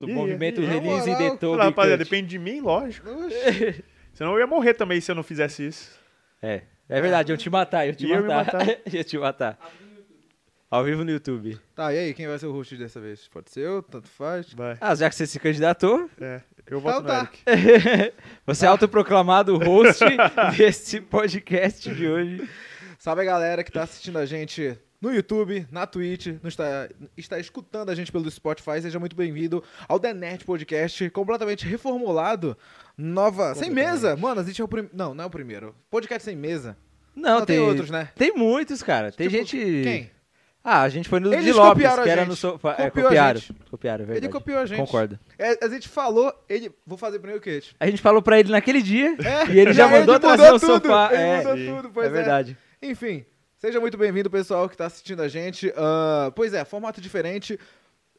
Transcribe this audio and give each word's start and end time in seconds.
do 0.00 0.08
Ih, 0.08 0.12
movimento 0.12 0.60
na 0.60 0.68
Release 0.68 1.08
moral, 1.10 1.30
Detour. 1.30 1.50
Fala, 1.56 1.64
rapaziada, 1.64 2.04
depende 2.04 2.28
de 2.28 2.38
mim, 2.38 2.60
lógico. 2.60 3.08
Oxi. 3.10 3.84
Senão 4.14 4.32
eu 4.34 4.40
ia 4.40 4.46
morrer 4.46 4.74
também 4.74 5.00
se 5.00 5.10
eu 5.10 5.14
não 5.14 5.22
fizesse 5.22 5.66
isso. 5.66 5.98
É, 6.42 6.62
é 6.88 7.00
verdade, 7.00 7.32
eu 7.32 7.36
te 7.36 7.50
matar, 7.50 7.86
eu 7.86 7.94
te 7.94 8.06
E 8.06 8.10
eu 8.10 8.20
ia 8.22 8.26
matar. 8.26 8.64
matar. 8.66 8.78
ia 8.94 9.04
te 9.04 9.18
matar. 9.18 9.58
Ao 10.70 10.84
vivo 10.84 11.02
no 11.02 11.10
YouTube. 11.10 11.58
Tá, 11.74 11.92
e 11.94 11.98
aí, 11.98 12.14
quem 12.14 12.26
vai 12.28 12.38
ser 12.38 12.46
o 12.46 12.52
host 12.52 12.76
dessa 12.76 13.00
vez? 13.00 13.26
Pode 13.28 13.50
ser 13.50 13.60
eu, 13.60 13.82
tanto 13.82 14.06
faz. 14.08 14.52
Vai. 14.52 14.76
Ah, 14.80 14.94
já 14.94 15.08
que 15.08 15.14
você 15.16 15.26
se 15.26 15.40
candidatou, 15.40 16.10
É, 16.20 16.42
eu 16.66 16.78
voto 16.78 17.00
Então 17.00 17.02
no 17.02 17.26
tá. 17.26 17.30
Eric. 17.50 18.12
você 18.46 18.66
é 18.66 18.68
autoproclamado 18.68 19.56
host 19.56 20.04
desse 20.58 21.00
podcast 21.00 21.92
de 21.94 22.06
hoje. 22.06 22.48
Salve 22.98 23.22
a 23.22 23.24
galera 23.24 23.64
que 23.64 23.72
tá 23.72 23.84
assistindo 23.84 24.18
a 24.18 24.26
gente 24.26 24.76
no 25.00 25.12
YouTube, 25.14 25.66
na 25.70 25.86
Twitch, 25.86 26.26
no 26.42 26.48
está, 26.48 26.88
está 27.16 27.38
escutando 27.38 27.90
a 27.90 27.94
gente 27.94 28.10
pelo 28.10 28.28
Spotify. 28.30 28.80
Seja 28.82 28.98
muito 28.98 29.14
bem-vindo 29.14 29.62
ao 29.86 29.98
The 30.00 30.12
Nerd 30.12 30.44
Podcast, 30.44 31.08
completamente 31.10 31.64
reformulado. 31.66 32.56
Nova. 32.96 33.54
Sem 33.54 33.70
mesa! 33.70 34.16
Mano, 34.16 34.40
a 34.40 34.44
gente 34.44 34.60
é 34.60 34.64
o 34.64 34.68
primeiro. 34.68 34.96
Não, 34.96 35.14
não 35.14 35.24
é 35.24 35.26
o 35.26 35.30
primeiro. 35.30 35.74
Podcast 35.90 36.24
sem 36.24 36.34
mesa. 36.36 36.76
Não, 37.14 37.40
Não, 37.40 37.46
tem 37.46 37.58
outros, 37.60 37.90
né? 37.90 38.10
Tem 38.16 38.32
muitos, 38.34 38.82
cara. 38.82 39.12
Tem 39.12 39.28
Tipo, 39.28 39.38
gente. 39.38 39.56
Quem? 39.82 40.10
Ah, 40.64 40.82
a 40.82 40.88
gente 40.88 41.08
foi 41.08 41.20
no 41.20 41.32
Eles 41.32 41.44
de 41.46 41.52
Lopes, 41.52 41.70
copiaram 41.72 42.02
a 42.02 42.04
que 42.04 42.10
era 42.10 42.20
gente. 42.22 42.30
no 42.30 42.36
sofá. 42.36 42.72
É, 42.78 42.90
Copiou 42.90 43.06
a 43.06 43.08
copiaram. 43.10 43.40
Copiaram, 43.70 44.02
é 44.02 44.06
verdade. 44.06 44.26
Ele 44.26 44.32
copiou 44.32 44.58
a 44.58 44.66
gente. 44.66 44.78
Concordo. 44.78 45.18
É, 45.38 45.64
a 45.64 45.68
gente 45.68 45.88
falou, 45.88 46.32
ele. 46.48 46.70
Vou 46.84 46.98
fazer 46.98 47.18
primeiro 47.20 47.38
o 47.40 47.42
quê? 47.42 47.62
A 47.78 47.86
gente 47.86 48.02
falou 48.02 48.20
pra 48.20 48.38
ele 48.40 48.50
naquele 48.50 48.82
dia 48.82 49.16
É, 49.24 49.50
e 49.52 49.58
ele 49.60 49.72
já, 49.74 49.88
mandou 49.88 50.16
ele 50.16 50.20
trazer 50.20 50.42
mudou 50.42 50.56
o 50.56 50.60
tudo, 50.60 50.86
sofá. 50.88 51.08
Ele 51.12 51.22
É, 51.22 51.36
mudou 51.38 51.76
tudo, 51.76 51.90
pois 51.94 52.06
é 52.06 52.10
verdade. 52.10 52.58
Enfim, 52.82 53.24
seja 53.58 53.80
muito 53.80 53.98
bem-vindo, 53.98 54.30
pessoal 54.30 54.68
que 54.68 54.76
tá 54.76 54.86
assistindo 54.86 55.20
a 55.20 55.28
gente. 55.28 55.72
Ah, 55.76 56.32
pois 56.34 56.54
é, 56.54 56.64
formato 56.64 57.00
diferente. 57.00 57.58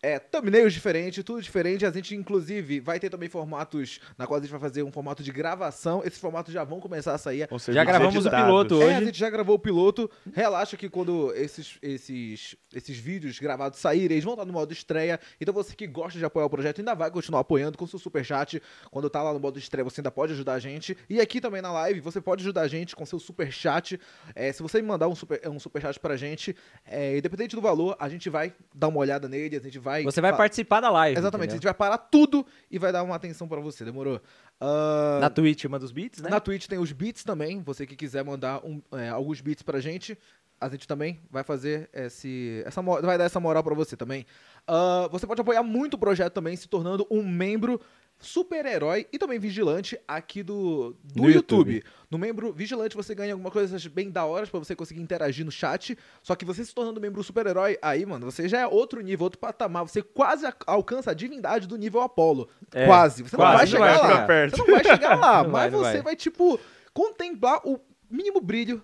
É, 0.01 0.17
thumbnails 0.17 0.73
diferente, 0.73 1.21
tudo 1.23 1.41
diferente. 1.41 1.85
A 1.85 1.91
gente, 1.91 2.15
inclusive, 2.15 2.79
vai 2.79 2.99
ter 2.99 3.09
também 3.09 3.27
formatos 3.27 3.99
na 4.17 4.25
qual 4.25 4.39
a 4.39 4.41
gente 4.41 4.51
vai 4.51 4.59
fazer 4.59 4.81
um 4.83 4.91
formato 4.91 5.21
de 5.21 5.31
gravação. 5.31 6.01
Esses 6.05 6.19
formatos 6.19 6.53
já 6.53 6.63
vão 6.63 6.79
começar 6.79 7.13
a 7.13 7.17
sair. 7.17 7.47
Ser 7.59 7.73
Já 7.73 7.83
gravamos 7.83 8.25
o 8.25 8.29
piloto 8.29 8.81
É, 8.81 8.85
hoje. 8.85 8.95
a 8.95 9.01
gente 9.01 9.19
já 9.19 9.29
gravou 9.29 9.55
o 9.55 9.59
piloto. 9.59 10.09
Relaxa 10.33 10.77
que 10.77 10.89
quando 10.89 11.33
esses, 11.35 11.77
esses, 11.81 12.55
esses 12.73 12.97
vídeos 12.97 13.39
gravados 13.39 13.79
saírem, 13.79 14.15
eles 14.15 14.23
vão 14.23 14.35
estar 14.35 14.45
no 14.45 14.53
modo 14.53 14.71
estreia. 14.71 15.19
Então 15.39 15.53
você 15.53 15.75
que 15.75 15.85
gosta 15.85 16.17
de 16.17 16.23
apoiar 16.23 16.45
o 16.45 16.49
projeto 16.49 16.79
ainda 16.79 16.95
vai 16.95 17.11
continuar 17.11 17.41
apoiando 17.41 17.77
com 17.77 17.85
seu 17.85 17.99
superchat. 17.99 18.61
Quando 18.89 19.09
tá 19.09 19.21
lá 19.21 19.33
no 19.33 19.39
modo 19.39 19.59
estreia, 19.59 19.83
você 19.83 19.99
ainda 19.99 20.11
pode 20.11 20.31
ajudar 20.31 20.53
a 20.53 20.59
gente. 20.59 20.95
E 21.09 21.19
aqui 21.19 21.41
também 21.41 21.61
na 21.61 21.73
live, 21.73 21.99
você 21.99 22.21
pode 22.21 22.41
ajudar 22.41 22.61
a 22.61 22.67
gente 22.69 22.95
com 22.95 23.05
seu 23.05 23.19
superchat. 23.19 23.99
É, 24.33 24.51
se 24.53 24.61
você 24.61 24.81
me 24.81 24.87
mandar 24.87 25.09
um, 25.09 25.15
super, 25.15 25.41
um 25.49 25.59
superchat 25.59 25.99
pra 25.99 26.15
gente, 26.15 26.55
é, 26.85 27.17
independente 27.17 27.53
do 27.53 27.61
valor, 27.61 27.97
a 27.99 28.07
gente 28.07 28.29
vai 28.29 28.53
dar 28.73 28.87
uma 28.87 28.99
olhada 28.99 29.27
nele, 29.27 29.57
a 29.57 29.59
gente 29.59 29.77
vai... 29.77 29.88
Você 30.05 30.21
vai 30.21 30.35
participar 30.35 30.79
da 30.81 30.89
live. 30.89 31.17
Exatamente, 31.19 31.51
a 31.51 31.55
entendeu? 31.55 31.57
gente 31.57 31.63
vai 31.63 31.73
parar 31.73 31.97
tudo 31.97 32.45
e 32.69 32.77
vai 32.79 32.91
dar 32.91 33.03
uma 33.03 33.15
atenção 33.15 33.47
pra 33.47 33.59
você, 33.59 33.83
demorou? 33.85 34.21
Ah, 34.59 35.19
Na 35.21 35.29
Twitch, 35.29 35.65
uma 35.65 35.79
dos 35.79 35.91
beats, 35.91 36.21
né? 36.21 36.29
na 36.29 36.39
Twitch 36.39 36.67
tem 36.67 36.77
os 36.79 36.91
beats 36.91 37.23
também. 37.23 37.61
Você 37.61 37.85
que 37.85 37.95
quiser 37.95 38.23
mandar 38.23 38.63
um- 38.65 38.81
é, 38.91 39.09
alguns 39.09 39.39
beats 39.41 39.63
pra 39.63 39.79
gente, 39.79 40.17
a 40.59 40.69
gente 40.69 40.87
também 40.87 41.19
vai 41.31 41.43
fazer 41.43 41.89
esse. 41.93 42.61
Essa, 42.65 42.81
vai 42.81 43.17
dar 43.17 43.25
essa 43.25 43.39
moral 43.39 43.63
pra 43.63 43.75
você 43.75 43.95
também. 43.95 44.25
Ah, 44.67 45.07
você 45.11 45.25
pode 45.25 45.41
apoiar 45.41 45.63
muito 45.63 45.93
o 45.95 45.97
projeto 45.97 46.33
também, 46.33 46.55
se 46.55 46.67
tornando 46.67 47.07
um 47.09 47.23
membro 47.23 47.79
super-herói 48.21 49.07
e 49.13 49.17
também 49.17 49.39
vigilante 49.39 49.97
aqui 50.05 50.43
do, 50.43 50.93
do 51.03 51.23
No 51.23 51.29
YouTube. 51.29 51.75
YouTube. 51.75 51.83
No 52.11 52.17
membro 52.17 52.51
vigilante 52.51 52.95
você 52.95 53.15
ganha 53.15 53.33
alguma 53.33 53.49
coisa 53.49 53.77
bem 53.89 54.11
da 54.11 54.25
hora 54.25 54.45
pra 54.45 54.59
você 54.59 54.75
conseguir 54.75 55.01
interagir 55.01 55.45
no 55.45 55.51
chat. 55.51 55.97
Só 56.21 56.35
que 56.35 56.43
você 56.43 56.65
se 56.65 56.75
tornando 56.75 56.99
membro 56.99 57.23
super-herói, 57.23 57.77
aí, 57.81 58.05
mano, 58.05 58.29
você 58.29 58.49
já 58.49 58.59
é 58.59 58.67
outro 58.67 58.99
nível, 59.01 59.23
outro 59.23 59.39
patamar. 59.39 59.83
Você 59.83 60.01
quase 60.01 60.45
alcança 60.67 61.11
a 61.11 61.13
divindade 61.13 61.65
do 61.67 61.77
nível 61.77 62.01
Apolo. 62.01 62.49
É, 62.73 62.85
quase. 62.85 63.23
Você 63.23 63.35
quase, 63.37 63.71
não 63.73 63.79
vai 63.79 63.91
não 63.91 63.97
chegar 63.97 64.07
vai 64.07 64.13
lá. 64.13 64.27
perto. 64.27 64.57
Você 64.57 64.61
não 64.63 64.75
vai 64.75 64.83
chegar 64.83 65.15
lá, 65.15 65.43
mas 65.47 65.51
vai, 65.51 65.69
você 65.71 65.93
vai. 65.93 66.01
vai, 66.01 66.15
tipo, 66.17 66.59
contemplar 66.93 67.61
o 67.63 67.79
mínimo 68.09 68.41
brilho 68.41 68.83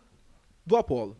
do 0.65 0.77
Apolo. 0.77 1.17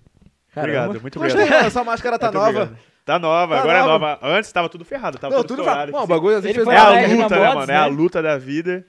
Caramba. 0.56 0.80
Obrigado, 0.86 1.02
muito 1.02 1.20
Gostei, 1.20 1.36
obrigado. 1.36 1.58
mano, 1.58 1.68
essa 1.68 1.84
máscara 1.84 2.18
tá 2.20 2.26
Muito 2.28 2.38
nova. 2.38 2.50
obrigado. 2.64 2.78
Tá 3.06 3.20
nova, 3.20 3.56
Tá 3.56 3.62
agora 3.62 3.80
nova. 3.82 3.94
é 3.94 4.00
nova. 4.00 4.20
Antes 4.40 4.52
tava 4.52 4.68
tudo 4.68 4.84
ferrado, 4.84 5.20
tava 5.20 5.36
Não, 5.36 5.44
tudo 5.44 5.64
fa... 5.64 5.86
Bom, 5.86 6.04
o 6.04 6.08
bagulho 6.08 6.38
a 6.38 6.42
gente 6.42 6.58
Ele 6.58 6.66
fez 6.66 6.66
foi 6.66 6.74
É 6.74 6.78
a 6.80 6.90
luta, 7.24 7.36
né, 7.40 7.54
mano? 7.54 7.72
É 7.72 7.76
a 7.76 7.82
né? 7.82 7.88
luta 7.88 8.22
da 8.24 8.38
vida. 8.38 8.84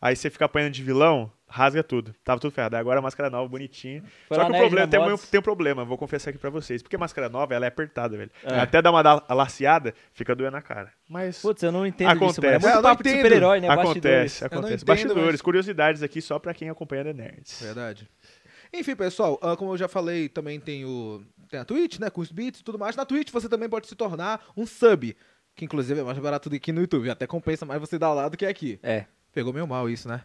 Aí 0.00 0.16
você 0.16 0.30
fica 0.30 0.44
apanhando 0.46 0.72
de 0.72 0.82
vilão, 0.82 1.30
rasga 1.46 1.82
tudo. 1.82 2.14
Tava 2.24 2.40
tudo 2.40 2.52
ferrado. 2.52 2.76
Agora 2.76 3.00
a 3.00 3.02
máscara 3.02 3.28
nova, 3.28 3.46
bonitinha. 3.48 4.02
Foi 4.28 4.36
Só 4.38 4.44
que 4.44 4.52
o 4.52 4.56
problema 4.58 4.86
tem 4.86 5.00
um, 5.00 5.16
tem 5.18 5.40
um 5.40 5.42
problema, 5.42 5.84
vou 5.84 5.98
confessar 5.98 6.30
aqui 6.30 6.38
pra 6.38 6.48
vocês. 6.50 6.80
Porque 6.82 6.94
a 6.96 6.98
máscara 6.98 7.28
nova, 7.28 7.52
ela 7.52 7.64
é 7.66 7.68
apertada, 7.68 8.16
velho. 8.16 8.30
É. 8.44 8.60
Até 8.60 8.80
dar 8.80 8.90
uma 8.90 9.02
da- 9.02 9.22
laceada, 9.30 9.92
fica 10.14 10.34
doendo 10.36 10.52
na 10.52 10.62
cara. 10.62 10.90
Mas 11.10 11.42
Putz, 11.42 11.62
eu 11.62 11.72
não 11.72 11.84
entendo 11.84 12.08
disso, 12.12 12.40
mano. 12.40 12.54
É 12.54 12.56
Acontece. 12.56 12.64
muito 12.64 12.74
É, 12.74 12.78
eu 12.78 12.82
papo 12.82 13.02
de 13.02 13.10
super-herói, 13.10 13.60
né? 13.60 13.66
Bastidores. 13.68 13.96
acontece, 13.96 14.40
não 14.40 14.46
acontece. 14.46 14.74
entendo, 14.74 14.86
Bastidores, 14.86 15.32
mas- 15.32 15.42
curiosidades 15.42 16.02
aqui 16.02 16.22
só 16.22 16.38
pra 16.38 16.54
quem 16.54 16.70
acompanha 16.70 17.04
The 17.04 17.12
Nerds. 17.12 17.60
Verdade. 17.60 18.08
Enfim, 18.72 18.94
pessoal, 18.96 19.38
ah, 19.42 19.56
como 19.56 19.72
eu 19.72 19.76
já 19.76 19.88
falei, 19.88 20.28
também 20.28 20.60
tem 20.60 20.84
o 20.84 21.22
tem 21.48 21.58
a 21.60 21.64
Twitch, 21.64 21.98
né, 21.98 22.10
com 22.10 22.20
os 22.20 22.30
beats 22.30 22.60
e 22.60 22.64
tudo 22.64 22.78
mais. 22.78 22.94
Na 22.94 23.04
Twitch 23.06 23.30
você 23.30 23.48
também 23.48 23.68
pode 23.68 23.86
se 23.86 23.94
tornar 23.94 24.44
um 24.56 24.66
sub, 24.66 25.16
que 25.54 25.64
inclusive 25.64 26.00
é 26.00 26.02
mais 26.02 26.18
barato 26.18 26.50
do 26.50 26.60
que 26.60 26.72
no 26.72 26.80
YouTube. 26.82 27.08
Até 27.10 27.26
compensa 27.26 27.64
mais 27.64 27.80
você 27.80 27.98
dar 27.98 28.12
lá 28.12 28.28
do 28.28 28.36
que 28.36 28.44
aqui. 28.46 28.78
É. 28.82 29.06
Pegou 29.32 29.52
meio 29.52 29.66
mal 29.66 29.88
isso, 29.88 30.08
né? 30.08 30.22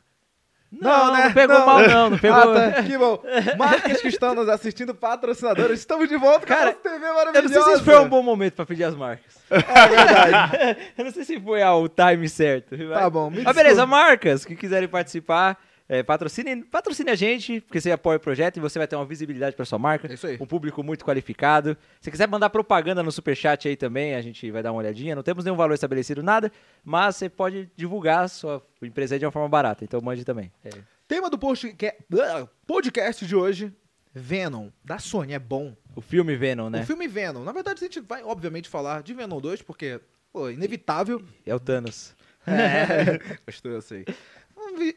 Não, 0.82 1.14
né? 1.14 1.26
não 1.26 1.34
pegou 1.34 1.60
Não. 1.60 1.66
mal, 1.68 1.88
não. 1.88 2.10
Não 2.10 2.18
pegou. 2.18 2.38
Ah, 2.58 2.72
tá. 2.72 2.84
Que 2.84 2.98
bom. 2.98 3.22
Marcas 3.58 4.02
que 4.02 4.08
estão 4.08 4.34
nos 4.34 4.50
assistindo, 4.50 4.96
patrocinadores, 4.96 5.80
estamos 5.80 6.10
de 6.10 6.18
volta 6.18 6.40
com 6.40 6.48
Cara, 6.48 6.62
a 6.62 6.66
nossa 6.74 6.80
TV 6.80 7.06
Eu 7.06 7.14
maravilhosa. 7.14 7.56
não 7.56 7.64
sei 7.66 7.76
se 7.76 7.84
foi 7.84 8.00
um 8.00 8.10
bom 8.10 8.24
momento 8.24 8.54
pra 8.56 8.66
pedir 8.66 8.84
as 8.84 8.96
marcas. 8.96 9.34
É 9.52 9.88
verdade. 9.88 10.78
eu 10.98 11.06
não 11.06 11.12
sei 11.12 11.24
se 11.24 11.40
foi 11.40 11.62
ah, 11.62 11.76
o 11.76 11.88
time 11.88 12.28
certo. 12.28 12.76
Tá 12.90 13.08
bom, 13.08 13.30
me 13.30 13.44
Mas 13.44 13.56
beleza, 13.56 13.82
desculpe. 13.82 13.92
marcas 13.92 14.46
que 14.46 14.56
quiserem 14.56 14.90
participar, 14.90 15.60
é, 15.90 16.02
patrocine, 16.02 16.64
patrocine 16.64 17.10
a 17.12 17.16
gente, 17.16 17.60
porque 17.62 17.80
você 17.82 17.92
apoia 17.92 18.18
o 18.18 18.20
projeto 18.20 18.58
e 18.58 18.60
você 18.60 18.80
vai 18.80 18.88
ter 18.88 18.96
uma 18.96 19.06
visibilidade 19.06 19.56
pra 19.56 19.66
sua 19.66 19.78
marca. 19.78 20.08
É 20.10 20.14
isso 20.14 20.26
aí. 20.28 20.38
Um 20.40 20.46
público 20.46 20.82
muito 20.84 21.04
qualificado. 21.06 21.78
Se 22.00 22.10
quiser 22.10 22.28
mandar 22.28 22.50
propaganda 22.50 23.04
no 23.04 23.12
superchat 23.12 23.68
aí 23.68 23.76
também, 23.76 24.16
a 24.16 24.22
gente 24.22 24.50
vai 24.50 24.64
dar 24.64 24.72
uma 24.72 24.80
olhadinha. 24.80 25.16
Não 25.16 25.24
temos 25.24 25.44
nenhum 25.44 25.58
valor 25.58 25.74
estabelecido, 25.74 26.24
nada, 26.24 26.52
mas 26.84 27.18
você 27.18 27.30
pode 27.30 27.70
divulgar 27.76 28.24
a 28.24 28.28
sua 28.28 28.66
empresa 28.82 29.16
aí 29.16 29.20
de 29.20 29.26
uma 29.26 29.32
forma 29.32 29.50
barata. 29.50 29.84
Então 29.84 30.00
mande 30.02 30.24
também. 30.24 30.52
É. 30.64 30.70
Tema 31.08 31.30
do 31.30 31.38
post- 31.38 31.74
que- 31.74 31.94
ah, 32.20 32.48
podcast 32.66 33.26
de 33.26 33.36
hoje, 33.36 33.72
Venom, 34.14 34.70
da 34.86 35.00
Sony, 35.00 35.34
é 35.34 35.40
bom. 35.40 35.76
O 35.96 36.02
filme 36.02 36.36
Venom, 36.36 36.70
né? 36.70 36.82
O 36.82 36.86
filme 36.86 37.08
Venom. 37.08 37.44
Na 37.44 37.52
verdade, 37.52 37.84
a 37.84 37.88
gente 37.88 38.00
vai, 38.00 38.24
obviamente, 38.24 38.70
falar 38.70 39.04
de 39.04 39.14
Venom 39.14 39.40
2, 39.42 39.62
porque, 39.62 40.00
pô, 40.32 40.50
inevitável. 40.50 41.22
É 41.46 41.54
o 41.54 41.60
Thanos. 41.60 42.16
É, 42.48 43.20
gostou, 43.46 43.72
eu 43.72 43.82
sei. 43.82 44.06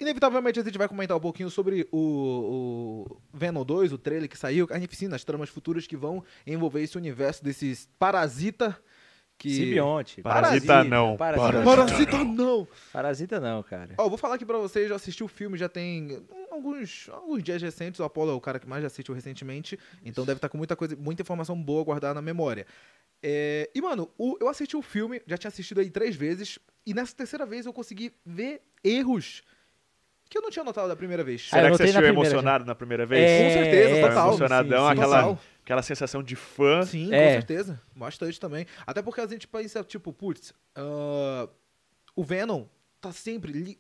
Inevitavelmente 0.01 0.61
a 0.61 0.63
gente 0.65 0.79
vai 0.79 0.89
comentar 0.89 1.17
um 1.17 1.21
pouquinho 1.21 1.51
sobre 1.51 1.87
o, 1.93 3.07
o 3.09 3.21
Venom 3.33 3.65
2, 3.65 3.93
o 3.93 3.99
trailer 3.99 4.29
que 4.29 4.37
saiu, 4.39 4.67
a 4.71 4.79
gente 4.79 4.97
sim, 4.97 5.09
nas 5.09 5.25
tramas 5.25 5.49
futuras 5.49 5.87
que 5.87 5.97
vão 5.97 6.23
envolver 6.47 6.83
esse 6.83 6.97
universo 6.97 7.43
desses 7.45 7.89
parasita 7.99 8.79
que... 9.39 9.53
Simbionte. 9.55 10.23
Parasita 10.23 10.83
não, 10.85 11.17
Parasita, 11.17 11.63
Parasita 11.63 12.25
não! 12.25 12.67
Parasita 12.93 13.41
não, 13.41 13.63
cara. 13.63 13.95
Ó, 13.99 14.09
vou 14.09 14.17
falar 14.17 14.37
aqui 14.37 14.47
pra 14.47 14.57
vocês, 14.59 14.89
já 14.89 14.95
assisti 14.97 15.23
o 15.23 15.29
filme, 15.29 15.59
já 15.59 15.69
tem 15.69 16.23
alguns, 16.51 17.09
alguns 17.13 17.43
dias 17.43 17.61
recentes, 17.61 18.01
o 18.01 18.05
Apollo 18.05 18.31
é 18.31 18.35
o 18.35 18.41
cara 18.41 18.59
que 18.59 18.67
mais 18.67 18.81
já 18.83 18.87
assistiu 18.87 19.15
recentemente, 19.15 19.79
então 20.05 20.25
deve 20.25 20.39
estar 20.39 20.49
com 20.49 20.57
muita 20.57 20.75
coisa, 20.75 20.97
muita 20.97 21.21
informação 21.23 21.61
boa 21.61 21.85
guardada 21.85 22.15
na 22.15 22.23
memória. 22.23 22.67
É, 23.23 23.69
e, 23.75 23.81
mano, 23.83 24.11
o- 24.17 24.37
eu 24.41 24.49
assisti 24.49 24.75
o 24.77 24.83
filme, 24.83 25.21
já 25.27 25.37
tinha 25.37 25.49
assistido 25.49 25.81
aí 25.81 25.91
três 25.91 26.17
vezes, 26.17 26.59
e 26.87 26.95
nessa 26.95 27.15
terceira 27.15 27.45
vez 27.45 27.67
eu 27.67 27.73
consegui 27.75 28.13
ver 28.25 28.63
erros 28.83 29.43
que 30.29 30.37
eu 30.39 30.43
não 30.43 30.51
tinha 30.51 30.65
notado 30.65 30.89
da 30.89 30.97
primeira 30.97 31.23
vez. 31.25 31.49
Ah, 31.53 31.57
Será 31.57 31.71
que 31.71 31.77
você 31.77 31.83
assistiu 31.85 32.05
emocionado 32.07 32.65
na 32.65 32.75
primeira 32.75 33.07
vez? 33.07 33.23
É, 33.31 33.45
Com 33.45 33.63
certeza, 33.63 33.97
é, 33.97 34.09
total. 34.09 34.29
emocionadão, 34.29 34.79
sim, 34.81 34.87
sim. 34.87 34.93
aquela, 35.01 35.17
Total. 35.23 35.39
aquela 35.65 35.83
sensação 35.83 36.23
de 36.23 36.37
fã. 36.37 36.83
Sim, 36.85 37.15
É. 37.15 37.27
com 37.27 37.33
certeza. 37.35 37.81
Bastante 37.95 38.39
também. 38.41 38.67
Até 38.87 39.03
porque 39.03 39.21
a 39.21 39.27
gente 39.27 39.47
pensa, 39.47 39.83
tipo, 39.85 40.13
putz, 40.13 40.53
ah, 40.75 41.49
o 42.15 42.25
Venom 42.25 42.65
tá 43.01 43.13
sempre 43.13 43.53
li 43.53 43.79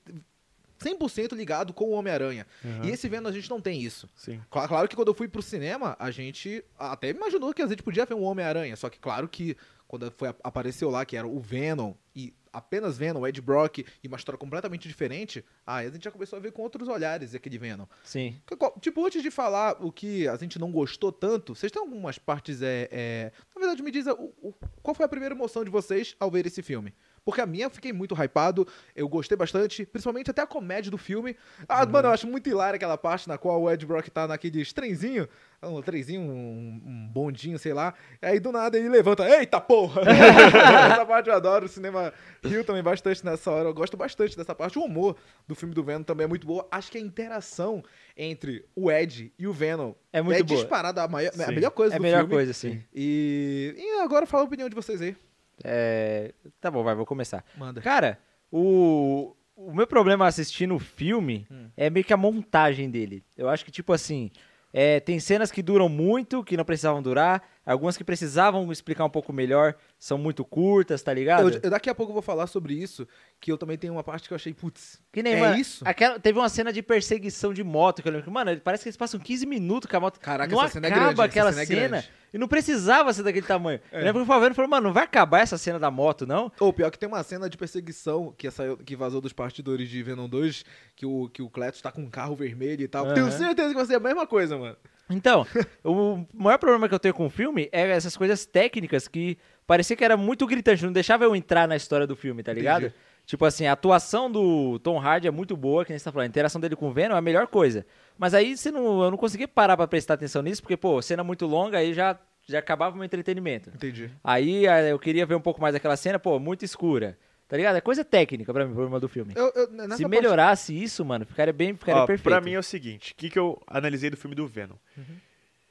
100% 0.78 1.32
ligado 1.34 1.72
com 1.72 1.86
o 1.86 1.92
Homem-Aranha. 1.92 2.46
Uhum. 2.64 2.84
E 2.84 2.90
esse 2.90 3.08
Venom 3.08 3.28
a 3.28 3.32
gente 3.32 3.48
não 3.48 3.60
tem 3.60 3.80
isso. 3.80 4.08
Sim. 4.14 4.40
Cla- 4.50 4.68
Claro 4.68 4.86
que 4.88 4.94
quando 4.94 5.08
eu 5.08 5.14
fui 5.14 5.26
pro 5.26 5.40
cinema, 5.42 5.96
a 5.98 6.10
gente 6.10 6.62
até 6.78 7.08
imaginou 7.08 7.52
que 7.54 7.62
a 7.62 7.66
gente 7.66 7.82
podia 7.82 8.04
ver 8.04 8.14
um 8.14 8.22
Homem-Aranha. 8.24 8.76
Só 8.76 8.90
que 8.90 8.98
claro 8.98 9.26
que 9.26 9.56
quando 9.88 10.10
foi, 10.16 10.34
apareceu 10.44 10.90
lá 10.90 11.04
que 11.06 11.16
era 11.16 11.26
o 11.26 11.40
Venom 11.40 11.94
e 12.14 12.34
apenas 12.56 12.96
Venom, 12.96 13.20
o 13.20 13.26
Ed 13.26 13.40
Brock 13.40 13.78
e 14.02 14.08
uma 14.08 14.16
história 14.16 14.38
completamente 14.38 14.88
diferente, 14.88 15.44
aí 15.66 15.86
a 15.86 15.90
gente 15.90 16.04
já 16.04 16.10
começou 16.10 16.36
a 16.38 16.40
ver 16.40 16.52
com 16.52 16.62
outros 16.62 16.88
olhares 16.88 17.34
aquele 17.34 17.58
Venom. 17.58 17.86
Sim. 18.04 18.40
Tipo, 18.80 19.04
antes 19.06 19.22
de 19.22 19.30
falar 19.30 19.76
o 19.84 19.92
que 19.92 20.26
a 20.26 20.36
gente 20.36 20.58
não 20.58 20.72
gostou 20.72 21.12
tanto, 21.12 21.54
vocês 21.54 21.70
têm 21.70 21.80
algumas 21.82 22.18
partes. 22.18 22.62
É, 22.62 22.88
é- 22.90 23.32
Na 23.54 23.60
verdade, 23.60 23.82
me 23.82 23.90
diz 23.90 24.06
o- 24.06 24.32
o- 24.42 24.54
qual 24.82 24.94
foi 24.94 25.04
a 25.04 25.08
primeira 25.08 25.34
emoção 25.34 25.62
de 25.64 25.70
vocês 25.70 26.16
ao 26.18 26.30
ver 26.30 26.46
esse 26.46 26.62
filme? 26.62 26.94
Porque 27.26 27.40
a 27.40 27.46
minha 27.46 27.64
eu 27.66 27.70
fiquei 27.70 27.92
muito 27.92 28.14
hypado, 28.14 28.66
eu 28.94 29.08
gostei 29.08 29.36
bastante, 29.36 29.84
principalmente 29.84 30.30
até 30.30 30.42
a 30.42 30.46
comédia 30.46 30.92
do 30.92 30.96
filme. 30.96 31.36
Ah, 31.68 31.84
mano, 31.84 32.06
eu 32.06 32.12
acho 32.12 32.24
muito 32.28 32.48
hilária 32.48 32.76
aquela 32.76 32.96
parte 32.96 33.26
na 33.28 33.36
qual 33.36 33.60
o 33.60 33.68
Ed 33.70 33.84
Brock 33.84 34.08
tá 34.10 34.28
naquele 34.28 34.64
trenzinho, 34.64 35.28
um 35.60 35.82
trenzinho, 35.82 36.20
um, 36.22 36.80
um 36.86 37.08
bondinho, 37.12 37.58
sei 37.58 37.74
lá, 37.74 37.92
aí 38.22 38.38
do 38.38 38.52
nada 38.52 38.78
ele 38.78 38.88
levanta, 38.88 39.28
eita 39.28 39.60
porra! 39.60 40.02
essa 40.06 41.04
parte 41.04 41.28
eu 41.28 41.34
adoro, 41.34 41.66
o 41.66 41.68
cinema 41.68 42.12
riu 42.44 42.64
também 42.64 42.82
bastante 42.82 43.24
nessa 43.24 43.50
hora, 43.50 43.68
eu 43.68 43.74
gosto 43.74 43.96
bastante 43.96 44.36
dessa 44.36 44.54
parte, 44.54 44.78
o 44.78 44.84
humor 44.84 45.16
do 45.48 45.56
filme 45.56 45.74
do 45.74 45.82
Venom 45.82 46.04
também 46.04 46.26
é 46.26 46.28
muito 46.28 46.46
boa, 46.46 46.64
acho 46.70 46.92
que 46.92 46.98
a 46.98 47.00
interação 47.00 47.82
entre 48.16 48.64
o 48.76 48.88
Ed 48.88 49.32
e 49.36 49.48
o 49.48 49.52
Venom 49.52 49.94
É 50.12 50.22
muito 50.22 50.38
é 50.40 50.42
boa. 50.44 50.60
disparada 50.60 51.02
a, 51.02 51.08
maior- 51.08 51.30
a 51.30 51.32
Sim. 51.46 51.52
melhor 51.54 51.70
coisa 51.70 51.94
É 51.94 51.96
a 51.96 51.98
do 51.98 52.02
melhor 52.02 52.18
filme. 52.20 52.34
coisa, 52.34 52.52
sim. 52.52 52.80
E, 52.94 53.74
e 53.76 54.00
agora 54.00 54.26
fala 54.26 54.44
a 54.44 54.46
opinião 54.46 54.68
de 54.68 54.74
vocês 54.76 55.02
aí. 55.02 55.16
É, 55.64 56.32
Tá 56.60 56.70
bom, 56.70 56.82
vai, 56.82 56.94
vou 56.94 57.06
começar. 57.06 57.44
Manda. 57.56 57.80
Cara, 57.80 58.18
o, 58.50 59.34
o 59.56 59.74
meu 59.74 59.86
problema 59.86 60.26
assistindo 60.26 60.74
o 60.74 60.78
filme 60.78 61.46
Hum. 61.50 61.68
é 61.76 61.88
meio 61.90 62.04
que 62.04 62.12
a 62.12 62.16
montagem 62.16 62.90
dele. 62.90 63.24
Eu 63.36 63.48
acho 63.48 63.64
que, 63.64 63.70
tipo 63.70 63.92
assim, 63.92 64.30
é, 64.72 65.00
tem 65.00 65.18
cenas 65.20 65.50
que 65.50 65.62
duram 65.62 65.88
muito, 65.88 66.42
que 66.44 66.56
não 66.56 66.64
precisavam 66.64 67.02
durar. 67.02 67.42
Algumas 67.66 67.96
que 67.96 68.04
precisavam 68.04 68.70
explicar 68.70 69.04
um 69.04 69.10
pouco 69.10 69.32
melhor, 69.32 69.74
são 69.98 70.16
muito 70.16 70.44
curtas, 70.44 71.02
tá 71.02 71.12
ligado? 71.12 71.48
Eu, 71.50 71.60
eu 71.64 71.70
daqui 71.70 71.90
a 71.90 71.94
pouco 71.94 72.10
eu 72.10 72.14
vou 72.14 72.22
falar 72.22 72.46
sobre 72.46 72.74
isso, 72.74 73.08
que 73.40 73.50
eu 73.50 73.58
também 73.58 73.76
tenho 73.76 73.92
uma 73.92 74.04
parte 74.04 74.28
que 74.28 74.32
eu 74.32 74.36
achei, 74.36 74.54
putz, 74.54 75.00
Que 75.10 75.20
nem, 75.20 75.34
é 75.34 75.40
mano, 75.40 75.58
isso? 75.58 75.82
Aquela, 75.84 76.20
teve 76.20 76.38
uma 76.38 76.48
cena 76.48 76.72
de 76.72 76.80
perseguição 76.80 77.52
de 77.52 77.64
moto 77.64 78.02
que 78.02 78.08
eu 78.08 78.12
lembro 78.12 78.24
que, 78.24 78.30
mano, 78.30 78.56
parece 78.60 78.84
que 78.84 78.88
eles 78.88 78.96
passam 78.96 79.18
15 79.18 79.46
minutos 79.46 79.90
com 79.90 79.96
a 79.96 80.00
moto. 80.00 80.20
Caraca, 80.20 80.54
não 80.54 80.62
essa 80.62 80.74
cena 80.74 80.86
é 80.86 80.90
acaba 80.90 81.06
grande, 81.06 81.22
aquela 81.22 81.50
cena 81.50 81.62
é 81.62 81.66
cena. 81.66 81.88
grande. 81.88 82.10
e 82.32 82.38
não 82.38 82.46
precisava 82.46 83.12
ser 83.12 83.24
daquele 83.24 83.46
tamanho. 83.46 83.80
É. 83.90 83.98
Eu 83.98 84.04
lembro 84.04 84.22
que 84.22 84.30
o 84.30 84.32
Faveno 84.32 84.54
falou, 84.54 84.70
mano, 84.70 84.86
não 84.86 84.94
vai 84.94 85.02
acabar 85.02 85.40
essa 85.40 85.58
cena 85.58 85.80
da 85.80 85.90
moto, 85.90 86.24
não? 86.24 86.52
Ou 86.60 86.72
pior 86.72 86.88
que 86.92 86.98
tem 86.98 87.08
uma 87.08 87.24
cena 87.24 87.50
de 87.50 87.56
perseguição 87.56 88.32
que, 88.38 88.48
saiu, 88.48 88.76
que 88.76 88.94
vazou 88.94 89.20
dos 89.20 89.32
partidores 89.32 89.88
de 89.88 90.00
Venom 90.04 90.28
2, 90.28 90.64
que 90.94 91.04
o, 91.04 91.28
que 91.30 91.42
o 91.42 91.50
Cletus 91.50 91.82
tá 91.82 91.90
com 91.90 92.02
um 92.02 92.10
carro 92.10 92.36
vermelho 92.36 92.82
e 92.82 92.88
tal. 92.88 93.06
Aham. 93.06 93.14
Tenho 93.14 93.32
certeza 93.32 93.70
que 93.70 93.74
vai 93.74 93.86
ser 93.86 93.96
a 93.96 94.00
mesma 94.00 94.24
coisa, 94.24 94.56
mano. 94.56 94.76
Então, 95.08 95.46
o 95.84 96.24
maior 96.34 96.58
problema 96.58 96.88
que 96.88 96.94
eu 96.94 96.98
tenho 96.98 97.14
com 97.14 97.26
o 97.26 97.30
filme 97.30 97.68
é 97.72 97.88
essas 97.90 98.16
coisas 98.16 98.44
técnicas 98.44 99.06
que 99.06 99.38
parecia 99.66 99.96
que 99.96 100.04
era 100.04 100.16
muito 100.16 100.46
gritante, 100.46 100.84
não 100.84 100.92
deixava 100.92 101.24
eu 101.24 101.34
entrar 101.34 101.68
na 101.68 101.76
história 101.76 102.06
do 102.06 102.16
filme, 102.16 102.42
tá 102.42 102.52
ligado? 102.52 102.86
Entendi. 102.86 102.94
Tipo 103.26 103.44
assim, 103.44 103.66
a 103.66 103.72
atuação 103.72 104.30
do 104.30 104.78
Tom 104.78 105.00
Hardy 105.00 105.26
é 105.26 105.32
muito 105.32 105.56
boa, 105.56 105.84
que 105.84 105.90
nem 105.90 105.98
você 105.98 106.04
tá 106.04 106.12
falando, 106.12 106.26
a 106.26 106.28
interação 106.28 106.60
dele 106.60 106.76
com 106.76 106.88
o 106.88 106.92
Venom 106.92 107.16
é 107.16 107.18
a 107.18 107.20
melhor 107.22 107.48
coisa. 107.48 107.84
Mas 108.16 108.34
aí 108.34 108.56
você 108.56 108.70
não, 108.70 109.02
eu 109.02 109.10
não 109.10 109.18
consegui 109.18 109.48
parar 109.48 109.76
pra 109.76 109.88
prestar 109.88 110.14
atenção 110.14 110.42
nisso, 110.42 110.62
porque, 110.62 110.76
pô, 110.76 111.02
cena 111.02 111.24
muito 111.24 111.44
longa, 111.44 111.78
aí 111.78 111.92
já, 111.92 112.16
já 112.46 112.60
acabava 112.60 112.94
o 112.94 112.98
meu 112.98 113.04
entretenimento. 113.04 113.70
Entendi. 113.74 114.10
Aí 114.22 114.64
eh, 114.66 114.92
eu 114.92 114.98
queria 114.98 115.26
ver 115.26 115.34
um 115.34 115.40
pouco 115.40 115.60
mais 115.60 115.74
daquela 115.74 115.96
cena, 115.96 116.20
pô, 116.20 116.38
muito 116.38 116.64
escura. 116.64 117.18
Tá 117.48 117.56
ligado? 117.56 117.76
É 117.76 117.80
coisa 117.80 118.04
técnica 118.04 118.52
pra 118.52 118.64
mim, 118.64 118.72
o 118.72 118.74
problema 118.74 118.98
do 118.98 119.08
filme. 119.08 119.32
Eu, 119.36 119.52
eu, 119.54 119.70
nessa 119.70 119.96
Se 119.96 120.02
parte- 120.02 120.16
melhorasse 120.16 120.82
isso, 120.82 121.04
mano, 121.04 121.24
ficaria 121.24 121.52
bem, 121.52 121.74
ficaria 121.76 122.02
Ó, 122.02 122.06
perfeito. 122.06 122.24
Pra 122.24 122.40
mim 122.40 122.54
é 122.54 122.58
o 122.58 122.62
seguinte, 122.62 123.12
o 123.12 123.14
que, 123.16 123.30
que 123.30 123.38
eu 123.38 123.62
analisei 123.66 124.10
do 124.10 124.16
filme 124.16 124.34
do 124.34 124.46
Venom? 124.46 124.74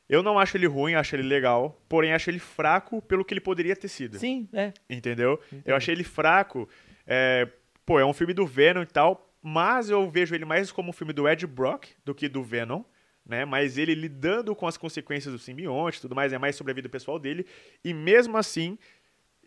Eu 0.07 0.21
não 0.21 0.37
acho 0.37 0.55
ele 0.55 0.67
ruim, 0.67 0.93
acho 0.93 1.15
ele 1.15 1.23
legal, 1.23 1.81
porém 1.89 2.13
acho 2.13 2.29
ele 2.29 2.39
fraco 2.39 3.01
pelo 3.01 3.25
que 3.25 3.33
ele 3.33 3.41
poderia 3.41 3.75
ter 3.75 3.87
sido. 3.87 4.17
Sim, 4.19 4.47
é. 4.53 4.71
Entendeu? 4.89 5.39
Eu 5.65 5.75
achei 5.75 5.93
ele 5.93 6.03
fraco. 6.03 6.69
É, 7.07 7.47
pô, 7.85 7.99
é 7.99 8.05
um 8.05 8.13
filme 8.13 8.33
do 8.33 8.45
Venom 8.45 8.83
e 8.83 8.85
tal, 8.85 9.27
mas 9.41 9.89
eu 9.89 10.09
vejo 10.09 10.33
ele 10.35 10.45
mais 10.45 10.71
como 10.71 10.89
um 10.91 10.93
filme 10.93 11.11
do 11.11 11.27
Ed 11.27 11.45
Brock 11.47 11.87
do 12.05 12.13
que 12.15 12.29
do 12.29 12.43
Venom. 12.43 12.83
Né, 13.27 13.43
mas 13.43 13.79
ele 13.79 13.95
lidando 13.95 14.55
com 14.55 14.67
as 14.67 14.77
consequências 14.77 15.33
do 15.33 15.39
simbionte 15.39 15.97
e 15.97 16.01
tudo 16.01 16.13
mais, 16.13 16.31
é 16.31 16.37
mais 16.37 16.55
sobre 16.55 16.69
a 16.69 16.75
vida 16.75 16.87
pessoal 16.87 17.17
dele. 17.17 17.43
E 17.83 17.91
mesmo 17.91 18.37
assim, 18.37 18.77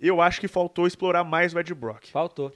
eu 0.01 0.21
acho 0.21 0.41
que 0.41 0.49
faltou 0.49 0.87
explorar 0.87 1.25
mais 1.25 1.55
o 1.55 1.59
Ed 1.59 1.75
Brock. 1.75 2.09
Faltou. 2.09 2.53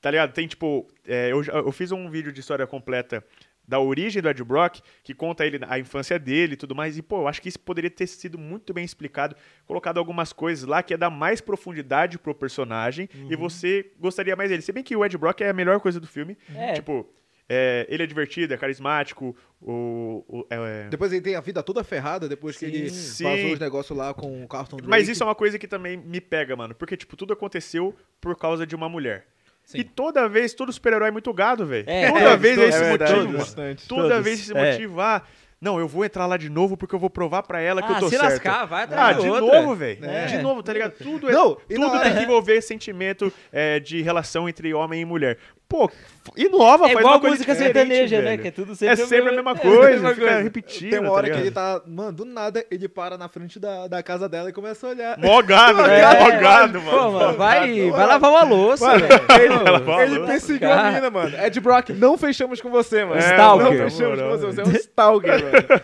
Tá 0.00 0.10
ligado? 0.10 0.32
Tem 0.32 0.46
tipo. 0.46 0.86
é, 1.06 1.30
eu, 1.30 1.42
eu 1.44 1.72
fiz 1.72 1.92
um 1.92 2.08
vídeo 2.08 2.32
de 2.32 2.40
história 2.40 2.66
completa 2.66 3.24
da 3.70 3.78
origem 3.78 4.20
do 4.20 4.28
Ed 4.28 4.42
Brock, 4.42 4.80
que 5.04 5.14
conta 5.14 5.46
ele 5.46 5.60
a 5.68 5.78
infância 5.78 6.18
dele 6.18 6.54
e 6.54 6.56
tudo 6.56 6.74
mais. 6.74 6.98
E, 6.98 7.02
pô, 7.02 7.20
eu 7.20 7.28
acho 7.28 7.40
que 7.40 7.48
isso 7.48 7.60
poderia 7.60 7.88
ter 7.88 8.08
sido 8.08 8.36
muito 8.36 8.74
bem 8.74 8.84
explicado, 8.84 9.36
colocado 9.64 9.98
algumas 9.98 10.32
coisas 10.32 10.66
lá 10.66 10.82
que 10.82 10.92
ia 10.92 10.98
dar 10.98 11.08
mais 11.08 11.40
profundidade 11.40 12.18
pro 12.18 12.34
personagem 12.34 13.08
e 13.30 13.36
você 13.36 13.92
gostaria 14.00 14.34
mais 14.34 14.50
dele. 14.50 14.60
Se 14.60 14.72
bem 14.72 14.82
que 14.82 14.96
o 14.96 15.04
Ed 15.04 15.16
Brock 15.16 15.40
é 15.42 15.50
a 15.50 15.52
melhor 15.52 15.78
coisa 15.78 16.00
do 16.00 16.06
filme. 16.08 16.36
É. 16.52 16.72
Tipo, 16.72 17.08
é, 17.52 17.84
ele 17.88 18.04
é 18.04 18.06
divertido, 18.06 18.54
é 18.54 18.56
carismático, 18.56 19.36
o. 19.60 20.24
o- 20.28 20.46
é- 20.48 20.88
Depois 20.88 21.12
ele 21.12 21.20
tem 21.20 21.34
a 21.34 21.40
vida 21.40 21.62
toda 21.64 21.82
ferrada, 21.82 22.28
depois 22.28 22.56
que 22.56 22.66
Sim. 22.66 22.72
ele 22.72 22.90
Sim. 22.90 23.24
vazou 23.24 23.52
os 23.54 23.58
negócios 23.58 23.98
lá 23.98 24.14
com 24.14 24.44
o 24.44 24.46
Carlton 24.48 24.76
Drake. 24.76 24.88
Mas 24.88 25.08
isso 25.08 25.22
é 25.22 25.26
uma 25.26 25.34
coisa 25.34 25.58
que 25.58 25.66
também 25.66 25.96
me 25.96 26.20
pega, 26.20 26.54
mano. 26.54 26.74
Porque, 26.76 26.96
tipo, 26.96 27.16
tudo 27.16 27.32
aconteceu 27.32 27.94
por 28.20 28.36
causa 28.36 28.64
de 28.64 28.76
uma 28.76 28.88
mulher. 28.88 29.26
E 29.74 29.84
toda 29.84 30.28
vez, 30.28 30.54
todo 30.54 30.72
super-herói 30.72 31.08
é 31.08 31.12
muito 31.12 31.32
gado, 31.32 31.66
velho. 31.66 31.84
É, 31.88 32.08
toda 32.10 32.20
todos, 32.24 32.40
vez 32.40 32.58
é 32.58 32.68
esse 32.68 32.78
é 32.78 32.88
verdade, 32.88 33.12
motivo, 33.12 33.14
todos. 33.14 33.26
mano. 33.26 33.38
Bastante. 33.38 33.88
Toda 33.88 34.08
Todos. 34.08 34.24
vez 34.24 34.40
esse 34.40 34.56
É. 34.56 34.72
motivo, 34.72 35.00
ah, 35.00 35.22
não, 35.60 35.78
eu 35.78 35.86
vou 35.86 36.04
entrar 36.04 36.26
lá 36.26 36.36
de 36.36 36.48
novo 36.48 36.76
porque 36.76 36.94
eu 36.94 36.98
vou 36.98 37.10
provar 37.10 37.42
pra 37.44 37.60
ela 37.60 37.80
que 37.82 37.92
Ah, 37.92 37.96
eu 37.96 38.00
tô 38.00 38.08
se 38.08 38.16
certo. 38.16 38.24
lascar, 38.32 38.64
vai 38.64 38.80
Ah, 38.80 38.84
atrás 38.84 39.16
de 39.18 39.22
de 39.22 39.28
outra. 39.28 39.60
novo, 39.60 39.74
velho. 39.76 40.04
É. 40.04 40.26
De 40.26 40.38
novo, 40.38 40.60
tá 40.62 40.72
ligado? 40.72 40.92
Tudo, 40.98 41.28
é, 41.28 41.32
Não, 41.32 41.54
tudo 41.54 42.00
tem 42.00 42.14
que 42.16 42.22
envolver 42.22 42.60
sentimento 42.62 43.32
é, 43.52 43.78
de 43.78 44.00
relação 44.02 44.48
entre 44.48 44.72
homem 44.74 45.02
e 45.02 45.04
mulher. 45.04 45.38
Pô, 45.70 45.88
inova, 46.36 46.86
É 46.86 46.88
faz 46.88 46.98
igual 46.98 47.14
uma 47.14 47.20
coisa 47.20 47.36
música 47.36 47.54
sertaneja, 47.54 48.20
né? 48.20 48.36
Que 48.36 48.48
é 48.48 48.50
tudo 48.50 48.72
É 48.72 48.74
sempre, 48.74 48.96
sempre 49.06 49.28
a 49.28 49.32
mesma 49.32 49.52
é 49.52 49.54
coisa, 49.54 49.90
mesma 49.92 50.08
fica 50.14 50.26
coisa. 50.26 50.42
repetindo, 50.42 50.90
Tem 50.90 50.98
uma 50.98 51.08
tá 51.08 51.14
hora 51.14 51.22
que 51.30 51.36
ligado? 51.38 51.44
ele 51.46 51.50
tá. 51.52 51.82
Mano, 51.86 52.12
do 52.12 52.24
nada 52.24 52.66
ele 52.68 52.88
para 52.88 53.16
na 53.16 53.28
frente 53.28 53.60
da, 53.60 53.86
da 53.86 54.02
casa 54.02 54.28
dela 54.28 54.50
e 54.50 54.52
começa 54.52 54.84
a 54.84 54.90
olhar. 54.90 55.16
Mó 55.18 55.40
gado, 55.42 55.80
É, 55.82 55.84
velho. 56.02 56.20
Mó 56.34 56.40
gado, 56.40 56.82
mano. 56.82 56.98
Pô, 56.98 57.10
mano, 57.12 57.38
vai, 57.38 57.90
vai 57.92 58.06
lavar 58.06 58.30
uma 58.32 58.42
louça, 58.42 58.84
Mano, 58.84 59.06
velho. 59.06 59.22
Ele 60.02 60.10
Falou. 60.10 60.26
perseguiu 60.26 60.72
a 60.72 60.90
mina, 60.90 61.08
mano. 61.08 61.36
Ed 61.38 61.60
Brock, 61.60 61.90
não 61.90 62.18
fechamos 62.18 62.60
com 62.60 62.68
você, 62.68 63.04
mano. 63.04 63.20
É, 63.20 63.30
Stalker. 63.30 63.64
Não 63.64 63.72
fechamos 63.90 64.20
com 64.20 64.28
você. 64.28 64.46
Você 64.46 64.60
é 64.60 64.64
um 64.64 64.72
stalker, 64.72 65.32
mano. 65.44 65.82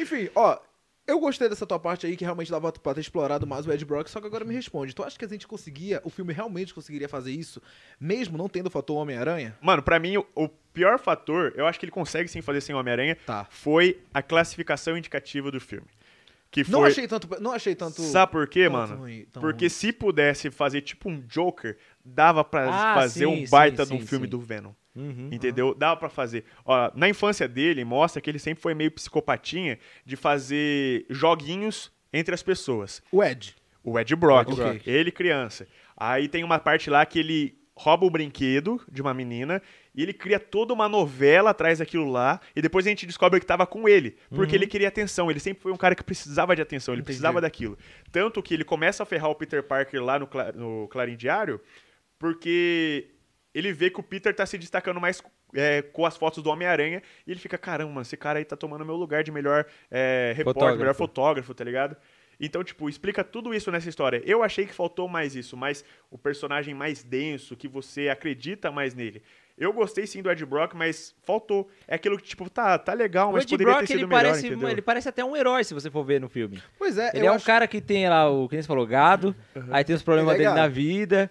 Enfim, 0.00 0.30
ó. 0.34 0.56
Eu 1.06 1.20
gostei 1.20 1.48
dessa 1.48 1.64
tua 1.64 1.78
parte 1.78 2.04
aí, 2.06 2.16
que 2.16 2.24
realmente 2.24 2.50
dava 2.50 2.72
pra 2.72 2.92
ter 2.94 3.00
explorado 3.00 3.46
mais 3.46 3.64
o 3.66 3.72
Ed 3.72 3.84
Brock, 3.84 4.08
só 4.08 4.20
que 4.20 4.26
agora 4.26 4.44
me 4.44 4.52
responde. 4.54 4.92
Tu 4.94 5.04
acha 5.04 5.16
que 5.16 5.24
a 5.24 5.28
gente 5.28 5.46
conseguia, 5.46 6.00
o 6.04 6.10
filme 6.10 6.32
realmente 6.32 6.74
conseguiria 6.74 7.08
fazer 7.08 7.30
isso, 7.30 7.62
mesmo 8.00 8.36
não 8.36 8.48
tendo 8.48 8.66
o 8.66 8.70
fator 8.70 8.96
Homem-Aranha? 8.96 9.56
Mano, 9.60 9.82
pra 9.82 10.00
mim, 10.00 10.16
o, 10.16 10.26
o 10.34 10.48
pior 10.48 10.98
fator, 10.98 11.52
eu 11.56 11.64
acho 11.66 11.78
que 11.78 11.84
ele 11.84 11.92
consegue 11.92 12.28
sim 12.28 12.40
fazer 12.42 12.60
sem 12.60 12.74
Homem-Aranha, 12.74 13.16
Tá. 13.24 13.46
foi 13.48 14.00
a 14.12 14.20
classificação 14.20 14.96
indicativa 14.98 15.50
do 15.50 15.60
filme. 15.60 15.86
Que 16.50 16.64
foi... 16.64 16.72
Não 16.72 16.84
achei 16.84 17.06
tanto. 17.06 17.28
Não 17.40 17.52
achei 17.52 17.74
tanto. 17.74 18.00
Sabe 18.02 18.32
por 18.32 18.48
quê, 18.48 18.64
tanto 18.64 18.72
mano? 18.72 18.96
ruim, 18.96 19.26
Porque 19.32 19.64
ruim. 19.66 19.68
se 19.68 19.92
pudesse 19.92 20.50
fazer 20.50 20.80
tipo 20.80 21.08
um 21.08 21.20
Joker, 21.28 21.76
dava 22.04 22.42
pra 22.42 22.68
Ah, 22.68 22.94
fazer 22.94 23.20
sim, 23.20 23.26
um 23.26 23.48
baita 23.48 23.84
sim, 23.84 23.90
de 23.92 23.96
um 23.96 24.00
sim, 24.00 24.06
filme 24.06 24.26
sim. 24.26 24.30
do 24.30 24.40
Venom. 24.40 24.72
Uhum. 24.96 25.28
Entendeu? 25.30 25.74
Dava 25.74 25.96
pra 25.96 26.08
fazer. 26.08 26.44
Ó, 26.64 26.90
na 26.94 27.08
infância 27.08 27.46
dele, 27.46 27.84
mostra 27.84 28.20
que 28.20 28.30
ele 28.30 28.38
sempre 28.38 28.62
foi 28.62 28.74
meio 28.74 28.90
psicopatinha 28.90 29.78
de 30.04 30.16
fazer 30.16 31.04
joguinhos 31.10 31.92
entre 32.12 32.34
as 32.34 32.42
pessoas. 32.42 33.02
O 33.12 33.22
Ed. 33.22 33.54
O 33.84 33.98
Ed 33.98 34.16
Brock, 34.16 34.48
O 34.48 34.52
Ed 34.52 34.56
Brock. 34.62 34.86
ele 34.86 35.12
criança. 35.12 35.66
Aí 35.96 36.28
tem 36.28 36.42
uma 36.42 36.58
parte 36.58 36.88
lá 36.90 37.04
que 37.04 37.18
ele 37.18 37.58
rouba 37.78 38.06
o 38.06 38.10
brinquedo 38.10 38.80
de 38.90 39.02
uma 39.02 39.12
menina 39.12 39.60
e 39.94 40.02
ele 40.02 40.14
cria 40.14 40.40
toda 40.40 40.72
uma 40.72 40.88
novela 40.88 41.50
atrás 41.50 41.78
daquilo 41.78 42.10
lá 42.10 42.40
e 42.54 42.62
depois 42.62 42.86
a 42.86 42.88
gente 42.88 43.04
descobre 43.06 43.38
que 43.38 43.44
tava 43.44 43.66
com 43.66 43.86
ele, 43.86 44.16
porque 44.30 44.56
ele 44.56 44.66
queria 44.66 44.88
atenção, 44.88 45.30
ele 45.30 45.38
sempre 45.40 45.62
foi 45.62 45.72
um 45.72 45.76
cara 45.76 45.94
que 45.94 46.02
precisava 46.02 46.56
de 46.56 46.62
atenção, 46.62 46.94
ele 46.94 47.00
Entendi. 47.02 47.06
precisava 47.18 47.38
daquilo. 47.38 47.76
Tanto 48.10 48.42
que 48.42 48.54
ele 48.54 48.64
começa 48.64 49.02
a 49.02 49.06
ferrar 49.06 49.28
o 49.30 49.34
Peter 49.34 49.62
Parker 49.62 50.02
lá 50.02 50.18
no, 50.18 50.26
no 50.54 50.88
Clarim 50.88 51.16
Diário, 51.16 51.60
porque 52.18 53.10
ele 53.58 53.72
vê 53.72 53.90
que 53.90 54.00
o 54.00 54.02
Peter 54.02 54.34
tá 54.34 54.44
se 54.46 54.58
destacando 54.58 55.00
mais 55.00 55.22
é, 55.54 55.82
com 55.82 56.04
as 56.04 56.16
fotos 56.16 56.42
do 56.42 56.50
Homem-Aranha 56.50 57.02
e 57.26 57.30
ele 57.30 57.40
fica, 57.40 57.56
caramba, 57.56 57.90
mano, 57.90 58.02
esse 58.02 58.16
cara 58.16 58.38
aí 58.38 58.44
tá 58.44 58.56
tomando 58.56 58.84
meu 58.84 58.96
lugar 58.96 59.22
de 59.24 59.30
melhor 59.32 59.64
é, 59.90 60.32
repórter, 60.36 60.44
Fotógrafo. 60.60 60.78
melhor 60.78 60.94
fotógrafo, 60.94 61.54
tá 61.54 61.64
ligado? 61.64 61.96
Então, 62.38 62.62
tipo, 62.62 62.86
explica 62.86 63.24
tudo 63.24 63.54
isso 63.54 63.70
nessa 63.70 63.88
história. 63.88 64.20
Eu 64.26 64.42
achei 64.42 64.66
que 64.66 64.74
faltou 64.74 65.08
mais 65.08 65.34
isso, 65.34 65.56
mais 65.56 65.82
o 66.10 66.18
personagem 66.18 66.74
mais 66.74 67.02
denso, 67.02 67.56
que 67.56 67.66
você 67.66 68.10
acredita 68.10 68.70
mais 68.70 68.94
nele. 68.94 69.22
Eu 69.56 69.72
gostei 69.72 70.06
sim 70.06 70.20
do 70.20 70.30
Ed 70.30 70.44
Brock, 70.44 70.74
mas 70.74 71.14
faltou. 71.24 71.70
É 71.88 71.94
aquilo 71.94 72.18
que, 72.18 72.24
tipo, 72.24 72.50
tá, 72.50 72.78
tá 72.78 72.92
legal, 72.92 73.30
O 73.30 73.32
mas 73.32 73.44
Ed 73.44 73.50
poderia 73.52 73.72
Brock, 73.72 73.80
ter 73.80 73.86
sido 73.86 73.96
ele 74.00 74.06
melhor, 74.06 74.22
parece, 74.22 74.46
entendeu? 74.48 74.68
ele 74.68 74.82
parece 74.82 75.08
até 75.08 75.24
um 75.24 75.34
herói, 75.34 75.64
se 75.64 75.72
você 75.72 75.90
for 75.90 76.04
ver 76.04 76.20
no 76.20 76.28
filme. 76.28 76.62
Pois 76.78 76.98
é, 76.98 77.08
Ele 77.14 77.20
eu 77.24 77.28
é 77.28 77.32
um 77.32 77.36
acho- 77.36 77.46
cara 77.46 77.66
que 77.66 77.80
tem 77.80 78.06
lá 78.06 78.28
o, 78.30 78.46
que 78.50 78.54
nem 78.56 78.60
você 78.62 78.68
falou, 78.68 78.86
gado, 78.86 79.34
aí 79.70 79.82
tem 79.82 79.96
os 79.96 80.02
problemas 80.02 80.34
é 80.34 80.38
dele 80.38 80.50
na 80.50 80.68
vida. 80.68 81.30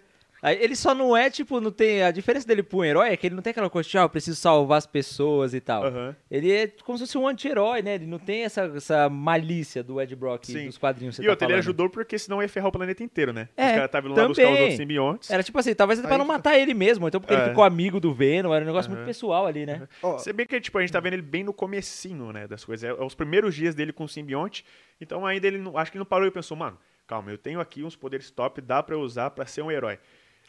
Ele 0.54 0.76
só 0.76 0.94
não 0.94 1.16
é, 1.16 1.30
tipo, 1.30 1.60
não 1.60 1.72
tem. 1.72 2.04
A 2.04 2.12
diferença 2.12 2.48
dele 2.48 2.62
pro 2.62 2.80
um 2.80 2.84
herói 2.84 3.10
é 3.10 3.18
que 3.18 3.26
ele 3.28 3.36
não 3.36 3.42
tem 3.42 3.52
aquela 3.52 3.70
coisa 3.70 3.90
de, 3.90 3.98
ah, 3.98 4.02
eu 4.02 4.10
preciso 4.10 4.38
salvar 4.40 4.78
as 4.78 4.86
pessoas 4.86 5.54
e 5.54 5.62
tal. 5.62 5.84
Aham. 5.86 6.16
Ele 6.30 6.52
é 6.52 6.68
como 6.84 6.98
se 6.98 7.06
fosse 7.06 7.18
um 7.18 7.28
anti-herói, 7.28 7.82
né? 7.82 7.96
Ele 7.96 8.06
não 8.06 8.20
tem 8.20 8.44
essa, 8.44 8.72
essa 8.76 9.10
malícia 9.10 9.84
do 9.84 10.00
Ed 10.02 10.16
Brock 10.16 10.46
Sim. 10.46 10.66
dos 10.66 10.78
quadrinhos. 10.78 11.16
que 11.16 11.22
E 11.22 11.26
tá 11.26 11.32
outra, 11.32 11.48
ele 11.48 11.56
ajudou 11.56 11.90
porque 11.90 12.18
senão 12.20 12.42
ia 12.42 12.50
ferrar 12.50 12.70
o 12.70 12.72
planeta 12.72 13.04
inteiro, 13.04 13.32
né? 13.34 13.50
É, 13.58 13.66
os 13.66 13.72
caras 13.72 13.86
estavam 13.86 14.12
lá 14.14 14.28
buscar 14.28 14.52
os 14.52 14.60
outros 14.60 14.78
simbiontes. 14.78 15.30
Era 15.32 15.42
tipo 15.44 15.58
assim, 15.60 15.74
talvez 15.74 16.00
até 16.00 16.08
pra 16.08 16.18
não 16.18 16.26
matar 16.26 16.58
ele 16.58 16.74
mesmo, 16.74 17.08
então 17.08 17.20
porque 17.22 17.34
É. 17.34 17.38
ele 17.38 17.50
ficou 17.50 17.64
amigo 17.64 18.00
do 18.00 18.14
Venom, 18.14 18.54
era 18.54 18.64
um 18.64 18.68
negócio 18.68 18.90
muito 18.92 19.00
Aham. 19.02 19.08
pessoal 19.08 19.48
ali, 19.48 19.66
né? 19.66 19.88
Ó, 20.04 20.18
Se 20.18 20.32
bem 20.34 20.46
que, 20.46 20.60
tipo, 20.60 20.78
a 20.78 20.82
gente 20.82 20.92
tá 20.92 21.00
vendo 21.00 21.14
ele 21.14 21.22
bem 21.22 21.44
no 21.44 21.54
comecinho, 21.54 22.32
né, 22.32 22.48
das 22.48 22.64
coisas. 22.66 22.84
É, 22.84 22.94
é 22.94 23.04
os 23.04 23.16
primeiros 23.16 23.56
dias 23.56 23.74
dele 23.74 23.92
com 23.94 24.04
o 24.04 24.10
simbionte. 24.10 24.66
Então 25.02 25.26
ainda 25.26 25.48
ele 25.48 25.58
não, 25.58 25.78
acho 25.78 25.92
que 25.92 25.98
ele 25.98 26.02
não 26.02 26.06
parou 26.06 26.28
e 26.28 26.32
pensou, 26.32 26.56
mano, 26.56 26.78
calma, 27.08 27.32
eu 27.32 27.38
tenho 27.38 27.60
aqui 27.60 27.84
uns 27.84 27.96
poderes 27.96 28.30
top, 28.32 28.62
dá 28.62 28.82
pra 28.84 28.96
eu 28.96 29.00
usar 29.02 29.30
pra 29.32 29.46
ser 29.46 29.62
um 29.62 29.72
herói. 29.72 30.00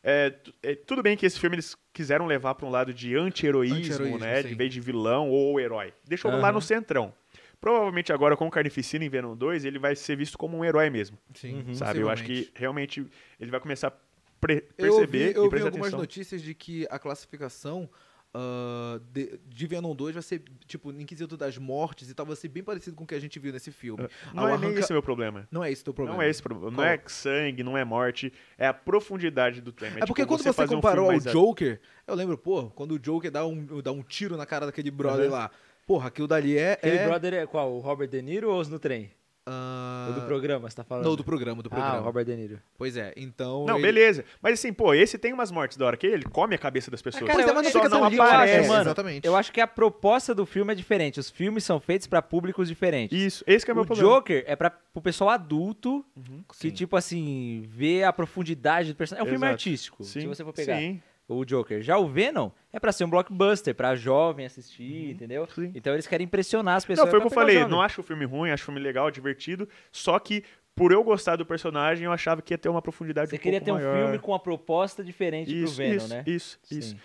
É, 0.08 0.32
é, 0.62 0.74
tudo 0.76 1.02
bem 1.02 1.16
que 1.16 1.26
esse 1.26 1.38
filme 1.40 1.56
eles 1.56 1.76
quiseram 1.92 2.26
levar 2.26 2.54
pra 2.54 2.64
um 2.66 2.70
lado 2.70 2.94
de 2.94 3.16
anti-heroísmo, 3.16 3.78
Anti-heroísmo, 3.78 4.18
né? 4.18 4.42
sim. 4.42 4.48
De 4.48 4.54
vez 4.54 4.72
de 4.72 4.80
vilão 4.80 5.28
ou 5.28 5.58
herói. 5.58 5.92
Deixou 6.06 6.30
lá 6.30 6.38
Aham. 6.38 6.52
no 6.52 6.60
centrão. 6.62 7.12
Provavelmente 7.60 8.12
agora 8.12 8.36
com 8.36 8.46
o 8.46 8.50
Carnificina 8.50 9.04
em 9.04 9.08
Venom 9.08 9.34
2, 9.34 9.64
ele 9.64 9.78
vai 9.78 9.96
ser 9.96 10.14
visto 10.16 10.38
como 10.38 10.56
um 10.56 10.64
herói 10.64 10.88
mesmo, 10.90 11.18
Sim, 11.34 11.64
Uhum. 11.66 11.74
sabe? 11.74 12.00
Eu 12.00 12.08
acho 12.10 12.22
que 12.22 12.50
realmente 12.54 13.04
ele 13.40 13.50
vai 13.50 13.58
começar 13.58 13.88
a 13.88 13.92
pre- 14.40 14.64
Eu 14.78 14.84
perceber 14.96 15.28
vi, 15.30 15.34
eu 15.36 15.42
e 15.42 15.44
vi 15.46 15.50
prestar 15.50 15.66
algumas 15.68 15.86
atenção. 15.88 15.98
notícias 15.98 16.42
de 16.42 16.54
que 16.54 16.86
a 16.90 16.98
classificação 16.98 17.88
ah, 18.34 19.00
de, 19.12 19.38
de 19.46 19.66
Venom 19.66 19.94
2 19.94 20.14
vai 20.14 20.22
ser, 20.22 20.42
tipo, 20.66 20.92
em 20.92 21.04
quesito 21.06 21.36
das 21.36 21.56
mortes 21.58 22.10
e 22.10 22.14
tal, 22.14 22.26
vai 22.26 22.36
ser 22.36 22.48
bem 22.48 22.62
parecido 22.62 22.94
com 22.96 23.04
o 23.04 23.06
que 23.06 23.14
a 23.14 23.20
gente 23.20 23.38
viu 23.38 23.52
nesse 23.52 23.70
filme. 23.72 24.06
Não 24.34 24.42
Ao 24.44 24.48
é 24.48 24.52
nem 24.58 24.66
arranca- 24.66 24.80
esse 24.80 24.92
o 24.92 24.94
meu 24.94 25.02
problema. 25.02 25.48
Não 25.50 25.64
é 25.64 25.70
esse 25.72 25.82
o 25.82 25.84
teu 25.86 25.94
problema. 25.94 26.16
Não 26.16 26.22
é 26.22 26.28
esse 26.30 26.42
problema. 26.42 26.70
Não 26.76 26.84
é 26.84 27.00
sangue, 27.06 27.62
não 27.62 27.78
é 27.78 27.84
morte, 27.84 28.32
é 28.58 28.66
a 28.66 28.74
profundidade 28.74 29.60
do 29.60 29.72
tema. 29.72 29.98
É 30.00 30.06
porque 30.06 30.22
tipo, 30.22 30.28
quando 30.34 30.42
você, 30.42 30.62
um 30.64 30.68
comparou 30.68 31.10
filme 31.10 31.26
ao 31.28 31.32
Joker, 31.32 31.80
eu 32.06 32.14
lembro, 32.14 32.36
pô, 32.36 32.70
quando 32.70 32.92
o 32.92 32.98
Joker 32.98 33.30
dá 33.30 33.46
um, 33.46 33.80
dá 33.82 33.92
um 33.92 34.02
tiro 34.02 34.36
na 34.36 34.44
cara 34.46 34.66
daquele 34.66 34.90
brother 34.90 35.26
Uhum. 35.26 35.32
lá. 35.32 35.50
Porra, 35.86 36.08
aquilo 36.08 36.26
dali 36.26 36.58
é. 36.58 36.72
Aquele 36.72 36.96
é 36.96 37.06
brother 37.06 37.34
é 37.34 37.46
qual? 37.46 37.72
O 37.72 37.78
Robert 37.78 38.08
De 38.08 38.20
Niro 38.20 38.50
ou 38.50 38.60
os 38.60 38.68
no 38.68 38.78
trem? 38.78 39.10
Ah, 39.46 40.08
O 40.10 40.20
do 40.20 40.26
programa, 40.26 40.68
você 40.68 40.76
tá 40.76 40.82
falando? 40.84 41.04
Não, 41.04 41.14
do 41.16 41.22
programa, 41.24 41.62
do 41.62 41.68
Ah, 41.68 41.74
programa. 41.76 42.00
o 42.00 42.02
Robert 42.04 42.24
De 42.24 42.36
Niro. 42.36 42.60
Pois 42.76 42.96
é, 42.96 43.12
então. 43.16 43.64
Não, 43.64 43.76
ele- 43.76 43.82
beleza. 43.86 44.24
Mas 44.42 44.54
assim, 44.54 44.72
pô, 44.72 44.92
esse 44.92 45.16
tem 45.18 45.32
umas 45.32 45.50
mortes 45.52 45.76
da 45.76 45.86
hora 45.86 45.96
que 45.96 46.06
ele 46.06 46.24
come 46.24 46.54
a 46.54 46.58
cabeça 46.58 46.90
das 46.90 47.00
pessoas. 47.00 47.30
Pois 47.32 47.46
é, 47.46 47.52
mas 47.52 47.64
não 47.64 47.70
fica 47.72 47.88
tão 47.88 48.02
aparece, 48.04 48.64
é, 48.64 48.68
mano. 48.68 48.82
Exatamente. 48.82 49.26
Eu 49.26 49.36
acho 49.36 49.52
que 49.52 49.60
a 49.60 49.66
proposta 49.66 50.34
do 50.34 50.44
filme 50.44 50.72
é 50.72 50.74
diferente. 50.74 51.20
Os 51.20 51.30
filmes 51.30 51.64
são 51.64 51.78
feitos 51.80 52.06
pra 52.06 52.20
públicos 52.20 52.68
diferentes. 52.68 53.16
Isso, 53.18 53.44
esse 53.46 53.64
que 53.64 53.70
é 53.70 53.74
o 53.74 53.76
meu 53.76 53.84
o 53.84 53.86
problema. 53.86 54.10
Joker 54.10 54.44
é 54.46 54.56
pra, 54.56 54.70
pro 54.70 55.00
pessoal 55.00 55.30
adulto 55.30 56.04
que, 56.50 56.56
Sim. 56.56 56.70
tipo 56.70 56.96
assim, 56.96 57.62
vê 57.68 58.02
a 58.02 58.12
profundidade 58.12 58.92
do 58.92 58.96
personagem. 58.96 59.20
É 59.20 59.28
um 59.28 59.30
filme 59.30 59.46
Exato. 59.46 59.52
artístico, 59.52 60.04
Sim, 60.04 60.20
se 60.22 60.26
você 60.26 60.42
for 60.44 60.52
pegar. 60.52 60.76
Sim, 60.78 61.00
O 61.28 61.44
Joker. 61.44 61.82
Já 61.82 61.98
o 61.98 62.06
Venom 62.06 62.50
é 62.72 62.78
pra 62.78 62.92
ser 62.92 63.04
um 63.04 63.10
blockbuster, 63.10 63.74
pra 63.74 63.96
jovem 63.96 64.46
assistir, 64.46 65.10
entendeu? 65.10 65.42
Uhum. 65.42 65.48
sim. 65.48 65.72
Então 65.74 65.92
eles 65.92 66.06
querem 66.06 66.24
impressionar 66.24 66.76
as 66.76 66.84
pessoas. 66.84 67.06
Não, 67.06 67.10
foi 67.10 67.18
o 67.18 67.22
que 67.22 67.26
eu 67.26 67.34
falei. 67.34 67.64
Não 67.66 67.82
acho 67.82 68.00
o 68.00 68.04
filme 68.04 68.24
ruim, 68.24 68.50
acho 68.50 68.62
o 68.62 68.66
filme 68.66 68.80
legal, 68.80 69.10
divertido. 69.10 69.68
Só 69.90 70.18
que, 70.20 70.44
por 70.74 70.92
eu 70.92 71.02
gostar 71.02 71.34
do 71.34 71.44
personagem, 71.44 72.04
eu 72.04 72.12
achava 72.12 72.40
que 72.40 72.54
ia 72.54 72.58
ter 72.58 72.68
uma 72.68 72.80
profundidade 72.80 73.28
Você 73.30 73.36
um 73.36 73.40
queria 73.40 73.60
ter 73.60 73.72
um 73.72 73.74
maior. 73.74 73.96
filme 73.96 74.18
com 74.20 74.30
uma 74.30 74.38
proposta 74.38 75.02
diferente 75.02 75.50
isso, 75.52 75.74
pro 75.74 75.84
Venom, 75.84 75.96
isso, 75.96 76.08
né? 76.08 76.24
Isso, 76.26 76.58
isso. 76.70 76.96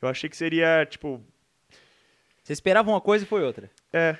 Eu 0.00 0.08
achei 0.08 0.30
que 0.30 0.36
seria, 0.36 0.86
tipo. 0.88 1.20
Você 2.44 2.52
esperava 2.52 2.88
uma 2.90 3.00
coisa 3.00 3.24
e 3.24 3.28
foi 3.28 3.42
outra. 3.42 3.70
É. 3.92 4.16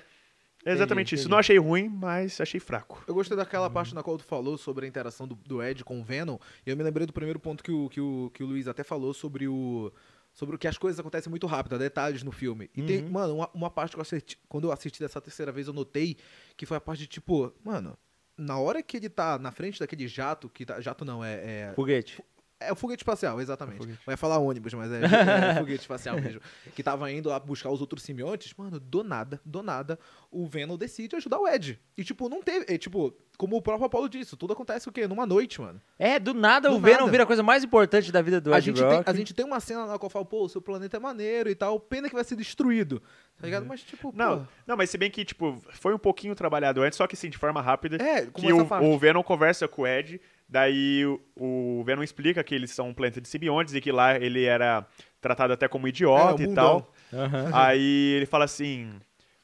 é 0.64 0.72
exatamente 0.72 1.08
Entendi, 1.08 1.14
isso. 1.14 1.22
entendi. 1.22 1.30
Não 1.30 1.38
achei 1.38 1.58
ruim, 1.58 1.88
mas 1.88 2.40
achei 2.40 2.58
fraco. 2.58 3.04
Eu 3.06 3.14
gostei 3.14 3.36
daquela 3.36 3.68
parte 3.68 3.94
na 3.94 4.02
qual 4.02 4.16
tu 4.16 4.24
falou 4.24 4.56
sobre 4.56 4.86
a 4.86 4.88
interação 4.88 5.28
do, 5.28 5.34
do 5.34 5.62
Ed 5.62 5.84
com 5.84 6.00
o 6.00 6.04
Venom. 6.04 6.38
E 6.66 6.70
eu 6.70 6.76
me 6.76 6.82
lembrei 6.82 7.06
do 7.06 7.12
primeiro 7.12 7.38
ponto 7.38 7.62
que 7.62 7.70
o, 7.70 7.88
que 7.88 8.00
o, 8.00 8.30
que 8.32 8.42
o 8.42 8.46
Luiz 8.46 8.66
até 8.66 8.82
falou 8.82 9.12
sobre 9.12 9.46
o. 9.46 9.92
Sobre 10.32 10.56
o 10.56 10.58
que 10.58 10.66
as 10.66 10.76
coisas 10.76 10.98
acontecem 10.98 11.30
muito 11.30 11.46
rápido, 11.46 11.76
há 11.76 11.78
detalhes 11.78 12.24
no 12.24 12.32
filme. 12.32 12.68
E 12.76 12.82
tem, 12.82 13.08
mano, 13.08 13.36
uma, 13.36 13.50
uma 13.54 13.70
parte 13.70 13.92
que 13.92 13.98
eu 13.98 14.02
assisti. 14.02 14.36
Quando 14.48 14.64
eu 14.64 14.72
assisti 14.72 14.98
dessa 14.98 15.20
terceira 15.20 15.52
vez, 15.52 15.68
eu 15.68 15.72
notei 15.72 16.16
que 16.56 16.66
foi 16.66 16.76
a 16.76 16.80
parte 16.80 17.00
de 17.00 17.06
tipo, 17.06 17.54
mano, 17.64 17.96
na 18.36 18.58
hora 18.58 18.82
que 18.82 18.96
ele 18.96 19.08
tá 19.08 19.38
na 19.38 19.52
frente 19.52 19.78
daquele 19.78 20.08
jato, 20.08 20.48
que 20.48 20.66
tá. 20.66 20.80
Jato 20.80 21.04
não, 21.04 21.24
é. 21.24 21.34
é 21.34 21.72
Foguete. 21.76 22.20
É 22.68 22.72
o 22.72 22.76
foguete 22.76 23.02
espacial, 23.02 23.40
exatamente. 23.40 23.78
foguete. 23.78 23.98
Vai 24.06 24.16
falar 24.16 24.38
ônibus, 24.38 24.74
mas 24.74 24.90
é, 24.92 25.00
é 25.04 25.54
foguete 25.58 25.80
espacial 25.82 26.20
mesmo. 26.20 26.40
Que 26.74 26.82
tava 26.82 27.10
indo 27.10 27.28
lá 27.28 27.38
buscar 27.38 27.70
os 27.70 27.80
outros 27.80 28.02
simbiontes. 28.02 28.52
Mano, 28.56 28.78
do 28.80 29.02
nada, 29.04 29.40
do 29.44 29.62
nada, 29.62 29.98
o 30.30 30.46
Venom 30.46 30.76
decide 30.76 31.16
ajudar 31.16 31.38
o 31.38 31.48
Ed. 31.48 31.78
E, 31.96 32.04
tipo, 32.04 32.28
não 32.28 32.42
teve. 32.42 32.72
é, 32.72 32.76
tipo, 32.78 33.14
como 33.36 33.56
o 33.56 33.62
próprio 33.62 33.86
Apollo 33.86 34.08
disse, 34.08 34.36
tudo 34.36 34.52
acontece 34.52 34.88
o 34.88 34.92
quê? 34.92 35.06
Numa 35.08 35.26
noite, 35.26 35.60
mano. 35.60 35.80
É, 35.98 36.18
do 36.18 36.32
nada 36.34 36.68
Do 36.68 36.76
o 36.76 36.80
Venom 36.80 37.00
nada. 37.00 37.10
vira 37.10 37.22
a 37.24 37.26
coisa 37.26 37.42
mais 37.42 37.64
importante 37.64 38.12
da 38.12 38.22
vida 38.22 38.40
do 38.40 38.52
A 38.54 38.58
Ed 38.58 38.66
gente, 38.66 38.76
tem, 38.76 38.86
Brock. 38.88 39.08
a 39.08 39.12
gente 39.12 39.34
tem 39.34 39.44
uma 39.44 39.60
cena 39.60 39.86
na 39.86 39.98
qual 39.98 40.08
fala, 40.10 40.24
pô, 40.24 40.44
o 40.44 40.48
seu 40.48 40.60
planeta 40.62 40.96
é 40.96 41.00
maneiro 41.00 41.48
e 41.50 41.54
tal. 41.54 41.78
Pena 41.80 42.08
que 42.08 42.14
vai 42.14 42.24
ser 42.24 42.36
destruído. 42.36 43.02
Tá 43.36 43.46
ligado? 43.46 43.66
Mas, 43.66 43.82
tipo, 43.82 44.12
Não, 44.14 44.40
pô. 44.40 44.52
não, 44.66 44.76
mas 44.76 44.90
se 44.90 44.96
bem 44.96 45.10
que, 45.10 45.24
tipo, 45.24 45.60
foi 45.72 45.92
um 45.92 45.98
pouquinho 45.98 46.34
trabalhado 46.36 46.82
antes, 46.82 46.96
só 46.96 47.06
que 47.06 47.16
assim, 47.16 47.28
de 47.28 47.36
forma 47.36 47.60
rápida. 47.60 47.96
É, 48.00 48.26
que 48.26 48.52
o, 48.52 48.92
o 48.94 48.98
Venom 48.98 49.22
conversa 49.24 49.66
com 49.66 49.82
o 49.82 49.86
Ed, 49.86 50.20
daí 50.48 51.04
o, 51.36 51.82
Venom 51.84 52.02
explica 52.02 52.42
que 52.42 52.54
eles 52.54 52.70
são 52.70 52.88
um 52.88 52.94
planeta 52.94 53.20
de 53.20 53.28
simbiontes 53.28 53.74
e 53.74 53.80
que 53.80 53.92
lá 53.92 54.16
ele 54.16 54.44
era 54.44 54.86
tratado 55.20 55.52
até 55.52 55.68
como 55.68 55.88
idiota 55.88 56.42
É, 56.42 56.46
e 56.46 56.54
tal. 56.54 56.92
Aham. 57.12 57.50
Aí 57.52 58.14
ele 58.16 58.26
fala 58.26 58.44
assim. 58.44 58.90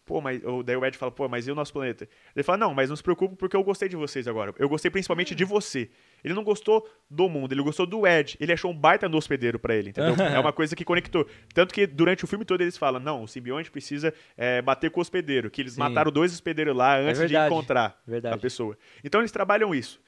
Pô, 0.04 0.20
mas. 0.20 0.40
Daí 0.64 0.74
o 0.74 0.84
Ed 0.84 0.98
fala, 0.98 1.12
pô, 1.12 1.28
mas 1.28 1.46
e 1.46 1.52
o 1.52 1.54
nosso 1.54 1.72
planeta? 1.72 2.08
Ele 2.34 2.42
fala, 2.42 2.58
não, 2.58 2.74
mas 2.74 2.88
não 2.88 2.96
se 2.96 3.02
preocupe 3.02 3.36
porque 3.36 3.56
eu 3.56 3.62
gostei 3.62 3.88
de 3.88 3.94
vocês 3.94 4.26
agora. 4.26 4.52
Eu 4.58 4.68
gostei 4.68 4.90
principalmente 4.90 5.36
de 5.36 5.44
você. 5.44 5.88
Ele 6.24 6.34
não 6.34 6.42
gostou 6.42 6.84
do 7.08 7.28
mundo, 7.28 7.52
ele 7.52 7.62
gostou 7.62 7.86
do 7.86 8.04
Ed. 8.04 8.36
Ele 8.40 8.52
achou 8.52 8.72
um 8.72 8.76
baita 8.76 9.08
no 9.08 9.16
hospedeiro 9.16 9.56
pra 9.56 9.72
ele, 9.72 9.90
entendeu? 9.90 10.16
é 10.26 10.40
uma 10.40 10.52
coisa 10.52 10.74
que 10.74 10.84
conectou. 10.84 11.28
Tanto 11.54 11.72
que 11.72 11.86
durante 11.86 12.24
o 12.24 12.26
filme 12.26 12.44
todo 12.44 12.60
eles 12.60 12.76
falam, 12.76 13.00
não, 13.00 13.22
o 13.22 13.28
simbionte 13.28 13.70
precisa 13.70 14.12
é, 14.36 14.60
bater 14.60 14.90
com 14.90 14.98
o 14.98 15.02
hospedeiro. 15.02 15.48
Que 15.48 15.62
eles 15.62 15.74
Sim. 15.74 15.80
mataram 15.80 16.10
dois 16.10 16.32
hospedeiros 16.32 16.76
lá 16.76 16.96
antes 16.96 17.20
de 17.20 17.28
verdade, 17.28 17.46
encontrar 17.46 18.02
verdade. 18.04 18.34
a 18.34 18.38
pessoa. 18.38 18.76
Então 19.04 19.20
eles 19.20 19.30
trabalham 19.30 19.72
isso. 19.72 20.00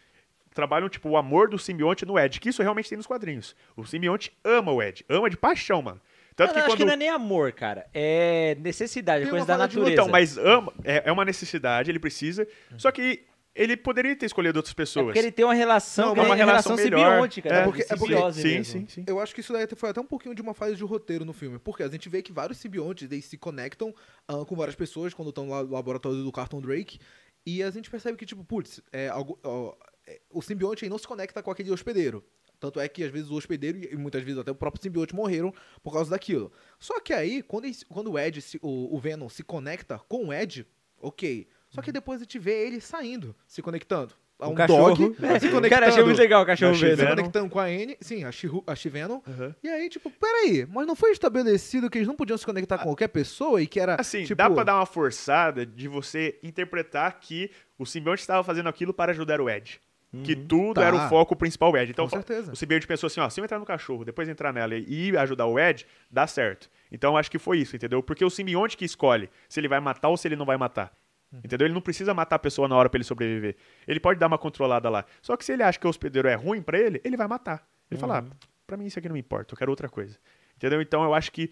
Trabalham, 0.54 0.88
tipo, 0.88 1.08
o 1.08 1.16
amor 1.16 1.48
do 1.48 1.58
simbionte 1.58 2.04
no 2.04 2.18
Ed, 2.18 2.38
que 2.40 2.48
isso 2.50 2.62
realmente 2.62 2.88
tem 2.88 2.96
nos 2.96 3.06
quadrinhos. 3.06 3.56
O 3.76 3.84
simbionte 3.84 4.32
ama 4.44 4.72
o 4.72 4.82
Ed, 4.82 5.04
ama 5.08 5.30
de 5.30 5.36
paixão, 5.36 5.80
mano. 5.82 6.00
Tanto 6.34 6.50
Eu 6.50 6.54
que 6.54 6.58
acho 6.60 6.68
quando 6.70 6.78
que 6.78 6.84
não 6.86 6.92
é 6.94 6.96
nem 6.96 7.08
amor, 7.10 7.52
cara. 7.52 7.86
É 7.92 8.56
necessidade, 8.60 9.24
é 9.26 9.28
coisa 9.28 9.44
da 9.44 9.54
fala 9.54 9.68
de 9.68 9.76
natureza. 9.76 10.00
então, 10.02 10.10
mas 10.10 10.38
ama, 10.38 10.72
é, 10.82 11.02
é 11.06 11.12
uma 11.12 11.24
necessidade, 11.24 11.90
ele 11.90 11.98
precisa. 11.98 12.46
Só 12.78 12.90
que 12.90 13.24
ele 13.54 13.76
poderia 13.76 14.16
ter 14.16 14.24
escolhido 14.24 14.58
outras 14.58 14.72
É 14.72 14.76
pessoas. 14.76 15.04
porque 15.06 15.18
ele 15.18 15.30
tem 15.30 15.44
uma 15.44 15.52
relação, 15.52 16.06
Não, 16.14 16.22
é 16.22 16.26
uma 16.26 16.28
uma 16.30 16.34
relação, 16.34 16.74
relação 16.74 16.76
melhor. 16.96 17.10
simbiótica, 17.12 17.48
É, 17.50 17.52
né? 17.52 17.64
porque- 17.64 17.82
é 17.82 17.96
porque- 17.96 18.32
sim, 18.32 18.42
mesmo. 18.48 18.64
sim, 18.64 18.86
sim. 18.88 19.04
Eu 19.06 19.20
acho 19.20 19.34
que 19.34 19.40
isso 19.42 19.52
daí 19.52 19.66
foi 19.76 19.90
até 19.90 20.00
um 20.00 20.06
pouquinho 20.06 20.34
de 20.34 20.40
uma 20.40 20.54
fase 20.54 20.74
de 20.74 20.82
roteiro 20.84 21.22
no 21.22 21.34
filme. 21.34 21.58
Porque 21.58 21.82
a 21.82 21.88
gente 21.88 22.08
vê 22.08 22.22
que 22.22 22.32
vários 22.32 22.56
simbiontes 22.56 23.10
eles 23.12 23.26
se 23.26 23.36
conectam 23.36 23.94
ah, 24.26 24.42
com 24.46 24.56
várias 24.56 24.74
pessoas 24.74 25.12
quando 25.12 25.28
estão 25.28 25.50
lá 25.50 25.62
no 25.62 25.70
laboratório 25.72 26.22
do 26.24 26.32
Carton 26.32 26.62
Drake. 26.62 26.98
E 27.44 27.62
a 27.62 27.70
gente 27.70 27.90
percebe 27.90 28.16
que, 28.16 28.24
tipo, 28.24 28.42
putz, 28.42 28.80
é, 28.90 29.08
algo- 29.08 29.38
ó, 29.44 29.74
é, 29.74 29.91
o 30.30 30.42
simbionte 30.42 30.84
aí 30.84 30.88
não 30.90 30.98
se 30.98 31.06
conecta 31.06 31.42
com 31.42 31.50
aquele 31.50 31.70
hospedeiro. 31.70 32.24
Tanto 32.58 32.78
é 32.78 32.88
que 32.88 33.02
às 33.02 33.10
vezes 33.10 33.28
o 33.28 33.34
hospedeiro 33.34 33.78
e 33.92 33.96
muitas 33.96 34.22
vezes 34.22 34.38
até 34.38 34.50
o 34.50 34.54
próprio 34.54 34.80
simbionte 34.82 35.14
morreram 35.14 35.52
por 35.82 35.92
causa 35.92 36.10
daquilo. 36.10 36.52
Só 36.78 37.00
que 37.00 37.12
aí, 37.12 37.42
quando, 37.42 37.64
ele- 37.64 37.76
quando 37.88 38.12
o 38.12 38.18
Ed, 38.18 38.40
se- 38.40 38.58
o, 38.62 38.94
o 38.94 38.98
Venom 39.00 39.28
se 39.28 39.42
conecta 39.42 39.98
com 40.08 40.28
o 40.28 40.32
Ed, 40.32 40.64
ok. 41.00 41.48
Só 41.70 41.82
que 41.82 41.90
depois 41.90 42.20
a 42.20 42.24
gente 42.24 42.38
vê 42.38 42.66
ele 42.66 42.80
saindo, 42.80 43.34
se 43.46 43.60
conectando. 43.62 44.14
A 44.38 44.48
O 44.48 44.52
um 44.52 44.54
cachorro. 44.54 44.94
dog, 44.96 45.16
É. 45.24 45.38
se 45.38 45.48
conectando. 45.48 45.68
Cara, 45.70 45.86
achei 45.88 46.02
muito 46.04 46.18
legal 46.18 46.42
o 46.42 46.46
cachorro 46.46 46.74
vendo. 46.74 46.90
Se 46.90 46.96
Venom. 46.96 47.10
conectando 47.16 47.48
com 47.50 47.58
a 47.60 47.70
N, 47.70 47.96
sim, 48.00 48.24
a 48.24 48.30
She-Venom. 48.76 49.20
Aham. 49.26 49.54
E 49.62 49.68
aí, 49.68 49.88
tipo, 49.88 50.10
peraí, 50.10 50.66
mas 50.66 50.86
não 50.86 50.94
foi 50.96 51.12
estabelecido 51.12 51.88
que 51.88 51.98
eles 51.98 52.08
não 52.08 52.16
podiam 52.16 52.36
se 52.36 52.44
conectar 52.44 52.78
com 52.78 52.84
qualquer 52.84 53.08
pessoa 53.08 53.62
e 53.62 53.66
que 53.68 53.78
era. 53.80 53.96
Assim, 54.00 54.22
tipo, 54.24 54.34
dá 54.36 54.50
pra 54.50 54.64
dar 54.64 54.76
uma 54.76 54.86
forçada 54.86 55.64
de 55.64 55.86
você 55.88 56.38
interpretar 56.42 57.18
que 57.20 57.50
o 57.78 57.86
simbionte 57.86 58.20
estava 58.20 58.42
fazendo 58.44 58.68
aquilo 58.68 58.92
para 58.92 59.12
ajudar 59.12 59.40
o 59.40 59.48
Ed. 59.48 59.80
Que 60.24 60.36
tudo 60.36 60.74
Tá. 60.74 60.84
era 60.86 60.94
o 60.94 61.08
foco 61.08 61.34
principal 61.34 61.74
Ed. 61.76 61.90
Então, 61.90 62.04
Com 62.06 62.10
certeza. 62.16 62.52
o 62.52 62.56
pensou 62.86 63.06
assim, 63.06 63.18
ó, 63.20 63.30
se 63.30 63.40
eu 63.40 63.44
entrar 63.44 63.58
no 63.58 63.64
cachorro, 63.64 64.04
depois 64.04 64.28
entrar 64.28 64.52
nela 64.52 64.74
e 64.76 65.16
ajudar 65.16 65.46
o 65.46 65.58
Ed, 65.58 65.86
dá 66.10 66.26
certo. 66.26 66.68
Então, 66.90 67.16
acho 67.16 67.30
que 67.30 67.38
foi 67.38 67.58
isso, 67.58 67.74
entendeu? 67.76 68.02
Porque 68.02 68.22
o 68.22 68.28
simbionte 68.28 68.76
que 68.76 68.84
escolhe 68.84 69.30
se 69.48 69.58
ele 69.58 69.68
vai 69.68 69.80
matar 69.80 70.08
ou 70.10 70.16
se 70.18 70.28
ele 70.28 70.36
não 70.36 70.44
vai 70.44 70.58
matar. 70.58 70.92
Uhum. 71.32 71.40
Entendeu? 71.42 71.66
Ele 71.66 71.72
não 71.72 71.80
precisa 71.80 72.12
matar 72.12 72.36
a 72.36 72.38
pessoa 72.38 72.68
na 72.68 72.76
hora 72.76 72.90
pra 72.90 72.98
ele 72.98 73.04
sobreviver. 73.04 73.56
Ele 73.88 73.98
pode 73.98 74.20
dar 74.20 74.26
uma 74.26 74.36
controlada 74.36 74.90
lá. 74.90 75.02
Só 75.22 75.34
que 75.34 75.46
se 75.46 75.52
ele 75.52 75.62
acha 75.62 75.78
que 75.78 75.86
o 75.86 75.90
hospedeiro 75.90 76.28
é 76.28 76.34
ruim 76.34 76.60
pra 76.60 76.78
ele, 76.78 77.00
ele 77.04 77.16
vai 77.16 77.26
matar. 77.26 77.66
Ele 77.90 77.98
fala, 77.98 78.20
Uhum. 78.20 78.28
ah, 78.30 78.46
pra 78.66 78.76
mim 78.76 78.84
isso 78.84 78.98
aqui 78.98 79.08
não 79.08 79.14
me 79.14 79.20
importa, 79.20 79.54
eu 79.54 79.58
quero 79.58 79.70
outra 79.72 79.88
coisa. 79.88 80.18
Entendeu? 80.56 80.82
Então 80.82 81.02
eu 81.02 81.14
acho 81.14 81.32
que 81.32 81.50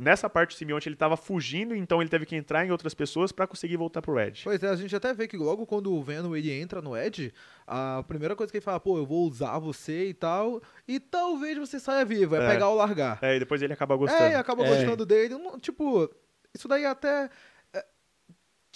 nessa 0.00 0.28
parte 0.28 0.54
o 0.54 0.58
simbionte 0.58 0.88
ele 0.88 0.96
tava 0.96 1.16
fugindo, 1.16 1.74
então 1.74 2.00
ele 2.00 2.10
teve 2.10 2.26
que 2.26 2.34
entrar 2.34 2.66
em 2.66 2.70
outras 2.70 2.94
pessoas 2.94 3.30
pra 3.32 3.46
conseguir 3.46 3.76
voltar 3.76 4.02
pro 4.02 4.18
Ed. 4.18 4.40
Pois 4.44 4.62
é, 4.62 4.68
a 4.68 4.76
gente 4.76 4.94
até 4.94 5.12
vê 5.14 5.28
que 5.28 5.36
logo 5.36 5.64
quando 5.66 5.92
o 5.92 6.02
Venom 6.02 6.34
ele 6.34 6.50
entra 6.52 6.82
no 6.82 6.96
Ed, 6.96 7.32
a 7.66 8.04
primeira 8.08 8.34
coisa 8.34 8.50
que 8.50 8.58
ele 8.58 8.64
fala, 8.64 8.80
pô, 8.80 8.98
eu 8.98 9.06
vou 9.06 9.26
usar 9.28 9.58
você 9.58 10.08
e 10.08 10.14
tal, 10.14 10.60
e 10.86 10.98
talvez 10.98 11.56
você 11.58 11.78
saia 11.78 12.04
vivo, 12.04 12.36
é, 12.36 12.44
É. 12.44 12.48
pegar 12.48 12.68
ou 12.68 12.76
largar. 12.76 13.18
É, 13.22 13.36
e 13.36 13.38
depois 13.38 13.62
ele 13.62 13.72
acaba 13.72 13.94
gostando. 13.96 14.22
É, 14.24 14.32
e 14.32 14.34
acaba 14.34 14.64
É. 14.64 14.68
gostando 14.68 15.06
dele. 15.06 15.34
tipo, 15.60 16.10
isso 16.54 16.66
daí 16.66 16.84
até. 16.84 17.28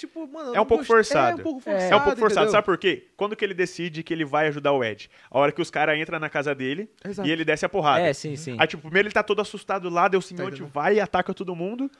É, 0.04 0.08
tipo, 0.08 0.26
mano. 0.26 0.50
eu 0.50 0.54
É 0.56 0.60
um 0.60 0.64
pouco 0.66 0.84
gostei- 0.84 0.96
forçado. 0.96 1.30
É 1.38 1.40
um 1.40 1.42
pouco 1.44 1.60
É. 1.60 1.62
forçado. 1.72 1.92
É 1.92 1.96
um 1.96 2.00
pouco 2.00 2.18
forçado, 2.18 2.40
entendeu? 2.46 2.52
sabe 2.52 2.64
por 2.64 2.78
quê? 2.78 3.08
Quando 3.16 3.36
que 3.36 3.44
ele 3.44 3.54
decide 3.54 4.02
que 4.02 4.12
ele 4.12 4.24
vai 4.24 4.48
ajudar 4.48 4.72
o 4.72 4.82
Ed? 4.84 5.10
A 5.30 5.38
hora 5.38 5.52
que 5.52 5.60
os 5.62 5.70
caras 5.70 5.98
entram 5.98 6.18
na 6.18 6.28
casa 6.28 6.54
dele 6.54 6.88
Exato. 7.04 7.28
e 7.28 7.32
ele 7.32 7.44
desce 7.44 7.64
a 7.64 7.68
porrada. 7.68 8.00
É, 8.04 8.12
sim, 8.12 8.36
sim. 8.36 8.56
Aí, 8.58 8.66
tipo, 8.66 8.82
primeiro 8.82 9.08
ele 9.08 9.14
tá 9.14 9.22
todo 9.22 9.40
assustado 9.40 9.88
lá, 9.88 10.08
daí 10.08 10.18
o 10.18 10.22
simbionte 10.22 10.54
entendendo? 10.56 10.72
vai 10.72 10.96
e 10.96 11.00
ataca 11.00 11.32
todo 11.34 11.54
mundo. 11.54 11.90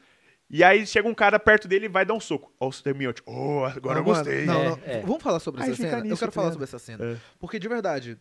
E 0.55 0.63
aí 0.63 0.87
chega 0.87 1.09
um 1.09 1.15
cara 1.15 1.39
perto 1.39 1.67
dele 1.67 1.87
e 1.87 1.89
vai 1.89 2.05
dar 2.05 2.13
um 2.13 2.21
soco. 2.21 2.53
Ó, 2.61 2.69
o 2.69 2.73
simbionte, 2.73 3.23
oh, 3.25 3.65
agora 3.65 3.95
Não, 3.95 4.01
eu 4.01 4.05
gostei. 4.05 4.45
Não, 4.45 4.61
É, 4.63 4.69
não. 4.69 4.79
é. 4.85 5.01
Vamos 5.01 5.23
falar 5.23 5.39
sobre 5.41 5.63
Aí 5.63 5.71
essa 5.71 5.77
cena? 5.83 5.99
Eu 5.99 6.03
nisso, 6.03 6.19
quero 6.19 6.31
tá 6.31 6.35
falar 6.35 6.51
sobre 6.53 6.65
essa 6.65 6.79
cena. 6.79 7.05
É. 7.05 7.17
Porque, 7.39 7.59
de 7.59 7.69
verdade, 7.69 8.19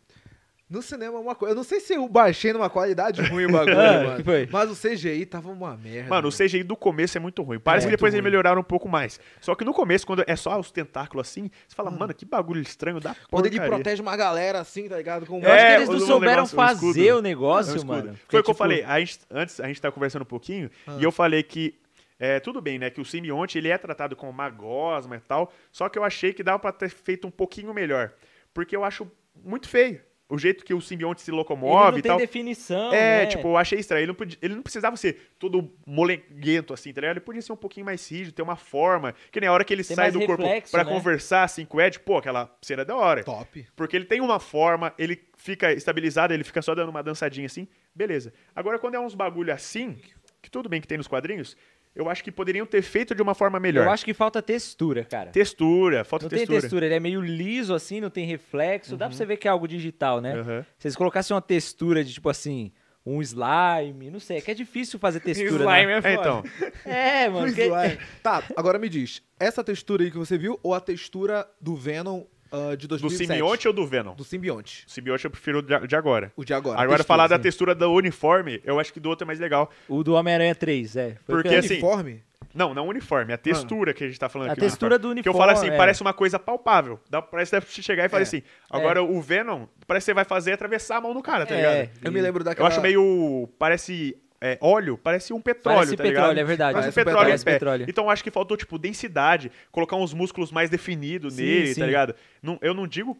No 0.71 0.81
cinema 0.81 1.17
é 1.17 1.19
uma 1.21 1.35
coisa. 1.35 1.51
Eu 1.51 1.55
não 1.57 1.63
sei 1.65 1.81
se 1.81 1.93
eu 1.93 2.07
baixei 2.07 2.53
numa 2.53 2.69
qualidade 2.69 3.21
ruim 3.23 3.45
o 3.45 3.51
bagulho, 3.51 3.77
Ah, 3.79 4.03
mano. 4.03 4.15
que 4.17 4.23
foi? 4.23 4.47
Mas 4.49 4.71
o 4.71 4.75
CGI 4.75 5.25
tava 5.25 5.51
uma 5.51 5.75
merda. 5.75 6.09
Mano, 6.09 6.29
o 6.29 6.31
CGI 6.31 6.63
do 6.63 6.77
começo 6.77 7.17
é 7.17 7.19
muito 7.19 7.43
ruim. 7.43 7.59
Parece 7.59 7.85
É, 7.85 7.89
que 7.89 7.97
depois 7.97 8.13
eles 8.13 8.23
melhoraram 8.23 8.61
um 8.61 8.63
pouco 8.63 8.87
mais. 8.87 9.19
Só 9.41 9.53
que 9.53 9.65
no 9.65 9.73
começo, 9.73 10.07
quando 10.07 10.23
é 10.25 10.35
só 10.37 10.57
os 10.57 10.71
tentáculos 10.71 11.27
assim, 11.27 11.51
você 11.67 11.75
fala, 11.75 11.91
mano, 11.91 12.13
que 12.13 12.23
bagulho 12.23 12.61
estranho 12.61 13.01
da 13.01 13.13
Quando 13.29 13.47
ele 13.47 13.59
protege 13.59 14.01
uma 14.01 14.15
galera 14.15 14.61
assim, 14.61 14.87
tá 14.87 14.95
ligado? 14.95 15.25
Com 15.25 15.39
Eu 15.41 15.51
acho 15.51 15.65
que 15.65 15.71
É, 15.71 15.75
eles 15.75 15.89
não 15.89 15.95
o- 15.95 15.97
o 15.97 16.05
souberam 16.07 16.35
negócio, 16.37 16.55
o 16.57 16.61
fazer 16.61 16.87
escudo. 17.01 17.17
o 17.17 17.21
negócio, 17.21 17.73
É 17.73 17.75
escudo. 17.75 17.93
mano. 17.93 18.07
Foi 18.07 18.15
Porque, 18.15 18.25
o 18.25 18.29
que 18.29 18.35
eu 18.37 18.53
tipo, 18.53 18.57
falei. 18.57 18.83
A 18.85 18.99
gente- 19.01 19.19
antes, 19.29 19.59
a 19.59 19.67
gente 19.67 19.81
tava 19.81 19.91
conversando 19.93 20.21
um 20.21 20.25
pouquinho 20.25 20.71
Ah. 20.87 20.95
e 20.99 21.03
eu 21.03 21.11
falei 21.11 21.43
que. 21.43 21.77
É, 22.17 22.39
tudo 22.39 22.61
bem, 22.61 22.79
né? 22.79 22.89
Que 22.89 23.01
o 23.01 23.05
simbionte 23.05 23.57
ele 23.57 23.67
é 23.67 23.77
tratado 23.77 24.15
como 24.15 24.31
uma 24.31 24.49
gosma 24.49 25.15
e 25.17 25.19
tal. 25.19 25.51
Só 25.71 25.89
que 25.89 25.99
eu 25.99 26.03
achei 26.03 26.31
que 26.31 26.43
dava 26.43 26.59
pra 26.59 26.71
ter 26.71 26.87
feito 26.89 27.27
um 27.27 27.31
pouquinho 27.31 27.73
melhor. 27.73 28.13
Porque 28.53 28.73
eu 28.75 28.83
acho 28.85 29.11
muito 29.43 29.67
feio 29.67 29.99
o 30.33 30.37
jeito 30.37 30.63
que 30.65 30.73
o 30.73 30.81
simbionte 30.81 31.21
se 31.21 31.29
Ele 31.29 31.37
locomove 31.37 31.91
não 31.91 31.97
e 31.99 32.01
tem 32.01 32.09
tal. 32.09 32.17
definição, 32.17 32.93
É, 32.93 33.19
né? 33.21 33.25
tipo, 33.27 33.47
eu 33.49 33.57
achei 33.57 33.77
estranho. 33.79 33.99
Ele 34.01 34.07
não, 34.07 34.15
podia- 34.15 34.37
ele 34.41 34.55
não 34.55 34.61
precisava 34.63 34.95
ser 34.97 35.31
todo 35.37 35.71
molenguento, 35.85 36.73
assim, 36.73 36.91
tá 36.93 37.01
ligado? 37.01 37.17
Ele 37.17 37.25
podia 37.25 37.41
ser 37.41 37.51
um 37.53 37.57
pouquinho 37.57 37.85
mais 37.85 38.09
rígido, 38.09 38.33
ter 38.33 38.41
uma 38.41 38.55
forma. 38.55 39.13
Que 39.31 39.39
nem 39.39 39.49
a 39.49 39.53
hora 39.53 39.63
que 39.63 39.73
ele 39.73 39.83
Tem 39.83 39.95
sai 39.95 40.11
do 40.11 40.19
corpo 40.25 40.43
reflexo, 40.43 40.71
pra 40.71 40.83
né? 40.83 40.91
conversar, 40.91 41.43
assim, 41.43 41.65
com 41.65 41.77
o 41.77 41.81
Ed, 41.81 41.99
pô, 41.99 42.17
aquela 42.17 42.53
cena 42.61 42.81
é 42.81 42.85
da 42.85 42.95
hora. 42.95 43.23
Top. 43.23 43.65
Porque 43.75 43.95
ele 43.95 44.05
tem 44.05 44.21
uma 44.21 44.39
forma, 44.39 44.93
ele 44.97 45.21
fica 45.37 45.71
estabilizado, 45.73 46.33
ele 46.33 46.43
fica 46.43 46.61
só 46.61 46.73
dando 46.75 46.89
uma 46.89 47.03
dançadinha 47.03 47.45
assim, 47.45 47.67
beleza. 47.93 48.33
Agora, 48.55 48.79
quando 48.79 48.95
é 48.95 48.99
uns 48.99 49.13
bagulho 49.15 49.53
assim, 49.53 49.97
que 50.41 50.49
tudo 50.49 50.67
bem 50.69 50.81
que 50.81 50.87
tem 50.87 50.97
nos 50.97 51.07
quadrinhos, 51.07 51.55
eu 51.95 52.09
acho 52.09 52.23
que 52.23 52.31
poderiam 52.31 52.65
ter 52.65 52.81
feito 52.81 53.13
de 53.13 53.21
uma 53.21 53.33
forma 53.35 53.59
melhor. 53.59 53.85
Eu 53.85 53.91
acho 53.91 54.05
que 54.05 54.13
falta 54.13 54.41
textura, 54.41 55.03
cara. 55.03 55.29
Textura, 55.31 56.03
falta 56.03 56.25
Não 56.25 56.29
tem 56.29 56.39
textura. 56.39 56.61
textura, 56.61 56.85
ele 56.85 56.95
é 56.95 56.99
meio 56.99 57.21
liso 57.21 57.73
assim, 57.73 57.99
não 57.99 58.09
tem 58.09 58.25
reflexo. 58.25 58.95
Dá 58.95 59.07
pra 59.07 59.15
você 59.15 59.25
ver 59.25 59.37
que 59.37 59.47
é 59.47 59.51
algo 59.51 59.67
digital, 59.67 60.21
né? 60.21 60.33
Aham. 60.33 60.65
Se 60.79 60.87
eles 60.87 60.95
colocassem 60.95 61.33
uma 61.35 61.41
textura 61.41 62.03
de 62.03 62.13
tipo 62.13 62.29
assim, 62.29 62.71
um 63.05 63.21
slime, 63.21 64.09
não 64.09 64.19
sei, 64.19 64.37
é 64.37 64.41
que 64.41 64.51
é 64.51 64.53
difícil 64.53 64.99
fazer 64.99 65.19
textura. 65.21 65.63
Slime 65.65 65.87
né? 65.87 65.93
é 65.93 65.97
É, 65.97 66.01
foda. 66.01 66.11
então. 66.19 66.43
É, 66.85 67.29
mano. 67.29 67.53
Que- 67.53 67.61
é. 67.63 67.97
Tá, 68.23 68.43
agora 68.55 68.79
me 68.79 68.87
diz. 68.89 69.21
Essa 69.39 69.63
textura 69.63 70.03
aí 70.03 70.11
que 70.11 70.17
você 70.17 70.37
viu 70.37 70.59
ou 70.63 70.73
a 70.73 70.79
textura 70.79 71.47
do 71.59 71.75
Venom 71.75 72.23
ah, 72.51 72.75
de 72.75 72.87
Do 72.87 72.97
2007? 72.97 73.27
simbionte 73.27 73.67
ou 73.67 73.73
do 73.73 73.85
Venom? 73.87 74.13
Do 74.13 74.23
simbionte. 74.23 74.85
O 74.87 74.91
simbionte 74.91 75.25
eu 75.25 75.31
prefiro 75.31 75.59
o 75.59 75.61
de 75.87 75.95
agora. 75.95 76.31
O 76.35 76.43
de 76.43 76.53
agora. 76.53 76.75
Agora, 76.75 76.97
Textura, 76.97 77.03
falar 77.07 77.27
da 77.27 77.37
sim. 77.37 77.41
textura 77.43 77.73
do 77.75 77.91
uniforme, 77.91 78.61
eu 78.63 78.79
acho 78.79 78.91
que 78.91 78.99
do 78.99 79.09
outro 79.09 79.23
é 79.23 79.27
mais 79.27 79.39
legal. 79.39 79.71
O 79.87 80.03
do 80.03 80.13
Homem-Aranha 80.13 80.53
3, 80.53 80.95
é. 80.95 81.17
Foi 81.25 81.35
Porque 81.41 81.55
assim, 81.55 81.73
Uniforme? 81.75 82.23
Não, 82.53 82.73
não 82.73 82.85
o 82.87 82.89
uniforme, 82.89 83.31
a 83.31 83.37
textura 83.37 83.93
que 83.93 84.03
a 84.03 84.07
gente 84.07 84.19
tá 84.19 84.27
falando 84.27 84.49
A 84.49 84.51
aqui. 84.51 84.61
textura 84.61 84.99
do 84.99 85.15
Que 85.15 85.29
eu 85.29 85.33
falo 85.33 85.51
assim, 85.51 85.61
uniforme, 85.61 85.75
é. 85.75 85.77
parece 85.77 86.01
uma 86.01 86.13
coisa 86.13 86.37
palpável. 86.37 86.99
Dá, 87.09 87.21
parece 87.21 87.51
que 87.51 87.59
deve 87.61 87.71
chegar 87.81 88.05
e 88.05 88.09
falar 88.09 88.21
É. 88.21 88.23
assim. 88.23 88.41
Agora, 88.69 89.01
o 89.01 89.21
Venom, 89.21 89.67
parece 89.87 90.03
que 90.03 90.11
você 90.11 90.13
vai 90.13 90.25
fazer 90.25 90.51
é 90.51 90.53
atravessar 90.55 90.97
a 90.97 91.01
mão 91.01 91.13
do 91.13 91.21
cara, 91.21 91.45
tá 91.45 91.55
É, 91.55 91.57
ligado? 91.83 91.89
Eu 92.03 92.11
me 92.11 92.19
lembro 92.19 92.43
daquela... 92.43 92.67
Eu 92.67 92.71
acho 92.71 92.81
meio. 92.81 93.47
Parece. 93.57 94.17
É, 94.41 94.57
óleo, 94.59 94.97
parece 94.97 95.31
um 95.33 95.39
petróleo, 95.41 95.77
Parece 95.77 95.95
tá 95.95 96.03
petróleo, 96.03 96.29
ligado? 96.29 96.39
é 96.39 96.43
verdade. 96.43 96.73
Parece 96.73 96.89
um 96.89 96.91
Parece 96.93 97.05
petróleo, 97.05 97.25
parece 97.27 97.43
em 97.43 97.45
pé. 97.45 97.51
petróleo. 97.53 97.85
Então 97.87 98.09
acho 98.09 98.23
que 98.23 98.31
faltou, 98.31 98.57
tipo, 98.57 98.79
densidade, 98.79 99.51
colocar 99.71 99.95
uns 99.95 100.13
músculos 100.13 100.51
mais 100.51 100.69
definidos 100.69 101.35
Sim, 101.35 101.43
nele, 101.45 101.73
sim. 101.75 101.79
tá 101.79 101.85
ligado? 101.85 102.15
Não, 102.41 102.57
eu 102.61 102.73
não 102.73 102.87
digo, 102.87 103.15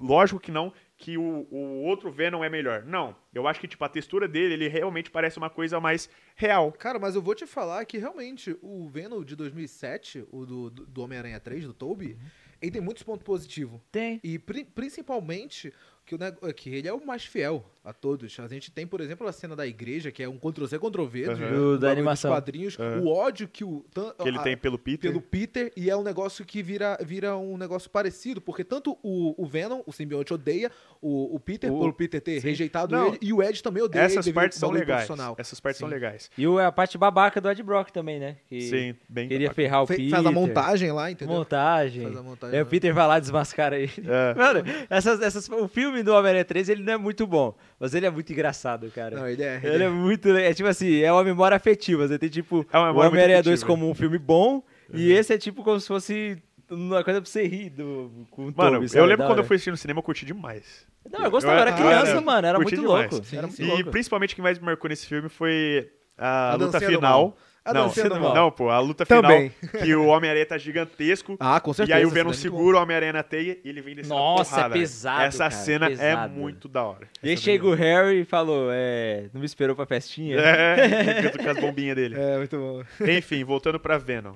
lógico 0.00 0.38
que 0.40 0.50
não, 0.52 0.72
que 0.96 1.18
o, 1.18 1.46
o 1.50 1.82
outro 1.82 2.12
Venom 2.12 2.44
é 2.44 2.48
melhor. 2.48 2.84
Não. 2.84 3.16
Eu 3.34 3.48
acho 3.48 3.58
que, 3.60 3.66
tipo, 3.66 3.84
a 3.84 3.88
textura 3.88 4.28
dele, 4.28 4.54
ele 4.54 4.68
realmente 4.68 5.10
parece 5.10 5.36
uma 5.36 5.50
coisa 5.50 5.80
mais 5.80 6.08
real. 6.36 6.70
Cara, 6.70 6.96
mas 6.98 7.16
eu 7.16 7.22
vou 7.22 7.34
te 7.34 7.44
falar 7.44 7.84
que 7.84 7.98
realmente 7.98 8.56
o 8.62 8.88
Venom 8.88 9.24
de 9.24 9.34
2007, 9.34 10.24
o 10.30 10.46
do, 10.46 10.70
do, 10.70 11.02
Homem-Aranha 11.02 11.40
3, 11.40 11.64
do 11.64 11.74
Tobey, 11.74 12.16
ele 12.60 12.70
tem 12.70 12.80
muitos 12.80 13.02
pontos 13.02 13.24
positivos. 13.24 13.80
Tem. 13.90 14.20
E 14.22 14.38
pri- 14.38 14.64
principalmente 14.64 15.72
que, 16.06 16.14
o 16.14 16.54
que 16.54 16.70
ele 16.72 16.86
é 16.86 16.92
o 16.92 17.04
mais 17.04 17.24
fiel 17.24 17.64
a 17.84 17.92
todos. 17.92 18.38
A 18.38 18.46
gente 18.46 18.70
tem, 18.70 18.86
por 18.86 19.00
exemplo, 19.00 19.26
a 19.26 19.32
cena 19.32 19.56
da 19.56 19.66
igreja, 19.66 20.12
que 20.12 20.22
é 20.22 20.28
um 20.28 20.38
Ctrl-C, 20.38 20.78
Ctrl-V 20.78 21.22
do 21.24 21.26
da 21.28 21.34
bagulho 21.40 21.78
dos 21.78 21.84
animação. 21.90 22.30
quadrinhos. 22.30 22.78
Aham. 22.78 23.00
O 23.00 23.08
ódio 23.08 23.48
que 23.48 23.64
o... 23.64 23.84
tan- 23.92 24.12
Que 24.20 24.28
ele 24.28 24.38
a- 24.38 24.42
tem 24.42 24.56
pelo 24.56 24.78
Peter. 24.78 25.10
pelo 25.10 25.20
Peter 25.20 25.72
e 25.76 25.90
é 25.90 25.96
um 25.96 26.02
negócio 26.02 26.44
que 26.44 26.62
vira, 26.62 26.96
vira 27.04 27.36
um 27.36 27.56
negócio 27.56 27.90
parecido, 27.90 28.40
porque 28.40 28.62
tanto 28.62 28.96
o, 29.02 29.34
o 29.36 29.46
Venom, 29.46 29.82
o 29.84 29.92
simbionte, 29.92 30.32
odeia 30.32 30.70
o, 31.00 31.34
o 31.34 31.40
Peter 31.40 31.72
O- 31.72 31.78
por 31.80 31.92
Peter 31.94 32.20
ter 32.20 32.40
Sim. 32.40 32.48
rejeitado 32.48 32.94
Não. 32.94 33.08
ele 33.08 33.18
e 33.20 33.32
o 33.32 33.42
Ed 33.42 33.60
também 33.62 33.82
odeia 33.82 34.02
ele 34.02 34.12
Essas 34.12 34.24
devido 34.24 34.34
partes 34.36 34.58
são 34.58 34.70
legais. 34.70 35.08
Essas 35.36 35.58
partes 35.58 35.80
são 35.80 35.88
Sim. 35.88 35.94
legais. 35.94 36.30
E 36.38 36.46
a 36.60 36.70
parte 36.70 36.96
babaca 36.96 37.40
do 37.40 37.50
Ed 37.50 37.60
Brock 37.64 37.90
também, 37.90 38.20
né? 38.20 38.36
Que 38.48 38.60
Sim, 38.60 38.94
bem. 39.08 39.28
Queria 39.28 39.52
ferrar 39.52 39.82
o 39.82 39.86
Fe- 39.88 39.96
Peter. 39.96 40.10
Faz 40.10 40.26
a 40.26 40.30
montagem 40.30 40.92
lá, 40.92 41.10
entendeu? 41.10 41.34
Montagem. 41.34 42.04
Faz 42.04 42.16
a 42.16 42.22
montagem 42.22 42.56
Aí 42.56 42.62
o. 42.62 42.66
Peter 42.66 42.94
vai 42.94 43.06
lá 43.08 43.18
e 43.18 43.20
desmascara 43.20 43.76
ele. 43.78 43.92
É. 44.06 44.34
Mano, 44.34 44.60
essas, 44.88 45.20
essas, 45.20 45.48
o 45.48 45.66
filme 45.66 46.02
do 46.04 46.12
Homem-Aranha 46.14 46.44
3, 46.44 46.68
ele 46.68 46.82
não 46.84 46.92
é 46.92 46.96
muito 46.96 47.26
bom. 47.26 47.56
Mas 47.82 47.94
ele 47.94 48.06
é 48.06 48.10
muito 48.10 48.32
engraçado, 48.32 48.88
cara. 48.94 49.16
Não, 49.16 49.28
ele 49.28 49.42
é. 49.42 49.56
ele 49.60 49.74
Ele 49.74 49.82
é 49.82 49.86
é- 49.86 49.90
muito. 49.90 50.28
É 50.36 50.54
tipo 50.54 50.68
assim, 50.68 51.00
é 51.00 51.12
uma 51.12 51.24
memória 51.24 51.56
afetiva. 51.56 52.06
Você 52.06 52.16
tem 52.16 52.28
tipo 52.28 52.64
É 52.72 52.78
uma 52.78 52.92
o 52.92 52.96
Homem-Aranha 52.98 53.42
2 53.42 53.58
afetiva. 53.60 53.66
como 53.66 53.90
um 53.90 53.94
filme 53.94 54.18
bom. 54.18 54.62
E 54.94 55.10
esse 55.10 55.34
é 55.34 55.38
tipo 55.38 55.64
como 55.64 55.80
se 55.80 55.88
fosse 55.88 56.40
uma 56.70 57.02
coisa 57.02 57.20
pra 57.20 57.28
você 57.28 57.44
rir 57.44 57.70
do, 57.70 58.26
com 58.30 58.42
o 58.48 58.54
Mano, 58.56 58.80
Tobey, 58.80 58.88
eu 58.94 59.04
lembro 59.04 59.26
quando 59.26 59.38
eu 59.38 59.44
fui 59.44 59.56
assistir 59.56 59.72
no 59.72 59.76
cinema, 59.76 59.98
eu 59.98 60.02
curti 60.04 60.24
demais. 60.24 60.86
Não, 61.10 61.24
eu 61.24 61.30
gostava, 61.30 61.54
Eu 61.56 61.60
era 61.60 61.70
era- 61.70 61.76
criança, 61.78 62.10
era- 62.12 62.20
mano. 62.20 62.46
Era 62.46 62.58
muito 62.58 62.70
demais. 62.76 63.10
louco. 63.10 63.26
Sim, 63.26 63.36
era 63.36 63.46
muito. 63.48 63.60
E 63.60 63.66
louco. 63.66 63.90
principalmente 63.90 64.32
o 64.32 64.36
que 64.36 64.42
mais 64.42 64.58
me 64.60 64.64
marcou 64.64 64.88
nesse 64.88 65.06
filme 65.06 65.28
foi 65.28 65.90
a, 66.16 66.52
A 66.52 66.54
luta 66.54 66.78
final. 66.80 67.00
mal. 67.00 67.36
A 67.64 67.72
não, 67.72 67.86
dancinha 67.86 68.08
do 68.08 68.18
mal. 68.20 68.34
não, 68.34 68.50
pô, 68.50 68.70
a 68.70 68.80
luta 68.80 69.06
Também. 69.06 69.50
final 69.50 69.82
que 69.84 69.94
o 69.94 70.06
Homem-Aranha 70.06 70.44
tá 70.46 70.58
gigantesco. 70.58 71.36
Ah, 71.38 71.60
com 71.60 71.70
E 71.70 71.74
certeza. 71.74 71.96
aí 71.98 72.04
o 72.04 72.10
Venom 72.10 72.30
é 72.30 72.34
segura 72.34 72.78
o 72.78 72.82
Homem-Aranha 72.82 73.12
na 73.12 73.22
teia 73.22 73.56
e 73.64 73.68
ele 73.68 73.80
vem 73.80 73.94
descendo 73.94 74.14
a 74.14 74.18
Nossa, 74.18 74.52
é 74.52 74.56
porrada. 74.56 74.74
pesado, 74.74 75.22
Essa 75.22 75.38
cara, 75.38 75.50
cena 75.50 75.86
pesado. 75.88 76.34
é 76.34 76.36
muito 76.38 76.66
da 76.68 76.82
hora. 76.82 77.06
E 77.22 77.30
aí 77.30 77.36
chega 77.36 77.64
o 77.64 77.72
Harry 77.74 78.22
e 78.22 78.24
falou: 78.24 78.68
É. 78.72 79.26
Não 79.32 79.40
me 79.40 79.46
esperou 79.46 79.76
pra 79.76 79.86
festinha? 79.86 80.38
É, 80.40 81.30
com 81.38 81.48
as 81.50 81.58
bombinhas 81.60 81.94
dele. 81.94 82.16
É, 82.18 82.36
muito 82.38 82.56
bom. 82.56 82.82
Enfim, 83.08 83.44
voltando 83.44 83.78
pra 83.78 83.96
Venom. 83.96 84.34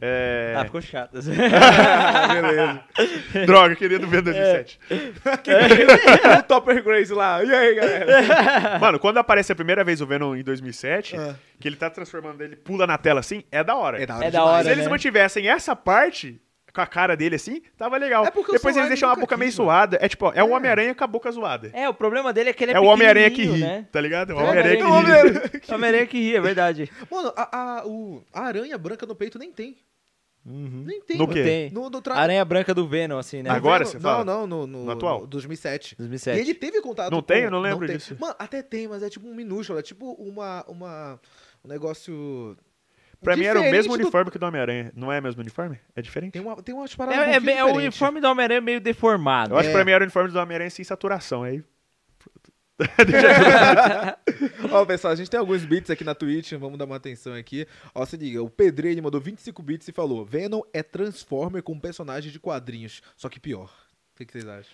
É... 0.00 0.54
Ah, 0.56 0.64
ficou 0.64 0.80
chato. 0.82 1.12
beleza. 1.22 2.80
Droga, 3.46 3.76
queria 3.76 3.98
do 3.98 4.06
Venom 4.08 4.24
2007. 4.24 4.78
o 6.38 6.42
Topper 6.42 6.82
Grace 6.82 7.12
lá. 7.12 7.42
E 7.44 7.54
aí, 7.54 7.74
galera? 7.74 8.78
Mano, 8.80 8.98
quando 8.98 9.18
aparece 9.18 9.52
a 9.52 9.54
primeira 9.54 9.84
vez 9.84 10.00
o 10.00 10.06
Venom 10.06 10.34
em 10.34 10.42
2007, 10.42 11.16
Ah. 11.16 11.34
que 11.60 11.68
ele 11.68 11.76
tá 11.76 11.88
transformando, 11.90 12.42
ele 12.42 12.56
pula 12.56 12.86
na 12.86 12.98
tela 12.98 13.20
assim, 13.20 13.44
é 13.50 13.62
da 13.62 13.76
hora. 13.76 14.02
É 14.02 14.06
da 14.06 14.16
hora 14.16 14.26
É 14.26 14.30
da 14.30 14.44
hora, 14.44 14.64
Se 14.64 14.70
eles 14.70 14.84
né? 14.84 14.90
mantivessem 14.90 15.48
essa 15.48 15.76
parte 15.76 16.40
com 16.74 16.80
a 16.80 16.86
cara 16.86 17.16
dele 17.16 17.36
assim, 17.36 17.62
tava 17.78 17.96
legal. 17.96 18.26
É 18.26 18.30
Depois 18.32 18.76
eles 18.76 18.88
deixam 18.88 19.08
a 19.08 19.14
boca 19.14 19.36
meio 19.36 19.50
quis, 19.50 19.58
mano. 19.58 19.70
zoada. 19.70 19.98
É 20.00 20.08
tipo, 20.08 20.26
ó, 20.26 20.32
é 20.34 20.42
o 20.42 20.48
É. 20.48 20.56
Homem-Aranha 20.56 20.94
com 20.94 21.04
a 21.04 21.06
boca 21.06 21.30
zoada. 21.30 21.70
É, 21.72 21.88
o 21.88 21.94
problema 21.94 22.32
dele 22.32 22.50
é 22.50 22.52
que 22.52 22.64
ele 22.64 22.72
é 22.72 22.74
É, 22.76 22.80
o 22.80 22.84
Homem-Aranha 22.84 23.30
que 23.30 23.44
ri, 23.44 23.60
né? 23.60 23.86
tá 23.92 24.00
ligado? 24.00 24.32
É 24.32 24.34
o 24.34 24.40
É, 24.40 24.42
Homem-Aranha 24.42 24.76
que 24.76 24.82
o 24.82 25.00
ri. 25.00 25.62
O 25.70 25.74
Homem-Aranha 25.74 26.06
que 26.06 26.18
ri, 26.18 26.36
é 26.36 26.40
verdade. 26.40 26.90
Mano, 27.10 27.32
a, 27.36 27.56
a, 27.80 27.86
o, 27.86 28.24
a 28.32 28.40
aranha 28.42 28.76
branca 28.76 29.06
no 29.06 29.14
peito 29.14 29.38
nem 29.38 29.52
tem. 29.52 29.76
Uhum. 30.46 30.82
Nem 30.84 31.00
tem. 31.00 31.16
No 31.16 31.26
quê? 31.26 31.42
Tem. 31.42 31.70
No, 31.70 31.88
no 31.88 32.02
tra... 32.02 32.16
Aranha 32.16 32.44
branca 32.44 32.74
do 32.74 32.86
Venom, 32.86 33.16
assim, 33.18 33.42
né? 33.42 33.48
Agora 33.50 33.78
Venom- 33.84 33.90
você 33.92 34.00
fala? 34.00 34.24
Não, 34.24 34.46
não, 34.46 34.66
no, 34.66 34.78
no, 34.80 34.84
No 34.86 34.90
atual? 34.90 35.20
no 35.22 35.26
2007. 35.26 35.94
2007. 35.96 36.36
E 36.36 36.40
ele 36.42 36.52
teve 36.54 36.82
contato 36.82 37.10
Não 37.10 37.20
com... 37.20 37.26
tem? 37.26 37.44
Eu 37.44 37.50
não 37.50 37.60
lembro 37.60 37.86
tem. 37.86 37.96
disso. 37.96 38.14
Mano, 38.20 38.34
até 38.38 38.60
tem, 38.62 38.86
mas 38.86 39.02
é 39.02 39.08
tipo 39.08 39.26
um 39.26 39.34
minúsculo. 39.34 39.78
É 39.78 39.82
tipo 39.82 40.12
uma, 40.14 40.62
uma, 40.68 41.18
um 41.64 41.68
negócio... 41.68 42.56
Pra 43.24 43.36
mim 43.36 43.44
era 43.44 43.58
o 43.60 43.64
mesmo 43.64 43.96
do- 43.96 44.02
uniforme 44.02 44.30
que 44.30 44.36
o 44.36 44.40
do 44.40 44.46
Homem-Aranha. 44.46 44.92
Não 44.94 45.10
é 45.12 45.18
o 45.18 45.22
mesmo 45.22 45.40
uniforme? 45.40 45.80
É 45.96 46.00
diferente? 46.02 46.32
Tem, 46.34 46.42
uma, 46.42 46.62
tem 46.62 46.74
umas 46.74 46.94
paradas 46.94 47.18
um 47.26 47.48
É, 47.48 47.52
é, 47.54 47.56
é 47.58 47.64
o 47.64 47.74
uniforme 47.74 48.20
do 48.20 48.28
Homem-Aranha 48.28 48.60
meio 48.60 48.80
deformado. 48.80 49.54
Eu 49.54 49.58
acho 49.58 49.68
que 49.68 49.74
É. 49.74 49.76
pra 49.78 49.84
mim 49.84 49.90
era 49.92 50.02
o 50.02 50.06
uniforme 50.06 50.30
do 50.30 50.38
Homem-Aranha 50.38 50.70
sem 50.70 50.84
saturação. 50.84 51.42
Aí 51.42 51.62
Ó, 54.72 54.84
pessoal, 54.84 55.12
a 55.12 55.16
gente 55.16 55.30
tem 55.30 55.38
alguns 55.38 55.64
bits 55.64 55.90
aqui 55.90 56.02
na 56.04 56.14
Twitch, 56.14 56.52
vamos 56.54 56.78
dar 56.78 56.84
uma 56.84 56.96
atenção 56.96 57.34
aqui. 57.34 57.66
Ó, 57.94 58.04
se 58.04 58.16
liga, 58.16 58.42
o 58.42 58.50
Pedro 58.50 58.86
ele 58.88 59.00
mandou 59.00 59.20
25 59.20 59.62
bits 59.62 59.86
e 59.88 59.92
falou: 59.92 60.24
Venom 60.24 60.60
é 60.72 60.82
Transformer 60.82 61.62
com 61.62 61.78
personagem 61.78 62.32
de 62.32 62.40
quadrinhos, 62.40 63.00
só 63.16 63.28
que 63.28 63.38
pior. 63.38 63.66
O 64.14 64.16
que, 64.16 64.24
que 64.26 64.32
vocês 64.32 64.46
acham? 64.46 64.72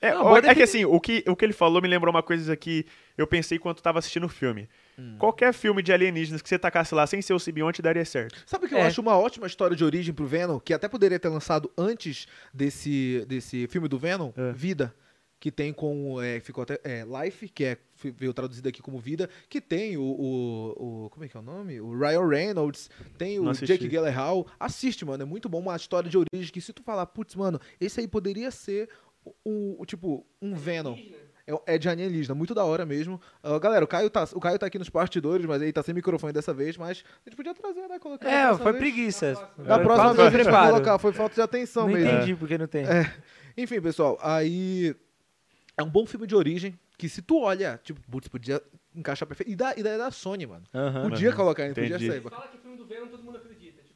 É, 0.00 0.12
Não, 0.12 0.24
ó, 0.26 0.36
é 0.38 0.54
que 0.54 0.62
assim, 0.62 0.84
o 0.84 1.00
que, 1.00 1.24
o 1.26 1.34
que 1.34 1.44
ele 1.44 1.52
falou 1.52 1.80
me 1.80 1.88
lembrou 1.88 2.12
uma 2.14 2.22
coisa 2.22 2.54
que 2.56 2.84
eu 3.16 3.26
pensei 3.26 3.56
enquanto 3.56 3.82
tava 3.82 3.98
assistindo 3.98 4.26
o 4.26 4.28
filme. 4.28 4.68
Hum. 4.98 5.16
Qualquer 5.18 5.52
filme 5.52 5.82
de 5.82 5.92
alienígenas 5.92 6.40
que 6.42 6.48
você 6.48 6.58
tacasse 6.58 6.94
lá 6.94 7.06
sem 7.06 7.20
ser 7.20 7.32
o 7.34 7.38
simbionte 7.38 7.82
daria 7.82 8.04
certo. 8.04 8.42
Sabe 8.46 8.66
o 8.66 8.68
que 8.68 8.74
eu 8.74 8.78
É. 8.78 8.86
acho 8.86 9.00
uma 9.00 9.16
ótima 9.18 9.46
história 9.46 9.76
de 9.76 9.84
origem 9.84 10.14
pro 10.14 10.26
Venom, 10.26 10.58
que 10.60 10.72
até 10.72 10.86
poderia 10.88 11.18
ter 11.18 11.28
lançado 11.28 11.70
antes 11.76 12.26
desse, 12.52 13.24
desse 13.26 13.66
filme 13.68 13.88
do 13.88 13.98
Venom? 13.98 14.32
É. 14.36 14.52
Vida. 14.52 14.94
Que 15.40 15.50
tem 15.50 15.74
com. 15.74 16.22
É, 16.22 16.40
ficou 16.40 16.62
até. 16.62 16.80
É, 16.82 17.04
Life, 17.04 17.48
que 17.50 17.64
é, 17.64 17.76
veio 18.16 18.32
traduzido 18.32 18.66
aqui 18.66 18.80
como 18.80 18.98
Vida, 18.98 19.28
que 19.46 19.60
tem 19.60 19.94
o, 19.98 20.02
o, 20.02 21.04
o- 21.04 21.10
Como 21.10 21.22
é 21.22 21.28
que 21.28 21.36
é 21.36 21.40
o 21.40 21.42
nome? 21.42 21.78
O 21.82 21.94
Ryan 21.98 22.26
Reynolds, 22.26 22.88
tem 23.18 23.38
o. 23.38 23.52
Jake 23.52 23.86
Gyllenhaal. 23.86 24.46
Assiste, 24.58 25.04
mano. 25.04 25.22
É 25.22 25.26
muito 25.26 25.46
bom 25.46 25.58
uma 25.60 25.76
história 25.76 26.08
de 26.08 26.16
origem 26.16 26.50
que 26.50 26.62
se 26.62 26.72
tu 26.72 26.82
falar, 26.82 27.04
putz, 27.06 27.34
mano, 27.34 27.60
esse 27.78 28.00
aí 28.00 28.08
poderia 28.08 28.50
ser 28.50 28.88
o, 29.44 29.76
o- 29.82 29.84
tipo, 29.84 30.24
um 30.40 30.54
Venom. 30.54 30.96
É, 31.46 31.74
é 31.74 31.78
de 31.78 31.88
alienígena, 31.88 32.34
muito 32.34 32.54
da 32.54 32.64
hora 32.64 32.86
mesmo. 32.86 33.20
Ah, 33.42 33.58
galera, 33.58 33.84
o 33.84 33.88
Caio, 33.88 34.08
tá, 34.08 34.26
o 34.32 34.40
Caio 34.40 34.58
tá 34.58 34.66
aqui 34.66 34.78
nos 34.78 34.88
partidores, 34.88 35.44
mas 35.44 35.60
ele 35.60 35.72
tá 35.72 35.82
sem 35.82 35.94
microfone 35.94 36.32
dessa 36.32 36.54
vez, 36.54 36.76
mas 36.76 37.04
a 37.24 37.28
gente 37.28 37.36
podia 37.36 37.54
trazer, 37.54 37.86
né? 37.86 37.98
Colocar 37.98 38.28
É, 38.30 38.54
foi 38.56 38.72
vez. 38.72 38.76
preguiça. 38.78 39.34
Da 39.58 39.78
próxima 39.78 40.14
vez 40.14 40.34
a 40.34 40.38
gente 40.38 40.50
vai 40.50 40.70
colocar, 40.70 40.98
foi 40.98 41.12
falta 41.12 41.34
de 41.34 41.40
atenção 41.42 41.86
Não 41.86 41.92
mesmo. 41.94 42.10
entendi 42.10 42.34
porque 42.34 42.56
não 42.56 42.66
tem. 42.66 42.84
É. 42.86 43.12
Enfim, 43.56 43.80
pessoal, 43.80 44.18
aí. 44.22 44.94
É 45.76 45.82
um 45.82 45.90
bom 45.90 46.06
filme 46.06 46.26
de 46.26 46.36
origem 46.36 46.78
que 46.96 47.08
se 47.08 47.20
tu 47.20 47.40
olha, 47.40 47.80
tipo, 47.82 48.00
putz, 48.08 48.28
podia 48.28 48.62
encaixar 48.94 49.26
perfeito. 49.26 49.50
E 49.50 49.56
da, 49.56 49.74
e 49.76 49.82
da, 49.82 49.90
é 49.90 49.98
da 49.98 50.10
Sony, 50.12 50.46
mano. 50.46 50.62
Aham. 50.72 51.10
Podia 51.10 51.32
colocar, 51.32 51.66
podia 51.68 51.84
Entendi. 51.96 52.06
ser. 52.06 52.22
Se 52.22 52.30
fala 52.30 52.46
que 52.48 52.58
filme 52.58 52.76
do 52.76 52.86
Venom, 52.86 53.08
todo 53.08 53.22
mundo 53.24 53.38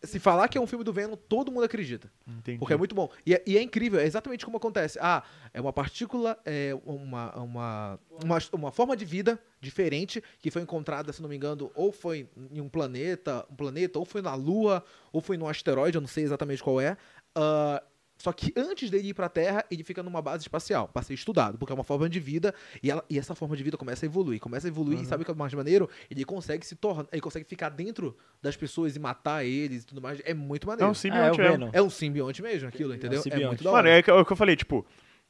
Se 0.08 0.18
falar 0.18 0.48
que 0.48 0.56
é 0.56 0.60
um 0.60 0.66
filme 0.66 0.84
do 0.84 0.92
Venom, 0.92 1.16
todo 1.16 1.52
mundo 1.52 1.64
acredita. 1.64 2.10
Entendi. 2.26 2.58
Porque 2.58 2.72
é 2.72 2.76
muito 2.76 2.94
bom. 2.94 3.10
E 3.24 3.34
é, 3.34 3.42
e 3.46 3.58
é 3.58 3.62
incrível, 3.62 4.00
é 4.00 4.04
exatamente 4.04 4.44
como 4.44 4.56
acontece. 4.56 4.98
Ah, 5.00 5.22
é 5.52 5.60
uma 5.60 5.72
partícula, 5.72 6.38
é 6.44 6.76
uma, 6.84 7.34
uma, 7.36 8.00
uma, 8.24 8.38
uma 8.52 8.72
forma 8.72 8.96
de 8.96 9.04
vida 9.04 9.38
diferente 9.60 10.22
que 10.38 10.50
foi 10.50 10.62
encontrada, 10.62 11.12
se 11.12 11.20
não 11.20 11.28
me 11.28 11.36
engano, 11.36 11.70
ou 11.74 11.92
foi 11.92 12.28
em 12.50 12.60
um 12.60 12.68
planeta, 12.68 13.46
um 13.50 13.54
planeta, 13.54 13.98
ou 13.98 14.04
foi 14.04 14.22
na 14.22 14.34
Lua, 14.34 14.82
ou 15.12 15.20
foi 15.20 15.36
num 15.36 15.48
asteroide, 15.48 15.96
eu 15.96 16.00
não 16.00 16.08
sei 16.08 16.24
exatamente 16.24 16.62
qual 16.62 16.80
é. 16.80 16.96
Ah, 17.34 17.82
só 18.18 18.32
que 18.32 18.52
antes 18.56 18.90
dele 18.90 19.08
ir 19.10 19.14
pra 19.14 19.28
Terra, 19.28 19.64
ele 19.70 19.84
fica 19.84 20.02
numa 20.02 20.20
base 20.20 20.42
espacial, 20.42 20.88
pra 20.88 21.02
ser 21.02 21.14
estudado, 21.14 21.56
porque 21.56 21.72
é 21.72 21.74
uma 21.74 21.84
forma 21.84 22.08
de 22.08 22.18
vida, 22.18 22.52
e, 22.82 22.90
ela- 22.90 23.04
e 23.08 23.18
essa 23.18 23.34
forma 23.34 23.56
de 23.56 23.62
vida 23.62 23.76
começa 23.76 24.04
a 24.04 24.06
evoluir. 24.06 24.40
Começa 24.40 24.66
a 24.66 24.70
evoluir, 24.70 25.00
e 25.00 25.06
sabe 25.06 25.22
o 25.22 25.24
que 25.24 25.30
é 25.30 25.34
mais 25.34 25.54
maneiro? 25.54 25.88
Ele 26.10 26.24
consegue 26.24 26.66
se 26.66 26.74
tornar, 26.74 27.06
ele 27.12 27.20
consegue 27.22 27.46
ficar 27.46 27.68
dentro 27.68 28.16
das 28.42 28.56
pessoas 28.56 28.96
e 28.96 28.98
matar 28.98 29.44
eles 29.46 29.84
e 29.84 29.86
tudo 29.86 30.02
mais. 30.02 30.20
É 30.24 30.34
muito 30.34 30.64
É 30.64 30.66
maneiro. 30.66 30.86
um 30.86 30.88
Ah, 30.88 30.90
é 30.90 30.92
o 30.92 30.94
simbionte 30.94 31.38
mesmo. 31.40 31.52
Venom. 31.58 31.70
É 31.72 31.80
um 31.82 31.90
simbionte 31.90 32.42
mesmo, 32.42 32.68
aquilo, 32.68 32.94
entendeu? 32.94 33.20
É, 33.20 33.22
simbionte. 33.22 33.46
muito 33.46 33.64
da 33.64 33.70
Mano, 33.70 33.88
hora. 33.88 33.98
é 33.98 34.02
que- 34.02 34.10
é 34.10 34.14
o 34.14 34.24
que 34.24 34.32
eu 34.32 34.36
falei, 34.36 34.56
tipo, 34.56 34.84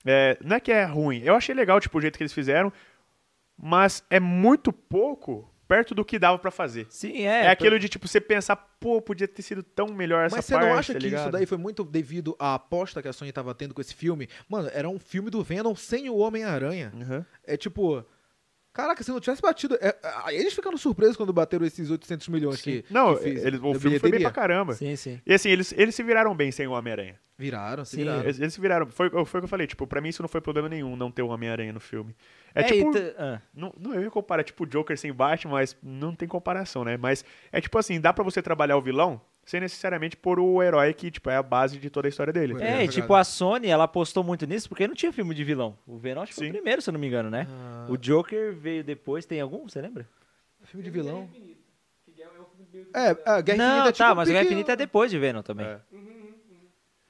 é, 0.06 0.38
não 0.42 0.56
é 0.56 0.60
que 0.60 0.72
é 0.72 0.84
ruim. 0.84 1.20
Eu 1.22 1.34
achei 1.34 1.54
legal, 1.54 1.78
tipo, 1.80 1.98
o 1.98 2.00
jeito 2.00 2.16
que 2.16 2.22
eles 2.22 2.32
fizeram, 2.32 2.72
mas 3.56 4.02
é 4.08 4.18
muito 4.20 4.72
pouco 4.72 5.52
perto 5.68 5.94
do 5.94 6.04
que 6.04 6.18
dava 6.18 6.38
pra 6.38 6.50
fazer. 6.50 6.86
Sim, 6.88 7.26
É, 7.26 7.44
é. 7.44 7.48
aquilo 7.50 7.78
de, 7.78 7.88
tipo, 7.88 8.08
você 8.08 8.20
pensar, 8.20 8.56
pô, 8.56 9.00
podia 9.02 9.28
ter 9.28 9.42
sido 9.42 9.62
tão 9.62 9.88
melhor 9.88 10.24
essa 10.24 10.34
Mas 10.36 10.46
você 10.46 10.54
parte, 10.54 10.66
não 10.66 10.74
acha 10.78 10.92
tá 10.94 10.98
que 10.98 11.06
isso 11.06 11.14
ligado? 11.16 11.30
daí 11.32 11.44
foi 11.46 11.58
muito 11.58 11.84
devido 11.84 12.34
à 12.38 12.54
aposta 12.54 13.02
que 13.02 13.08
a 13.08 13.12
Sony 13.12 13.30
tava 13.30 13.54
tendo 13.54 13.74
com 13.74 13.80
esse 13.80 13.94
filme? 13.94 14.28
Mano, 14.48 14.70
era 14.72 14.88
um 14.88 14.98
filme 14.98 15.30
do 15.30 15.42
Venom 15.44 15.74
sem 15.76 16.08
o 16.08 16.16
Homem-Aranha. 16.16 16.90
Uhum. 16.94 17.24
É 17.46 17.56
tipo. 17.56 18.04
Caraca, 18.72 19.02
se 19.02 19.10
não 19.10 19.18
tivesse 19.20 19.42
batido. 19.42 19.76
é- 19.80 19.96
é- 20.02 20.34
eles 20.34 20.54
ficaram 20.54 20.76
surpresos 20.76 21.16
quando 21.16 21.32
bateram 21.32 21.66
esses 21.66 21.90
800 21.90 22.28
milhões 22.28 22.60
que. 22.60 22.84
Não, 22.90 23.16
que 23.16 23.22
fez 23.22 23.44
eles, 23.44 23.58
o 23.60 23.62
filme 23.74 23.78
foi 23.80 23.80
bem 23.82 23.98
bilheteria. 24.18 24.30
pra 24.30 24.42
caramba. 24.42 24.72
Sim, 24.74 24.94
sim. 24.94 25.20
E 25.26 25.34
assim, 25.34 25.48
eles, 25.50 25.72
eles 25.76 25.94
se 25.94 26.02
viraram 26.02 26.34
bem 26.34 26.52
sem 26.52 26.66
o 26.66 26.72
Homem-Aranha. 26.72 27.18
Viraram, 27.36 27.84
se 27.84 27.92
Sim. 27.92 27.96
viraram. 27.98 28.22
Eles, 28.24 28.40
eles 28.40 28.54
se 28.54 28.60
viraram. 28.60 28.86
Foi, 28.88 29.08
foi 29.10 29.20
o 29.22 29.26
que 29.26 29.44
eu 29.44 29.48
falei, 29.48 29.66
tipo, 29.66 29.86
pra 29.86 30.00
mim 30.00 30.08
isso 30.08 30.22
não 30.22 30.28
foi 30.28 30.40
problema 30.40 30.68
nenhum, 30.68 30.96
não 30.96 31.08
ter 31.10 31.22
o 31.22 31.28
Homem-Aranha 31.28 31.72
no 31.72 31.78
filme. 31.80 32.14
É, 32.54 32.60
É, 32.60 32.64
tipo. 32.64 32.90
t- 32.92 33.14
ah. 33.18 33.40
Não, 33.54 33.72
não 33.78 33.94
eu 33.94 34.02
ia 34.02 34.10
comparar, 34.10 34.42
tipo, 34.42 34.64
o 34.64 34.66
Joker 34.66 34.98
sem 34.98 35.12
Batman, 35.12 35.52
mas 35.52 35.76
não 35.82 36.14
tem 36.14 36.26
comparação, 36.28 36.84
né? 36.84 36.96
Mas 36.96 37.24
é 37.52 37.60
tipo 37.60 37.78
assim, 37.78 38.00
dá 38.00 38.12
pra 38.12 38.24
você 38.24 38.42
trabalhar 38.42 38.76
o 38.76 38.82
vilão 38.82 39.20
sem 39.48 39.60
necessariamente 39.60 40.14
pôr 40.14 40.38
o 40.38 40.62
herói 40.62 40.92
que, 40.92 41.10
tipo, 41.10 41.30
é 41.30 41.36
a 41.36 41.42
base 41.42 41.78
de 41.78 41.88
toda 41.88 42.06
a 42.06 42.10
história 42.10 42.30
dele. 42.34 42.54
É, 42.62 42.82
É, 42.82 42.84
e 42.84 42.88
tipo, 42.88 43.14
a 43.14 43.24
Sony, 43.24 43.68
ela 43.68 43.84
apostou 43.84 44.22
muito 44.22 44.44
nisso 44.46 44.68
porque 44.68 44.86
não 44.86 44.94
tinha 44.94 45.10
filme 45.10 45.34
de 45.34 45.42
vilão. 45.42 45.74
O 45.86 45.96
Venom 45.96 46.20
acho 46.20 46.32
que 46.32 46.38
foi 46.38 46.48
o 46.48 46.52
primeiro, 46.52 46.82
se 46.82 46.90
eu 46.90 46.92
não 46.92 47.00
me 47.00 47.06
engano, 47.06 47.30
né? 47.30 47.46
Ah, 47.50 47.86
O 47.88 47.96
Joker 47.96 48.52
veio 48.52 48.84
depois, 48.84 49.24
tem 49.24 49.40
algum? 49.40 49.66
Você 49.66 49.80
lembra? 49.80 50.06
filme 50.64 50.84
de 50.84 50.90
vilão. 50.90 51.30
É 52.94 53.16
a 53.24 53.40
Guerra 53.40 53.56
não, 53.58 53.66
Infinita 53.70 53.88
é 53.88 53.92
tipo 53.92 53.98
tá, 54.04 54.12
um 54.12 54.16
mas 54.16 54.28
o 54.28 54.32
Guerra 54.32 54.44
Infinita 54.44 54.72
é 54.72 54.76
depois 54.76 55.10
de 55.10 55.18
Venom 55.18 55.40
também. 55.42 55.64
É. 55.66 55.80
Uhum, 55.92 55.98
uhum. 56.00 56.34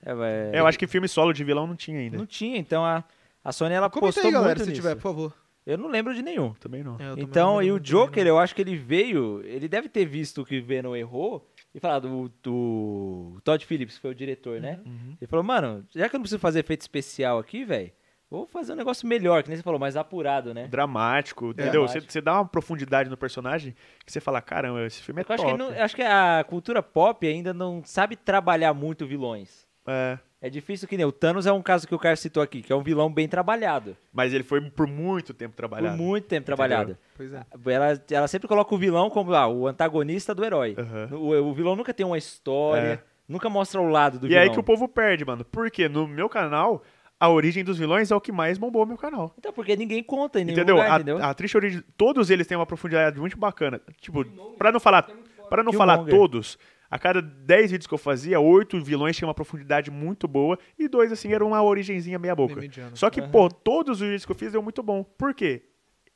É, 0.05 0.11
é- 0.13 0.57
É, 0.57 0.61
eu 0.61 0.67
acho 0.69 0.79
que 0.79 0.87
filme 0.87 1.09
solo 1.09 1.33
de 1.33 1.43
vilão 1.43 1.67
não 1.67 1.75
tinha 1.75 1.99
ainda. 1.99 2.17
Não 2.19 2.27
tinha, 2.27 2.57
então 2.57 2.85
a, 2.85 3.03
a 3.43 3.51
Sony 3.51 3.75
ela 3.75 3.91
Comenta 3.91 4.13
postou 4.15 4.29
aí, 4.29 4.33
galera, 4.33 4.49
muito 4.51 4.65
se 4.65 4.71
nisso. 4.71 4.81
tiver, 4.83 4.95
por 4.95 5.03
favor. 5.03 5.35
Eu 5.67 5.77
não 5.77 5.89
lembro 5.89 6.15
de 6.15 6.23
nenhum. 6.23 6.55
Também 6.55 6.85
não. 6.85 6.95
É, 6.95 6.99
também 7.11 7.25
Então, 7.25 7.55
não 7.55 7.63
e 7.63 7.73
o 7.73 7.81
Joker, 7.81 8.25
eu 8.25 8.39
acho 8.39 8.55
que 8.55 8.63
ele 8.63 8.77
veio, 8.77 9.43
ele 9.45 9.69
deve 9.69 9.89
ter 9.89 10.07
visto 10.07 10.45
que 10.45 10.61
Venom 10.61 10.95
errou 10.95 11.47
e 11.79 11.81
falado, 11.81 12.31
o, 12.47 13.35
o 13.37 13.41
Todd 13.43 13.65
Phillips, 13.65 13.97
que 13.97 14.03
foi 14.03 14.11
o 14.11 14.15
diretor, 14.15 14.61
né? 14.61 14.81
Uhum. 14.85 15.17
Ele 15.21 15.27
falou, 15.29 15.43
mano, 15.45 15.87
já 15.95 16.09
que 16.09 16.15
eu 16.15 16.19
não 16.19 16.23
preciso 16.23 16.39
fazer 16.41 16.61
efeito 16.61 16.83
especial 16.83 17.39
aqui, 17.39 17.65
velho, 17.65 17.91
vou 18.31 18.47
fazer 18.47 18.73
um 18.73 18.77
negócio 18.77 19.07
melhor, 19.09 19.43
que 19.43 19.49
nem 19.49 19.57
você 19.57 19.63
falou, 19.63 19.79
mais 19.81 19.97
apurado, 19.97 20.53
né? 20.53 20.67
Dramático, 20.69 21.47
É. 21.47 21.51
entendeu? 21.51 21.83
Você, 21.83 21.93
Dramático. 21.95 22.13
você 22.13 22.21
dá 22.21 22.35
uma 22.35 22.45
profundidade 22.47 23.09
no 23.09 23.17
personagem 23.17 23.75
que 24.05 24.13
você 24.13 24.21
fala, 24.21 24.41
caramba, 24.43 24.85
esse 24.85 25.03
filme 25.03 25.23
é 25.23 25.25
Eu 25.29 25.35
acho, 25.35 25.43
top. 25.45 25.53
que 25.57 25.59
não- 25.59 25.83
acho 25.85 25.97
que 25.97 26.03
a 26.03 26.45
cultura 26.49 26.83
pop 26.83 27.27
ainda 27.27 27.55
não 27.55 27.83
sabe 27.85 28.17
trabalhar 28.17 28.75
muito 28.75 29.07
vilões. 29.07 29.67
É, 29.87 30.19
É 30.41 30.49
difícil 30.49 30.87
que 30.87 30.97
nem 30.97 31.05
o 31.05 31.11
Thanos 31.11 31.47
é 31.47 31.53
um 31.53 31.61
caso 31.61 31.87
que 31.89 31.95
o 31.95 31.99
cara 31.99 32.15
citou 32.15 32.41
aqui, 32.43 32.63
que 32.63 32.73
é 32.73 32.77
um 32.77 32.83
vilão 32.83 33.13
bem 33.13 33.27
trabalhado. 33.27 33.97
mas 34.13 34.33
ele 34.33 34.45
foi 34.45 34.61
por 34.71 34.87
muito 34.87 35.35
tempo 35.35 35.51
Por 35.53 35.57
trabalhado. 35.57 35.97
muito 35.97 36.27
tempo 36.29 36.47
trabalhado. 36.47 36.97
Pois 37.17 37.33
é. 37.33 37.45
Ela, 37.67 38.03
ela 38.11 38.29
sempre 38.29 38.47
coloca 38.47 38.73
o 38.73 38.79
vilão 38.79 39.11
como 39.11 39.35
ah, 39.35 39.49
o 39.49 39.67
antagonista 39.67 40.33
do 40.35 40.45
herói. 40.45 40.77
Aham. 40.79 41.09
O, 41.13 41.49
o 41.51 41.55
vilão 41.55 41.75
nunca 41.75 41.93
tem 41.93 42.07
uma 42.07 42.17
história, 42.19 42.81
É. 42.81 42.99
nunca 43.29 43.49
mostra 43.51 43.81
o 43.81 43.89
lado 43.89 44.19
do 44.21 44.27
E 44.27 44.29
vilão. 44.29 44.43
aí 44.45 44.51
que 44.51 44.61
o 44.61 44.63
povo 44.63 44.87
perde, 44.87 45.25
mano. 45.25 45.45
Porque 45.45 45.89
no 45.89 46.07
meu 46.07 46.29
canal, 46.29 46.85
a 47.19 47.29
origem 47.29 47.65
dos 47.65 47.77
vilões 47.77 48.13
é 48.13 48.15
o 48.15 48.21
que 48.21 48.31
mais 48.31 48.59
bombou 48.59 48.87
meu 48.87 48.97
canal. 48.97 49.35
Então, 49.37 49.53
porque 49.53 49.75
ninguém 49.75 50.05
conta 50.05 50.41
em 50.41 50.45
nenhum 50.45 50.57
Entendeu? 50.59 50.77
lugar, 50.77 50.93
a, 50.93 50.95
entendeu? 50.95 51.19
a 51.21 51.35
triste 51.35 51.57
origem, 51.57 51.83
todos 51.97 52.31
eles 52.31 52.47
têm 52.47 52.57
uma 52.57 52.65
profundidade 52.67 53.19
muito 53.19 53.37
bacana. 53.37 53.81
Tipo, 54.01 54.25
pra 54.57 54.71
não 54.71 54.79
falar, 54.79 55.05
É 55.11 55.43
para 55.49 55.65
não 55.65 55.73
falar 55.73 56.05
todos, 56.05 56.57
a 56.91 56.99
cada 56.99 57.21
10 57.21 57.71
vídeos 57.71 57.87
que 57.87 57.95
eu 57.95 57.99
fazia, 57.99 58.41
oito 58.41 58.83
vilões 58.83 59.17
tinham 59.17 59.29
uma 59.29 59.35
profundidade 59.35 59.91
muito 59.91 60.27
boa 60.27 60.59
e 60.79 60.89
dois 60.89 61.13
assim 61.13 61.33
eram 61.33 61.49
uma 61.49 61.63
origenzinha 61.63 62.19
meia 62.19 62.35
boca. 62.35 62.61
Só 62.95 63.11
que, 63.11 63.21
pô, 63.23 63.49
todos 63.51 64.01
os 64.01 64.07
vídeos 64.07 64.25
que 64.25 64.33
eu 64.33 64.37
fiz 64.37 64.53
deu 64.53 64.63
muito 64.63 64.83
bom. 64.83 65.03
Por 65.05 65.35
quê? 65.35 65.63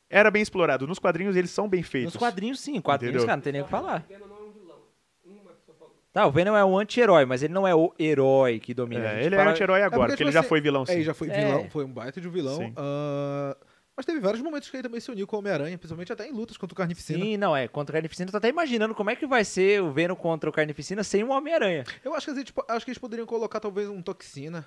Era 0.08 0.30
bem 0.30 0.42
explorado. 0.42 0.86
Nos 0.86 0.98
quadrinhos 0.98 1.36
eles 1.36 1.50
são 1.50 1.68
bem 1.68 1.82
feitos. 1.82 2.12
Nos 2.14 2.18
quadrinhos, 2.20 2.60
sim. 2.60 2.80
Quadrinhos, 2.80 3.14
Entendeu? 3.22 3.26
cara, 3.26 3.36
não 3.36 3.42
tem 3.42 3.52
nem 3.52 3.62
o 3.62 3.64
que 3.64 3.70
falar. 3.70 4.04
Venom 4.08 4.26
não 4.26 4.36
é 4.36 4.40
um 4.40 4.50
vilão. 4.52 4.78
Uma 5.24 5.52
pessoa 5.54 5.76
falou. 5.78 5.94
Tá, 6.12 6.26
o 6.26 6.30
Venom 6.30 6.54
é 6.56 6.62
um 6.64 6.78
anti-herói, 6.78 7.24
mas 7.24 7.42
ele 7.42 7.54
não 7.54 7.66
é 7.66 7.74
o 7.74 7.94
herói 7.98 8.58
que 8.60 8.74
domina. 8.74 9.04
A 9.08 9.12
É, 9.12 9.14
gente 9.16 9.26
ele 9.26 9.36
fala- 9.36 9.48
é 9.48 9.52
anti-herói 9.52 9.82
agora, 9.82 9.90
porque, 9.90 10.02
porque 10.08 10.16
tipo 10.16 10.28
ele 10.28 10.32
já 10.32 10.42
foi 10.42 10.60
vilão 10.60 10.84
sim. 10.84 10.92
É, 10.92 10.94
ele 10.96 11.04
já 11.04 11.14
foi 11.14 11.28
É. 11.30 11.44
vilão, 11.46 11.70
foi 11.70 11.84
um 11.86 11.92
baita 11.92 12.20
de 12.20 12.28
vilão. 12.28 12.56
Sim. 12.58 12.72
ah, 12.76 13.56
mas 13.96 14.06
teve 14.06 14.20
vários 14.20 14.40
momentos 14.42 14.70
que 14.70 14.76
ele 14.76 14.82
também 14.82 15.00
se 15.00 15.10
uniu 15.10 15.26
com 15.26 15.36
o 15.36 15.38
Homem-Aranha, 15.40 15.76
principalmente 15.76 16.12
até 16.12 16.26
em 16.26 16.32
lutas 16.32 16.56
contra 16.56 16.72
o 16.72 16.76
Carnificina. 16.76 17.24
Sim, 17.24 17.36
não, 17.36 17.54
é. 17.56 17.68
Contra 17.68 17.92
o 17.92 17.94
Carnificina, 17.94 18.28
eu 18.28 18.32
tô 18.32 18.38
até 18.38 18.48
imaginando 18.48 18.94
como 18.94 19.10
é 19.10 19.16
que 19.16 19.26
vai 19.26 19.44
ser 19.44 19.82
o 19.82 19.92
Venom 19.92 20.14
contra 20.16 20.48
o 20.48 20.52
Carnificina 20.52 21.04
sem 21.04 21.22
o 21.22 21.30
Homem-Aranha. 21.30 21.84
Eu 22.04 22.14
acho 22.14 22.26
que, 22.26 22.30
a 22.32 22.34
gente, 22.34 22.52
acho 22.68 22.84
que 22.84 22.90
eles 22.90 22.98
poderiam 22.98 23.26
colocar 23.26 23.60
talvez 23.60 23.88
um 23.88 24.00
Toxina 24.00 24.66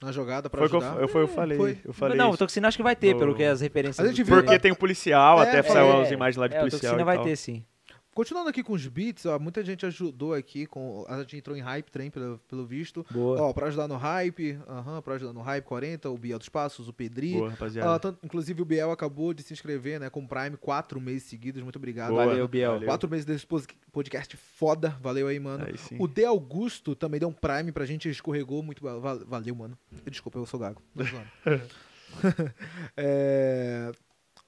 na 0.00 0.10
jogada 0.12 0.48
pra 0.50 0.58
Foi 0.58 0.66
o 0.66 0.70
que 0.70 0.76
eu, 0.76 0.80
ajudar. 0.80 1.00
eu, 1.00 1.08
foi, 1.08 1.22
eu 1.22 1.28
falei. 1.28 1.56
foi. 1.58 1.78
Eu 1.84 1.92
falei 1.92 2.16
não, 2.18 2.30
o. 2.30 2.36
Toxina 2.36 2.68
acho 2.68 2.76
que 2.76 2.82
vai 2.82 2.96
ter, 2.96 3.12
No- 3.14 3.18
pelo 3.20 3.34
que 3.34 3.44
as 3.44 3.60
referências. 3.60 4.04
A 4.04 4.08
gente 4.08 4.22
viu-. 4.22 4.36
Porque 4.36 4.58
tem 4.58 4.72
o 4.72 4.76
policial, 4.76 5.40
É, 5.40 5.48
até 5.48 5.58
é, 5.58 5.62
saiu 5.62 5.86
é, 5.92 6.02
as 6.02 6.10
imagens 6.10 6.36
lá 6.36 6.46
de 6.48 6.54
é, 6.56 6.58
policial. 6.60 6.78
O 6.78 6.82
Toxina 6.82 7.02
e 7.02 7.04
vai 7.04 7.16
tal. 7.16 7.24
ter, 7.24 7.36
sim. 7.36 7.64
Continuando 8.14 8.50
aqui 8.50 8.62
com 8.62 8.74
os 8.74 8.86
beats, 8.86 9.24
ó, 9.24 9.38
muita 9.38 9.64
gente 9.64 9.86
ajudou 9.86 10.34
aqui, 10.34 10.66
com, 10.66 11.04
a 11.08 11.18
gente 11.20 11.38
entrou 11.38 11.56
em 11.56 11.60
hype 11.60 11.90
trem, 11.90 12.10
pelo, 12.10 12.38
pelo 12.46 12.66
visto. 12.66 13.06
Boa. 13.10 13.40
Ó, 13.40 13.52
pra 13.54 13.68
ajudar 13.68 13.88
no 13.88 13.96
hype, 13.96 14.58
aham, 14.68 15.00
pra 15.00 15.14
ajudar 15.14 15.32
no 15.32 15.40
hype 15.40 15.64
40, 15.64 16.10
o 16.10 16.18
Biel 16.18 16.38
dos 16.38 16.50
Passos, 16.50 16.88
o 16.88 16.92
Pedri. 16.92 17.32
Boa, 17.32 17.48
rapaziada. 17.50 17.98
tanto- 17.98 18.18
inclusive 18.22 18.60
o 18.60 18.64
Biel 18.66 18.90
acabou 18.90 19.32
de 19.32 19.42
se 19.42 19.54
inscrever, 19.54 19.98
né, 19.98 20.10
com 20.10 20.26
Prime, 20.26 20.58
quatro 20.58 21.00
meses 21.00 21.22
seguidos, 21.22 21.62
muito 21.62 21.76
obrigado. 21.76 22.10
Boa. 22.10 22.26
Valeu, 22.26 22.46
Biel. 22.46 22.72
Valeu. 22.72 22.86
Quatro 22.88 23.08
meses 23.08 23.24
desse 23.24 23.46
podcast 23.90 24.36
foda, 24.36 24.90
valeu 25.00 25.26
aí, 25.26 25.40
mano. 25.40 25.64
Aí 25.66 25.78
sim. 25.78 25.96
O 25.98 26.06
De 26.06 26.24
Augusto 26.26 26.94
também 26.94 27.18
deu 27.18 27.30
um 27.30 27.32
Prime 27.32 27.72
pra 27.72 27.86
gente, 27.86 28.10
escorregou 28.10 28.62
muito. 28.62 28.82
val- 28.82 29.22
Valeu, 29.26 29.54
mano. 29.54 29.78
Desculpa, 30.10 30.38
eu 30.38 30.44
sou 30.44 30.60
gago. 30.60 30.82
É, 32.96 33.90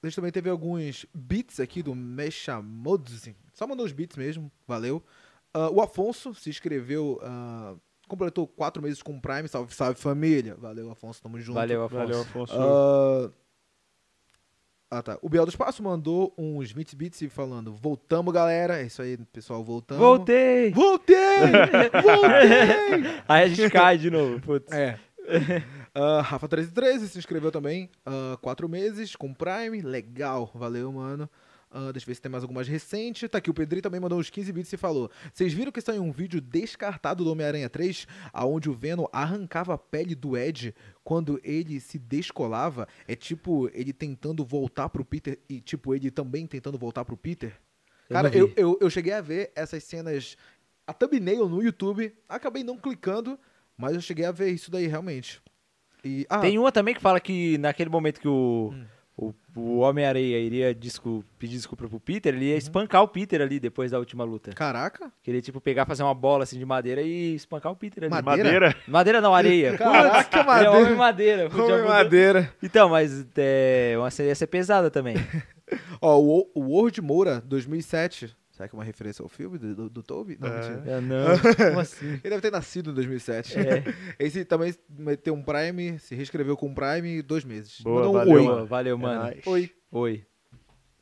a 0.06 0.10
gente 0.10 0.16
também 0.16 0.32
teve 0.32 0.50
alguns 0.50 1.06
beats 1.14 1.60
aqui 1.60 1.82
do 1.82 1.94
Meshamodzi. 1.94 3.34
Só 3.52 3.66
mandou 3.66 3.86
os 3.86 3.92
beats 3.92 4.16
mesmo, 4.16 4.50
valeu. 4.66 5.02
Ah, 5.52 5.70
o 5.70 5.80
Afonso 5.80 6.34
se 6.34 6.50
inscreveu, 6.50 7.20
ah, 7.22 7.74
completou 8.08 8.46
quatro 8.46 8.82
meses 8.82 9.02
com 9.02 9.16
o 9.16 9.20
Prime. 9.20 9.48
Salve, 9.48 9.74
salve 9.74 9.98
família. 9.98 10.56
Valeu, 10.56 10.90
Afonso, 10.90 11.22
tamo 11.22 11.40
junto. 11.40 11.54
Valeu, 11.54 11.84
Afonso. 11.84 12.02
Valeu, 12.02 12.20
Afonso. 12.20 12.54
Ah, 12.54 13.30
ah, 14.90 15.02
tá. 15.02 15.18
O 15.22 15.28
Biel 15.28 15.44
do 15.46 15.48
Espaço 15.48 15.82
mandou 15.82 16.32
uns 16.36 16.72
Meets 16.72 16.94
Beats 16.94 17.22
falando: 17.32 17.72
Voltamos, 17.72 18.32
galera. 18.32 18.80
É 18.80 18.86
isso 18.86 19.00
aí, 19.00 19.16
pessoal, 19.32 19.64
voltamos. 19.64 20.00
Voltei! 20.00 20.70
Voltei! 20.70 21.16
Voltei! 22.02 23.22
Aí 23.26 23.44
a 23.44 23.48
gente 23.48 23.70
cai 23.70 23.98
de 23.98 24.10
novo. 24.10 24.40
Putz. 24.40 24.70
É. 24.72 24.98
Ah, 25.94 26.20
Rafa 26.20 26.46
1313 26.46 27.08
se 27.08 27.18
inscreveu 27.18 27.52
também. 27.52 27.88
ah, 28.04 28.36
quatro 28.40 28.68
meses 28.68 29.14
com 29.14 29.32
Prime. 29.32 29.80
Legal. 29.80 30.50
Valeu, 30.54 30.92
mano. 30.92 31.30
Ah, 31.76 31.90
deixa 31.90 32.04
eu 32.04 32.06
ver 32.06 32.14
se 32.14 32.22
tem 32.22 32.30
mais 32.30 32.44
algumas 32.44 32.68
recentes. 32.68 33.28
Tá 33.28 33.38
aqui, 33.38 33.50
o 33.50 33.54
Pedri 33.54 33.82
também 33.82 33.98
mandou 34.00 34.20
uns 34.20 34.30
15 34.30 34.52
bits 34.52 34.72
e 34.72 34.76
falou: 34.76 35.10
Vocês 35.32 35.52
viram 35.52 35.72
que 35.72 35.80
saiu 35.80 36.04
um 36.04 36.12
vídeo 36.12 36.40
descartado 36.40 37.24
do 37.24 37.32
Homem-Aranha 37.32 37.68
3, 37.68 38.06
aonde 38.32 38.70
o 38.70 38.72
Venom 38.72 39.06
arrancava 39.12 39.74
a 39.74 39.78
pele 39.78 40.14
do 40.14 40.36
Ed 40.36 40.72
quando 41.02 41.40
ele 41.42 41.80
se 41.80 41.98
descolava? 41.98 42.86
É 43.08 43.16
tipo 43.16 43.68
ele 43.74 43.92
tentando 43.92 44.44
voltar 44.44 44.88
pro 44.88 45.04
Peter 45.04 45.36
e, 45.48 45.60
tipo, 45.60 45.92
ele 45.92 46.12
também 46.12 46.46
tentando 46.46 46.78
voltar 46.78 47.04
pro 47.04 47.16
Peter? 47.16 47.56
Eu 48.08 48.14
Cara, 48.14 48.36
eu, 48.36 48.52
eu, 48.56 48.78
eu 48.80 48.88
cheguei 48.88 49.12
a 49.12 49.20
ver 49.20 49.50
essas 49.56 49.82
cenas, 49.82 50.36
a 50.86 50.92
thumbnail 50.92 51.48
no 51.48 51.60
YouTube, 51.60 52.14
acabei 52.28 52.62
não 52.62 52.78
clicando, 52.78 53.36
mas 53.76 53.96
eu 53.96 54.00
cheguei 54.00 54.26
a 54.26 54.30
ver 54.30 54.50
isso 54.50 54.70
daí 54.70 54.86
realmente. 54.86 55.42
E, 56.04 56.26
ah, 56.28 56.38
Tem 56.38 56.58
uma 56.58 56.70
também 56.70 56.94
que 56.94 57.00
fala 57.00 57.18
que 57.18 57.56
naquele 57.58 57.88
momento 57.88 58.20
que 58.20 58.28
o, 58.28 58.74
o, 59.16 59.32
o 59.56 59.78
Homem-Areia 59.78 60.38
iria 60.38 60.76
pedir 61.38 61.56
desculpa 61.56 61.88
pro 61.88 62.00
Peter, 62.00 62.34
ele 62.34 62.46
ia 62.46 62.56
espancar 62.56 63.02
o 63.02 63.08
Peter 63.08 63.40
ali 63.40 63.60
depois 63.60 63.92
da 63.92 63.98
última 63.98 64.24
luta. 64.24 64.52
Caraca. 64.52 65.10
Queria, 65.22 65.40
tipo, 65.40 65.60
pegar, 65.60 65.86
fazer 65.86 66.02
uma 66.02 66.14
bola 66.14 66.44
assim 66.44 66.58
de 66.58 66.64
madeira 66.64 67.00
e 67.00 67.34
espancar 67.34 67.72
o 67.72 67.76
Peter 67.76 68.04
ali. 68.04 68.10
Madeira? 68.10 68.44
Madeira? 68.44 68.76
Madeira 68.86 69.20
não, 69.20 69.34
areia. 69.34 69.78
Caraca, 69.78 70.42
madeira. 70.42 70.70
Ele 70.70 70.76
é 70.76 70.82
homem 70.84 70.96
madeira. 70.96 71.50
Homem 71.54 71.84
madeira. 71.84 72.52
Então, 72.62 72.88
mas 72.88 73.26
é, 73.36 73.94
uma 73.96 74.10
série 74.10 74.28
ia 74.28 74.34
ser 74.34 74.48
pesada 74.48 74.90
também. 74.90 75.16
Ó, 76.00 76.18
o, 76.20 76.50
o 76.54 76.60
World 76.72 77.00
Moura, 77.00 77.40
2007. 77.46 78.36
Será 78.54 78.68
que 78.68 78.74
é 78.76 78.78
uma 78.78 78.84
referência 78.84 79.20
ao 79.20 79.28
filme 79.28 79.58
do, 79.58 79.74
do, 79.74 79.90
do 79.90 80.00
Toby? 80.00 80.38
Não, 80.40 80.46
É. 80.48 80.94
Ah, 80.94 81.00
não, 81.00 81.26
como 81.68 81.80
assim? 81.80 82.06
Ele 82.06 82.30
deve 82.30 82.40
ter 82.40 82.52
nascido 82.52 82.92
em 82.92 82.94
2007. 82.94 83.58
É. 83.58 83.82
Esse 84.16 84.44
também 84.44 84.72
meteu 84.88 85.34
um 85.34 85.42
Prime, 85.42 85.98
se 85.98 86.14
reescreveu 86.14 86.56
com 86.56 86.68
um 86.68 86.74
Prime 86.74 87.20
dois 87.20 87.44
meses. 87.44 87.80
Boa, 87.80 87.96
Mandou 88.04 88.10
um 88.12 88.18
valeu, 88.18 88.56
oi. 88.60 88.66
Valeu, 88.66 88.96
mano. 88.98 89.22
nóis. 89.22 89.44
Oi. 89.44 89.70
Oi. 89.90 90.26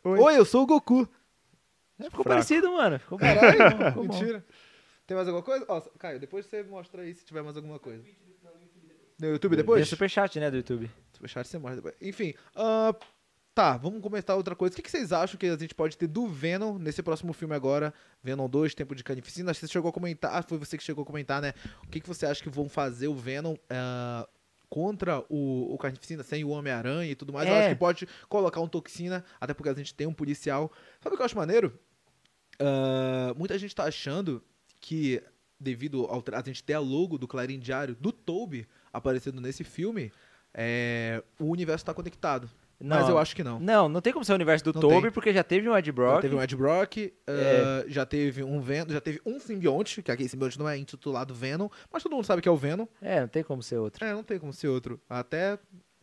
Oi. 0.03 0.19
Oi, 0.19 0.39
eu 0.39 0.47
sou 0.47 0.63
o 0.63 0.67
Goku. 0.67 1.07
É, 1.99 2.05
ficou 2.05 2.25
Fraco. 2.25 2.29
parecido, 2.31 2.73
mano. 2.73 2.99
Ficou 2.99 3.19
bom. 3.19 3.25
Caralho, 3.25 3.93
bom. 3.97 4.03
mentira. 4.05 4.43
Tem 5.07 5.15
mais 5.15 5.29
alguma 5.29 5.45
coisa? 5.45 5.67
Ó, 5.69 5.79
Caio, 5.99 6.19
depois 6.19 6.47
você 6.47 6.63
mostra 6.63 7.03
aí 7.03 7.15
se 7.15 7.23
tiver 7.23 7.43
mais 7.43 7.55
alguma 7.55 7.79
coisa. 7.79 8.03
No 9.21 9.29
YouTube 9.29 9.51
Tem 9.51 9.59
depois? 9.59 9.87
superchat, 9.89 10.41
né, 10.41 10.51
do 10.51 10.57
YouTube. 10.57 10.91
Superchat 11.13 11.47
você 11.47 11.59
mostra 11.59 11.77
depois. 11.77 11.95
Enfim, 12.01 12.33
ah, 12.57 12.95
tá, 13.55 13.77
vamos 13.77 14.01
comentar 14.01 14.37
outra 14.37 14.55
coisa. 14.57 14.73
O 14.73 14.77
que, 14.77 14.83
que 14.83 14.91
vocês 14.91 15.13
acham 15.13 15.39
que 15.39 15.47
a 15.47 15.57
gente 15.57 15.75
pode 15.75 15.97
ter 15.97 16.07
do 16.07 16.27
Venom 16.27 16.79
nesse 16.79 17.03
próximo 17.03 17.33
filme 17.33 17.55
agora? 17.55 17.93
Venom 18.23 18.49
2, 18.49 18.75
Tempo 18.75 18.95
de 18.95 19.05
que 19.05 19.15
você 19.45 19.69
chegou 19.69 19.89
a 19.89 19.93
comentar. 19.93 20.35
Ah, 20.35 20.43
foi 20.43 20.59
você 20.59 20.77
que 20.77 20.83
chegou 20.83 21.03
a 21.03 21.07
comentar, 21.07 21.41
né? 21.43 21.53
O 21.85 21.89
que, 21.89 22.01
que 22.01 22.09
você 22.09 22.27
acha 22.27 22.43
que 22.43 22.49
vão 22.49 22.69
fazer 22.69 23.09
o 23.09 23.15
Venom 23.15 23.55
ah, 23.71 24.29
contra 24.69 25.21
o, 25.29 25.75
o 25.75 25.79
Carnificina, 25.79 26.23
sem 26.23 26.45
o 26.45 26.49
Homem-Aranha 26.49 27.11
e 27.11 27.15
tudo 27.15 27.33
mais? 27.33 27.49
Eu 27.49 27.55
É. 27.55 27.61
acho 27.61 27.69
que 27.71 27.75
pode 27.75 28.09
colocar 28.29 28.61
um 28.61 28.69
Toxina, 28.69 29.25
até 29.41 29.53
porque 29.53 29.69
a 29.69 29.75
gente 29.75 29.95
tem 29.95 30.07
um 30.07 30.15
policial. 30.15 30.73
Sabe 31.01 31.15
o 31.15 31.17
que 31.17 31.23
eu 31.23 31.27
acho 31.27 31.37
maneiro? 31.37 31.79
Ah, 32.59 33.35
muita 33.37 33.59
gente 33.59 33.75
tá 33.75 33.85
achando 33.85 34.43
que, 34.81 35.23
devido 35.61 36.07
ao 36.07 36.23
a 36.33 36.43
gente 36.43 36.63
ter 36.63 36.75
a 36.75 36.81
logo 36.81 37.19
do 37.19 37.29
Clarim 37.29 37.59
Diário 37.59 37.95
do 37.95 38.13
Toby 38.13 38.67
aparecendo 38.93 39.41
nesse 39.41 39.63
filme, 39.65 40.13
é, 40.55 41.23
o 41.39 41.47
universo 41.47 41.85
tá 41.85 41.95
conectado. 41.95 42.49
Mas 42.83 43.03
Não. 43.03 43.11
eu 43.11 43.19
acho 43.19 43.35
que 43.37 43.45
não. 43.45 43.61
Não, 43.61 43.89
não 43.89 44.01
tem 44.01 44.13
como 44.13 44.25
ser 44.25 44.33
o 44.33 44.35
universo 44.35 44.65
do 44.65 44.73
Não 44.73 44.81
Toby, 44.81 45.03
tem. 45.03 45.11
porque 45.13 45.33
já 45.33 45.45
teve 45.45 45.69
um 45.69 45.77
Ed 45.77 45.87
Já 45.87 45.93
Brock. 45.93 46.21
teve 46.23 46.35
um 46.35 46.43
Ed 46.43 46.57
Brock, 46.57 46.97
É. 46.99 47.13
ah, 47.29 47.85
já 47.87 48.05
teve 48.05 48.43
um 48.43 48.61
Venom, 48.61 48.91
já 48.93 49.01
teve 49.01 49.21
um 49.25 49.39
simbionte, 49.39 50.03
que 50.03 50.11
aquele 50.11 50.29
simbionte 50.29 50.59
não 50.59 50.69
é 50.69 50.77
intitulado 50.77 51.33
Venom, 51.35 51.69
mas 51.93 52.03
todo 52.03 52.15
mundo 52.15 52.25
sabe 52.25 52.43
que 52.43 52.49
é 52.49 52.53
o 52.53 52.57
Venom. 52.57 52.87
É, 53.01 53.21
não 53.21 53.29
tem 53.29 53.43
como 53.45 53.63
ser 53.63 53.79
outro. 53.79 54.05
É, 54.05 54.13
não 54.13 54.23
tem 54.25 54.39
como 54.39 54.53
ser 54.53 54.69
outro. 54.69 55.01
Até, 55.09 55.59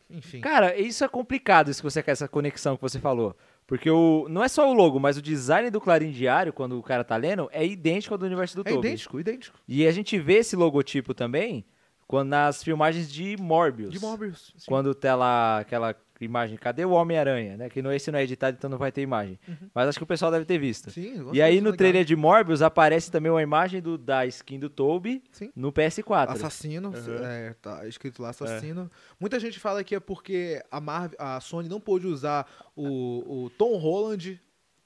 enfim. 0.08 0.40
Cara, 0.40 0.76
isso 0.78 1.04
é 1.04 1.08
complicado, 1.08 1.70
isso 1.70 1.80
que 1.82 1.90
você 1.90 2.02
quer, 2.02 2.12
essa 2.12 2.26
conexão 2.28 2.76
que 2.76 2.82
você 2.82 2.98
falou. 2.98 3.36
Porque 3.66 3.88
o, 3.88 4.26
não 4.28 4.42
é 4.42 4.48
só 4.48 4.68
o 4.68 4.72
logo, 4.72 4.98
mas 4.98 5.16
o 5.16 5.22
design 5.22 5.70
do 5.70 5.80
Clarim 5.80 6.10
Diário, 6.10 6.52
quando 6.52 6.76
o 6.78 6.82
cara 6.82 7.04
tá 7.04 7.16
lendo, 7.16 7.48
é 7.52 7.64
idêntico 7.64 8.14
ao 8.14 8.18
do 8.18 8.26
universo 8.26 8.56
do 8.56 8.62
é 8.68 8.72
Toby. 8.72 8.88
idêntico, 8.88 9.20
idêntico. 9.20 9.56
E 9.68 9.86
a 9.86 9.92
gente 9.92 10.18
vê 10.18 10.38
esse 10.38 10.56
logotipo 10.56 11.14
também 11.14 11.64
quando 12.08 12.30
nas 12.30 12.64
filmagens 12.64 13.08
de 13.12 13.36
Morbius. 13.38 13.92
De 13.92 14.00
Morbius. 14.00 14.52
sim. 14.58 14.64
Quando 14.66 14.92
tá 14.92 15.14
lá 15.14 15.60
aquela 15.60 15.94
imagem, 16.20 16.56
cadê 16.56 16.84
o 16.84 16.90
Homem-Aranha? 16.90 17.56
Né? 17.56 17.68
Que 17.68 17.80
não, 17.82 17.92
esse 17.92 18.10
não 18.10 18.18
é 18.18 18.22
editado, 18.22 18.56
então 18.58 18.68
não 18.70 18.78
vai 18.78 18.92
ter 18.92 19.02
imagem. 19.02 19.38
Mas 19.74 19.88
acho 19.88 19.98
que 19.98 20.04
o 20.04 20.06
pessoal 20.06 20.30
deve 20.30 20.44
ter 20.44 20.58
visto. 20.58 20.90
Sim, 20.90 21.16
eu 21.18 21.24
gosto 21.24 21.36
E 21.36 21.42
aí 21.42 21.56
no 21.60 21.66
legal. 21.66 21.76
trailer 21.78 22.04
de 22.04 22.14
Morbius 22.16 22.62
aparece 22.62 23.10
também 23.10 23.30
uma 23.30 23.42
imagem 23.42 23.80
do, 23.80 23.96
da 23.98 24.24
skin 24.26 24.58
do 24.58 24.68
Toby 24.70 25.22
Sim. 25.32 25.50
no 25.56 25.72
PS4. 25.72 26.30
Assassino, 26.30 26.88
Uhum. 26.90 27.24
é, 27.24 27.54
tá 27.60 27.86
escrito 27.86 28.22
lá 28.22 28.30
assassino. 28.30 28.90
Muita 29.18 29.38
gente 29.40 29.58
fala 29.58 29.82
que 29.84 29.94
é 29.94 30.00
porque 30.00 30.62
a, 30.70 30.80
Marvel, 30.80 31.16
a 31.18 31.40
Sony 31.40 31.68
não 31.68 31.80
pôde 31.80 32.06
usar 32.06 32.46
o, 32.76 33.44
o 33.44 33.50
Tom 33.50 33.76
Holland 33.76 34.40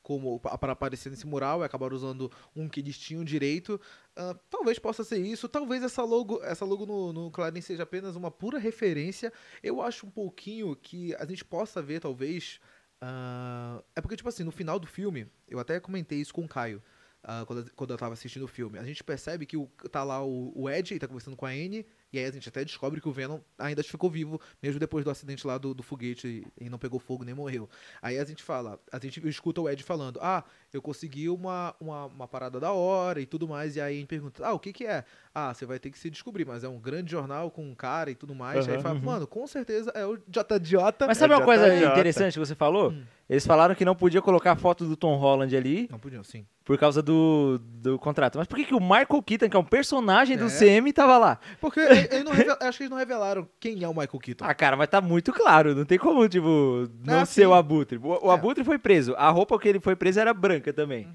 como 0.05 0.39
para 0.39 0.73
aparecer 0.73 1.09
nesse 1.11 1.27
mural 1.27 1.63
e 1.63 1.65
acabaram 1.65 1.97
usando 1.97 2.31
um 2.55 2.69
que 2.69 2.81
eles 2.81 2.99
tinham 2.99 3.25
direito. 3.25 3.81
Ah, 4.15 4.37
talvez 4.51 4.79
possa 4.79 5.03
ser 5.03 5.19
isso. 5.19 5.49
Talvez 5.49 5.83
essa 5.83 6.05
logo, 6.05 6.43
essa 6.45 6.65
logo 6.65 6.85
no, 6.87 7.13
no 7.13 7.31
Clarim 7.31 7.63
seja 7.63 7.85
apenas 7.85 8.15
uma 8.15 8.31
pura 8.31 8.59
referência. 8.59 9.33
Eu 9.63 9.81
acho 9.81 10.07
um 10.07 10.11
pouquinho 10.11 10.77
que 10.77 11.15
a 11.17 11.25
gente 11.25 11.43
possa 11.45 11.81
ver, 11.83 12.01
talvez. 12.01 12.61
ah, 13.01 13.83
é 13.97 14.01
porque, 14.03 14.17
tipo 14.17 14.29
assim, 14.29 14.45
no 14.45 14.53
final 14.53 14.79
do 14.79 14.87
filme, 14.87 15.27
eu 15.49 15.59
até 15.59 15.81
comentei 15.81 16.21
isso 16.21 16.35
com 16.35 16.45
o 16.45 16.49
Caio. 16.49 16.83
ah, 17.23 17.45
quando, 17.47 17.73
quando 17.75 17.91
eu 17.93 17.99
tava 17.99 18.13
assistindo 18.13 18.45
o 18.45 18.49
filme, 18.49 18.79
a 18.79 18.85
gente 18.85 19.03
percebe 19.03 19.47
que 19.47 19.57
o, 19.57 19.67
tá 19.91 20.05
lá 20.05 20.23
o, 20.23 20.53
o 20.55 20.69
Ed, 20.69 20.93
ele 20.93 21.01
tá 21.01 21.09
conversando 21.09 21.37
com 21.37 21.47
a 21.47 21.51
Anne, 21.51 21.87
e 22.17 22.19
aí 22.21 22.27
a 22.27 22.31
gente 22.31 22.49
até 22.49 22.65
descobre 22.65 23.01
que 23.01 23.09
o 23.09 23.13
Venom 23.13 23.39
ainda 23.59 23.83
ficou 23.83 24.09
vivo, 24.11 24.41
mesmo 24.63 24.79
depois 24.81 25.05
do 25.05 25.11
acidente 25.11 25.47
lá 25.47 25.59
do, 25.59 25.75
do 25.75 25.83
foguete 25.83 26.27
e, 26.59 26.65
e 26.67 26.71
não 26.71 26.79
pegou 26.79 26.99
fogo 27.01 27.25
nem 27.25 27.35
morreu. 27.35 27.69
Aí 28.03 28.19
a 28.19 28.25
gente 28.25 28.43
fala, 28.43 28.79
a 28.93 28.99
gente 28.99 29.27
escuta 29.29 29.61
o 29.61 29.69
Ed 29.69 29.83
falando, 29.83 30.19
ah, 30.23 30.45
eu 30.73 30.81
consegui 30.83 31.29
uma, 31.29 31.75
uma, 31.81 32.07
uma 32.07 32.29
parada 32.29 32.59
da 32.61 32.73
hora 32.73 33.21
e 33.21 33.27
tudo 33.27 33.47
mais, 33.49 33.77
e 33.77 33.81
aí 33.81 33.97
a 33.97 33.99
gente 33.99 34.09
pergunta, 34.09 34.47
ah, 34.47 34.53
o 34.53 34.59
que 34.59 34.73
que 34.73 34.85
é? 34.87 35.05
Ah, 35.35 35.53
você 35.53 35.67
vai 35.67 35.79
ter 35.79 35.91
que 35.91 35.99
se 35.99 36.09
descobrir, 36.11 36.45
mas 36.47 36.63
é 36.65 36.69
um 36.69 36.79
grande 36.79 37.11
jornal 37.11 37.51
com 37.51 37.65
um 37.65 37.75
cara 37.75 38.11
e 38.11 38.15
tudo 38.15 38.35
mais. 38.35 38.69
aí 38.69 38.75
Aham. 38.75 38.83
fala, 38.83 38.99
mano, 39.01 39.27
com 39.27 39.47
certeza 39.47 39.91
é 39.95 40.05
o 40.07 40.17
JJ. 40.17 41.07
Mas 41.07 41.19
sabe 41.19 41.35
uma 41.35 41.41
já 41.41 41.45
coisa 41.45 41.75
idiota. 41.75 41.93
interessante 41.93 42.35
que 42.35 42.39
você 42.39 42.55
falou? 42.55 42.91
Hum. 42.91 43.03
Eles 43.29 43.47
falaram 43.47 43.75
que 43.75 43.87
não 43.87 43.97
podia 43.97 44.21
colocar 44.21 44.53
a 44.53 44.57
foto 44.57 44.85
do 44.87 44.97
Tom 44.97 45.17
Holland 45.17 45.57
ali 45.57 45.89
Não 45.91 45.99
podiam, 45.99 46.23
sim. 46.23 46.45
por 46.63 46.77
causa 46.77 47.01
do, 47.03 47.59
do 47.59 47.99
contrato. 47.99 48.37
Mas 48.37 48.47
por 48.47 48.57
que, 48.57 48.67
que 48.67 48.75
o 48.75 48.81
Michael 48.81 49.23
Keaton, 49.25 49.49
que 49.49 49.57
é 49.57 49.59
um 49.59 49.65
personagem 49.65 50.37
do 50.37 50.45
É. 50.45 50.49
CM, 50.51 50.93
tava 50.93 51.17
lá? 51.17 51.39
Porque 51.59 51.81
ele- 52.11 52.31
revel- 52.31 52.57
acho 52.61 52.79
que 52.79 52.85
eles 52.85 52.91
não 52.91 52.97
revelaram 52.99 53.49
quem 53.61 53.83
é 53.83 53.89
o 53.89 53.93
Michael 53.95 54.19
Keaton. 54.21 54.45
Ah, 54.45 54.55
cara, 54.55 54.77
mas 54.77 54.89
tá 54.89 55.01
muito 55.01 55.33
claro. 55.33 55.75
Não 55.75 55.85
tem 55.85 55.99
como, 55.99 56.29
tipo, 56.29 56.89
não 57.05 57.21
Ah, 57.21 57.27
ser 57.27 57.43
sim. 57.43 57.47
o 57.47 57.55
Abutre. 57.55 57.99
O, 57.99 58.07
o 58.09 58.15
É. 58.15 58.19
Uhum. 58.25 58.31
Abutre 58.31 58.65
foi 58.65 58.79
preso. 58.79 59.15
A 59.17 59.29
roupa 59.31 59.59
que 59.59 59.69
ele 59.69 59.81
foi 59.81 59.95
preso 59.97 60.21
era 60.21 60.33
branca 60.35 60.73
também. 60.73 61.09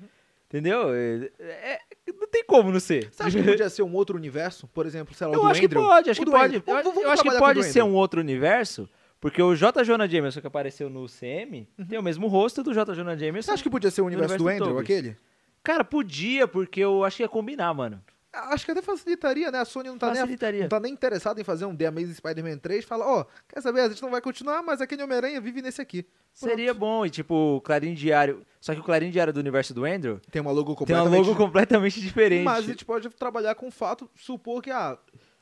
Entendeu? 0.47 0.93
É- 0.93 1.30
é- 1.39 1.80
não 2.17 2.28
tem 2.28 2.43
como 2.43 2.71
não 2.71 2.80
ser. 2.80 3.10
Você 3.12 3.21
acha 3.23 3.38
que 3.39 3.43
podia 3.47 3.69
ser 3.69 3.84
um 3.84 3.93
outro 3.93 4.17
universo? 4.17 4.67
Por 4.69 4.86
exemplo, 4.86 5.13
sei 5.13 5.28
lá, 5.28 5.34
o 5.34 5.36
Eu 5.36 5.41
do 5.41 5.47
acho 5.47 5.60
que 5.60 5.65
Andrew? 5.67 5.82
pode, 5.84 6.10
acho 6.10 6.19
O 6.21 6.25
que 6.25 6.32
do 6.32 6.36
pode. 6.36 6.56
Eu, 6.56 6.63
vamos 6.84 7.04
eu 7.04 7.10
acho 7.12 7.21
que 7.23 7.38
pode 7.38 7.60
do 7.60 7.63
ser 7.65 7.84
um 7.84 7.93
outro 7.93 8.19
universo, 8.19 8.89
porque 9.21 9.41
o 9.43 9.54
J. 9.56 9.84
Jonah 9.84 10.08
Jameson 10.08 10.41
que 10.41 10.47
apareceu 10.47 10.89
no 10.89 11.06
CM 11.08 11.67
tem 11.88 11.99
o 11.99 12.02
mesmo 12.04 12.25
rosto 12.28 12.63
do 12.63 12.73
J. 12.73 12.95
Jonah 12.95 13.15
Jameson. 13.15 13.36
Uhum. 13.38 13.41
Você 13.43 13.52
acha 13.52 13.63
que 13.63 13.69
podia 13.69 13.91
ser 13.91 14.02
o 14.02 14.06
universo, 14.06 14.34
universo 14.34 14.60
do 14.60 14.65
do 14.65 14.71
Andrew, 14.71 14.84
Toby. 14.84 14.93
aquele? 14.93 15.17
Cara, 15.62 15.84
podia, 15.84 16.47
porque 16.47 16.80
eu 16.80 17.04
acho 17.04 17.17
que 17.17 17.23
ia 17.23 17.30
combinar, 17.30 17.71
mano. 17.75 18.02
Acho 18.31 18.63
que 18.63 18.71
até 18.71 18.81
facilitaria, 18.81 19.51
né? 19.51 19.59
A 19.59 19.65
Sony 19.65 19.89
não 19.89 19.97
tá, 19.97 20.11
nem, 20.13 20.61
não 20.61 20.67
tá 20.69 20.79
nem 20.79 20.93
interessada 20.93 21.41
em 21.41 21.43
fazer 21.43 21.65
um 21.65 21.75
The 21.75 21.87
Amazing 21.87 22.13
Spider-Man 22.13 22.57
3. 22.59 22.85
Fala, 22.85 23.05
ó, 23.05 23.25
quer 23.47 23.59
saber? 23.61 23.81
A 23.81 23.89
gente 23.89 24.01
não 24.03 24.11
vai 24.11 24.21
continuar, 24.21 24.61
mas 24.61 24.81
aquele 24.81 25.01
Homem-Aranha 25.01 25.41
vive 25.41 25.61
nesse 25.61 25.81
aqui. 25.81 26.03
Pronto. 26.03 26.51
Seria 26.51 26.73
bom, 26.73 27.05
e 27.05 27.09
tipo, 27.09 27.33
o 27.33 27.61
Clarim 27.61 27.93
Diário. 27.95 28.45
Só 28.61 28.73
que 28.73 28.79
o 28.79 28.83
Clarim 28.83 29.09
Diário 29.09 29.33
do 29.33 29.39
universo 29.39 29.73
do 29.73 29.83
Andrew 29.83 30.19
Tem 30.31 30.41
uma 30.41 30.51
logo 30.51 30.69
tem 30.69 30.75
completamente... 30.75 31.13
um 31.13 31.21
logo 31.21 31.35
completamente 31.35 31.99
diferente. 31.99 32.43
Mas 32.43 32.59
a 32.59 32.67
gente 32.67 32.85
pode 32.85 33.09
trabalhar 33.09 33.55
com 33.55 33.67
o 33.67 33.71
fato, 33.71 34.09
supor 34.15 34.61
que, 34.61 34.69
ah, 34.69 34.97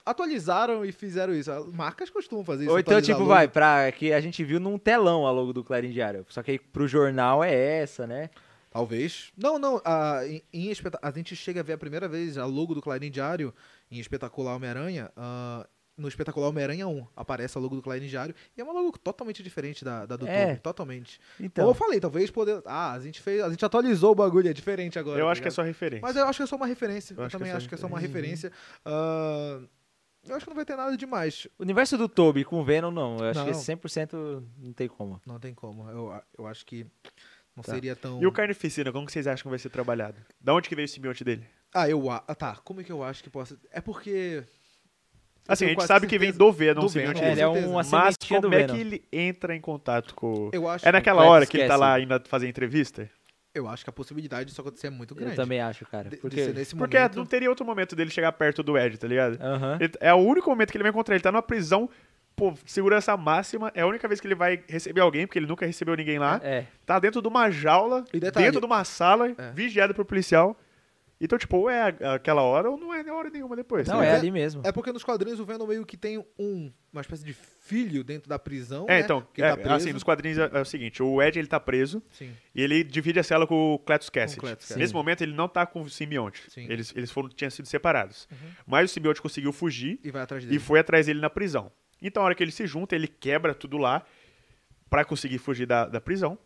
atualizaram 0.05 0.85
e 0.85 0.91
fizeram 0.91 1.33
isso. 1.33 1.51
As 1.51 1.65
Marcas 1.73 2.09
costumam 2.09 2.43
fazer 2.43 2.63
isso. 2.63 2.71
Ou 2.71 2.79
então, 2.79 3.01
tipo, 3.01 3.25
vai, 3.25 3.47
pra 3.47 3.91
que 3.91 4.13
a 4.13 4.21
gente 4.21 4.43
viu 4.43 4.59
num 4.59 4.77
telão 4.77 5.27
a 5.27 5.31
logo 5.31 5.51
do 5.51 5.63
Clarim 5.63 5.91
Diário. 5.91 6.25
Só 6.29 6.41
que 6.41 6.51
aí 6.51 6.59
pro 6.59 6.87
jornal 6.87 7.43
é 7.43 7.53
essa, 7.53 8.07
né? 8.07 8.29
Talvez. 8.77 9.31
Não, 9.35 9.57
não. 9.57 9.81
A, 9.83 10.21
em, 10.27 10.43
em 10.53 10.71
a 11.01 11.11
gente 11.11 11.35
chega 11.35 11.61
a 11.61 11.63
ver 11.63 11.73
a 11.73 11.77
primeira 11.77 12.07
vez 12.07 12.37
a 12.37 12.45
logo 12.45 12.75
do 12.75 12.81
Clarim 12.81 13.09
Diário 13.09 13.51
em 13.89 13.99
Espetacular 13.99 14.55
Homem-Aranha. 14.55 15.11
ah, 15.17 15.67
no 15.97 16.07
Espetacular 16.07 16.49
Homem-Aranha 16.49 16.87
1 16.87 17.07
aparece 17.15 17.57
a 17.57 17.61
logo 17.61 17.75
do 17.75 17.81
Clarim 17.81 18.05
Diário. 18.05 18.35
E 18.55 18.61
é 18.61 18.63
uma 18.63 18.71
logo 18.71 18.95
totalmente 18.99 19.41
diferente 19.41 19.83
da, 19.83 20.05
da 20.05 20.15
do 20.15 20.27
É. 20.27 20.55
Totalmente. 20.57 21.19
Como 21.37 21.47
Então. 21.47 21.67
eu 21.67 21.73
falei, 21.73 21.99
talvez 21.99 22.29
poder. 22.29 22.61
Ah, 22.67 22.93
a 22.93 22.99
gente 22.99 23.19
fez. 23.19 23.41
A 23.43 23.49
gente 23.49 23.65
atualizou 23.65 24.11
o 24.11 24.15
bagulho, 24.15 24.47
é 24.47 24.53
diferente 24.53 24.99
agora. 24.99 25.19
Eu 25.19 25.25
tá 25.25 25.31
acho 25.31 25.41
que 25.41 25.47
é 25.47 25.49
ligado? 25.49 25.55
só 25.55 25.63
referência. 25.63 26.01
Mas 26.03 26.15
eu 26.15 26.25
acho 26.27 26.37
que 26.37 26.43
é 26.43 26.45
só 26.45 26.55
uma 26.55 26.67
referência. 26.67 27.13
Eu, 27.15 27.17
Eu 27.17 27.23
acho 27.25 27.31
que 27.35 27.37
também 27.39 27.49
é 27.49 27.53
só 27.53 27.57
acho 27.57 27.67
que 27.69 27.73
é 27.73 27.77
só 27.79 27.87
uma 27.87 27.99
referência. 27.99 28.49
referência. 28.49 28.83
Ah, 28.85 29.59
eu 30.29 30.35
acho 30.35 30.45
que 30.45 30.49
não 30.51 30.55
vai 30.55 30.65
ter 30.65 30.75
nada 30.75 30.95
demais. 30.95 31.47
O 31.57 31.63
universo 31.63 31.97
do 31.97 32.07
Toby 32.07 32.43
com 32.45 32.59
o 32.59 32.63
Venom, 32.63 32.91
não. 32.91 33.17
Eu 33.17 33.29
acho 33.31 33.43
que 33.43 33.51
Não. 33.51 33.59
100% 33.59 34.43
não 34.59 34.73
tem 34.73 34.87
como. 34.87 35.19
Não 35.25 35.39
tem 35.39 35.55
como. 35.55 35.89
Eu, 35.89 36.21
eu 36.37 36.45
acho 36.45 36.63
que 36.63 36.85
não 37.57 37.63
Tá. 37.63 37.73
seria 37.73 37.95
tão. 37.95 38.21
E 38.21 38.25
o 38.27 38.31
Carnificina, 38.31 38.91
como 38.91 39.05
que 39.05 39.11
vocês 39.11 39.27
acham 39.27 39.43
que 39.43 39.49
vai 39.49 39.59
ser 39.59 39.69
trabalhado? 39.69 40.15
Da 40.39 40.53
onde 40.53 40.69
que 40.69 40.75
veio 40.75 40.85
o 40.85 40.89
simbionte 40.89 41.23
dele? 41.23 41.43
Ah, 41.73 41.89
eu. 41.89 42.09
a- 42.09 42.23
Ah, 42.27 42.35
tá. 42.35 42.55
Como 42.63 42.79
é 42.79 42.83
que 42.83 42.91
eu 42.91 43.03
acho 43.03 43.21
que 43.23 43.29
possa. 43.29 43.57
É 43.71 43.81
porque. 43.81 44.43
eu 44.43 44.45
Assim, 45.47 45.65
a 45.65 45.69
gente 45.69 45.83
sabe 45.85 46.07
que 46.07 46.17
vem 46.19 46.31
do 46.31 46.51
Venom 46.51 46.81
do 46.81 46.85
o 46.85 46.89
simbionte 46.89 47.19
Venom, 47.19 47.29
É, 47.29 47.31
ele 47.33 47.41
é 47.41 47.47
uma 47.47 47.83
Mas 47.83 48.15
como 48.27 48.53
é 48.53 48.57
Venom. 48.59 48.73
que 48.75 48.79
ele 48.81 49.07
entra 49.11 49.55
em 49.55 49.61
contato 49.61 50.13
com... 50.13 50.49
Eu 50.53 50.67
acho, 50.69 50.87
É 50.87 50.91
naquela 50.91 51.17
Completo, 51.21 51.33
hora 51.33 51.45
que 51.45 51.57
ele 51.57 51.63
tá 51.67 51.73
esquece. 51.75 51.79
lá 51.81 51.93
ainda 51.95 52.21
fazer 52.27 52.47
entrevista? 52.47 53.09
eu 53.55 53.67
acho 53.67 53.83
que 53.83 53.89
a 53.89 53.93
possibilidade 53.93 54.49
disso 54.49 54.61
acontecer 54.61 54.85
é 54.85 54.89
muito 54.91 55.15
grande. 55.15 55.31
Eu 55.31 55.35
também 55.35 55.59
acho, 55.59 55.83
cara. 55.87 56.09
De 56.11 56.17
Porque. 56.17 56.53
Porque 56.77 56.95
é, 56.95 56.99
momento. 56.99 57.15
não 57.15 57.25
teria 57.25 57.49
outro 57.49 57.65
momento 57.65 57.95
dele 57.95 58.11
chegar 58.11 58.31
perto 58.33 58.61
do 58.61 58.77
Ed, 58.77 58.99
tá 58.99 59.07
ligado? 59.07 59.41
Aham. 59.41 59.77
Ele- 59.81 59.93
é 59.99 60.13
o 60.13 60.17
único 60.17 60.47
momento 60.47 60.69
que 60.71 60.77
ele 60.77 60.83
vai 60.83 60.91
encontrar. 60.91 61.15
Ele 61.15 61.23
tá 61.23 61.31
numa 61.31 61.41
prisão, 61.41 61.89
pô, 62.37 62.53
segurança 62.65 63.17
máxima. 63.17 63.71
É 63.75 63.81
a 63.81 63.87
única 63.87 64.07
vez 64.07 64.21
que 64.21 64.27
ele 64.27 64.35
vai 64.35 64.63
receber 64.69 65.01
alguém, 65.01 65.25
porque 65.27 65.39
ele 65.39 65.47
nunca 65.47 65.65
recebeu 65.65 65.95
ninguém 65.95 66.19
lá. 66.19 66.39
É. 66.43 66.65
Tá 66.85 66.99
dentro 66.99 67.21
de 67.21 67.27
uma 67.27 67.49
jaula, 67.49 68.05
detalhe- 68.13 68.45
dentro 68.45 68.61
de 68.61 68.65
uma 68.65 68.83
sala, 68.85 69.35
É. 69.37 69.51
vigiado 69.51 69.93
por 69.93 70.05
policial. 70.05 70.55
Então, 71.19 71.35
tipo, 71.35 71.57
ou 71.57 71.67
é 71.67 71.95
aquela 72.13 72.43
hora 72.43 72.69
ou 72.69 72.77
não 72.77 72.93
é 72.93 73.03
hora 73.11 73.27
nenhuma 73.31 73.55
depois. 73.55 73.87
Não, 73.87 73.97
tá 73.97 74.05
é 74.05 74.15
ali 74.15 74.29
mesmo. 74.29 74.61
É 74.63 74.71
porque 74.71 74.91
nos 74.91 75.03
quadrinhos 75.03 75.39
o 75.39 75.45
Venom 75.45 75.65
meio 75.65 75.83
que 75.83 75.97
tem 75.97 76.23
um, 76.37 76.71
uma 76.93 77.01
espécie 77.01 77.25
de 77.25 77.33
filho 77.33 78.03
dentro 78.03 78.29
da 78.29 78.37
prisão. 78.37 78.85
É, 78.87 78.97
né? 78.97 78.99
então, 78.99 79.27
Que 79.33 79.41
é, 79.41 79.49
tá 79.49 79.55
preso. 79.57 79.73
assim, 79.73 79.93
nos 79.93 80.03
quadrinhos 80.03 80.37
é, 80.37 80.47
é 80.53 80.61
o 80.61 80.65
seguinte, 80.65 81.01
o 81.01 81.19
Ed 81.19 81.39
ele 81.39 81.47
tá 81.47 81.59
preso 81.59 82.03
Sim. 82.11 82.29
e 82.53 82.61
ele 82.61 82.83
divide 82.83 83.19
a 83.19 83.23
cela 83.23 83.47
com 83.47 83.73
o 83.73 83.79
Cletus 83.79 84.11
Cassidy. 84.11 84.39
Cletus 84.41 84.69
Nesse 84.69 84.79
Cassidy. 84.79 84.93
momento 84.93 85.21
ele 85.23 85.33
não 85.33 85.47
tá 85.49 85.65
com 85.65 85.81
o 85.81 85.89
simbionte. 85.89 86.43
Sim. 86.51 86.67
Eles, 86.69 86.93
eles 86.95 87.09
foram, 87.09 87.29
tinham 87.29 87.49
sido 87.49 87.67
separados. 87.67 88.27
Uhum. 88.31 88.37
Mas 88.67 88.91
o 88.91 88.93
simbionte 88.93 89.19
conseguiu 89.19 89.51
fugir 89.51 89.99
E 90.03 90.11
vai 90.11 90.21
atrás 90.21 90.43
dele. 90.45 90.55
e 90.55 90.59
foi 90.59 90.79
atrás 90.79 91.07
dele 91.07 91.19
na 91.19 91.31
prisão. 91.31 91.71
Então, 92.01 92.21
a 92.23 92.25
hora 92.27 92.35
que 92.35 92.43
ele 92.43 92.51
se 92.51 92.65
junta, 92.67 92.95
ele 92.95 93.07
quebra 93.07 93.53
tudo 93.53 93.77
lá 93.77 94.05
pra 94.89 95.03
conseguir 95.03 95.37
fugir 95.37 95.65
da, 95.65 95.85
da 95.85 95.99
prisão 95.99 96.37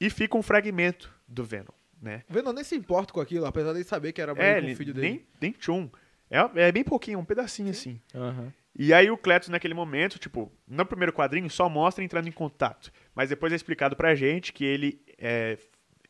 e 0.00 0.10
fica 0.10 0.36
um 0.36 0.42
fragmento 0.42 1.12
do 1.26 1.42
Venom, 1.44 1.72
né? 2.00 2.22
O 2.28 2.34
Venom 2.34 2.52
nem 2.52 2.64
se 2.64 2.74
importa 2.76 3.12
com 3.12 3.20
aquilo, 3.20 3.46
apesar 3.46 3.72
de 3.72 3.82
saber 3.84 4.12
que 4.12 4.20
era 4.20 4.32
É, 4.32 4.34
com 4.34 4.42
ele 4.66 4.72
o 4.72 4.76
filho 4.76 4.92
dele. 4.94 5.08
nem, 5.08 5.26
nem 5.40 5.52
tchum. 5.52 5.88
É, 6.30 6.38
é 6.66 6.72
bem 6.72 6.84
pouquinho, 6.84 7.18
um 7.18 7.24
pedacinho 7.24 7.70
assim. 7.70 8.00
Aham. 8.14 8.52
E 8.78 8.92
aí 8.92 9.10
o 9.10 9.16
Cletus 9.16 9.48
naquele 9.48 9.72
momento, 9.72 10.18
tipo, 10.18 10.52
no 10.68 10.84
primeiro 10.84 11.12
quadrinho 11.12 11.48
só 11.48 11.66
mostra 11.68 12.04
entrando 12.04 12.28
em 12.28 12.32
contato. 12.32 12.92
Mas 13.14 13.30
depois 13.30 13.50
é 13.52 13.56
explicado 13.56 13.96
pra 13.96 14.14
gente 14.14 14.52
que 14.52 14.64
ele 14.66 15.00
é, 15.16 15.56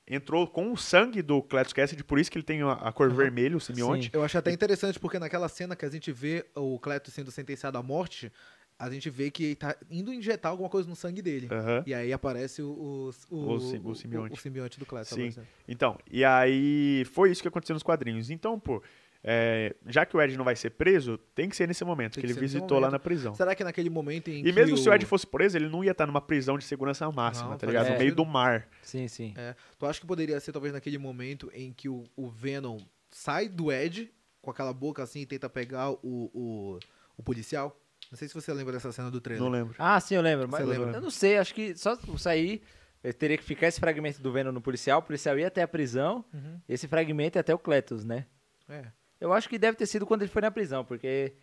entrou 0.08 0.48
com 0.48 0.72
o 0.72 0.76
sangue 0.76 1.22
do 1.22 1.40
Cletus 1.42 1.72
Cassidy, 1.72 2.02
por 2.02 2.18
isso 2.18 2.28
que 2.28 2.36
ele 2.38 2.44
tem 2.44 2.62
a, 2.62 2.72
a 2.72 2.92
cor 2.92 3.08
vermelha, 3.12 3.56
o 3.56 3.60
simbionte. 3.60 4.06
Sim. 4.06 4.10
Eu 4.14 4.24
acho 4.24 4.36
até 4.36 4.50
interessante 4.50 4.98
porque 4.98 5.18
naquela 5.20 5.48
cena 5.48 5.76
que 5.76 5.84
a 5.84 5.88
gente 5.88 6.10
vê 6.10 6.44
o 6.56 6.76
Cleto 6.80 7.08
sendo 7.12 7.30
sentenciado 7.30 7.78
à 7.78 7.82
morte, 7.84 8.32
a 8.78 8.90
gente 8.90 9.08
vê 9.08 9.30
que 9.30 9.44
ele 9.44 9.54
tá 9.56 9.76
indo 9.90 10.12
injetar 10.12 10.50
alguma 10.52 10.68
coisa 10.68 10.88
no 10.88 10.94
sangue 10.96 11.22
dele. 11.22 11.48
Aham. 11.50 11.82
E 11.86 11.94
aí 11.94 12.12
aparece 12.12 12.60
o, 12.62 13.10
o, 13.30 13.34
o, 13.34 13.52
O 13.54 13.60
sim- 13.60 13.80
o 13.84 13.94
simbionte. 13.94 14.34
o 14.34 14.36
simbionte 14.36 14.78
do 14.78 14.84
Cleto. 14.86 15.06
Sim. 15.08 15.14
aparecendo. 15.28 15.46
Então, 15.66 15.98
e 16.10 16.24
aí 16.24 17.04
foi 17.12 17.30
isso 17.30 17.40
que 17.42 17.48
aconteceu 17.48 17.74
nos 17.74 17.82
quadrinhos. 17.82 18.28
Então, 18.30 18.60
pô, 18.60 18.82
é, 19.24 19.74
já 19.86 20.04
que 20.06 20.16
o 20.16 20.20
Ed 20.22 20.36
não 20.36 20.44
vai 20.44 20.54
ser 20.54 20.70
preso, 20.70 21.18
tem 21.34 21.48
que 21.48 21.56
ser 21.56 21.66
nesse 21.66 21.84
momento, 21.84 22.14
Tem 22.14 22.20
que 22.20 22.26
que 22.28 22.32
ele 22.32 22.38
visitou 22.40 22.78
lá 22.78 22.90
na 22.90 22.98
prisão. 22.98 23.34
Será 23.34 23.54
que 23.54 23.64
naquele 23.64 23.90
momento 23.90 24.28
em 24.28 24.40
E 24.40 24.42
que 24.44 24.52
mesmo 24.52 24.76
se 24.76 24.88
o 24.88 24.92
o 24.92 24.94
Ed 24.94 25.04
fosse 25.06 25.26
preso, 25.26 25.56
ele 25.56 25.68
não 25.68 25.82
ia 25.82 25.90
estar 25.92 26.06
numa 26.06 26.20
prisão 26.20 26.56
de 26.58 26.64
segurança 26.64 27.10
máxima, 27.10 27.50
Não, 27.50 27.58
tá 27.58 27.66
ligado? 27.66 27.84
No 27.84 27.88
sentido. 27.92 28.02
meio 28.04 28.14
do 28.14 28.24
mar. 28.24 28.68
Sim, 28.82 29.08
sim. 29.08 29.32
É, 29.36 29.56
tu 29.78 29.86
acha 29.86 29.98
que 30.00 30.06
poderia 30.06 30.38
ser 30.38 30.52
talvez 30.52 30.72
naquele 30.74 30.98
momento 30.98 31.50
em 31.54 31.72
que 31.72 31.88
o, 31.88 32.04
o 32.14 32.28
Venom 32.28 32.78
sai 33.10 33.48
do 33.48 33.72
Ed 33.72 34.12
com 34.42 34.50
aquela 34.50 34.72
boca 34.72 35.02
assim 35.02 35.20
e 35.22 35.26
tenta 35.26 35.48
pegar 35.48 35.90
o, 35.90 35.98
o, 36.04 36.78
o 37.16 37.22
policial? 37.22 37.76
Não 38.10 38.16
sei 38.16 38.28
se 38.28 38.34
você 38.34 38.52
lembra 38.52 38.72
dessa 38.72 38.92
cena 38.92 39.10
do 39.10 39.20
trailer. 39.20 39.42
Não 39.44 39.50
lembro. 39.50 39.74
Ah, 39.78 39.98
sim, 40.00 40.14
eu 40.14 40.22
lembro. 40.22 40.48
Mas 40.48 40.64
Você 40.64 40.78
lembra? 40.78 40.96
Eu 40.96 41.00
não 41.00 41.10
sei, 41.10 41.38
acho 41.38 41.52
que 41.54 41.76
só 41.76 41.96
sair. 42.18 42.62
eu 43.02 43.12
Teria 43.14 43.36
que 43.36 43.44
ficar 43.44 43.66
esse 43.66 43.78
fragmento 43.80 44.20
do 44.22 44.32
Venom 44.32 44.52
no 44.52 44.60
policial, 44.60 44.98
o 45.00 45.02
policial 45.02 45.38
ia 45.38 45.46
até 45.48 45.62
a 45.62 45.68
prisão, 45.68 46.24
Uhum. 46.32 46.60
esse 46.68 46.86
fragmento 46.88 47.36
ia 47.38 47.40
até 47.40 47.54
o 47.54 47.58
Cletus, 47.58 48.04
né? 48.04 48.26
É. 48.68 48.84
Eu 49.20 49.32
acho 49.32 49.48
que 49.48 49.58
deve 49.58 49.76
ter 49.76 49.86
sido 49.86 50.04
quando 50.06 50.22
ele 50.22 50.30
foi 50.30 50.42
na 50.42 50.50
prisão, 50.50 50.84
porque 50.84 51.34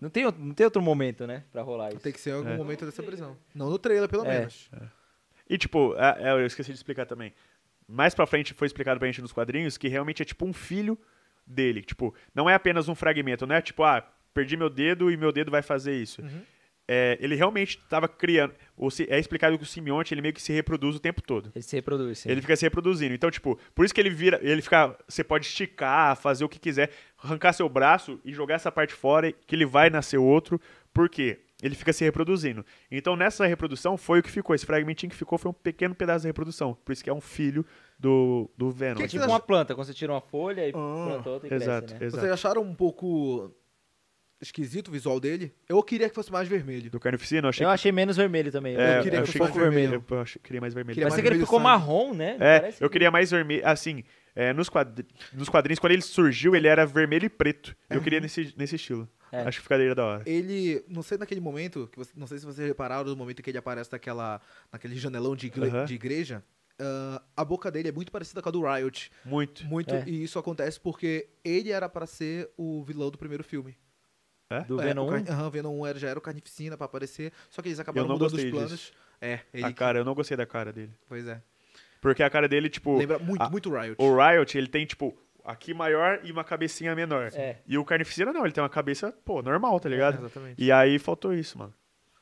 não 0.00 0.10
tem, 0.10 0.26
outro- 0.26 0.42
não 0.44 0.52
tem 0.54 0.64
outro 0.64 0.82
momento, 0.82 1.26
né, 1.26 1.44
pra 1.52 1.62
rolar 1.62 1.90
isso. 1.90 2.00
Tem 2.00 2.12
que 2.12 2.20
ser 2.20 2.30
em 2.30 2.34
algum 2.34 2.50
É. 2.50 2.56
momento 2.56 2.84
dessa 2.84 3.02
prisão. 3.02 3.36
Não 3.54 3.70
no 3.70 3.78
trailer, 3.78 4.08
pelo 4.08 4.24
É. 4.26 4.38
menos. 4.40 4.70
E, 5.48 5.56
tipo, 5.58 5.94
é- 5.96 6.28
é, 6.28 6.32
eu 6.32 6.46
esqueci 6.46 6.70
de 6.72 6.76
explicar 6.76 7.06
também. 7.06 7.32
Mais 7.88 8.14
pra 8.14 8.26
frente 8.26 8.52
foi 8.54 8.66
explicado 8.66 8.98
pra 8.98 9.06
gente 9.06 9.20
nos 9.22 9.32
quadrinhos 9.32 9.76
que 9.78 9.86
realmente 9.88 10.22
é 10.22 10.24
tipo 10.24 10.44
um 10.46 10.52
filho 10.52 10.98
dele. 11.46 11.82
Tipo, 11.82 12.14
não 12.34 12.48
é 12.50 12.54
apenas 12.54 12.88
um 12.88 12.94
fragmento, 12.94 13.46
não 13.46 13.54
é 13.54 13.60
tipo, 13.62 13.82
ah, 13.84 14.06
perdi 14.34 14.56
meu 14.56 14.70
dedo 14.70 15.10
e 15.10 15.16
meu 15.16 15.32
dedo 15.32 15.50
vai 15.50 15.62
fazer 15.62 15.94
isso. 15.94 16.22
Uhum. 16.22 16.42
É, 16.88 17.16
ele 17.20 17.36
realmente 17.36 17.78
estava 17.78 18.08
criando. 18.08 18.52
o 18.76 18.90
si- 18.90 19.06
é 19.08 19.18
explicado 19.18 19.56
que 19.56 19.62
o 19.62 19.66
simbionte 19.66 20.12
ele 20.12 20.20
meio 20.20 20.34
que 20.34 20.42
se 20.42 20.52
reproduz 20.52 20.96
o 20.96 21.00
tempo 21.00 21.22
todo. 21.22 21.50
Ele 21.54 21.62
se 21.62 21.76
reproduz, 21.76 22.18
sim. 22.18 22.28
Ele 22.30 22.40
fica 22.40 22.56
se 22.56 22.64
reproduzindo. 22.66 23.14
Então, 23.14 23.30
tipo, 23.30 23.56
por 23.74 23.84
isso 23.84 23.94
que 23.94 24.00
ele 24.00 24.10
vira. 24.10 24.40
Ele 24.42 24.60
fica. 24.60 24.96
Você 25.08 25.22
pode 25.22 25.46
esticar, 25.46 26.16
fazer 26.16 26.44
o 26.44 26.48
que 26.48 26.58
quiser, 26.58 26.90
arrancar 27.22 27.52
seu 27.52 27.68
braço 27.68 28.20
e 28.24 28.32
jogar 28.32 28.56
essa 28.56 28.70
parte 28.72 28.92
fora, 28.94 29.30
que 29.32 29.54
ele 29.54 29.64
vai 29.64 29.90
nascer 29.90 30.18
outro. 30.18 30.60
Por 30.92 31.08
quê? 31.08 31.38
Ele 31.62 31.76
fica 31.76 31.92
se 31.92 32.02
reproduzindo. 32.02 32.66
Então, 32.90 33.14
nessa 33.14 33.46
reprodução, 33.46 33.96
foi 33.96 34.18
o 34.18 34.22
que 34.22 34.30
ficou. 34.30 34.52
Esse 34.54 34.66
fragmentinho 34.66 35.08
que 35.08 35.16
ficou 35.16 35.38
foi 35.38 35.52
um 35.52 35.54
pequeno 35.54 35.94
pedaço 35.94 36.24
da 36.24 36.28
reprodução. 36.28 36.76
Por 36.84 36.92
isso 36.92 37.04
que 37.04 37.08
é 37.08 37.14
um 37.14 37.20
filho 37.20 37.64
do, 37.96 38.50
do 38.58 38.72
Venom. 38.72 38.96
Que 38.96 39.02
É 39.04 39.06
que 39.06 39.12
tipo 39.12 39.22
você 39.22 39.30
uma 39.30 39.38
planta, 39.38 39.72
quando 39.72 39.86
você 39.86 39.94
tira 39.94 40.12
uma 40.12 40.20
folha 40.20 40.66
e 40.66 40.70
Ah, 40.70 40.72
planta 40.72 41.30
outra 41.30 41.48
e 41.48 41.54
exato, 41.54 41.86
cresce, 41.86 42.00
né? 42.00 42.06
exato. 42.06 42.20
Vocês 42.20 42.32
acharam 42.32 42.62
um 42.62 42.74
pouco 42.74 43.54
esquisito 44.42 44.88
o 44.88 44.90
visual 44.90 45.18
dele? 45.20 45.54
Eu 45.68 45.82
queria 45.82 46.08
que 46.08 46.14
fosse 46.14 46.30
mais 46.32 46.48
vermelho. 46.48 46.90
Do 46.90 46.98
Carnificina, 47.00 47.46
eu 47.46 47.50
achei 47.50 47.64
Eu 47.64 47.70
achei 47.70 47.92
menos 47.92 48.16
vermelho 48.16 48.50
também. 48.52 48.76
É, 48.76 48.98
Eu 48.98 49.02
queria 49.02 49.18
eu 49.20 49.24
que 49.24 49.38
fosse 49.38 49.52
vermelho. 49.58 50.04
Eu, 50.10 50.20
achei- 50.20 50.40
queria 50.42 50.60
mais 50.60 50.74
vermelho. 50.74 50.94
Queria 50.94 51.08
Parece 51.08 51.14
mais 51.16 51.22
que 51.22 51.28
ele 51.28 51.44
vermelho 51.44 51.46
ficou 51.46 51.58
sangue. 51.58 51.70
marrom, 51.70 52.14
né? 52.14 52.36
É, 52.40 52.60
Parece 52.60 52.82
eu 52.84 52.88
que- 52.88 52.92
queria 52.92 53.10
mais 53.10 53.30
vermelho. 53.30 53.62
Assim, 53.66 54.04
é, 54.34 54.52
nos, 54.52 54.68
quadri- 54.68 55.06
nos 55.32 55.48
quadrinhos, 55.48 55.78
quando 55.78 55.92
ele 55.92 56.02
surgiu, 56.02 56.54
ele 56.56 56.66
era 56.68 56.84
vermelho 56.84 57.24
e 57.26 57.30
preto. 57.30 57.74
Eu 57.88 58.00
queria 58.02 58.20
nesse, 58.20 58.52
nesse 58.56 58.76
estilo. 58.76 59.08
É. 59.30 59.42
Acho 59.44 59.58
que 59.58 59.62
ficaria 59.62 59.94
da 59.94 60.04
hora. 60.04 60.22
Ele, 60.26 60.84
não 60.88 61.02
sei 61.02 61.16
naquele 61.16 61.40
momento, 61.40 61.88
que 61.90 61.96
você- 61.98 62.12
não 62.14 62.26
sei 62.26 62.38
se 62.38 62.44
vocês 62.44 62.66
repararam 62.68 63.08
no 63.08 63.16
momento 63.16 63.42
que 63.42 63.48
ele 63.50 63.56
aparece 63.58 63.90
naquela, 63.90 64.40
naquele 64.70 64.94
janelão 64.96 65.34
de, 65.34 65.46
igre- 65.46 65.84
de 65.86 65.94
igreja, 65.94 66.42
ah, 66.78 67.22
a 67.34 67.42
boca 67.44 67.70
dele 67.70 67.88
é 67.88 67.92
muito 67.92 68.12
parecida 68.12 68.42
com 68.42 68.48
a 68.50 68.52
do 68.52 68.60
Riot. 68.62 69.10
Muito. 69.24 69.64
Muito, 69.66 69.94
É. 69.94 70.04
e 70.06 70.22
isso 70.22 70.38
acontece 70.38 70.78
porque 70.78 71.28
ele 71.42 71.70
era 71.70 71.88
pra 71.88 72.06
ser 72.06 72.50
o 72.58 72.82
vilão 72.84 73.10
do 73.10 73.16
primeiro 73.16 73.42
filme. 73.42 73.74
Do 74.60 74.80
É, 74.80 74.84
Venom 74.84 75.04
o 75.06 75.14
1. 75.14 75.24
Car- 75.24 75.34
Aham, 75.34 75.50
Venom 75.50 75.80
1 75.80 75.86
era, 75.86 75.98
já 75.98 76.08
era 76.08 76.18
o 76.18 76.22
Carnificina 76.22 76.76
pra 76.76 76.86
aparecer, 76.86 77.32
só 77.50 77.60
que 77.62 77.68
eles 77.68 77.80
acabaram 77.80 78.06
não 78.08 78.14
mudando 78.16 78.32
os 78.34 78.44
planos. 78.44 78.70
disso. 78.70 78.92
É, 79.20 79.40
ele, 79.54 79.64
A 79.64 79.72
cara, 79.72 79.98
eu 80.00 80.04
não 80.04 80.14
gostei 80.14 80.36
da 80.36 80.44
cara 80.46 80.72
dele. 80.72 80.92
pois 81.08 81.26
é. 81.26 81.40
Porque 82.00 82.22
a 82.22 82.28
cara 82.30 82.48
dele, 82.48 82.68
tipo. 82.68 82.96
Lembra 82.98 83.18
muito, 83.18 83.40
a- 83.42 83.48
muito 83.50 83.70
Riot. 83.70 83.94
O 83.98 84.16
Riot, 84.16 84.58
ele 84.58 84.66
tem, 84.66 84.84
tipo, 84.84 85.16
aqui 85.44 85.72
maior 85.72 86.18
e 86.24 86.32
uma 86.32 86.42
cabecinha 86.42 86.94
menor. 86.96 87.30
É. 87.34 87.58
E 87.66 87.78
o 87.78 87.84
Carnificina 87.84 88.32
não, 88.32 88.44
ele 88.44 88.52
tem 88.52 88.62
uma 88.62 88.68
cabeça, 88.68 89.12
pô, 89.24 89.40
normal, 89.42 89.78
tá 89.78 89.88
É, 89.88 89.92
ligado? 89.92 90.18
exatamente. 90.18 90.60
E 90.62 90.72
aí 90.72 90.98
faltou 90.98 91.32
isso, 91.32 91.56
mano. 91.58 91.72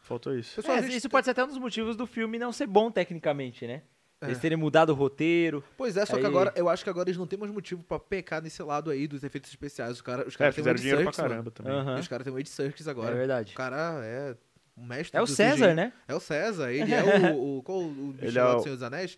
Faltou 0.00 0.36
isso. 0.36 0.56
Pessoal, 0.56 0.78
É, 0.78 0.86
isso 0.88 1.08
pode 1.08 1.24
ser 1.24 1.30
até 1.30 1.44
um 1.44 1.46
dos 1.46 1.56
motivos 1.58 1.96
do 1.96 2.06
filme 2.06 2.38
não 2.38 2.52
ser 2.52 2.66
bom 2.66 2.90
tecnicamente, 2.90 3.66
né? 3.66 3.82
É. 4.20 4.26
Eles 4.26 4.38
terem 4.38 4.58
mudado 4.58 4.90
o 4.90 4.94
roteiro. 4.94 5.64
Pois 5.78 5.96
é, 5.96 6.04
só 6.04 6.14
que 6.14 6.20
Aí- 6.20 6.26
agora, 6.26 6.52
eu 6.54 6.68
acho 6.68 6.84
que 6.84 6.90
agora 6.90 7.08
eles 7.08 7.16
não 7.18 7.26
têm 7.26 7.38
mais 7.38 7.50
motivo 7.50 7.82
pra 7.82 7.98
pecar 7.98 8.42
nesse 8.42 8.62
lado 8.62 8.90
aí 8.90 9.06
dos 9.08 9.24
efeitos 9.24 9.50
especiais. 9.50 9.92
Os 9.92 10.02
caras 10.02 10.26
os 10.26 10.34
É, 10.34 10.38
têm 10.38 10.48
um 10.48 10.52
fizeram 10.52 10.76
Ed 10.76 10.80
dinheiro 10.82 11.02
pra 11.04 11.12
Serkis, 11.12 11.18
mano. 11.22 11.30
caramba 11.30 11.50
também. 11.50 11.72
Aham. 11.72 11.96
E 11.96 12.00
Os 12.00 12.08
caras 12.08 12.24
têm 12.24 12.32
o 12.34 12.38
Ed 12.38 12.48
Serkis 12.48 12.86
É 12.86 12.90
agora. 12.90 13.14
verdade. 13.14 13.52
o 13.52 13.56
cara 13.56 14.00
é 14.04 14.36
o 14.76 14.82
mestre 14.84 15.18
É 15.18 15.22
o 15.22 15.24
do 15.24 15.30
César, 15.30 15.66
CGI. 15.68 15.74
né? 15.74 15.92
É 16.06 16.14
o 16.14 16.20
César. 16.20 16.70
Ele 16.72 16.92
é 16.94 17.32
o... 17.32 17.58
o 17.58 17.62
qual 17.62 17.78
o 17.82 18.12
bicho 18.12 18.38
é 18.38 18.42
lá 18.42 18.52
do 18.52 18.58
o- 18.58 18.62
Senhor 18.62 18.74
dos 18.74 18.82
Anéis? 18.82 19.16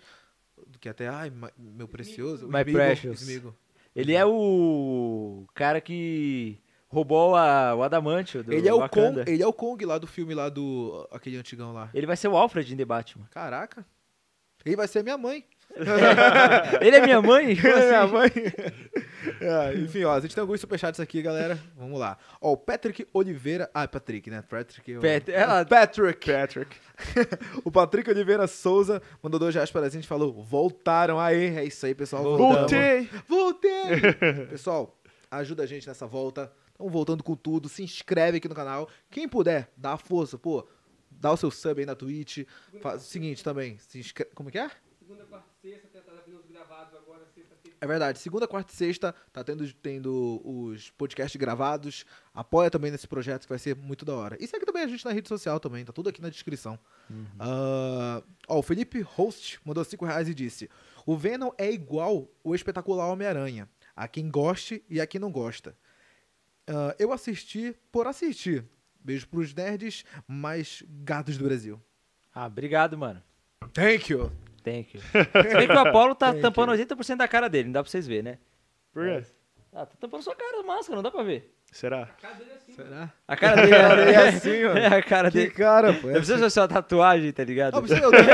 Que 0.81 0.89
até, 0.89 1.09
ai, 1.09 1.33
meu 1.59 1.89
precioso. 1.89 2.47
o 2.47 2.49
My 2.49 2.61
Sméagol, 2.61 2.73
precious. 2.75 3.29
Ele 3.97 4.15
é 4.15 4.25
o 4.25 5.45
cara 5.55 5.81
que 5.81 6.59
roubou 6.89 7.35
a- 7.35 7.75
o 7.75 7.83
Adamantio 7.83 8.45
do 8.45 8.53
Ele 8.53 8.69
é, 8.69 8.73
o 8.73 8.89
Kong, 8.89 9.23
ele 9.27 9.43
é 9.43 9.47
o 9.47 9.53
Kong 9.53 9.85
lá 9.85 9.99
do 9.99 10.07
filme 10.07 10.33
lá 10.35 10.49
do... 10.49 11.07
Aquele 11.11 11.37
antigão 11.37 11.73
lá. 11.73 11.91
Ele 11.93 12.07
vai 12.07 12.17
ser 12.17 12.29
o 12.29 12.37
Alfred 12.37 12.73
em 12.73 12.77
The 12.77 12.85
Batman. 12.85 13.27
Caraca. 13.31 13.85
Ele 14.65 14.77
vai 14.77 14.89
ser 14.89 15.03
minha 15.03 15.19
mãe. 15.19 15.45
Ele 16.81 16.97
é 16.97 17.01
minha 17.01 17.23
mãe? 17.23 17.57
Como 17.57 17.75
assim? 17.75 17.87
minha 17.87 18.07
mãe. 18.07 18.31
É, 19.41 19.75
enfim, 19.77 20.03
ó, 20.03 20.15
a 20.15 20.21
gente 20.21 20.35
tem 20.35 20.41
alguns 20.41 20.61
superchats 20.61 20.99
aqui, 20.99 21.23
galera. 21.23 21.59
Vamos 21.77 21.99
lá. 21.99 22.19
Ó, 22.41 22.53
o 22.53 22.57
Patrick 22.57 23.07
Oliveira. 23.13 23.71
Ah, 23.73 23.87
Patrick, 23.87 24.29
né? 24.29 24.43
Patrick. 24.43 24.95
Pat- 24.95 25.29
ela- 25.29 25.65
Patrick. 25.65 26.31
Patrick. 26.33 26.77
O 27.65 27.71
Patrick 27.71 28.09
Oliveira 28.11 28.47
Souza 28.49 29.01
mandou 29.23 29.39
dois 29.39 29.55
reais 29.55 29.71
pra 29.71 29.89
gente 29.89 30.05
e 30.05 30.09
falou: 30.09 30.33
voltaram. 30.43 31.21
Aê, 31.21 31.57
é 31.57 31.65
isso 31.65 31.87
aí, 31.87 31.95
pessoal. 31.95 32.37
Voltei! 32.37 33.09
Voltei! 33.29 34.13
pessoal, 34.51 34.97
ajuda 35.31 35.63
a 35.63 35.67
gente 35.67 35.87
nessa 35.87 36.07
volta. 36.07 36.53
Estamos 36.73 36.93
voltando 36.93 37.23
com 37.23 37.37
tudo. 37.37 37.69
Se 37.69 37.83
inscreve 37.83 38.39
aqui 38.39 38.49
no 38.49 38.55
canal. 38.57 38.89
Quem 39.09 39.29
puder, 39.29 39.69
dá 39.77 39.93
a 39.93 39.97
força, 39.97 40.37
pô. 40.37 40.67
Dá 41.23 41.31
o 41.31 41.37
seu 41.37 41.53
sub 41.53 41.81
aí 41.81 41.87
na 41.87 41.95
Twitch. 41.95 42.39
Faz 42.81 43.03
o 43.03 43.07
seguinte 43.07 43.45
também. 43.45 43.79
Se 43.79 43.97
inscreve. 44.01 44.33
Como 44.35 44.49
é 44.49 44.53
que 44.53 44.59
é? 44.59 44.69
Segunda, 44.99 45.25
quarta 45.25 45.47
e 45.63 45.71
sexta, 45.71 46.01
tá 46.01 46.13
vindo 46.27 46.41
os 46.41 46.47
gravados 46.47 46.93
agora, 46.97 47.25
sexta-feira. 47.33 47.77
É 47.81 47.87
verdade. 47.87 48.19
Segunda, 48.19 48.49
quarta 48.49 48.73
e 48.73 48.77
sexta 48.77 49.15
tá 49.33 49.45
tendo, 49.45 49.73
tendo 49.75 50.43
os 50.45 50.91
podcasts 50.91 51.39
gravados. 51.39 52.05
Apoia 52.35 52.69
também 52.73 52.91
nesse 52.91 53.07
projeto 53.07 53.43
que 53.43 53.49
vai 53.49 53.59
ser 53.61 53.77
muito 53.77 54.05
da 54.05 54.17
hora. 54.17 54.37
E 54.41 54.49
segue 54.49 54.67
também 54.67 54.83
a 54.83 54.89
gente 54.89 55.05
na 55.05 55.13
rede 55.13 55.29
social 55.29 55.61
também. 55.61 55.85
Tá 55.85 55.93
tudo 55.93 56.09
aqui 56.09 56.21
na 56.21 56.29
descrição. 56.29 56.77
Ah, 57.39 58.21
ó, 58.49 58.59
o 58.59 58.63
Felipe 58.63 59.01
Host 59.01 59.61
mandou 59.65 59.85
5 59.85 60.05
reais 60.05 60.29
e 60.29 60.35
disse: 60.35 60.69
O 61.07 61.17
Venom 61.17 61.53
é 61.57 61.71
igual 61.71 62.29
o 62.43 62.53
espetacular 62.53 63.07
Homem-Aranha. 63.07 63.69
A 63.95 64.09
quem 64.09 64.29
goste 64.29 64.85
e 64.91 65.01
a 65.01 65.07
quem 65.07 65.21
não 65.21 65.31
gosta. 65.31 65.77
Ah, 66.67 66.97
eu 66.99 67.13
assisti 67.13 67.77
por 67.93 68.09
assistir. 68.09 68.65
Beijo 69.05 69.27
pros 69.29 69.53
nerds 69.55 70.05
mais 70.27 70.83
gados 71.05 71.37
do 71.37 71.45
Brasil. 71.45 71.81
Ah, 72.35 72.47
obrigado, 72.47 72.97
mano. 72.97 73.23
Thank 73.73 74.13
you. 74.13 74.31
Thank 74.65 74.97
you. 74.97 75.01
Se 75.03 75.57
bem 75.57 75.67
que 75.67 75.73
o 75.75 75.79
Apollo 75.87 76.15
tá 76.15 76.29
Thank 76.29 76.41
tampando 76.43 76.73
80% 76.73 77.17
da 77.17 77.27
cara 77.29 77.49
dele, 77.49 77.65
não 77.65 77.73
dá 77.73 77.83
pra 77.83 77.91
vocês 77.91 78.07
verem, 78.07 78.23
né? 78.23 78.39
Por 78.93 79.05
quê? 79.05 79.25
Ah, 79.75 79.87
tá 79.87 79.95
tampando 79.99 80.23
sua 80.23 80.37
cara, 80.37 80.63
máscara, 80.63 80.97
não 80.97 81.03
dá 81.03 81.11
pra 81.11 81.23
ver. 81.23 81.53
Será? 81.73 82.07
Cada 82.21 82.35
dele 82.35 82.51
é 82.51 82.55
assim. 82.57 82.73
Será? 82.75 83.13
A 83.27 83.37
cara 83.37 83.57
dele 83.57 83.71
cara 83.71 84.03
é 84.11 84.13
é 84.13 84.29
assim, 84.29 84.63
mano. 84.65 84.79
É 84.79 84.87
a 84.87 85.03
cara 85.03 85.31
Que 85.31 85.39
dele. 85.39 85.51
cara, 85.51 85.93
pô. 85.95 86.07
Não 86.09 86.15
precisa 86.15 86.39
ser 86.39 86.51
só 86.51 86.69
tatuagem, 86.69 87.33
tá 87.33 87.43
ligado? 87.43 87.75
Não 87.75 87.83
precisa- 87.83 88.05
eu 88.05 88.11
tenho- 88.11 88.27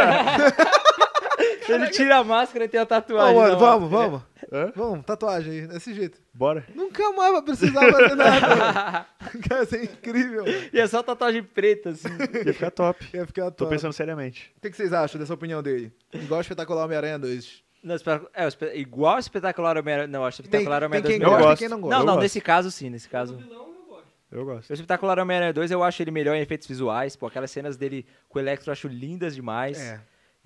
Ele 1.68 1.88
tira 1.90 2.16
a 2.18 2.24
máscara 2.24 2.64
e 2.64 2.68
tem 2.68 2.81
a 2.81 2.87
tatuagem. 2.87 3.37
Ô, 3.37 3.40
mano, 3.40 3.52
na 3.52 3.59
vamos, 3.59 3.90
vamos. 3.90 4.22
Hã? 4.52 4.72
Vamos, 4.76 5.04
tatuagem 5.04 5.52
aí, 5.52 5.66
desse 5.66 5.92
jeito. 5.92 6.18
Bora. 6.33 6.64
Nunca 6.74 7.12
mais 7.12 7.33
vai 7.33 7.42
precisar 7.42 7.81
fazer 7.92 8.14
nada. 8.14 9.07
Cara, 9.46 9.62
isso 9.64 9.76
é 9.76 9.85
incrível. 9.85 10.44
E 10.72 10.78
é 10.81 10.87
só 10.87 11.02
tatuagem 11.02 11.42
preta, 11.42 11.90
assim. 11.90 12.09
Ia 12.46 12.55
ficar 12.55 12.70
top. 12.70 13.07
Ia 13.12 13.26
ficar 13.26 13.51
Tô 13.51 13.64
top. 13.64 13.70
pensando 13.70 13.92
seriamente. 13.92 14.51
O 14.57 14.61
que 14.62 14.70
que 14.70 14.76
vocês 14.76 14.92
acham 14.92 15.20
dessa 15.20 15.34
opinião 15.34 15.62
dele? 15.62 15.92
Igual 16.14 16.38
o 16.38 16.40
espetacular 16.40 16.84
Homem-Aranha 16.86 17.18
2. 17.18 17.62
Não, 17.82 17.95
é, 18.34 18.78
igual 18.78 19.16
o 19.16 19.18
espetacular 19.18 19.76
Homem-Aranha. 19.76 20.09
Não, 20.09 20.24
acho 20.24 20.42
que 20.42 20.49
o 20.49 20.51
Tem, 20.51 20.61
espetacular 20.61 20.80
tem 20.80 20.86
Homem-Aranha 21.01 21.18
quem 21.18 21.20
2 21.20 21.30
Eu 21.30 21.30
gosta 21.30 21.38
melhor. 21.38 21.42
e 21.42 21.51
gosto. 21.51 21.59
quem 21.59 21.68
não 21.68 21.80
gosta. 21.80 21.99
Não, 21.99 22.07
não, 22.14 22.22
nesse 22.22 22.40
caso 22.40 22.70
sim, 22.70 22.88
nesse 22.90 23.09
caso. 23.09 23.34
O 23.34 23.38
vilão 23.38 23.66
eu 23.68 23.86
gosto. 23.86 24.09
Eu 24.32 24.45
gosto. 24.45 24.70
O 24.70 24.72
espetacular 24.72 25.18
Homem-Aranha 25.18 25.53
2 25.53 25.70
eu 25.72 25.82
acho 25.82 26.03
ele 26.03 26.11
melhor 26.11 26.34
em 26.34 26.40
efeitos 26.40 26.66
visuais. 26.66 27.16
Pô, 27.16 27.26
aquelas 27.26 27.51
cenas 27.51 27.76
dele 27.76 28.07
com 28.28 28.38
o 28.38 28.42
Electro 28.42 28.70
eu 28.70 28.72
acho 28.72 28.88
lindas 28.88 29.34
demais. 29.34 29.78
É. 29.78 30.01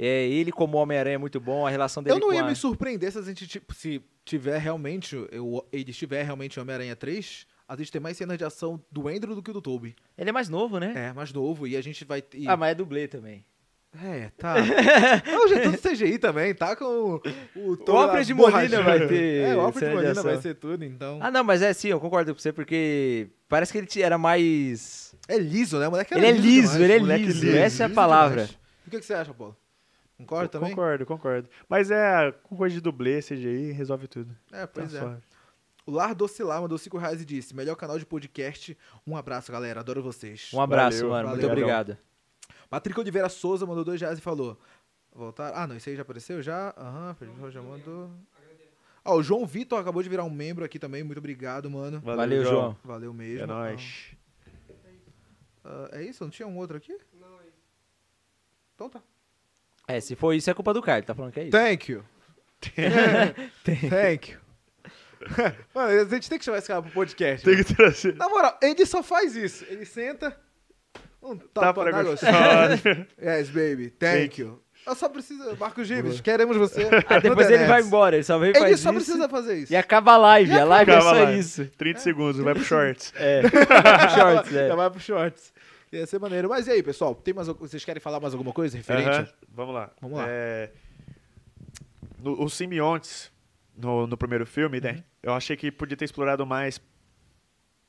É, 0.05 0.26
ele 0.26 0.50
como 0.50 0.78
Homem-Aranha 0.78 1.14
é 1.14 1.18
muito 1.18 1.38
bom, 1.38 1.64
a 1.64 1.70
relação 1.70 2.03
dele 2.03 2.16
Eu 2.16 2.20
não 2.20 2.34
ia 2.34 2.42
a... 2.42 2.44
me 2.48 2.57
surpreender 2.57 3.12
se 3.12 3.18
a 3.18 3.22
gente, 3.22 3.46
tipo, 3.46 3.72
se 3.72 4.03
tiver 4.24 4.59
realmente, 4.59 5.14
eu, 5.30 5.64
ele 5.72 5.92
tiver 5.92 6.24
realmente 6.24 6.59
Homem-Aranha 6.59 6.96
3, 6.96 7.46
a 7.68 7.76
gente 7.76 7.92
tem 7.92 8.00
mais 8.00 8.16
cenas 8.16 8.36
de 8.36 8.44
ação 8.44 8.82
do 8.90 9.07
Andrew 9.07 9.36
do 9.36 9.40
que 9.40 9.53
do 9.53 9.62
Toby. 9.62 9.94
Ele 10.18 10.30
é 10.30 10.32
mais 10.32 10.48
novo, 10.48 10.80
né? 10.80 10.92
É, 10.96 11.12
mais 11.12 11.32
novo, 11.32 11.68
e 11.68 11.76
a 11.76 11.80
gente 11.80 12.05
vai 12.05 12.20
ter... 12.20 12.48
Ah, 12.48 12.57
mas 12.57 12.72
é 12.72 12.74
dublê 12.74 13.07
também. 13.07 13.44
É, 14.03 14.30
tá. 14.36 14.57
é 14.59 15.38
o 15.38 15.46
jeito 15.46 15.70
do 15.70 15.78
CGI 15.78 16.18
também, 16.18 16.53
tá 16.53 16.74
com 16.74 16.84
o... 16.84 17.22
O, 17.55 17.92
Alfred 17.92 18.34
Molina 18.34 18.82
vai 18.82 19.07
ter 19.07 19.44
É, 19.50 19.55
o 19.55 19.61
Alfred 19.61 19.88
de 19.88 19.94
Molina 19.94 20.20
vai 20.20 20.36
ser 20.38 20.55
tudo, 20.57 20.84
então... 20.84 21.20
Ah, 21.22 21.30
não, 21.30 21.44
mas 21.44 21.62
é 21.62 21.72
sim, 21.72 21.88
eu 21.88 22.00
concordo 22.00 22.34
com 22.34 22.40
você, 22.40 22.53
porque 22.53 23.28
parece 23.48 23.70
que 23.70 23.78
ele 23.78 24.03
era 24.03 24.18
mais... 24.18 25.14
É 25.28 25.38
liso, 25.38 25.78
né? 25.78 25.86
O 25.86 25.92
moleque 25.92 26.12
Ele 26.12 26.26
era 26.26 26.36
é 26.36 26.40
liso, 26.40 26.72
demais, 26.72 26.80
ele 26.80 26.92
é 26.92 26.98
moleque 26.98 27.24
liso, 27.26 27.48
essa 27.50 27.82
é 27.82 27.84
a 27.84 27.88
liso 27.88 27.94
palavra. 27.94 28.46
demais. 28.46 28.59
O 28.84 28.90
que, 28.90 28.98
que 28.98 29.07
você 29.07 29.14
acha, 29.14 29.32
Paulo? 29.32 29.57
Concorda 30.22 30.48
também? 30.48 30.70
Concordo, 30.70 31.06
concordo. 31.06 31.48
Mas 31.68 31.90
é, 31.90 32.32
com 32.42 32.56
coisa 32.56 32.74
de 32.74 32.80
dublê, 32.80 33.20
CGI, 33.20 33.72
resolve 33.72 34.08
tudo. 34.08 34.34
É, 34.50 34.66
pois 34.66 34.90
Tá 34.92 34.98
é. 34.98 35.00
suave. 35.00 35.22
O 35.84 35.90
Lar 35.90 36.14
Docilar 36.14 36.60
mandou 36.62 36.78
5 36.78 36.96
reais 36.96 37.20
e 37.20 37.24
disse: 37.24 37.54
melhor 37.56 37.74
canal 37.74 37.98
de 37.98 38.06
podcast. 38.06 38.76
Um 39.06 39.16
abraço, 39.16 39.50
galera. 39.50 39.80
Adoro 39.80 40.02
vocês. 40.02 40.50
Um 40.54 40.60
abraço, 40.60 40.98
Valeu, 40.98 41.10
mano, 41.10 41.28
muito 41.30 41.40
valeu. 41.40 41.52
obrigado. 41.56 41.98
Patrick 42.70 42.98
Oliveira 43.00 43.28
Souza 43.28 43.66
mandou 43.66 43.84
2 43.84 44.00
reais 44.00 44.18
e 44.18 44.22
falou: 44.22 44.58
Voltar. 45.12 45.52
Ah, 45.54 45.66
não, 45.66 45.76
esse 45.76 45.90
aí 45.90 45.96
já 45.96 46.02
apareceu? 46.02 46.40
Já? 46.40 46.72
Aham, 46.76 47.14
Felipe 47.14 47.50
já 47.50 47.60
mandou. 47.60 48.10
Ó, 49.04 49.16
o 49.16 49.22
João 49.22 49.44
Vitor 49.44 49.80
acabou 49.80 50.00
de 50.02 50.08
virar 50.08 50.22
um 50.22 50.30
membro 50.30 50.64
aqui 50.64 50.78
também. 50.78 51.02
Muito 51.02 51.18
obrigado, 51.18 51.68
mano. 51.68 52.00
Valeu, 52.00 52.44
João. 52.44 52.76
Valeu 52.84 53.12
mesmo. 53.12 53.42
É 53.42 53.46
nóis. 53.46 54.14
Ah, 55.64 55.88
é 55.92 56.02
isso? 56.04 56.22
Não 56.22 56.30
tinha 56.30 56.46
um 56.46 56.56
outro 56.56 56.76
aqui? 56.76 56.96
Não, 57.20 57.40
é 57.40 57.46
isso. 57.48 57.62
Então 58.74 58.88
tá. 58.88 59.02
É, 59.93 60.01
se 60.01 60.14
for 60.16 60.32
isso, 60.32 60.49
é 60.51 60.55
culpa 60.55 60.72
do 60.72 60.80
Caio, 60.80 60.99
ele 61.01 61.07
tá 61.07 61.14
falando 61.14 61.32
que 61.32 61.40
é 61.40 61.43
isso. 61.45 61.51
Thank 61.53 61.93
you. 61.93 62.03
Thank 63.90 64.32
you. 64.32 64.38
Mano, 65.74 66.01
a 66.01 66.05
gente 66.07 66.28
tem 66.30 66.38
que 66.38 66.45
chamar 66.45 66.59
esse 66.59 66.68
cara 66.68 66.82
pro 66.82 66.90
podcast. 66.90 67.45
Tem 67.45 67.55
mano. 67.55 67.64
que 67.64 67.74
trazer. 67.74 68.16
Na 68.16 68.28
moral, 68.28 68.59
ele 68.62 68.86
só 68.86 69.03
faz 69.03 69.36
isso. 69.36 69.64
Ele 69.68 69.84
senta. 69.84 70.36
Um 71.22 71.36
Tá 71.36 71.61
tapa 71.61 71.82
pra 71.82 71.93
na 71.93 72.03
gostosa. 72.03 72.32
Yes, 73.22 73.49
baby. 73.51 73.90
Thank 73.90 74.40
you. 74.40 74.61
Eu 74.84 74.95
só 74.97 75.09
preciso. 75.09 75.57
Marcos 75.57 75.86
Gives, 75.86 76.20
queremos 76.20 76.57
você. 76.57 76.88
Ah, 77.09 77.20
depois 77.20 77.49
ele 77.49 77.66
vai 77.66 77.82
embora, 77.82 78.16
ele 78.16 78.24
só 78.24 78.36
vem 78.38 78.49
Ele 78.51 78.59
faz 78.59 78.80
só 78.80 78.90
isso. 78.90 78.99
precisa 78.99 79.28
fazer 79.28 79.59
isso. 79.59 79.72
E 79.72 79.76
acaba 79.76 80.14
a 80.14 80.16
live, 80.16 80.53
a 80.53 80.64
live 80.64 80.90
é 80.90 80.95
Acaba 80.97 81.14
só 81.14 81.22
lá. 81.22 81.32
isso. 81.34 81.66
30 81.78 82.01
segundos, 82.01 82.40
vai 82.40 82.55
pro 82.55 82.64
shorts. 82.64 83.12
É, 83.14 83.43
shorts, 83.43 84.53
é. 84.53 84.68
Já 84.68 84.74
vai 84.74 84.90
pro 84.90 84.99
shorts. 84.99 85.53
Ia 85.93 86.07
ser 86.07 86.18
maneiro. 86.18 86.49
Mas 86.49 86.66
e 86.66 86.70
aí, 86.70 86.82
pessoal? 86.82 87.14
Tem 87.14 87.34
mais, 87.34 87.47
vocês 87.49 87.84
querem 87.84 88.01
falar 88.01 88.18
mais 88.20 88.32
alguma 88.34 88.53
coisa 88.53 88.76
referente? 88.76 89.09
Aham, 89.09 89.28
Vamos 89.49 89.74
lá. 89.74 89.90
Vamos 90.01 90.16
lá. 90.18 90.24
É, 90.28 90.70
no- 92.18 92.43
os 92.43 92.55
simbiontes, 92.55 93.30
no, 93.76 94.07
no 94.07 94.16
primeiro 94.16 94.47
filme, 94.47 94.78
Uhum. 94.78 94.84
né? 94.84 95.05
Eu 95.22 95.34
achei 95.34 95.57
que 95.57 95.70
podia 95.70 95.97
ter 95.97 96.05
explorado 96.05 96.47
mais 96.47 96.80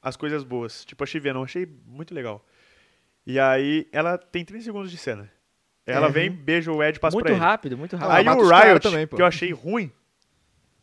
as 0.01 0.17
coisas 0.17 0.43
boas. 0.43 0.83
Tipo, 0.83 1.03
a 1.03 1.07
Shivenon, 1.07 1.39
eu 1.39 1.43
achei 1.45 1.65
muito 1.85 2.13
legal. 2.13 2.45
E 3.25 3.39
aí, 3.39 3.87
ela 3.91 4.17
tem 4.17 4.43
30 4.43 4.63
segundos 4.65 4.91
de 4.91 4.97
cena. 4.97 5.31
Ela 5.85 6.07
É. 6.07 6.11
vem, 6.11 6.29
beija 6.29 6.71
o 6.71 6.83
Ed, 6.83 6.99
passa 6.99 7.15
Muito 7.15 7.25
pra 7.25 7.33
ele. 7.33 7.41
rápido, 7.41 7.77
muito 7.77 7.95
rápido. 7.95 8.15
Aí 8.15 8.27
o 8.37 8.47
Riot, 8.49 8.79
também, 8.81 9.07
pô. 9.07 9.15
que 9.15 9.21
eu 9.21 9.25
achei 9.25 9.51
ruim, 9.51 9.91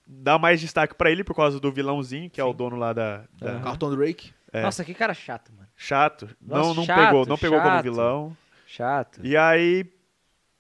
dá 0.06 0.38
mais 0.38 0.60
destaque 0.60 0.94
pra 0.94 1.10
ele 1.10 1.22
por 1.24 1.34
causa 1.34 1.60
do 1.60 1.70
vilãozinho, 1.70 2.30
que 2.30 2.40
é 2.40 2.44
o 2.44 2.52
dono 2.52 2.76
lá 2.76 2.92
da... 2.94 3.24
da- 3.38 3.52
Aham. 3.52 3.62
Carlton 3.62 3.94
Drake. 3.96 4.32
é. 4.52 4.62
Nossa, 4.62 4.84
que 4.84 4.92
cara 4.94 5.12
chato, 5.14 5.52
mano. 5.52 5.59
Chato. 5.82 6.28
Nossa, 6.42 6.68
não 6.68 6.74
não 6.74 6.84
chato, 6.84 7.06
pegou, 7.06 7.26
não 7.26 7.38
pegou 7.38 7.58
como 7.58 7.70
chato. 7.70 7.82
vilão. 7.82 8.36
Chato. 8.66 9.20
E 9.24 9.34
aí, 9.34 9.86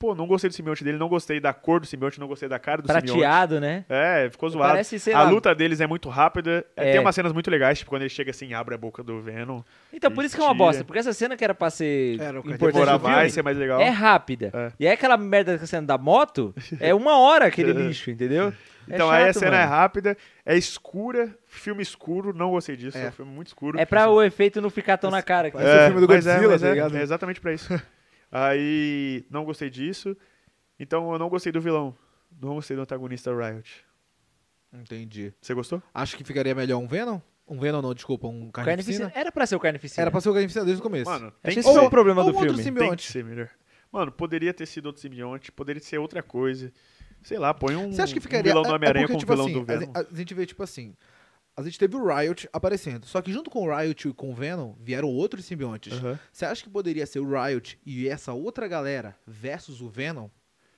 pô, 0.00 0.14
não 0.14 0.26
gostei 0.26 0.48
do 0.48 0.54
simbionte 0.54 0.82
dele, 0.82 0.96
não 0.96 1.10
gostei 1.10 1.38
da 1.38 1.52
cor 1.52 1.78
do 1.78 1.86
simbionte, 1.86 2.18
não 2.18 2.26
gostei 2.26 2.48
da 2.48 2.58
cara 2.58 2.80
do 2.80 2.88
simbionte. 2.88 3.12
Prateado, 3.12 3.60
né? 3.60 3.84
É, 3.86 4.28
ficou 4.30 4.48
zoado. 4.48 4.70
Parece, 4.72 4.98
sei 4.98 5.12
a 5.12 5.24
lá. 5.24 5.30
luta 5.30 5.54
deles 5.54 5.78
é 5.80 5.86
muito 5.86 6.08
rápida. 6.08 6.64
é, 6.74 6.88
É. 6.88 6.92
Tem 6.92 7.00
umas 7.00 7.14
cenas 7.14 7.32
muito 7.34 7.50
legais, 7.50 7.78
tipo 7.78 7.90
quando 7.90 8.00
ele 8.02 8.08
chega 8.08 8.30
assim, 8.30 8.54
abre 8.54 8.74
a 8.74 8.78
boca 8.78 9.02
do 9.02 9.20
Venom. 9.20 9.60
Então, 9.92 10.10
por 10.10 10.24
isso 10.24 10.34
que 10.34 10.40
é 10.40 10.44
uma 10.44 10.54
bosta. 10.54 10.82
Porque 10.84 10.98
essa 10.98 11.12
cena 11.12 11.36
que 11.36 11.44
era 11.44 11.54
pra 11.54 11.68
ser 11.68 12.18
Era 12.18 12.38
importante 12.38 12.72
Demorar 12.72 12.98
filme, 12.98 13.14
mais, 13.14 13.32
ser 13.34 13.42
mais 13.42 13.58
legal. 13.58 13.78
é 13.78 13.90
rápida. 13.90 14.50
É. 14.54 14.72
E 14.80 14.86
aí 14.86 14.94
aquela 14.94 15.18
merda 15.18 15.58
da 15.58 15.66
cena 15.66 15.86
da 15.86 15.98
moto 15.98 16.54
é 16.80 16.94
uma 16.94 17.18
hora 17.18 17.44
aquele 17.46 17.72
lixo, 17.74 18.10
entendeu? 18.10 18.54
É 18.88 18.94
então 18.94 19.10
aí 19.10 19.24
a 19.24 19.26
chato, 19.26 19.40
cena 19.40 19.56
é 19.56 19.60
mano. 19.60 19.70
rápida, 19.70 20.16
é 20.46 20.56
escura, 20.56 21.28
filme 21.46 21.82
escuro, 21.82 22.32
não 22.34 22.50
gostei 22.52 22.74
disso, 22.74 22.96
é, 22.96 23.04
É. 23.04 23.08
um 23.08 23.12
filme 23.12 23.30
muito 23.32 23.48
escuro. 23.48 23.78
É 23.78 23.84
pra 23.84 24.08
o 24.08 24.22
efeito 24.22 24.62
não 24.62 24.70
ficar 24.70 24.96
tão 24.96 25.10
na 25.10 25.22
cara. 25.22 25.50
Parece 25.52 25.70
o 25.82 25.84
filme 25.92 26.00
do 26.00 26.08
mas 26.08 26.24
Godzilla, 26.24 26.52
mas 26.52 26.62
tá 26.62 26.70
ligado? 26.70 26.96
É 26.96 27.02
exatamente 27.02 27.38
pra 27.40 27.52
isso. 27.52 27.68
aí, 28.30 29.24
não 29.30 29.44
gostei 29.44 29.70
disso. 29.70 30.16
Então 30.78 31.12
eu 31.12 31.18
não 31.18 31.28
gostei 31.28 31.52
do 31.52 31.60
vilão. 31.60 31.96
Não 32.40 32.54
gostei 32.54 32.76
do 32.76 32.82
antagonista 32.82 33.30
Riot. 33.34 33.84
Entendi. 34.72 35.32
Você 35.40 35.52
gostou? 35.52 35.82
Acho 35.92 36.16
que 36.16 36.24
ficaria 36.24 36.54
melhor 36.54 36.78
um 36.78 36.86
Venom? 36.86 37.20
Um 37.46 37.58
Venom 37.58 37.82
não, 37.82 37.92
desculpa, 37.92 38.28
um 38.28 38.50
Carnificina. 38.50 38.98
Carnificina. 39.06 39.12
Era 39.14 39.32
pra 39.32 39.46
ser 39.46 39.56
o 39.56 39.60
Carnificina. 39.60 40.02
Era 40.02 40.10
pra 40.10 40.20
ser 40.20 40.28
o 40.28 40.32
Carnificina 40.32 40.64
desde 40.64 40.80
o 40.80 40.82
começo. 40.82 41.10
Mano, 41.10 41.32
tem 41.42 41.54
que 41.54 41.62
ser. 41.62 41.78
o 41.78 41.90
problema 41.90 42.22
ou 42.22 42.30
do 42.30 42.38
outro 42.38 42.54
filme. 42.54 42.62
Tem 42.62 42.72
que 42.72 42.80
simbionte. 42.80 43.12
ser 43.12 43.24
melhor. 43.24 43.50
Mano, 43.90 44.12
poderia 44.12 44.54
ter 44.54 44.66
sido 44.66 44.86
outro 44.86 45.02
simbionte, 45.02 45.50
poderia 45.50 45.82
ser 45.82 45.98
outra 45.98 46.22
coisa. 46.22 46.72
Sei 47.22 47.38
lá, 47.38 47.52
põe 47.52 47.74
um, 47.74 47.92
Você 47.92 48.00
acha 48.00 48.12
que 48.12 48.20
um 48.20 48.22
ficaria... 48.22 48.52
vilão 48.52 48.62
do 48.62 48.68
é- 48.68 48.72
é 48.72 48.74
Homem-Aranha 48.76 49.06
porque, 49.08 49.14
com 49.14 49.18
tipo 49.18 49.32
o 49.32 49.34
vilão 49.34 49.46
assim, 49.48 49.58
do 49.58 49.64
Venom. 49.64 49.92
A, 49.94 50.16
gente 50.16 50.32
vê, 50.32 50.46
tipo 50.46 50.62
assim... 50.62 50.94
A 51.66 51.70
gente 51.70 51.78
teve 51.78 51.96
o 51.96 52.06
Riot 52.06 52.48
aparecendo. 52.52 53.06
Só 53.06 53.20
que 53.22 53.32
junto 53.32 53.50
com 53.50 53.66
o 53.68 53.76
Riot 53.76 54.08
e 54.08 54.12
com 54.12 54.30
o 54.30 54.34
Venom, 54.34 54.74
vieram 54.80 55.08
outros 55.08 55.44
simbiontes. 55.44 55.92
Aham. 55.94 56.18
Você 56.32 56.44
acha 56.44 56.62
que 56.62 56.70
poderia 56.70 57.06
ser 57.06 57.20
o 57.20 57.28
Riot 57.28 57.78
e 57.84 58.08
essa 58.08 58.32
outra 58.32 58.66
galera 58.68 59.16
versus 59.26 59.80
o 59.80 59.88
Venom? 59.88 60.28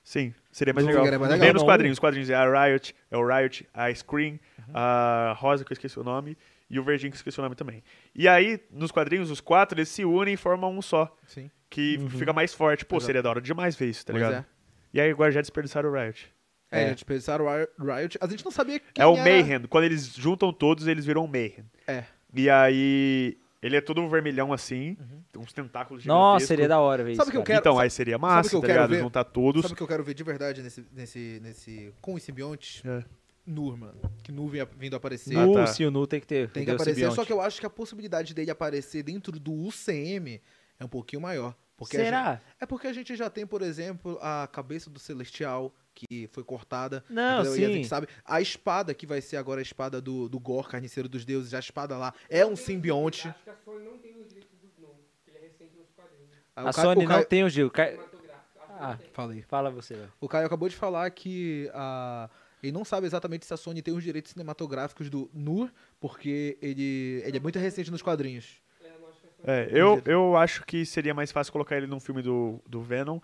Sim, 0.04 0.34
seria 0.50 0.74
mais 0.74 0.84
legal. 0.84 1.02
ficaria 1.02 1.18
mais 1.18 1.30
Nem 1.30 1.40
legal? 1.40 1.54
nos 1.54 1.62
Não, 1.62 1.66
quadrinhos. 1.68 1.94
Os 1.94 1.98
quadrinhos 2.00 2.28
é 2.28 2.34
a 2.34 2.66
Riot, 2.66 2.94
é 3.08 3.16
o 3.16 3.24
Riot, 3.26 3.68
a 3.72 3.94
Scream, 3.94 4.32
Uhum. 4.58 4.64
a 4.74 5.32
Rosa, 5.38 5.64
que 5.64 5.70
eu 5.72 5.74
esqueci 5.74 5.98
o 5.98 6.02
nome, 6.02 6.36
e 6.68 6.78
o 6.80 6.82
Verdinho, 6.82 7.10
que 7.12 7.14
eu 7.16 7.18
esqueci 7.18 7.38
o 7.38 7.42
nome 7.42 7.54
também. 7.54 7.84
E 8.14 8.26
aí, 8.26 8.60
nos 8.72 8.90
quadrinhos, 8.90 9.30
os 9.30 9.40
quatro, 9.40 9.78
eles 9.78 9.88
se 9.88 10.04
unem 10.04 10.34
e 10.34 10.36
formam 10.36 10.76
um 10.76 10.82
só, 10.82 11.14
Sim. 11.28 11.48
que 11.70 11.98
fica 12.18 12.32
mais 12.32 12.52
forte. 12.52 12.84
Pô, 12.84 12.96
Exato. 12.96 13.06
seria 13.06 13.22
da 13.22 13.30
hora 13.30 13.40
demais 13.40 13.76
ver 13.76 13.90
isso, 13.90 14.04
tá 14.04 14.12
Pois 14.12 14.24
ligado? 14.24 14.40
é. 14.42 14.46
E 14.92 15.00
aí, 15.00 15.10
agora 15.10 15.30
já 15.30 15.40
desperdiçaram 15.40 15.88
o 15.88 15.92
Riot. 15.94 16.32
É, 16.72 16.84
É. 16.84 16.88
gente 16.88 17.04
pensaram 17.04 17.44
o 17.44 17.48
Ri- 17.48 17.68
Riot. 17.78 18.18
A 18.20 18.26
gente 18.26 18.44
não 18.44 18.50
sabia 18.50 18.80
quem 18.80 19.02
é 19.02 19.06
o 19.06 19.14
era... 19.16 19.22
Mayhem. 19.22 19.62
Quando 19.68 19.84
eles 19.84 20.06
juntam 20.14 20.52
todos, 20.52 20.86
eles 20.86 21.04
viram 21.04 21.24
o 21.24 21.28
Mayhem. 21.28 21.64
É. 21.86 22.04
E 22.34 22.48
aí, 22.48 23.36
ele 23.62 23.76
é 23.76 23.80
todo 23.80 24.08
vermelhão 24.08 24.52
assim, 24.52 24.96
tem 25.30 25.40
uns 25.42 25.52
tentáculos 25.52 26.04
Nossa, 26.06 26.38
gigantescos. 26.40 26.48
seria 26.48 26.68
da 26.68 26.80
hora 26.80 27.04
ver 27.04 27.14
Sabe 27.14 27.22
isso. 27.22 27.28
o 27.28 27.32
que 27.32 27.36
eu 27.38 27.42
quero- 27.44 27.58
Então, 27.60 27.74
sabe- 27.74 27.84
aí 27.84 27.90
seria 27.90 28.14
sabe 28.14 28.24
o 28.24 28.26
massa, 28.26 28.48
que 28.50 28.56
eu 28.56 28.60
tá 28.62 28.66
quero 28.66 28.78
ligado? 28.80 28.90
ver? 28.90 29.00
Juntar 29.00 29.24
todos. 29.24 29.62
Sabe 29.62 29.74
o 29.74 29.76
que 29.76 29.82
eu 29.82 29.86
quero 29.88 30.02
ver 30.02 30.14
de 30.14 30.22
verdade 30.24 30.62
nesse, 30.62 30.84
nesse, 30.92 31.40
nesse 31.42 31.92
com 32.00 32.14
os 32.14 32.22
simbiontes? 32.22 32.82
É. 32.86 33.04
Nur, 33.44 33.76
mano. 33.76 34.00
Que 34.22 34.30
Nur 34.32 34.48
vinha- 34.48 34.64
vindo 34.78 34.94
aparecer. 34.96 35.36
Ah, 35.36 35.44
Nu, 35.44 35.52
tá. 35.54 35.66
sim, 35.66 35.84
o 35.84 35.90
Nu 35.90 36.06
tem 36.06 36.20
que 36.20 36.26
ter. 36.26 36.48
Tem 36.50 36.64
que 36.64 36.70
aparecer, 36.70 36.94
simbionte. 36.94 37.16
só 37.16 37.24
que 37.24 37.32
eu 37.32 37.40
acho 37.40 37.60
que 37.60 37.66
a 37.66 37.70
possibilidade 37.70 38.32
dele 38.34 38.50
aparecer 38.50 39.02
dentro 39.02 39.32
do 39.38 39.52
UCM 39.52 40.40
é 40.80 40.84
um 40.84 40.88
pouquinho 40.88 41.20
maior. 41.20 41.54
Porque 41.76 41.96
a 41.96 42.00
gente- 42.00 42.08
Será? 42.08 42.40
é 42.60 42.64
porque 42.64 42.86
a 42.86 42.92
gente 42.92 43.16
já 43.16 43.28
tem, 43.28 43.44
por 43.44 43.60
exemplo, 43.60 44.16
a 44.22 44.48
cabeça 44.50 44.88
do 44.88 45.00
Celestial, 45.00 45.74
que 45.94 46.28
foi 46.32 46.42
cortada. 46.44 47.04
Não, 47.08 47.40
entendeu? 47.42 47.56
E 47.60 47.64
a 47.64 47.68
sim. 47.68 47.74
gente 47.74 47.88
sabe. 47.88 48.08
A 48.24 48.40
espada, 48.40 48.94
que 48.94 49.06
vai 49.06 49.20
ser 49.20 49.36
agora 49.36 49.60
a 49.60 49.62
espada 49.62 50.00
do, 50.00 50.28
do 50.28 50.38
Gor, 50.40 50.68
carniceiro 50.68 51.08
dos 51.08 51.24
deuses, 51.24 51.54
a 51.54 51.58
espada 51.58 51.96
lá 51.96 52.12
é 52.28 52.44
um 52.46 52.56
simbionte. 52.56 53.28
Acho 53.28 53.42
que 53.44 53.50
a 53.50 53.56
Sony 53.64 53.84
não 53.84 53.98
tem 53.98 54.12
os 54.20 54.28
direitos 54.28 54.58
do 54.60 54.68
Gnome, 54.78 54.94
porque 55.24 55.30
ele 55.30 55.38
é 55.44 55.48
recente 55.48 55.76
nos 55.76 55.90
quadrinhos. 55.92 56.30
Ah, 56.56 56.64
o 56.64 56.68
A 56.68 56.72
Caio- 56.72 56.88
Sony 56.88 57.06
Caio- 57.06 57.18
não 57.18 57.24
tem 57.26 57.44
o 57.44 57.48
Gil. 57.48 57.70
Ca- 57.70 57.86
Cinematográfico. 57.86 58.58
Acho 58.58 58.98
que 58.98 59.04
Ah. 59.04 59.10
Falei. 59.12 59.42
fala 59.42 59.70
você, 59.70 59.94
velho. 59.94 60.12
O 60.20 60.28
Caio 60.28 60.46
acabou 60.46 60.68
de 60.68 60.74
falar 60.76 61.08
que 61.10 61.70
a... 61.74 62.28
ele 62.62 62.72
não 62.72 62.84
sabe 62.84 63.06
exatamente 63.06 63.44
se 63.46 63.52
a 63.54 63.56
Sony 63.56 63.80
tem 63.82 63.94
os 63.94 64.02
direitos 64.02 64.32
cinematográficos 64.32 65.08
do 65.10 65.30
Nur, 65.32 65.70
porque 66.00 66.58
ele, 66.60 67.22
ele 67.24 67.36
é 67.36 67.40
muito 67.40 67.58
recente 67.58 67.90
nos 67.90 68.02
quadrinhos. 68.02 68.60
É, 68.82 68.88
a 68.88 68.92
Sony 68.92 69.12
É, 69.44 69.68
eu, 69.72 70.02
eu 70.06 70.36
acho 70.36 70.64
que 70.64 70.84
seria 70.86 71.12
mais 71.14 71.30
fácil 71.30 71.52
colocar 71.52 71.76
ele 71.76 71.86
num 71.86 72.00
filme 72.00 72.22
do, 72.22 72.60
do 72.66 72.80
Venom 72.80 73.20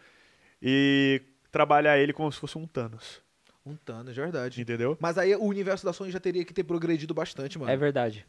e 0.63 1.23
trabalhar 1.51 1.99
ele 1.99 2.13
como 2.13 2.31
se 2.33 2.39
fosse 2.39 2.57
um 2.59 2.67
Thanos, 2.67 3.21
Um 3.65 3.77
Thanos, 3.77 4.15
de 4.15 4.21
verdade. 4.21 4.61
entendeu? 4.61 4.97
Mas 5.01 5.19
aí 5.19 5.35
o 5.35 5.43
universo 5.45 5.85
da 5.85 5.93
Sony 5.93 6.11
já 6.11 6.21
teria 6.21 6.45
que 6.45 6.53
ter 6.55 6.65
progredido 6.65 7.13
bastante, 7.15 7.59
mano. 7.59 7.71
É 7.71 7.77
verdade. 7.77 8.27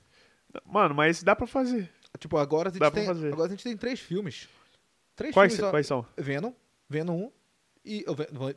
Mano, 0.66 0.96
mas 0.96 1.22
dá 1.24 1.36
pra 1.36 1.46
fazer. 1.48 1.90
Tipo, 2.18 2.38
agora 2.38 2.70
a, 2.70 2.72
gente 2.72 2.80
Dá 2.82 2.90
tem, 2.92 3.06
fazer. 3.06 3.32
agora 3.32 3.48
a 3.48 3.50
gente 3.52 3.64
tem 3.64 3.78
três 3.78 4.00
filmes. 4.00 4.50
Três 5.16 5.34
Quais, 5.34 5.54
filmes, 5.56 5.70
quais 5.72 5.86
são? 5.88 6.06
Venom, 6.18 6.52
Venom 6.90 7.26
1 7.26 7.32
e 7.86 8.06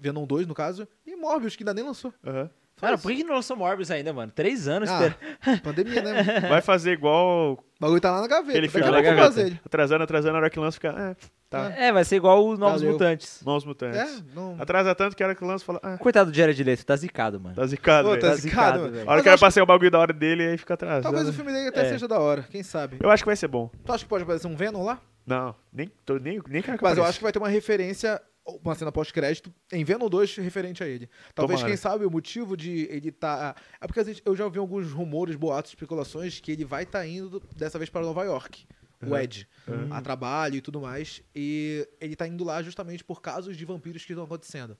Venom 0.00 0.24
2, 0.26 0.46
no 0.46 0.54
caso, 0.54 0.88
e 1.06 1.14
Morbius, 1.16 1.54
que 1.56 1.62
ainda 1.62 1.74
nem 1.74 1.84
lançou. 1.84 2.12
Aham. 2.24 2.48
Cara, 2.76 2.96
Faz. 2.96 3.02
por 3.02 3.12
que 3.14 3.22
não 3.22 3.34
lançou 3.34 3.56
Morbius 3.56 3.90
ainda, 3.90 4.12
mano? 4.12 4.32
Três 4.32 4.66
anos 4.66 4.88
Ah, 4.88 5.06
esperando. 5.08 5.60
pandemia, 5.62 6.02
né? 6.02 6.22
mano? 6.22 6.48
Vai 6.48 6.62
fazer 6.62 6.92
igual 6.92 7.52
O 7.52 7.58
bagulho 7.78 8.00
tá 8.00 8.10
lá 8.10 8.22
na 8.22 8.26
gaveta. 8.26 8.56
Ele 8.58 8.68
fica 8.68 8.88
a 8.88 8.90
na 8.90 9.00
gaveta. 9.02 9.60
atrasando, 9.64 10.02
atrasando, 10.04 10.36
a 10.36 10.40
hora 10.40 10.50
que 10.50 10.58
lança 10.58 10.76
fica. 10.76 10.88
É, 10.88 11.16
tá. 11.52 11.70
É, 11.76 11.92
vai 11.92 12.04
ser 12.04 12.16
igual 12.16 12.46
os 12.48 12.58
Novos 12.58 12.80
Valeu. 12.80 12.92
Mutantes. 12.94 13.40
Novos 13.44 13.64
mutantes. 13.64 13.98
É, 14.00 14.22
não... 14.34 14.56
Atrasa 14.58 14.94
tanto 14.94 15.14
que 15.16 15.22
a 15.22 15.26
hora 15.26 15.34
que 15.34 15.44
lança 15.44 15.64
fala. 15.64 15.78
Ah, 15.82 15.96
Coitado 15.98 16.30
do 16.30 16.36
Jared 16.36 16.62
Leto, 16.64 16.84
tá 16.84 16.96
zicado, 16.96 17.38
mano. 17.40 17.54
tá 17.54 17.66
zicado, 17.66 18.08
Pô, 18.08 18.10
velho. 18.14 18.22
tá 18.22 18.30
A 18.32 18.34
zicado, 18.34 18.78
velho. 18.90 18.96
hora 19.02 19.04
Mas 19.16 19.22
que 19.22 19.28
eu 19.28 19.38
passar 19.38 19.62
o 19.62 19.66
bagulho 19.66 19.90
da 19.90 19.98
hora 19.98 20.12
dele, 20.12 20.42
aí 20.48 20.58
fica 20.58 20.74
atrasado. 20.74 21.02
Talvez 21.02 21.28
o 21.28 21.32
filme 21.32 21.52
dele 21.52 21.68
até 21.68 21.86
É. 21.86 21.88
seja 21.90 22.08
da 22.08 22.18
hora, 22.18 22.42
quem 22.50 22.62
sabe. 22.62 22.96
Eu 23.00 23.10
acho 23.10 23.22
que 23.22 23.28
vai 23.28 23.36
ser 23.36 23.48
bom. 23.48 23.70
Tu 23.84 23.92
acha 23.92 24.04
que 24.04 24.08
pode 24.10 24.24
aparecer 24.24 24.46
um 24.48 24.56
Venom 24.56 24.82
lá? 24.82 25.00
Não, 25.26 25.54
nem, 25.72 25.88
tô, 26.04 26.16
nem, 26.18 26.40
nem 26.48 26.62
quero 26.62 26.76
que 26.78 26.82
Mas 26.84 26.98
eu 26.98 27.04
acho 27.04 27.18
que 27.18 27.22
vai 27.22 27.30
ter 27.32 27.38
uma 27.38 27.48
referência, 27.48 28.20
uma 28.64 28.74
cena 28.74 28.90
pós-crédito, 28.90 29.52
em 29.72 29.84
Venom 29.84 30.08
2 30.08 30.36
referente 30.38 30.82
a 30.82 30.86
ele. 30.88 31.08
Talvez, 31.32 31.60
Tomara. 31.60 31.72
quem 31.72 31.76
sabe, 31.76 32.04
o 32.04 32.10
motivo 32.10 32.56
de 32.56 32.88
ele 32.90 33.12
tá. 33.12 33.54
É 33.80 33.86
porque 33.86 34.00
a 34.00 34.04
gente- 34.04 34.20
eu 34.26 34.34
já 34.34 34.44
ouvi 34.44 34.58
alguns 34.58 34.90
rumores, 34.90 35.36
boatos, 35.36 35.70
especulações 35.70 36.40
que 36.40 36.50
ele 36.50 36.64
vai 36.64 36.82
estar 36.82 37.06
indo 37.06 37.40
dessa 37.56 37.78
vez 37.78 37.88
para 37.88 38.00
Nova 38.02 38.24
York. 38.24 38.66
O 39.04 39.10
Uhum. 39.10 39.16
Ed, 39.16 39.48
a 39.90 40.00
trabalho 40.00 40.56
e 40.56 40.60
tudo 40.60 40.80
mais. 40.80 41.22
E 41.34 41.86
ele 42.00 42.14
tá 42.16 42.26
indo 42.26 42.44
lá 42.44 42.62
justamente 42.62 43.02
por 43.02 43.20
casos 43.20 43.56
de 43.56 43.64
vampiros 43.64 44.04
que 44.04 44.12
estão 44.12 44.24
acontecendo. 44.24 44.76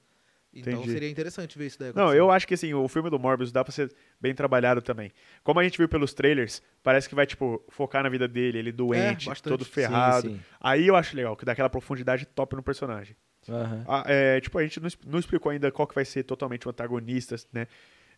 Então 0.54 0.72
Entendi. 0.74 0.90
seria 0.90 1.08
interessante 1.08 1.56
ver 1.56 1.66
isso 1.66 1.78
daí 1.78 1.92
Não, 1.94 2.12
eu 2.14 2.30
acho 2.30 2.46
que 2.46 2.52
assim, 2.52 2.74
o 2.74 2.86
filme 2.86 3.08
do 3.08 3.18
Morbius 3.18 3.50
dá 3.50 3.64
pra 3.64 3.72
ser 3.72 3.90
bem 4.20 4.34
trabalhado 4.34 4.82
também. 4.82 5.10
Como 5.42 5.58
a 5.58 5.64
gente 5.64 5.78
viu 5.78 5.88
pelos 5.88 6.12
trailers, 6.12 6.62
parece 6.82 7.08
que 7.08 7.14
vai, 7.14 7.26
tipo, 7.26 7.64
focar 7.70 8.02
na 8.02 8.10
vida 8.10 8.28
dele, 8.28 8.58
ele 8.58 8.70
doente, 8.70 9.26
bastante. 9.26 9.48
todo 9.48 9.64
ferrado. 9.64 10.28
Sim, 10.28 10.36
sim. 10.36 10.42
Aí 10.60 10.86
eu 10.86 10.94
acho 10.94 11.16
legal, 11.16 11.34
que 11.36 11.44
dá 11.44 11.52
aquela 11.52 11.70
profundidade 11.70 12.26
top 12.26 12.54
no 12.54 12.62
personagem. 12.62 13.16
Aham. 13.48 13.84
Ah, 13.88 14.04
é, 14.06 14.40
tipo, 14.40 14.58
a 14.58 14.62
gente 14.62 14.78
não, 14.78 14.88
não 15.06 15.18
explicou 15.18 15.50
ainda 15.50 15.72
qual 15.72 15.88
que 15.88 15.94
vai 15.94 16.04
ser 16.04 16.22
totalmente 16.22 16.66
o 16.66 16.70
antagonista, 16.70 17.34
né? 17.52 17.66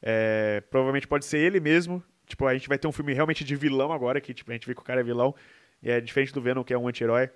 É, 0.02 0.60
provavelmente 0.70 1.06
pode 1.06 1.24
ser 1.24 1.38
ele 1.38 1.60
mesmo. 1.60 2.02
Tipo, 2.26 2.46
a 2.46 2.54
gente 2.54 2.68
vai 2.68 2.78
ter 2.78 2.88
um 2.88 2.92
filme 2.92 3.12
realmente 3.12 3.44
de 3.44 3.54
vilão 3.54 3.92
agora, 3.92 4.20
que 4.20 4.34
tipo, 4.34 4.50
a 4.50 4.54
gente 4.54 4.66
vê 4.66 4.74
que 4.74 4.80
o 4.80 4.84
cara 4.84 5.00
é 5.00 5.04
vilão. 5.04 5.34
E 5.84 5.90
é 5.90 6.00
diferente 6.00 6.32
do 6.32 6.40
Venom, 6.40 6.64
que 6.64 6.72
é 6.72 6.78
um 6.78 6.88
anti-herói. 6.88 7.30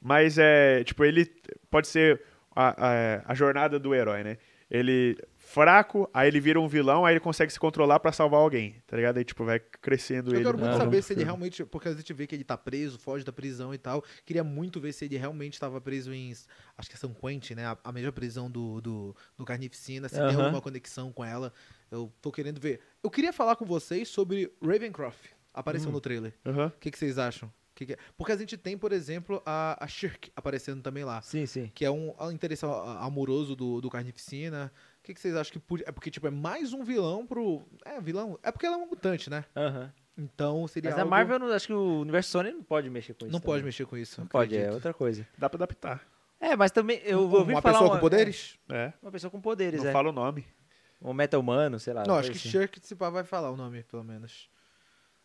Mas 0.00 0.38
é, 0.38 0.84
tipo, 0.84 1.04
ele 1.04 1.26
pode 1.68 1.88
ser 1.88 2.22
a, 2.54 2.86
a, 2.88 3.32
a 3.32 3.34
jornada 3.34 3.78
do 3.78 3.94
herói, 3.94 4.22
né? 4.22 4.38
Ele 4.70 5.18
fraco, 5.36 6.08
aí 6.14 6.28
ele 6.28 6.38
vira 6.38 6.60
um 6.60 6.68
vilão, 6.68 7.04
aí 7.04 7.14
ele 7.14 7.20
consegue 7.20 7.52
se 7.52 7.58
controlar 7.58 7.98
pra 7.98 8.12
salvar 8.12 8.38
alguém, 8.40 8.80
tá 8.86 8.96
ligado? 8.96 9.18
Aí, 9.18 9.24
tipo, 9.24 9.44
vai 9.44 9.58
crescendo 9.58 10.30
Eu 10.30 10.36
ele. 10.36 10.44
quero 10.44 10.56
no 10.58 10.64
muito 10.64 10.78
saber 10.78 11.02
se 11.02 11.12
ele 11.12 11.24
realmente. 11.24 11.64
Porque 11.64 11.88
a 11.88 11.92
gente 11.92 12.12
vê 12.12 12.24
que 12.24 12.36
ele 12.36 12.44
tá 12.44 12.56
preso, 12.56 12.96
foge 12.96 13.24
da 13.24 13.32
prisão 13.32 13.74
e 13.74 13.78
tal. 13.78 14.04
Queria 14.24 14.44
muito 14.44 14.80
ver 14.80 14.92
se 14.92 15.06
ele 15.06 15.16
realmente 15.16 15.54
estava 15.54 15.80
preso 15.80 16.14
em. 16.14 16.32
Acho 16.78 16.88
que 16.88 16.94
é 16.94 16.98
São 16.98 17.12
Quentin, 17.12 17.54
né? 17.54 17.66
A, 17.66 17.76
a 17.82 17.90
mesma 17.90 18.12
prisão 18.12 18.48
do, 18.48 18.80
do, 18.80 19.16
do 19.36 19.44
Carnificina. 19.44 20.08
Se 20.08 20.14
tem 20.14 20.24
Aham. 20.24 20.44
alguma 20.44 20.62
conexão 20.62 21.12
com 21.12 21.24
ela. 21.24 21.52
Eu 21.90 22.12
tô 22.22 22.30
querendo 22.30 22.60
ver. 22.60 22.80
Eu 23.02 23.10
queria 23.10 23.32
falar 23.32 23.56
com 23.56 23.64
vocês 23.64 24.08
sobre 24.08 24.52
Ravencroft. 24.64 25.39
Apareceu 25.52 25.90
no 25.90 26.00
trailer. 26.00 26.34
O 26.44 26.70
que, 26.78 26.90
que 26.90 26.98
vocês 26.98 27.18
acham? 27.18 27.52
Que 27.74 27.86
que 27.86 27.92
é? 27.94 27.96
Porque 28.16 28.32
a 28.32 28.36
gente 28.36 28.56
tem, 28.56 28.76
por 28.76 28.92
exemplo, 28.92 29.42
a, 29.46 29.82
a 29.82 29.86
Shirk 29.86 30.30
aparecendo 30.36 30.82
também 30.82 31.02
lá. 31.04 31.22
Sim, 31.22 31.46
sim. 31.46 31.70
Que 31.74 31.84
é 31.84 31.90
um, 31.90 32.14
um 32.20 32.30
interesse 32.30 32.64
a- 32.66 33.04
amoroso 33.04 33.56
do, 33.56 33.80
do 33.80 33.88
Carnificina. 33.88 34.70
O 34.98 35.02
que, 35.02 35.14
que 35.14 35.20
vocês 35.20 35.34
acham 35.34 35.52
que 35.52 35.58
podia. 35.58 35.86
É 35.88 35.92
porque, 35.92 36.10
tipo, 36.10 36.26
é 36.26 36.30
mais 36.30 36.72
um 36.74 36.84
vilão 36.84 37.26
pro. 37.26 37.62
É, 37.84 38.00
vilão. 38.00 38.38
É 38.42 38.52
porque 38.52 38.66
ela 38.66 38.74
é 38.76 38.78
uma 38.78 38.86
mutante, 38.86 39.30
né? 39.30 39.44
Aham. 39.56 39.92
Então 40.18 40.68
seria. 40.68 40.90
Mas 40.90 40.98
a 40.98 41.02
algo- 41.02 41.10
Marvel, 41.10 41.36
eu 41.36 41.38
não- 41.40 41.52
acho 41.54 41.66
que 41.66 41.72
o 41.72 42.00
universo 42.00 42.30
Sony 42.30 42.52
não 42.52 42.62
pode 42.62 42.90
mexer 42.90 43.14
com 43.14 43.24
isso. 43.24 43.32
Não 43.32 43.40
pode 43.40 43.54
também. 43.60 43.64
mexer 43.64 43.86
com 43.86 43.96
isso. 43.96 44.20
Não 44.20 44.28
pode, 44.28 44.56
é 44.56 44.70
outra 44.70 44.92
coisa. 44.92 45.26
Dá 45.38 45.48
pra 45.48 45.56
adaptar. 45.56 46.06
É, 46.38 46.54
mas 46.56 46.70
também 46.70 47.00
eu 47.04 47.24
uma 47.24 47.38
ouvi 47.38 47.52
uma 47.54 47.62
falar 47.62 47.74
pessoa 47.74 47.90
uma- 47.90 47.96
com 47.96 48.00
poderes? 48.00 48.58
É. 48.68 48.74
é, 48.76 48.92
uma 49.00 49.10
pessoa 49.10 49.30
com 49.30 49.40
poderes, 49.40 49.82
Não 49.82 49.88
é. 49.88 49.92
fala 49.92 50.10
o 50.10 50.12
nome. 50.12 50.46
Um 51.00 51.14
meta 51.14 51.38
humano, 51.38 51.78
sei 51.80 51.94
lá. 51.94 52.04
não, 52.06 52.16
acho 52.16 52.30
que 52.30 52.36
assim. 52.36 52.50
Shirk 52.50 52.78
se 52.86 52.94
pá 52.94 53.08
vai 53.08 53.24
falar 53.24 53.50
o 53.50 53.56
nome, 53.56 53.82
pelo 53.84 54.04
menos. 54.04 54.49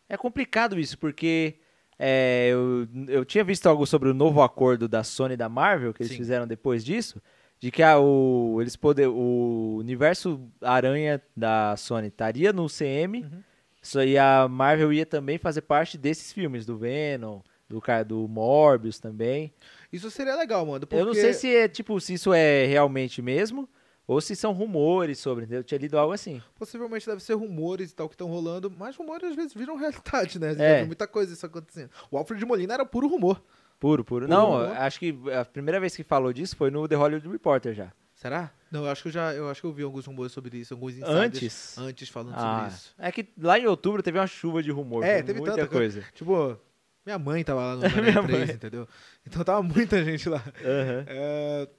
É 0.08 0.16
complicado 0.18 0.80
isso, 0.80 0.98
porque 0.98 1.56
é, 1.98 2.50
eu, 2.52 2.88
eu 3.08 3.26
tinha 3.26 3.44
visto 3.44 3.68
algo 3.68 3.86
sobre 3.86 4.10
o 4.10 4.14
novo 4.14 4.42
acordo 4.42 4.88
da 4.88 5.04
Sony 5.04 5.34
e 5.34 5.38
da 5.38 5.50
Marvel, 5.50 5.94
que 5.94 6.02
eles 6.04 6.12
Sim. 6.12 6.18
fizeram 6.18 6.46
depois 6.48 6.84
disso, 6.86 7.22
de 7.60 7.72
que 7.72 7.82
a, 7.82 7.98
o, 8.00 8.58
eles 8.62 8.76
poder, 8.76 9.08
o 9.08 9.78
universo 9.80 10.42
Aranha 10.62 11.22
da 11.36 11.76
Sony 11.78 12.08
estaria 12.08 12.52
no 12.54 12.68
CM, 12.70 13.24
Uhum. 13.24 13.42
isso 13.82 13.98
aí 14.00 14.18
a 14.18 14.48
Marvel 14.48 14.92
ia 14.94 15.06
também 15.06 15.38
fazer 15.38 15.62
parte 15.62 15.98
desses 15.98 16.32
filmes, 16.34 16.66
do 16.66 16.78
Venom, 16.78 17.42
do, 17.68 17.82
ca- 17.82 18.04
do 18.04 18.28
Morbius 18.28 19.00
também. 19.00 19.54
Isso 19.92 20.12
seria 20.12 20.36
legal, 20.36 20.66
mano. 20.66 20.86
Porque... 20.86 21.02
Eu 21.02 21.06
não 21.06 21.14
sei 21.14 21.34
se 21.34 21.48
é 21.56 21.68
tipo 21.68 22.00
se 22.00 22.14
isso 22.14 22.32
é 22.34 22.66
realmente 22.68 23.22
mesmo, 23.22 23.68
ou 24.08 24.22
se 24.22 24.36
são 24.36 24.52
rumores 24.52 25.20
sobre, 25.20 25.44
entendeu? 25.46 25.60
Eu 25.60 25.64
tinha 25.64 25.78
lido 25.80 25.98
algo 25.98 26.14
assim. 26.14 26.42
Possivelmente 26.56 27.06
deve 27.08 27.22
ser 27.22 27.34
rumores 27.34 27.92
e 27.92 27.96
tal 27.96 28.08
que 28.08 28.16
estão 28.16 28.28
rolando, 28.28 28.72
mas 28.78 28.96
rumores 28.96 29.30
às 29.30 29.36
vezes 29.36 29.54
viram 29.54 29.76
realidade, 29.78 30.40
né? 30.40 30.56
É. 30.58 30.78
viu 30.80 30.88
muita 30.88 31.08
coisa 31.08 31.34
isso 31.34 31.46
acontecendo. 31.46 31.90
O 32.12 32.18
Alfred 32.18 32.44
Molina 32.46 32.74
era 32.76 32.86
puro 32.86 33.08
rumor. 33.08 33.42
Puro, 33.80 34.04
puro. 34.04 34.26
Puro 34.26 34.28
Não, 34.28 34.46
rumor. 34.52 34.78
acho 34.78 35.00
que 35.00 35.14
a 35.38 35.44
primeira 35.44 35.80
vez 35.80 35.96
que 35.96 36.04
falou 36.04 36.32
disso 36.32 36.56
foi 36.56 36.70
no 36.72 36.88
The 36.88 36.96
Hollywood 36.96 37.28
Reporter 37.28 37.74
já. 37.74 37.92
Será? 38.16 38.50
Não, 38.72 38.86
eu 38.86 38.92
acho 38.92 39.02
que 39.04 39.10
eu 39.10 39.12
já 39.12 39.34
eu 39.34 39.50
acho 39.50 39.60
que 39.62 39.68
eu 39.68 39.74
vi 39.74 39.84
alguns 39.84 40.06
rumores 40.06 40.32
sobre 40.32 40.58
isso, 40.58 40.74
alguns 40.74 40.94
insiders 40.94 41.14
Antes? 41.16 41.78
antes 41.78 42.10
falando 42.10 42.34
Ah, 42.36 42.40
sobre 42.62 42.76
isso. 42.78 42.96
é 42.98 43.12
que 43.12 43.28
lá 43.38 43.60
em 43.60 43.68
outubro 43.68 44.02
teve 44.02 44.18
uma 44.18 44.26
chuva 44.28 44.64
de 44.64 44.72
rumor. 44.72 45.04
É, 45.04 45.22
teve 45.22 45.40
muita 45.40 45.56
tanta 45.58 45.68
coisa. 45.68 46.02
Tipo, 46.14 46.58
minha 47.06 47.20
mãe 47.20 47.44
tava 47.44 47.62
lá 47.62 47.76
no 47.76 47.82
Minha 47.82 47.94
Homem-Aranha 48.00 48.22
mãe. 48.22 48.32
3, 48.46 48.50
entendeu? 48.52 48.88
Então 49.28 49.44
tava 49.44 49.62
muita 49.62 50.02
gente 50.04 50.30
lá. 50.30 50.42
Aham. 50.64 51.06
É, 51.08 51.70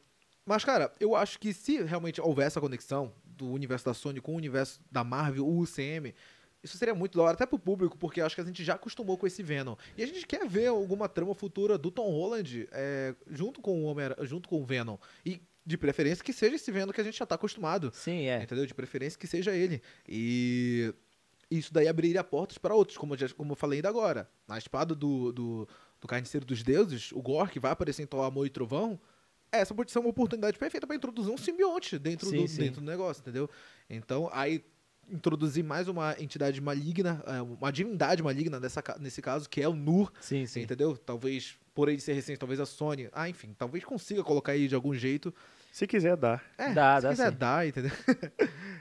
Mas, 0.47 0.64
cara, 0.64 0.92
eu 1.01 1.16
acho 1.16 1.40
que 1.40 1.53
se 1.53 1.82
realmente 1.82 2.20
houver 2.20 2.47
essa 2.47 2.61
conexão 2.61 3.12
do 3.24 3.51
universo 3.51 3.84
da 3.84 3.92
Sony 3.92 4.20
com 4.20 4.32
o 4.32 4.36
universo 4.36 4.80
da 4.90 5.03
Marvel, 5.03 5.44
o 5.44 5.59
UCM, 5.59 6.14
isso 6.62 6.78
seria 6.78 6.94
muito 6.94 7.18
da 7.18 7.24
hora, 7.24 7.34
até 7.34 7.44
pro 7.44 7.59
público, 7.59 7.99
porque 7.99 8.20
acho 8.20 8.34
que 8.34 8.40
a 8.40 8.44
gente 8.44 8.62
já 8.62 8.74
acostumou 8.74 9.18
com 9.18 9.26
esse 9.26 9.42
Venom. 9.42 9.74
E 9.97 10.03
a 10.03 10.07
gente 10.07 10.24
quer 10.24 10.47
ver 10.49 10.68
alguma 10.68 11.09
trama 11.09 11.34
futura 11.34 11.76
do 11.76 11.90
Tom 11.90 12.09
Holland 12.11 12.68
é, 12.70 13.14
junto 13.28 13.61
com 13.61 13.82
o 13.82 13.84
Homem 13.84 14.07
junto 14.22 14.49
com 14.49 14.62
o 14.62 14.64
Venom. 14.64 14.97
E, 15.24 15.42
de 15.64 15.76
preferência, 15.76 16.24
que 16.24 16.32
seja 16.32 16.55
esse 16.55 16.70
Venom 16.70 16.92
que 16.92 17.01
a 17.01 17.05
gente 17.05 17.18
já 17.18 17.26
tá 17.26 17.34
acostumado. 17.34 17.90
Sim, 17.92 18.26
é. 18.26 18.40
Entendeu? 18.40 18.64
De 18.64 18.74
preferência 18.74 19.18
que 19.18 19.26
seja 19.26 19.53
ele. 19.53 19.82
E 20.09 20.94
isso 21.51 21.72
daí 21.72 21.88
abriria 21.88 22.22
portas 22.22 22.57
para 22.57 22.74
outros, 22.74 22.97
como, 22.97 23.14
eu 23.14 23.18
já, 23.18 23.28
como 23.30 23.53
eu 23.53 23.57
falei 23.57 23.78
ainda 23.78 23.88
agora. 23.88 24.30
Na 24.47 24.57
espada 24.59 24.94
do, 24.94 25.32
do, 25.32 25.68
do 26.01 26.07
Carniceiro 26.07 26.47
dos 26.47 26.62
Deuses, 26.62 27.11
o 27.12 27.47
que 27.47 27.59
vai 27.59 27.72
aparecer 27.72 28.03
em 28.03 28.07
Thor, 28.07 28.24
Amor 28.24 28.47
e 28.47 28.51
Trovão, 28.51 28.99
essa 29.53 29.74
pode 29.74 29.90
ser 29.90 29.99
uma 29.99 30.09
oportunidade 30.09 30.59
perfeita 30.59 30.86
para 30.86 30.97
introduzir 30.97 31.32
um 31.32 31.36
simbionte 31.36 31.99
dentro, 31.99 32.28
Sim, 32.28 32.42
do, 32.42 32.49
sim. 32.49 32.62
dentro 32.62 32.80
do 32.80 32.86
negócio, 32.86 33.20
entendeu? 33.20 33.49
Então, 33.88 34.28
aí 34.32 34.64
introduzir 35.09 35.62
mais 35.62 35.86
uma 35.88 36.16
entidade 36.18 36.61
maligna, 36.61 37.22
é, 37.26 37.40
uma 37.40 37.70
divindade 37.70 38.22
maligna 38.22 38.61
nesse 38.99 39.22
caso, 39.22 39.49
que 39.49 39.62
é 39.62 39.68
o 39.68 39.74
Nur, 39.74 40.12
Sim, 40.20 40.47
sim. 40.47 40.62
entendeu? 40.62 40.97
Talvez, 40.97 41.57
por 41.74 41.88
ele 41.88 42.01
ser 42.01 42.12
recente, 42.12 42.38
talvez 42.38 42.59
a 42.59 42.66
Sony, 42.66 43.09
ah, 43.12 43.28
enfim, 43.28 43.55
talvez 43.57 43.84
consiga 43.84 44.24
colocar 44.24 44.53
aí 44.53 44.66
de 44.66 44.74
algum 44.74 44.94
jeito. 44.94 45.32
Se 45.77 45.87
quiser, 45.87 46.16
dá. 46.16 46.41
É, 46.57 46.72
Dá, 46.72 46.97
se 46.97 47.03
dá 47.03 47.09
quiser 47.11 47.31
sim. 47.33 47.37
dar, 47.39 47.66
entendeu? 47.68 47.91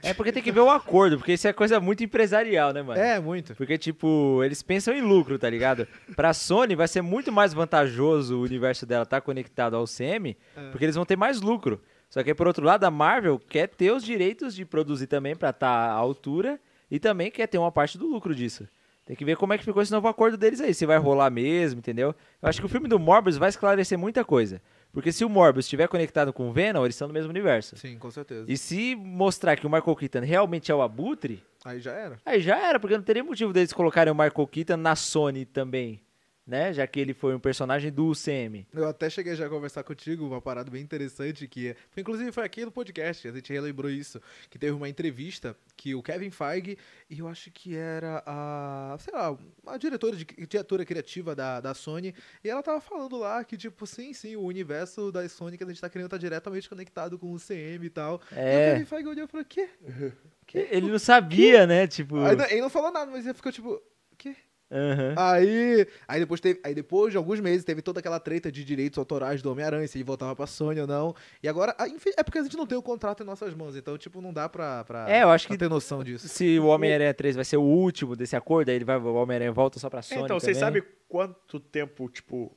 É 0.02 0.14
porque 0.14 0.32
tem 0.32 0.42
que 0.42 0.50
ver 0.50 0.60
o 0.60 0.70
acordo, 0.70 1.18
porque 1.18 1.34
isso 1.34 1.46
é 1.46 1.52
coisa 1.52 1.78
muito 1.78 2.02
empresarial, 2.02 2.72
né, 2.72 2.80
mano? 2.80 2.98
É, 2.98 3.20
muito. 3.20 3.54
Porque, 3.54 3.76
tipo, 3.76 4.40
eles 4.42 4.62
pensam 4.62 4.94
em 4.94 5.02
lucro, 5.02 5.38
tá 5.38 5.50
ligado? 5.50 5.86
Pra 6.16 6.32
Sony 6.32 6.74
vai 6.74 6.88
ser 6.88 7.02
muito 7.02 7.30
mais 7.30 7.52
vantajoso 7.52 8.38
o 8.38 8.42
universo 8.42 8.86
dela 8.86 9.02
estar 9.02 9.20
conectado 9.20 9.76
ao 9.76 9.84
CM, 9.84 10.34
É. 10.56 10.70
porque 10.70 10.86
eles 10.86 10.94
vão 10.96 11.04
ter 11.04 11.16
mais 11.16 11.42
lucro. 11.42 11.82
Só 12.08 12.22
que, 12.22 12.34
por 12.34 12.46
outro 12.46 12.64
lado, 12.64 12.84
a 12.84 12.90
Marvel 12.90 13.38
quer 13.46 13.68
ter 13.68 13.90
os 13.92 14.02
direitos 14.02 14.54
de 14.54 14.64
produzir 14.64 15.06
também 15.06 15.36
pra 15.36 15.50
estar 15.50 15.68
à 15.68 15.92
altura 15.92 16.58
e 16.90 16.98
também 16.98 17.30
quer 17.30 17.46
ter 17.46 17.58
uma 17.58 17.70
parte 17.70 17.98
do 17.98 18.06
lucro 18.06 18.34
disso. 18.34 18.66
Tem 19.04 19.14
que 19.14 19.22
ver 19.24 19.36
como 19.36 19.52
é 19.52 19.58
que 19.58 19.64
ficou 19.64 19.82
esse 19.82 19.92
novo 19.92 20.08
acordo 20.08 20.38
deles 20.38 20.62
aí, 20.62 20.72
se 20.72 20.86
vai 20.86 20.96
rolar 20.96 21.28
mesmo, 21.28 21.78
entendeu? 21.78 22.14
Eu 22.40 22.48
acho 22.48 22.58
que 22.58 22.64
o 22.66 22.70
filme 22.70 22.88
do 22.88 22.98
Morbius 22.98 23.36
vai 23.36 23.50
esclarecer 23.50 23.98
muita 23.98 24.24
coisa. 24.24 24.62
Porque 24.96 25.12
se 25.12 25.26
o 25.26 25.28
Morbius 25.28 25.66
estiver 25.66 25.86
conectado 25.88 26.32
com 26.32 26.48
o 26.48 26.52
Venom, 26.54 26.82
eles 26.82 26.94
estão 26.94 27.06
no 27.06 27.12
mesmo 27.12 27.28
universo. 27.28 27.76
Sim, 27.76 27.98
com 27.98 28.10
certeza. 28.10 28.46
E 28.50 28.56
se 28.56 28.96
mostrar 28.96 29.54
que 29.54 29.66
o 29.66 29.70
Michael 29.70 29.94
Keaton 29.94 30.20
realmente 30.20 30.72
é 30.72 30.74
o 30.74 30.80
Abutre, 30.80 31.44
Aí 31.66 31.80
já 31.80 31.92
era. 31.92 32.18
Aí 32.24 32.40
já 32.40 32.56
era, 32.56 32.80
porque 32.80 32.96
não 32.96 33.02
teria 33.02 33.22
motivo 33.22 33.52
deles 33.52 33.74
colocarem 33.74 34.10
o 34.10 34.16
Michael 34.16 34.46
Keaton 34.46 34.78
na 34.78 34.96
Sony 34.96 35.44
também, 35.44 36.00
né? 36.46 36.72
Já 36.72 36.86
que 36.86 37.00
ele 37.00 37.12
foi 37.12 37.34
um 37.34 37.40
personagem 37.40 37.90
do 37.90 38.06
UCM. 38.06 38.66
Eu 38.72 38.88
até 38.88 39.10
cheguei 39.10 39.34
já 39.34 39.46
a 39.46 39.48
conversar 39.48 39.82
contigo, 39.82 40.24
uma 40.24 40.40
parada 40.40 40.70
bem 40.70 40.82
interessante 40.82 41.48
que 41.48 41.68
é. 41.68 41.76
Inclusive 41.96 42.30
foi 42.30 42.44
aqui 42.44 42.64
no 42.64 42.70
podcast, 42.70 43.26
a 43.26 43.32
gente 43.32 43.52
relembrou 43.52 43.90
isso. 43.90 44.20
Que 44.48 44.58
teve 44.58 44.72
uma 44.72 44.88
entrevista 44.88 45.56
que 45.76 45.94
o 45.94 46.02
Kevin 46.02 46.30
Feige, 46.30 46.78
e 47.10 47.18
eu 47.18 47.26
acho 47.26 47.50
que 47.50 47.74
era 47.74 48.22
a. 48.24 48.96
sei 49.00 49.12
lá, 49.12 49.36
a 49.66 49.76
diretora, 49.76 50.16
de, 50.16 50.24
diretora 50.24 50.84
criativa 50.84 51.34
da, 51.34 51.60
da 51.60 51.74
Sony, 51.74 52.14
e 52.44 52.48
ela 52.48 52.62
tava 52.62 52.80
falando 52.80 53.16
lá 53.16 53.42
que, 53.42 53.56
tipo, 53.56 53.86
sim, 53.86 54.12
sim, 54.12 54.36
o 54.36 54.42
universo 54.42 55.10
da 55.10 55.28
Sony 55.28 55.58
que 55.58 55.64
a 55.64 55.66
gente 55.66 55.80
tá 55.80 55.90
querendo 55.90 56.08
tá 56.08 56.16
diretamente 56.16 56.68
conectado 56.68 57.18
com 57.18 57.32
o 57.32 57.38
CM 57.40 57.84
e 57.84 57.90
tal. 57.90 58.20
E 58.30 58.34
o 58.34 58.38
É, 58.38 58.72
Kevin 58.72 58.84
Feige 58.84 59.08
olhou 59.08 59.24
e 59.24 59.28
falou, 59.28 59.46
quê? 59.48 59.68
ele 60.54 60.90
não 60.90 60.98
sabia, 60.98 61.66
né? 61.66 61.86
Tipo, 61.86 62.18
ele 62.48 62.60
não 62.60 62.70
falou 62.70 62.92
nada, 62.92 63.10
mas 63.10 63.24
ele 63.24 63.34
ficou 63.34 63.50
tipo, 63.50 63.82
quê? 64.16 64.36
Aham. 64.70 65.14
Aí, 65.16 65.86
aí, 66.08 66.20
depois 66.20 66.40
teve, 66.40 66.60
aí 66.64 66.74
depois 66.74 67.12
de 67.12 67.16
alguns 67.16 67.38
meses 67.38 67.64
teve 67.64 67.80
toda 67.82 68.00
aquela 68.00 68.18
treta 68.18 68.50
de 68.50 68.64
direitos 68.64 68.98
autorais 68.98 69.40
do 69.40 69.50
Homem-Aranha, 69.52 69.86
se 69.86 69.96
ele 69.96 70.04
voltava 70.04 70.34
pra 70.34 70.46
Sony 70.46 70.80
ou 70.80 70.86
não. 70.86 71.14
E 71.42 71.48
agora, 71.48 71.74
ah, 71.78 71.86
enfim, 71.88 72.10
é 72.16 72.22
porque 72.24 72.38
a 72.38 72.42
gente 72.42 72.56
não 72.56 72.66
tem 72.66 72.76
o 72.76 72.82
contrato 72.82 73.22
em 73.22 73.26
nossas 73.26 73.54
mãos, 73.54 73.76
então, 73.76 73.96
tipo, 73.96 74.20
não 74.20 74.32
dá 74.32 74.48
pra, 74.48 74.82
pra, 74.84 75.08
É, 75.08 75.22
eu 75.22 75.30
acho 75.30 75.46
pra 75.46 75.54
que 75.54 75.58
ter 75.60 75.68
noção 75.68 76.02
disso. 76.02 76.28
se 76.28 76.58
o 76.58 76.66
Homem-Aranha 76.66 77.14
3 77.14 77.36
vai 77.36 77.44
ser 77.44 77.56
o 77.58 77.62
último 77.62 78.16
desse 78.16 78.34
acordo, 78.34 78.68
aí 78.70 78.74
ele 78.76 78.84
vai, 78.84 78.96
o 78.96 79.14
Homem-Aranha 79.14 79.52
volta 79.52 79.78
só 79.78 79.88
pra 79.88 80.00
É, 80.00 80.02
Sony 80.02 80.22
então, 80.24 80.40
vocês 80.40 80.56
sabem 80.56 80.82
quanto 81.08 81.60
tempo, 81.60 82.08
tipo, 82.08 82.56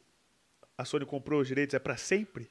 a 0.75 0.83
Sony 0.85 1.05
comprou 1.05 1.41
os 1.41 1.47
direitos? 1.47 1.75
É 1.75 1.79
pra 1.79 1.95
sempre? 1.95 2.49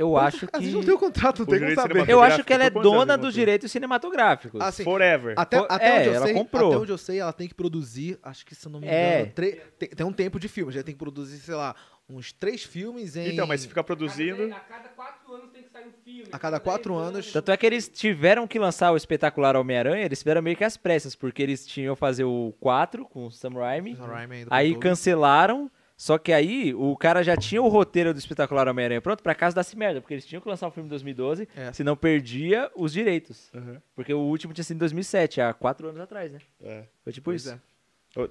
Eu 0.00 0.16
acho 0.16 0.48
A 0.52 0.58
gente 0.60 0.70
que... 0.70 0.74
não 0.76 0.84
tem 0.84 0.94
o 0.94 0.98
contrato, 0.98 1.40
não 1.40 1.46
tem 1.46 1.58
como 1.60 1.74
saber. 1.74 2.08
Eu 2.08 2.22
acho 2.22 2.42
que 2.42 2.52
ela 2.52 2.64
é 2.64 2.70
dona 2.70 3.16
dos 3.18 3.34
direitos 3.34 3.70
cinematográficos. 3.70 4.60
Ah, 4.60 4.72
sim. 4.72 4.82
Forever. 4.84 5.34
Até, 5.36 5.58
até 5.68 5.88
é, 5.88 5.98
onde 5.98 6.08
eu 6.08 6.14
ela 6.14 6.26
sei, 6.26 6.34
comprou. 6.34 6.70
até 6.70 6.78
onde 6.82 6.92
eu 6.92 6.98
sei, 6.98 7.18
ela 7.20 7.32
tem 7.32 7.46
que 7.48 7.54
produzir, 7.54 8.18
acho 8.22 8.44
que 8.46 8.54
se 8.54 8.66
eu 8.66 8.72
não 8.72 8.80
me 8.80 8.86
É. 8.88 9.16
engano, 9.20 9.32
tre- 9.34 9.60
tem, 9.78 9.88
tem 9.90 10.06
um 10.06 10.12
tempo 10.12 10.40
de 10.40 10.48
filmes, 10.48 10.74
ela 10.74 10.84
tem 10.84 10.94
que 10.94 10.98
produzir, 10.98 11.38
sei 11.38 11.54
lá, 11.54 11.74
uns 12.08 12.32
três 12.32 12.64
filmes 12.64 13.14
em... 13.14 13.28
Então, 13.32 13.46
mas 13.46 13.60
se 13.60 13.68
ficar 13.68 13.84
produzindo... 13.84 14.52
A 14.52 14.58
cada 14.60 14.88
quatro 14.88 15.32
anos 15.34 15.50
tem 15.52 15.62
que 15.62 15.70
sair 15.70 15.86
um 15.86 15.92
filme. 16.04 16.28
A 16.32 16.38
cada 16.38 16.58
quatro 16.58 16.94
dez 16.96 17.08
anos- 17.08 17.32
Tanto 17.32 17.52
é 17.52 17.56
que 17.56 17.66
eles 17.66 17.88
tiveram 17.88 18.48
que 18.48 18.58
lançar 18.58 18.90
o 18.92 18.96
espetacular 18.96 19.54
Homem-Aranha, 19.54 20.04
eles 20.06 20.18
fizeram 20.20 20.42
meio 20.42 20.56
que 20.56 20.64
às 20.64 20.76
pressas, 20.76 21.14
porque 21.14 21.42
eles 21.42 21.64
tinham 21.66 21.94
que 21.94 22.00
fazer 22.00 22.24
o 22.24 22.52
4 22.58 23.04
com 23.04 23.26
o 23.26 23.30
Sam 23.30 23.50
Raimi, 23.50 23.94
Sam 23.96 24.06
Raimi 24.06 24.46
aí 24.50 24.74
cancelaram, 24.76 25.70
só 26.02 26.16
que 26.16 26.32
aí 26.32 26.72
o 26.74 26.96
cara 26.96 27.22
já 27.22 27.36
tinha 27.36 27.60
o 27.60 27.68
roteiro 27.68 28.14
do 28.14 28.18
espetacular 28.18 28.66
Homem-Aranha 28.68 29.02
pronto 29.02 29.22
pra 29.22 29.34
caso 29.34 29.54
desse 29.54 29.76
merda, 29.76 30.00
porque 30.00 30.14
eles 30.14 30.24
tinham 30.24 30.40
que 30.40 30.48
lançar 30.48 30.66
o 30.66 30.70
filme 30.70 30.86
em 30.86 30.88
2012, 30.88 31.46
É. 31.54 31.70
senão 31.74 31.94
perdia 31.94 32.70
os 32.74 32.90
direitos. 32.92 33.50
Uhum. 33.52 33.76
Porque 33.94 34.14
o 34.14 34.20
último 34.20 34.54
tinha 34.54 34.64
sido 34.64 34.76
em 34.76 34.78
2007, 34.78 35.42
há 35.42 35.52
quatro 35.52 35.88
anos 35.88 36.00
atrás, 36.00 36.32
né? 36.32 36.38
É. 36.62 36.84
Foi 37.04 37.12
tipo 37.12 37.26
Pois 37.26 37.44
isso. 37.44 37.52
é. 37.54 37.60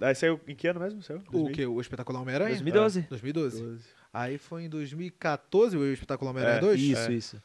Aí 0.07 0.15
saiu 0.15 0.39
em 0.47 0.55
que 0.55 0.67
ano 0.67 0.79
mesmo? 0.79 1.01
Saiu? 1.03 1.21
O 1.31 1.51
que? 1.51 1.63
O 1.65 1.79
Espetacular 1.79 2.21
Homem-Aranha? 2.21 2.49
2012. 2.49 3.01
2012. 3.07 3.57
2012. 3.61 3.89
Aí 4.11 4.37
foi 4.39 4.63
em 4.63 4.69
2014 4.69 5.77
o 5.77 5.93
Espetacular 5.93 6.31
Homem-Aranha 6.31 6.57
É, 6.57 6.61
2? 6.61 6.81
Isso, 6.81 7.11
É. 7.11 7.13
isso. 7.13 7.43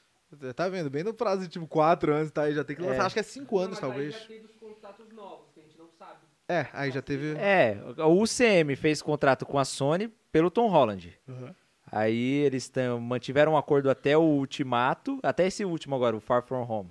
Tá 0.57 0.69
vendo? 0.69 0.89
Bem 0.91 1.05
no 1.05 1.13
prazo 1.15 1.43
de 1.43 1.49
tipo 1.49 1.67
4 1.69 2.13
anos, 2.13 2.31
tá? 2.33 2.45
Aí 2.45 2.55
já 2.55 2.65
tem 2.65 2.75
que 2.75 2.83
lançar. 2.83 3.03
É. 3.03 3.07
Acho 3.07 3.15
que 3.15 3.21
é 3.21 3.23
5 3.23 3.57
anos, 3.59 3.79
Não, 3.79 3.89
mas 3.89 3.95
talvez. 3.95 4.15
Aí 4.15 4.21
já 4.23 4.27
teve 4.27 4.47
os 4.47 4.55
contratos 4.57 5.13
novos, 5.13 5.53
que 5.53 5.61
a 5.61 5.63
gente 5.63 5.79
não 5.79 5.89
sabe. 5.99 6.19
É, 6.49 6.67
aí 6.73 6.91
já 6.91 7.01
teve. 7.01 7.35
É, 7.39 7.79
o 7.99 8.23
UCM 8.23 8.77
fez 8.77 9.01
contrato 9.01 9.47
com 9.47 9.59
a 9.59 9.65
Sony 9.65 10.09
pelo 10.31 10.51
Tom 10.51 10.69
Holland. 10.69 11.17
Uhum. 11.27 11.55
Aí 11.91 12.43
eles 12.43 12.71
mantiveram 13.01 13.53
um 13.53 13.57
acordo 13.57 13.89
até 13.89 14.17
o 14.17 14.23
Ultimato, 14.23 15.19
até 15.23 15.47
esse 15.47 15.65
último 15.65 15.95
agora, 15.95 16.17
o 16.17 16.21
Far 16.21 16.43
From 16.43 16.67
Home. 16.69 16.91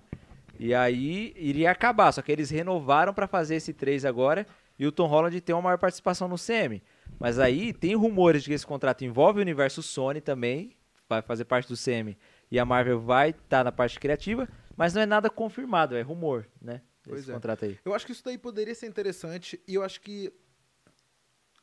E 0.60 0.74
aí 0.74 1.34
iria 1.36 1.72
acabar, 1.72 2.12
só 2.12 2.22
que 2.22 2.32
eles 2.32 2.50
renovaram 2.50 3.14
pra 3.14 3.28
fazer 3.28 3.56
esse 3.56 3.74
3 3.74 4.06
agora 4.06 4.48
e 4.78 4.88
o 4.88 4.92
Tom 4.92 5.08
Holland 5.08 5.40
tem 5.42 5.54
uma 5.54 5.62
maior 5.62 5.78
participação 5.78 6.28
no 6.28 6.38
CM. 6.38 6.82
Mas 7.20 7.40
aí 7.40 7.74
tem 7.74 7.96
rumores 7.96 8.44
de 8.44 8.50
que 8.50 8.54
esse 8.54 8.66
contrato 8.66 9.04
envolve 9.04 9.40
o 9.40 9.42
universo 9.42 9.84
Sony 9.84 10.22
também, 10.22 10.76
vai 11.10 11.22
fazer 11.22 11.46
parte 11.46 11.68
do 11.68 11.76
CM. 11.76 12.18
E 12.50 12.60
a 12.60 12.66
Marvel 12.66 13.00
vai 13.00 13.32
estar 13.32 13.64
na 13.64 13.72
parte 13.72 14.00
criativa, 14.00 14.48
mas 14.76 14.94
não 14.94 15.02
é 15.02 15.06
nada 15.06 15.30
confirmado, 15.30 15.96
é 15.96 16.02
rumor, 16.02 16.48
né? 16.62 16.82
Pois 17.04 17.22
Esse 17.22 17.32
é. 17.32 17.34
contrato 17.34 17.66
aí. 17.66 17.78
Eu 17.84 17.94
acho 17.94 18.06
que 18.06 18.12
isso 18.12 18.24
daí 18.24 18.38
poderia 18.38 18.74
ser 18.74 18.88
interessante 18.88 19.60
e 19.68 19.76
eu 19.76 19.84
acho 19.84 20.00
que 20.02 20.32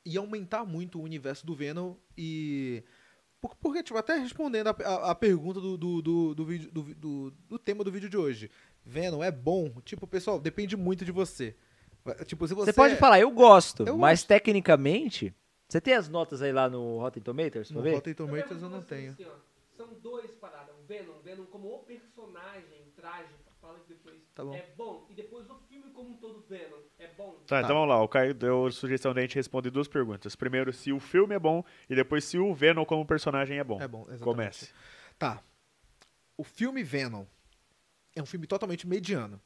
ia 0.05 0.21
aumentar 0.21 0.65
muito 0.65 0.99
o 0.99 1.03
universo 1.03 1.45
do 1.47 1.55
Venom 1.55 1.95
e. 2.17 2.83
por- 3.41 3.55
Porque, 3.57 3.83
tipo, 3.83 3.99
até 3.99 4.17
respondendo 4.17 4.69
a, 4.69 4.77
a- 4.85 5.11
a 5.11 5.15
pergunta 5.15 5.61
do, 5.61 5.77
do, 5.77 6.03
do, 6.03 6.35
do, 6.35 6.45
vídeo- 6.45 6.71
do, 6.71 6.83
do- 6.95 7.31
do 7.49 7.59
tema 7.59 7.83
do 7.85 7.91
vídeo 7.93 8.09
de 8.09 8.17
hoje. 8.17 8.51
Venom 8.85 9.23
é 9.23 9.31
bom? 9.31 9.71
Tipo, 9.85 10.07
pessoal, 10.07 10.41
depende 10.41 10.77
muito 10.77 11.05
de 11.05 11.13
você. 11.13 11.55
Tipo, 12.27 12.49
se 12.49 12.55
você. 12.55 12.73
Você 12.73 12.77
pode 12.77 12.97
falar, 12.97 13.21
eu 13.21 13.31
gosto, 13.31 13.85
Eu 13.87 13.97
mas 13.99 14.21
gosto. 14.21 14.29
tecnicamente. 14.29 15.35
Você 15.69 15.81
tem 15.81 15.95
as 15.95 16.09
notas 16.09 16.43
aí 16.43 16.51
lá 16.53 16.69
no 16.69 16.99
Rotten 16.99 17.23
Tomatoes? 17.23 17.71
No 17.71 17.83
ver? 17.83 17.95
Rotten 17.95 18.15
Tomatoes 18.15 18.43
eu 18.63 18.69
pergunto 18.69 18.77
não 18.77 18.83
tenho. 18.83 19.13
assim, 19.13 19.25
ó, 19.25 19.33
são 19.77 19.93
dois 20.01 20.31
paradas. 20.33 20.60
Venom, 20.91 21.21
Venom 21.21 21.45
como 21.47 21.73
o 21.73 21.79
personagem 21.85 22.91
trágico, 22.97 23.39
fala 23.61 23.79
isso 23.79 23.87
depois. 23.89 24.21
Tá 24.35 24.43
bom. 24.45 24.53
É 24.55 24.67
bom. 24.77 25.07
E 25.09 25.15
depois 25.15 25.49
o 25.49 25.55
filme 25.69 25.91
como 25.93 26.11
um 26.11 26.17
todo 26.17 26.41
Venom. 26.49 26.79
É 26.99 27.07
bom. 27.15 27.35
Tá, 27.47 27.61
Tá. 27.61 27.61
então 27.63 27.77
vamos 27.77 27.89
lá. 27.89 28.03
O 28.03 28.09
Caio 28.09 28.35
deu 28.35 28.67
a 28.67 28.73
sugestão 28.73 29.15
da 29.15 29.21
gente 29.21 29.37
responder 29.37 29.71
duas 29.71 29.87
perguntas. 29.87 30.35
Primeiro, 30.35 30.73
se 30.73 30.93
o 30.93 30.99
filme 30.99 31.33
é 31.35 31.39
bom 31.39 31.63
e 31.89 31.95
depois 31.95 32.25
se 32.25 32.39
o 32.39 32.53
Venom 32.53 32.85
como 32.85 33.07
personagem 33.07 33.59
é 33.59 33.63
bom. 33.65 33.81
É 33.81 33.87
bom, 33.87 34.01
exatamente. 34.03 34.25
Comece. 34.25 34.73
Tá. 35.17 35.41
O 36.37 36.43
filme 36.43 36.83
Venom 36.83 37.25
é 38.17 38.21
um 38.23 38.27
filme 38.27 38.47
totalmente 38.49 38.87
mediano. 38.89 39.41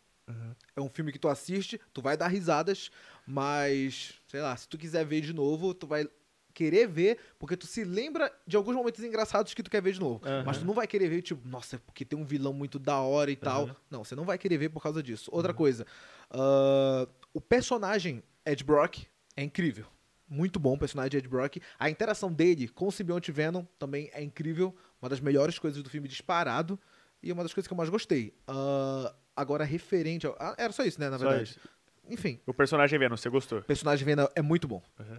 É 0.74 0.80
um 0.80 0.88
filme 0.88 1.12
que 1.12 1.18
tu 1.18 1.28
assiste, 1.28 1.78
tu 1.92 2.00
vai 2.00 2.16
dar 2.16 2.28
risadas, 2.28 2.90
mas, 3.26 4.14
sei 4.26 4.40
lá, 4.40 4.56
se 4.56 4.66
tu 4.66 4.78
quiser 4.78 5.04
ver 5.04 5.20
de 5.20 5.34
novo, 5.34 5.74
tu 5.74 5.86
vai 5.86 6.08
querer 6.54 6.86
ver, 6.86 7.18
porque 7.38 7.56
tu 7.56 7.66
se 7.66 7.82
lembra 7.84 8.32
de 8.46 8.56
alguns 8.56 8.74
momentos 8.76 9.02
engraçados 9.02 9.52
que 9.52 9.62
tu 9.62 9.70
quer 9.70 9.82
ver 9.82 9.92
de 9.92 10.00
novo. 10.00 10.20
Aham. 10.24 10.44
Mas 10.46 10.58
tu 10.58 10.64
não 10.64 10.72
vai 10.72 10.86
querer 10.86 11.08
ver, 11.08 11.20
tipo, 11.22 11.46
nossa, 11.48 11.78
porque 11.80 12.04
tem 12.04 12.18
um 12.18 12.24
vilão 12.24 12.52
muito 12.52 12.78
da 12.78 12.98
hora 13.00 13.30
e 13.30 13.36
tal. 13.36 13.68
Não, 13.90 14.04
você 14.04 14.14
não 14.14 14.24
vai 14.24 14.38
querer 14.38 14.56
ver 14.56 14.68
por 14.70 14.82
causa 14.82 15.02
disso. 15.02 15.28
Outra 15.32 15.52
coisa, 15.52 15.84
ah, 16.30 17.08
o 17.32 17.40
personagem 17.40 18.22
Ed 18.46 18.62
Brock 18.64 18.98
é 19.36 19.42
incrível. 19.42 19.86
Muito 20.28 20.58
bom 20.58 20.74
o 20.74 20.78
personagem 20.78 21.10
de 21.10 21.16
Ed 21.18 21.28
Brock. 21.28 21.56
A 21.78 21.90
interação 21.90 22.32
dele 22.32 22.68
com 22.68 22.86
o 22.88 22.92
simbionte 22.92 23.30
Venom 23.30 23.64
também 23.78 24.08
é 24.12 24.22
incrível. 24.22 24.74
Uma 25.02 25.08
das 25.08 25.20
melhores 25.20 25.58
coisas 25.58 25.82
do 25.82 25.90
filme 25.90 26.08
disparado. 26.08 26.78
E 27.22 27.30
uma 27.32 27.42
das 27.42 27.52
coisas 27.52 27.66
que 27.66 27.72
eu 27.72 27.76
mais 27.76 27.88
gostei. 27.90 28.34
Ah, 28.46 29.14
agora, 29.36 29.64
referente 29.64 30.26
ao... 30.26 30.36
ah, 30.38 30.54
era 30.58 30.72
só 30.72 30.82
isso, 30.84 31.00
né, 31.00 31.08
na 31.10 31.18
Só 31.18 31.26
verdade. 31.28 31.50
isso. 31.50 31.60
Enfim, 32.08 32.38
O 32.46 32.52
personagem 32.52 32.98
Venom, 32.98 33.16
você 33.16 33.30
gostou? 33.30 33.60
o 33.60 33.64
personagem 33.64 34.04
Venom 34.04 34.26
é 34.34 34.42
muito 34.42 34.68
bom. 34.68 34.82
Uhum. 34.98 35.18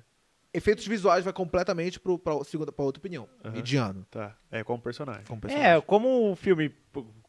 Efeitos 0.56 0.88
visuais 0.88 1.24
vai 1.24 1.34
completamente 1.34 2.00
pro, 2.00 2.18
pra, 2.18 2.44
segunda, 2.44 2.72
pra 2.72 2.86
outra 2.86 3.00
opinião. 3.00 3.28
Uhum. 3.44 3.52
Mediano. 3.52 4.06
Tá. 4.10 4.36
É 4.52 4.64
como 4.64 4.82
personagem. 4.82 5.24
Como 5.28 5.42
personagem. 5.42 5.72
É, 5.74 5.82
como 5.82 6.32
o 6.32 6.36
filme. 6.36 6.72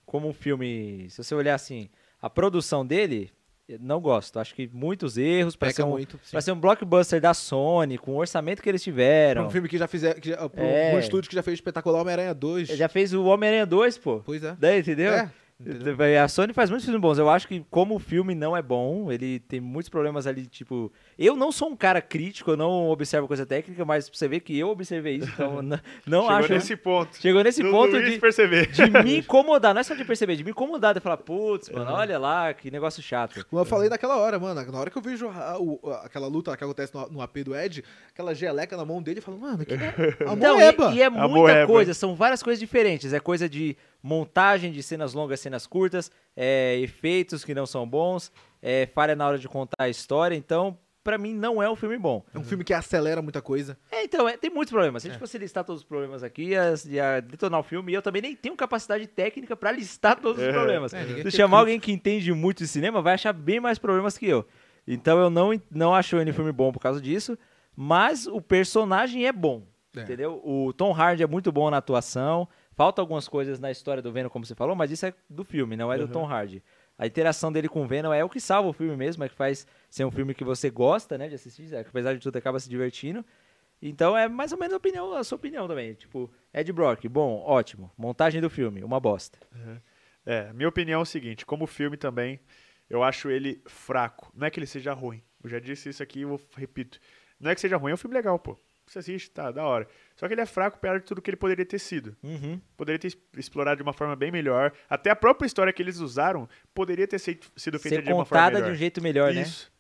Como 0.05 0.29
um 0.29 0.33
filme. 0.33 1.09
Se 1.11 1.23
você 1.23 1.35
olhar 1.35 1.55
assim, 1.55 1.89
a 2.23 2.31
produção 2.31 2.87
dele, 2.87 3.33
não 3.81 4.01
gosto. 4.01 4.39
Acho 4.39 4.55
que 4.55 4.71
muitos 4.73 5.19
erros. 5.19 5.57
Pra 5.57 5.69
Peca 5.69 5.77
ser, 5.77 5.83
um, 5.83 5.91
muito. 5.91 6.21
pra 6.31 6.41
ser 6.41 6.53
um 6.53 6.61
blockbuster 6.61 7.21
da 7.21 7.35
Sony, 7.35 7.99
com 7.99 8.13
o 8.13 8.17
orçamento 8.19 8.63
que 8.63 8.69
eles 8.69 8.83
Pra 8.83 8.93
tiveram. 8.93 9.47
um 9.47 9.51
filme 9.51 9.69
que 9.69 9.77
já 9.77 9.89
fizer. 9.89 10.15
Que 10.21 10.29
já, 10.29 10.49
pra 10.49 10.63
É. 10.63 10.95
um 10.95 10.99
estúdio 11.01 11.29
que 11.29 11.35
já 11.35 11.43
fez 11.43 11.55
espetacular 11.57 12.01
Homem-Aranha 12.01 12.33
2. 12.33 12.69
Já 12.69 12.89
fez 12.89 13.13
o 13.13 13.25
Homem-Aranha 13.25 13.67
2, 13.67 13.99
pô. 13.99 14.21
Pois 14.25 14.45
é. 14.45 14.55
Daí, 14.59 14.79
entendeu? 14.81 15.13
É, 15.13 15.33
entendeu? 15.61 15.97
A 16.23 16.29
Sony 16.29 16.53
faz 16.53 16.69
muitos 16.71 16.85
filmes 16.85 17.01
bons. 17.01 17.19
Eu 17.19 17.29
acho 17.31 17.49
que 17.49 17.65
como 17.71 17.95
o 17.95 17.99
filme 17.99 18.35
não 18.35 18.57
é 18.57 18.63
bom, 18.63 19.11
ele 19.11 19.41
tem 19.41 19.61
muitos 19.61 19.89
problemas 19.89 20.27
ali, 20.27 20.47
tipo... 20.47 20.93
Eu 21.19 21.35
não 21.35 21.51
sou 21.51 21.69
um 21.71 21.77
cara 21.77 22.03
crítico, 22.03 22.51
eu 22.51 22.57
não 22.57 22.89
observo 22.91 23.27
coisa 23.27 23.47
técnica, 23.47 23.85
mas 23.85 24.09
você 24.09 24.29
vê 24.29 24.39
que 24.41 24.57
eu 24.59 24.69
observei 24.69 25.17
isso, 25.17 25.31
então 25.33 25.61
n- 25.63 25.81
não 26.07 26.23
Chegou 26.23 26.37
acho... 26.37 26.53
nesse 26.53 26.77
ponto. 26.77 27.17
Chegou 27.17 27.43
nesse 27.43 27.63
Do 27.63 27.71
ponto 27.71 27.93
Luiz 27.97 28.13
de, 28.13 28.19
perceber. 28.19 28.67
de 28.71 28.91
me 29.03 29.19
incomodar. 29.19 29.73
Não 29.73 29.81
é 29.81 29.85
só 29.85 29.95
de 29.95 30.05
perceber, 30.05 30.37
de 30.37 30.45
me 30.45 30.51
incomodar. 30.51 30.93
De 30.95 31.01
falar, 31.01 31.17
putz, 31.17 31.71
mano, 31.71 31.91
olha 31.93 32.19
lá, 32.19 32.53
que 32.53 32.71
negócio 32.71 33.03
chato. 33.03 33.45
Como 33.47 33.61
eu 33.61 33.65
falei 33.67 33.89
naquela 33.89 34.17
hora, 34.19 34.39
mano. 34.39 34.71
Na 34.71 34.79
hora 34.79 34.91
que 34.91 34.99
eu 34.99 35.03
vejo 35.03 35.29
a- 35.29 35.57
o- 35.59 35.81
aquela 36.03 36.27
luta 36.27 36.57
que 36.57 36.65
acontece 36.65 36.95
no, 36.95 37.09
no 37.09 37.23
AP 37.23 37.39
do 37.45 37.57
Ed, 37.57 37.83
aquela 38.13 38.35
geleca 38.35 38.77
na 38.77 38.85
mão 38.85 39.03
dele, 39.03 39.19
eu 39.21 39.23
falo, 39.23 39.39
mano, 39.39 39.65
que 39.65 39.73
é 39.75 39.77
a 40.29 40.35
Então, 40.35 40.57
moeba. 40.57 40.93
e, 40.93 40.97
e 40.97 41.03
é 41.03 41.09
muita 41.09 41.29
moeba. 41.29 41.67
coisa, 41.67 41.95
são 41.95 42.15
várias 42.15 42.43
coisas 42.43 42.61
diferentes. 42.61 43.13
É 43.13 43.21
coisa 43.21 43.49
de 43.49 43.77
montagem 44.07 44.71
de 44.71 44.83
cenas 44.83 45.13
longas, 45.15 45.41
cenas 45.41 45.67
curtas, 45.67 46.11
é, 46.37 46.79
efeitos 46.79 47.45
que 47.45 47.53
não 47.55 47.67
são 47.67 47.87
bons, 47.89 48.31
é, 48.63 48.87
falha 48.87 49.17
na 49.17 49.27
hora 49.27 49.39
de 49.39 49.49
contar 49.49 49.77
a 49.85 49.89
história. 49.89 50.37
Então, 50.37 50.79
pra 51.03 51.19
mim, 51.19 51.35
não 51.35 51.61
é 51.61 51.69
um 51.69 51.75
filme 51.75 51.99
bom. 51.99 52.25
É 52.33 52.39
um 52.39 52.45
filme 52.45 52.63
que 52.63 52.73
acelera 52.73 53.21
muita 53.21 53.43
coisa. 53.43 53.77
É, 53.91 54.05
então, 54.05 54.29
é, 54.29 54.37
tem 54.37 54.49
muitos 54.49 54.71
problemas. 54.71 55.03
Se 55.03 55.09
a 55.09 55.11
gente 55.11 55.19
fosse 55.21 55.37
listar 55.39 55.65
todos 55.65 55.83
os 55.83 55.89
problemas 55.89 56.23
aqui, 56.23 56.51
ia, 56.51 56.73
ia 56.87 57.21
detonar 57.21 57.59
o 57.61 57.63
filme. 57.65 57.91
E 57.91 57.95
eu 57.97 58.03
também 58.03 58.23
nem 58.23 58.37
tenho 58.37 58.55
capacidade 58.55 59.07
técnica 59.09 59.57
pra 59.57 59.73
listar 59.73 60.17
todos 60.21 60.41
os 60.41 60.49
É. 60.49 60.53
problemas. 60.53 60.95
É, 60.95 61.05
Se 61.23 61.31
chamar 61.33 61.59
alguém 61.59 61.81
que 61.81 61.91
entende 61.91 62.33
muito 62.33 62.59
de 62.59 62.69
cinema, 62.69 63.03
vai 63.03 63.15
achar 63.15 63.33
bem 63.33 63.59
mais 63.59 63.77
problemas 63.79 64.17
que 64.17 64.27
eu. 64.27 64.47
Então, 64.87 65.19
eu 65.19 65.31
não, 65.31 65.51
não 65.71 65.93
acho 65.95 66.17
ele 66.17 66.31
um 66.31 66.35
filme 66.35 66.53
bom 66.53 66.71
por 66.73 66.79
causa 66.81 67.01
disso. 67.01 67.37
Mas 67.75 68.27
o 68.29 68.41
personagem 68.41 69.27
é 69.27 69.33
bom. 69.33 69.63
É. 69.97 70.03
Entendeu? 70.03 70.41
O 70.45 70.73
Tom 70.73 70.93
Hardy 70.93 71.23
é 71.23 71.27
muito 71.27 71.51
bom 71.51 71.71
na 71.71 71.79
atuação. 71.79 72.49
Falta 72.77 73.01
algumas 73.01 73.27
coisas 73.27 73.59
na 73.59 73.71
história 73.71 74.03
do 74.03 74.13
Venom, 74.13 74.29
como 74.29 74.45
você 74.45 74.55
falou, 74.55 74.77
mas 74.77 74.91
isso 74.91 75.07
é 75.07 75.15
do 75.31 75.45
filme, 75.45 75.77
não 75.77 75.91
é 75.91 75.97
do 75.97 76.05
Uhum. 76.05 76.11
Tom 76.11 76.27
Hardy. 76.27 76.63
A 76.99 77.07
interação 77.07 77.51
dele 77.51 77.69
com 77.69 77.83
o 77.83 77.87
Venom 77.87 78.13
é 78.13 78.23
o 78.23 78.29
que 78.29 78.39
salva 78.39 78.69
o 78.69 78.73
filme 78.73 78.95
mesmo, 78.97 79.25
é 79.25 79.29
que 79.31 79.35
faz 79.35 79.67
ser 79.89 80.05
um 80.05 80.11
filme 80.11 80.35
que 80.35 80.45
você 80.45 80.69
gosta, 80.69 81.17
né, 81.17 81.27
de 81.29 81.35
assistir, 81.35 81.75
é 81.75 81.83
que 81.83 81.89
apesar 81.89 82.13
de 82.15 82.21
tudo 82.21 82.37
acaba 82.37 82.61
se 82.61 82.69
divertindo. 82.69 83.25
Então 83.81 84.17
é 84.17 84.29
mais 84.29 84.53
ou 84.53 84.59
menos 84.59 84.75
a, 84.75 84.77
opinião, 84.77 85.15
a 85.15 85.25
sua 85.25 85.37
opinião 85.37 85.67
também. 85.67 85.95
Tipo, 85.95 86.31
Ed 86.53 86.71
Brock, 86.73 87.07
bom, 87.09 87.43
ótimo. 87.47 87.91
Montagem 87.97 88.41
do 88.41 88.51
filme, 88.51 88.85
uma 88.85 89.01
bosta. 89.01 89.39
É, 90.25 90.53
minha 90.53 90.69
opinião 90.69 91.01
é 91.01 91.03
o 91.03 91.07
seguinte, 91.07 91.47
como 91.47 91.67
filme 91.67 91.97
também, 91.97 92.41
eu 92.91 93.03
acho 93.03 93.31
ele 93.31 93.63
fraco. 93.67 94.31
Não 94.35 94.47
é 94.47 94.51
que 94.51 94.59
ele 94.59 94.67
seja 94.67 94.93
ruim. 94.93 95.23
Eu 95.43 95.49
já 95.49 95.59
disse 95.59 95.89
isso 95.89 96.03
aqui 96.03 96.23
e 96.23 96.27
repito. 96.59 96.99
Não 97.41 97.51
é 97.51 97.55
que 97.55 97.61
seja 97.61 97.77
ruim, 97.77 97.93
é 97.93 97.95
um 97.95 97.99
filme 97.99 98.15
legal, 98.15 98.39
pô. 98.39 98.59
Você 98.87 98.99
assiste, 99.01 99.31
tá, 99.31 99.51
da 99.51 99.65
hora. 99.65 99.89
Só 100.17 100.27
que 100.27 100.35
ele 100.35 100.41
é 100.41 100.47
fraco 100.47 100.79
perto 100.79 101.03
de 101.03 101.07
tudo 101.07 101.23
que 101.23 101.31
ele 101.31 101.37
poderia 101.37 101.65
ter 101.65 101.79
sido. 101.79 102.17
Uhum. 102.23 102.61
Poderia 102.77 102.99
ter 102.99 103.17
explorado 103.37 103.77
de 103.77 103.83
uma 103.83 103.93
forma 103.93 104.17
bem 104.17 104.33
melhor. 104.33 104.73
Até 104.89 105.11
a 105.11 105.17
própria 105.17 105.47
história 105.47 105.73
que 105.73 105.83
eles 105.83 105.99
usaram 105.99 106.49
poderia 106.75 107.07
ter 107.07 107.19
sido 107.19 107.45
feita 107.79 107.81
Ser 107.81 108.03
de 108.03 108.13
uma 108.13 108.25
forma 108.25 108.25
contada 108.25 108.55
melhor. 108.55 108.67
de 108.67 108.73
um 108.73 108.77
jeito 108.77 109.03
melhor, 109.03 109.33
né? 109.33 109.43
Isso. 109.43 109.71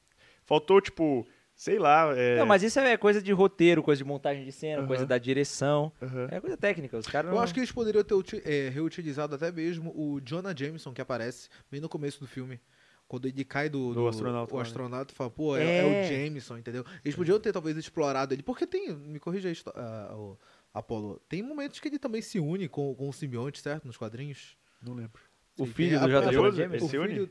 Faltou, 0.45 0.80
tipo, 0.80 1.26
Sei 1.57 1.78
lá. 1.78 2.12
É... 2.14 2.37
Não, 2.37 2.45
mas 2.45 2.62
isso 2.62 2.78
é 2.78 2.99
coisa 2.99 3.22
de 3.22 3.32
roteiro, 3.32 3.82
coisa 3.82 3.99
de 3.99 4.05
montagem 4.05 4.45
de 4.45 4.53
cena, 4.53 4.80
Aham. 4.80 4.87
coisa 4.87 5.07
da 5.07 5.16
direção. 5.16 5.91
Aham. 6.03 6.28
É 6.30 6.39
coisa 6.39 6.55
técnica. 6.55 6.99
Os 6.99 7.07
caras 7.07 7.30
Eu 7.30 7.34
não... 7.34 7.43
acho 7.43 7.55
que 7.55 7.61
eles 7.61 7.72
poderiam 7.72 8.05
ter 8.05 8.43
é, 8.45 8.68
reutilizado 8.68 9.34
até 9.34 9.51
mesmo 9.51 9.91
o 9.97 10.20
Jonah 10.20 10.55
Jameson, 10.55 10.93
que 10.93 11.01
aparece 11.01 11.49
bem 11.70 11.80
no 11.80 11.89
começo 11.89 12.20
do 12.20 12.26
filme. 12.26 12.61
Quando 13.09 13.27
ele 13.29 13.45
cai 13.45 13.69
do, 13.69 13.95
Do 13.95 14.09
astronauta 14.09 14.53
o 14.53 14.57
né? 14.57 14.63
astronauta 14.63 15.15
fala, 15.15 15.31
pô, 15.31 15.57
é, 15.57 15.63
é 15.63 15.85
o 15.85 15.89
É. 15.93 16.03
Jameson, 16.05 16.59
entendeu? 16.59 16.85
Eles 17.05 17.15
podiam 17.17 17.39
ter 17.39 17.53
talvez 17.53 17.77
explorado 17.77 18.35
ele, 18.35 18.43
porque 18.43 18.67
tem, 18.67 18.93
me 18.95 19.21
corrija 19.21 19.49
aí, 19.49 19.55
Sto- 19.55 19.73
ah, 19.77 20.13
o 20.17 20.37
Apollo, 20.75 21.21
tem 21.29 21.41
momentos 21.43 21.79
que 21.79 21.87
ele 21.89 21.99
também 21.99 22.21
se 22.21 22.41
une 22.41 22.69
com, 22.69 22.95
com 22.97 23.09
o 23.09 23.13
simbionte, 23.13 23.61
certo? 23.61 23.87
Nos 23.87 23.97
quadrinhos. 23.97 24.57
Não 24.83 24.93
lembro. 24.95 25.23
O 25.59 25.67
Sim, 25.67 25.73
filho 25.73 26.01
do 26.01 26.05
a- 26.07 26.53
Jameson. 26.53 26.75
Ele 26.75 26.85
o 26.85 26.89
se 26.89 26.99
une? 26.99 27.09
filho- 27.15 27.31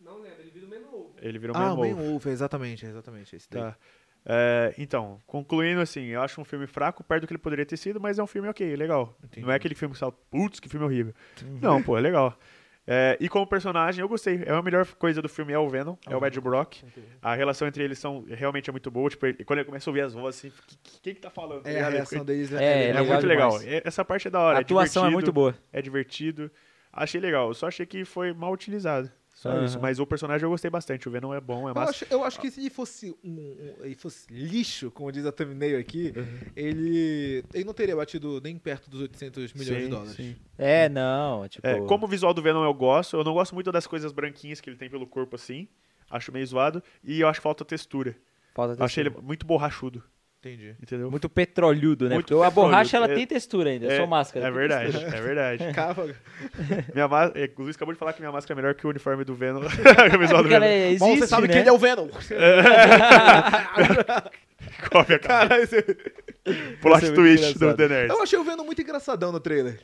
Não 0.00 0.18
lembro, 0.20 0.40
ele 0.40 0.50
vira 0.50 0.66
o 0.66 0.68
Menor. 0.68 1.10
Ele 1.20 1.38
virou 1.38 1.56
Ah, 1.56 1.72
um 1.72 1.74
o 1.74 1.80
Man 1.80 1.88
Man 1.96 2.02
Wolf, 2.02 2.26
exatamente, 2.26 2.86
exatamente. 2.86 3.34
Esse. 3.36 3.48
Tá. 3.48 3.76
É, 4.26 4.74
então, 4.78 5.20
concluindo 5.26 5.80
assim, 5.80 6.04
eu 6.06 6.22
acho 6.22 6.40
um 6.40 6.44
filme 6.44 6.66
fraco, 6.66 7.02
perto 7.04 7.22
do 7.22 7.26
que 7.26 7.32
ele 7.34 7.38
poderia 7.42 7.66
ter 7.66 7.76
sido, 7.76 8.00
mas 8.00 8.18
é 8.18 8.22
um 8.22 8.26
filme 8.26 8.48
ok, 8.48 8.74
legal. 8.76 9.14
Entendi. 9.22 9.44
Não 9.44 9.52
é 9.52 9.56
aquele 9.56 9.74
filme 9.74 9.92
que 9.92 9.98
você 9.98 10.04
fala, 10.06 10.12
putz, 10.30 10.60
que 10.60 10.68
filme 10.68 10.86
horrível. 10.86 11.12
Não, 11.60 11.82
pô, 11.82 11.98
é 11.98 12.00
legal. 12.00 12.38
É, 12.86 13.16
e 13.18 13.28
como 13.30 13.46
personagem, 13.46 14.02
eu 14.02 14.08
gostei. 14.08 14.42
É 14.44 14.52
a 14.52 14.60
melhor 14.60 14.86
coisa 14.98 15.22
do 15.22 15.28
filme 15.28 15.52
é 15.54 15.58
o 15.58 15.66
Venom, 15.68 15.96
é 16.06 16.14
o 16.14 16.24
Ed 16.26 16.38
Brock. 16.40 16.82
A 17.22 17.34
relação 17.34 17.66
entre 17.66 17.82
eles 17.82 17.98
são 17.98 18.24
realmente 18.28 18.68
é 18.68 18.72
muito 18.72 18.90
boa. 18.90 19.08
Tipo, 19.08 19.24
ele- 19.26 19.42
quando 19.44 19.60
ele 19.60 19.66
começa 19.66 19.88
a 19.88 19.90
ouvir 19.90 20.02
as 20.02 20.12
vozes, 20.12 20.40
assim, 20.40 20.52
que- 20.66 20.76
que- 20.76 21.00
quem 21.00 21.14
que 21.14 21.20
tá 21.20 21.30
falando? 21.30 21.62
tá 21.62 21.70
É, 21.70 21.72
a 21.72 21.76
ligado? 21.76 21.92
reação 21.92 22.24
deles 22.24 22.52
É, 22.52 22.56
É, 22.62 22.82
é 22.84 22.86
legal 22.92 23.04
muito 23.06 23.26
legal. 23.26 23.50
demais. 23.58 23.66
É- 23.68 23.82
Essa 23.86 24.04
parte 24.04 24.28
é 24.28 24.30
da 24.30 24.40
hora. 24.40 24.58
A 24.58 24.60
atuação 24.60 25.04
é 25.04 25.08
divertido, 25.08 25.12
muito 25.12 25.32
boa. 25.32 25.54
É 25.72 25.80
divertido. 25.80 26.50
Achei 26.92 27.20
legal. 27.20 27.48
Eu 27.48 27.54
só 27.54 27.68
achei 27.68 27.86
que 27.86 28.04
foi 28.04 28.32
mal 28.34 28.52
utilizado. 28.52 29.10
Só 29.44 29.50
Aham. 29.50 29.64
isso. 29.66 29.78
Mas 29.78 29.98
o 29.98 30.06
personagem 30.06 30.42
eu 30.46 30.48
gostei 30.50 30.70
bastante. 30.70 31.06
O 31.06 31.10
Venom 31.10 31.34
é 31.34 31.40
bom, 31.40 31.68
é 31.68 31.72
Eu 31.72 31.74
massa. 31.74 31.90
acho, 31.90 32.06
eu 32.10 32.24
acho 32.24 32.40
que 32.40 32.50
se 32.50 32.60
ele 32.60 32.70
fosse 32.70 33.14
um, 33.22 33.30
um- 33.30 33.84
ele 33.84 33.94
fosse 33.94 34.26
lixo, 34.32 34.90
como 34.90 35.12
diz 35.12 35.26
a 35.26 35.30
thumbnail 35.32 35.78
aqui, 35.78 36.14
ele, 36.56 37.44
ele 37.52 37.64
não 37.64 37.74
teria 37.74 37.94
batido 37.94 38.40
nem 38.42 38.56
perto 38.56 38.88
dos 38.88 39.02
800 39.02 39.52
milhões 39.52 39.78
de 39.80 39.84
Sim, 39.84 39.90
dólares. 39.90 40.14
sim. 40.16 40.36
É, 40.56 40.88
não, 40.88 41.46
tipo... 41.46 41.66
É, 41.66 41.78
como 41.86 42.06
o 42.06 42.08
visual 42.08 42.32
do 42.32 42.40
Venom 42.40 42.64
eu 42.64 42.72
gosto, 42.72 43.16
eu 43.18 43.24
não 43.24 43.34
gosto 43.34 43.54
muito 43.54 43.70
das 43.70 43.86
coisas 43.86 44.12
branquinhas 44.12 44.60
que 44.62 44.70
ele 44.70 44.76
tem 44.78 44.88
pelo 44.88 45.06
corpo 45.06 45.36
assim. 45.36 45.68
Acho 46.10 46.32
meio 46.32 46.46
zoado. 46.46 46.82
E 47.02 47.20
eu 47.20 47.28
acho 47.28 47.38
que 47.40 47.42
falta 47.44 47.66
textura. 47.66 48.16
Falta 48.54 48.80
Eu 48.80 48.84
achei 48.84 49.02
ele 49.02 49.10
textura. 49.10 49.26
muito 49.26 49.44
borrachudo, 49.44 50.02
Entendi. 50.44 50.74
entendeu? 50.82 51.10
Muito 51.10 51.28
petrolhudo, 51.28 52.06
né? 52.08 52.16
Muito 52.16 52.26
Porque 52.34 52.44
a 52.46 52.50
borracha, 52.50 52.96
ela 52.98 53.06
é- 53.10 53.14
tem 53.14 53.26
textura 53.26 53.70
ainda. 53.70 53.86
Eu 53.86 53.96
sou 53.96 54.06
máscara. 54.06 54.46
É 54.46 54.50
verdade, 54.50 54.92
textura. 54.92 55.16
é 55.16 55.20
verdade. 55.22 55.72
Cava. 55.74 56.04
minha 56.94 57.08
é, 57.34 57.50
o 57.56 57.62
Luiz 57.62 57.76
acabou 57.76 57.94
de 57.94 57.98
falar 57.98 58.12
que 58.12 58.20
minha 58.20 58.30
máscara 58.32 58.58
é 58.58 58.60
melhor 58.62 58.74
que 58.74 58.86
o 58.86 58.90
uniforme 58.90 59.24
do 59.24 59.34
Venom. 59.34 59.60
visual 60.20 60.42
do 60.42 60.48
Venom. 60.48 60.64
é- 60.66 60.90
Mas 60.90 60.98
você 60.98 61.10
existe, 61.12 61.26
sabe 61.28 61.46
né? 61.48 61.52
que 61.54 61.58
ele 61.60 61.68
é 61.68 61.72
o 61.72 61.78
Venom. 61.78 62.08
Cópia, 64.90 65.18
cara. 65.18 65.48
Cara, 65.48 65.62
esse- 65.62 65.82
Plot 66.80 67.04
é 67.06 67.10
twist 67.12 67.58
do. 67.58 67.74
The 67.74 67.88
Nerd. 67.88 68.10
eu 68.10 68.22
achei 68.22 68.38
o 68.38 68.44
Venom 68.44 68.64
muito 68.64 68.80
engraçadão 68.82 69.32
no 69.32 69.40
trailer. 69.40 69.80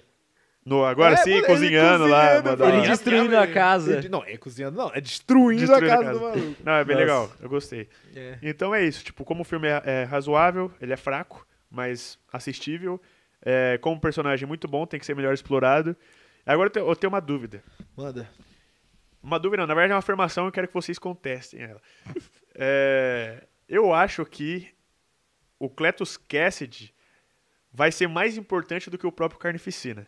No, 0.65 0.85
agora 0.85 1.15
É, 1.15 1.17
sim, 1.19 1.31
ele 1.33 1.47
cozinhando 1.47 2.07
lá. 2.07 2.21
cozinhando, 2.21 2.51
mandando- 2.51 2.65
Ele 2.71 2.77
Ele 2.83 2.89
destruindo 2.89 3.39
a 3.39 3.47
casa. 3.47 3.97
Ele- 3.99 4.09
Não, 4.11 4.23
é 4.25 4.37
cozinhando, 4.37 4.77
não. 4.77 4.91
É 4.95 5.01
destruindo, 5.01 5.61
Destruindo 5.67 5.91
a 5.91 5.95
a 5.95 5.97
casa, 5.99 6.13
do 6.13 6.21
casa. 6.21 6.39
maluco. 6.41 6.63
Não, 6.63 6.73
é 6.75 6.85
bem 6.85 6.97
Nossa. 6.97 7.07
legal. 7.07 7.33
Eu 7.41 7.49
gostei. 7.49 7.89
É. 8.15 8.39
Então 8.43 8.75
é 8.75 8.85
isso. 8.85 9.03
Tipo, 9.03 9.25
como 9.25 9.41
o 9.41 9.45
filme 9.45 9.69
é, 9.69 9.83
é 9.85 10.05
razoável, 10.05 10.71
ele 10.81 10.93
é 10.93 10.97
fraco, 10.97 11.47
mas 11.71 12.19
assistível. 12.33 13.01
É, 13.43 13.79
como 13.79 13.99
personagem 13.99 14.47
muito 14.47 14.69
bom, 14.69 14.85
tem 14.87 15.01
que 15.01 15.07
ser 15.07 15.17
melhor 15.17 15.33
explorado. 15.33 15.97
Agora 16.45 16.67
eu 16.69 16.71
tenho, 16.73 16.87
eu 16.89 16.95
tenho 16.97 17.11
uma 17.13 17.21
dúvida. 17.21 17.63
Manda. 17.97 18.29
Uma 19.23 19.39
dúvida, 19.39 19.63
não, 19.63 19.67
na 19.67 19.75
verdade 19.75 19.93
é 19.93 19.95
uma 19.95 19.99
afirmação 20.01 20.45
e 20.45 20.49
eu 20.49 20.53
quero 20.53 20.69
que 20.69 20.75
vocês 20.75 20.99
contestem 20.99 21.63
ela. 21.63 21.81
É, 22.63 23.45
eu 23.69 23.95
acho 23.95 24.25
que 24.27 24.69
o 25.59 25.71
Cletus 25.71 26.17
Cassidy 26.19 26.93
vai 27.73 27.91
ser 27.93 28.09
mais 28.09 28.37
importante 28.37 28.91
do 28.91 28.99
que 28.99 29.07
o 29.07 29.13
próprio 29.13 29.39
Carnificina. 29.41 30.07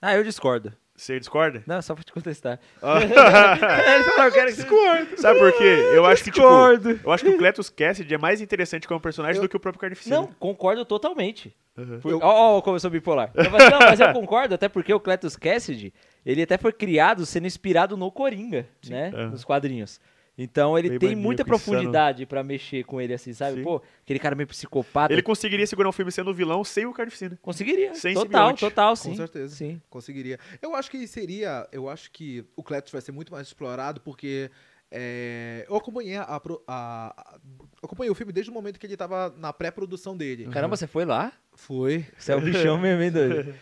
Ah, 0.00 0.14
eu 0.14 0.24
discordo. 0.24 0.72
Você 1.00 1.18
discorda? 1.18 1.62
Não, 1.66 1.80
só 1.80 1.94
pra 1.94 2.04
te 2.04 2.12
contestar. 2.12 2.60
Ah. 2.82 3.00
Ele 3.00 4.04
falou, 4.04 4.24
eu 4.26 4.32
quero 4.32 4.50
que 4.50 4.56
discordo. 4.56 5.18
Sabe 5.18 5.38
por 5.38 5.52
quê? 5.52 5.64
Eu 5.94 6.04
acho 6.04 6.22
que, 6.22 6.30
tipo, 6.30 6.46
eu 6.46 7.10
acho 7.12 7.24
que 7.24 7.30
o 7.30 7.38
Cletus 7.38 7.70
Cassidy 7.70 8.14
é 8.14 8.18
mais 8.18 8.40
interessante 8.42 8.86
como 8.86 9.00
personagem 9.00 9.40
do 9.40 9.48
que 9.48 9.56
o 9.56 9.60
próprio 9.60 9.80
Carnificina. 9.80 10.16
Não, 10.16 10.26
concordo 10.38 10.84
totalmente. 10.84 11.56
Uhum. 11.76 12.00
Por... 12.00 12.14
Ó, 12.22 12.58
ó, 12.58 12.62
como 12.62 12.76
eu 12.76 12.80
sou 12.80 12.90
bipolar. 12.90 13.30
Eu 13.34 13.44
falei, 13.46 13.70
não, 13.70 13.78
mas 13.78 13.98
eu 13.98 14.12
concordo, 14.12 14.54
até 14.54 14.68
porque 14.68 14.92
o 14.92 15.00
Cletus 15.00 15.36
Cassidy, 15.36 15.94
ele 16.24 16.42
até 16.42 16.58
foi 16.58 16.72
criado 16.72 17.24
sendo 17.24 17.46
inspirado 17.46 17.96
no 17.96 18.10
Coringa, 18.10 18.66
né? 18.86 19.10
Aham. 19.14 19.30
Nos 19.30 19.44
quadrinhos. 19.44 20.00
Então 20.42 20.78
ele 20.78 20.88
Meio 20.88 20.98
tem 21.00 21.14
muita 21.14 21.44
profundidade 21.44 22.24
pra 22.24 22.42
mexer 22.42 22.82
com 22.84 22.98
ele 23.00 23.12
assim, 23.12 23.32
sabe? 23.34 23.58
Sim. 23.58 23.62
Pô, 23.62 23.82
aquele 24.02 24.18
cara 24.18 24.34
meio 24.34 24.46
psicopata. 24.46 25.12
Ele 25.12 25.20
conseguiria 25.22 25.66
segurar 25.66 25.88
um 25.88 25.92
filme 25.92 26.10
sendo 26.10 26.32
vilão 26.32 26.64
sem 26.64 26.86
o 26.86 26.92
Carnificina. 26.94 27.38
conseguiria. 27.42 27.94
Sem 27.94 28.14
total, 28.14 28.26
simbionte. 28.48 28.60
total, 28.60 28.96
sim. 28.96 29.10
Com 29.10 29.16
certeza. 29.16 29.54
Sim. 29.54 29.82
Conseguiria. 29.90 30.38
Eu 30.62 30.74
acho 30.74 30.90
que 30.90 31.06
seria. 31.06 31.68
Eu 31.70 31.88
acho 31.90 32.10
que 32.10 32.44
o 32.56 32.62
Cletus 32.62 32.90
vai 32.90 33.02
ser 33.02 33.12
muito 33.12 33.30
mais 33.32 33.46
explorado 33.48 34.00
porque. 34.00 34.50
é, 34.90 35.66
eu 35.68 35.76
acompanhei 35.76 36.16
a, 36.16 36.22
a- 36.22 36.40
a- 36.66 37.38
acompanhei 37.82 38.10
o 38.10 38.14
filme 38.14 38.32
desde 38.32 38.50
o 38.50 38.54
momento 38.54 38.80
que 38.80 38.86
ele 38.86 38.96
tava 38.96 39.34
na 39.36 39.52
pré-produção 39.52 40.16
dele. 40.16 40.46
Caramba, 40.48 40.74
você 40.76 40.86
foi 40.86 41.04
lá? 41.04 41.32
Foi. 41.54 42.06
Você 42.16 42.32
é 42.32 42.36
o 42.36 42.40
bichão 42.40 42.78
mesmo, 42.78 43.02
hein, 43.02 43.10
doido? 43.12 43.54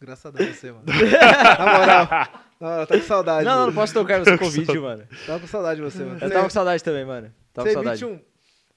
Graças 0.00 0.26
a 0.26 0.30
Deus 0.30 0.56
você, 0.56 0.70
mano. 0.72 0.84
na 1.58 1.78
moral. 1.78 2.08
Moral, 2.70 2.86
tá 2.86 2.96
com 2.98 3.04
saudade. 3.04 3.44
Não, 3.44 3.56
não, 3.60 3.66
não 3.66 3.74
posso 3.74 3.92
tocar 3.94 4.18
no 4.18 4.24
seu 4.24 4.38
convite, 4.38 4.78
mano. 4.78 5.04
Tava 5.26 5.40
com 5.40 5.46
saudade 5.46 5.80
de 5.80 5.82
você, 5.90 6.04
mano. 6.04 6.18
Eu 6.20 6.30
tava 6.30 6.44
com 6.44 6.50
saudade 6.50 6.82
também, 6.84 7.04
mano. 7.04 7.32
Tava 7.52 7.68
Você 7.68 7.74
com 7.74 7.82
emite 7.82 7.98
saudade. 8.00 8.22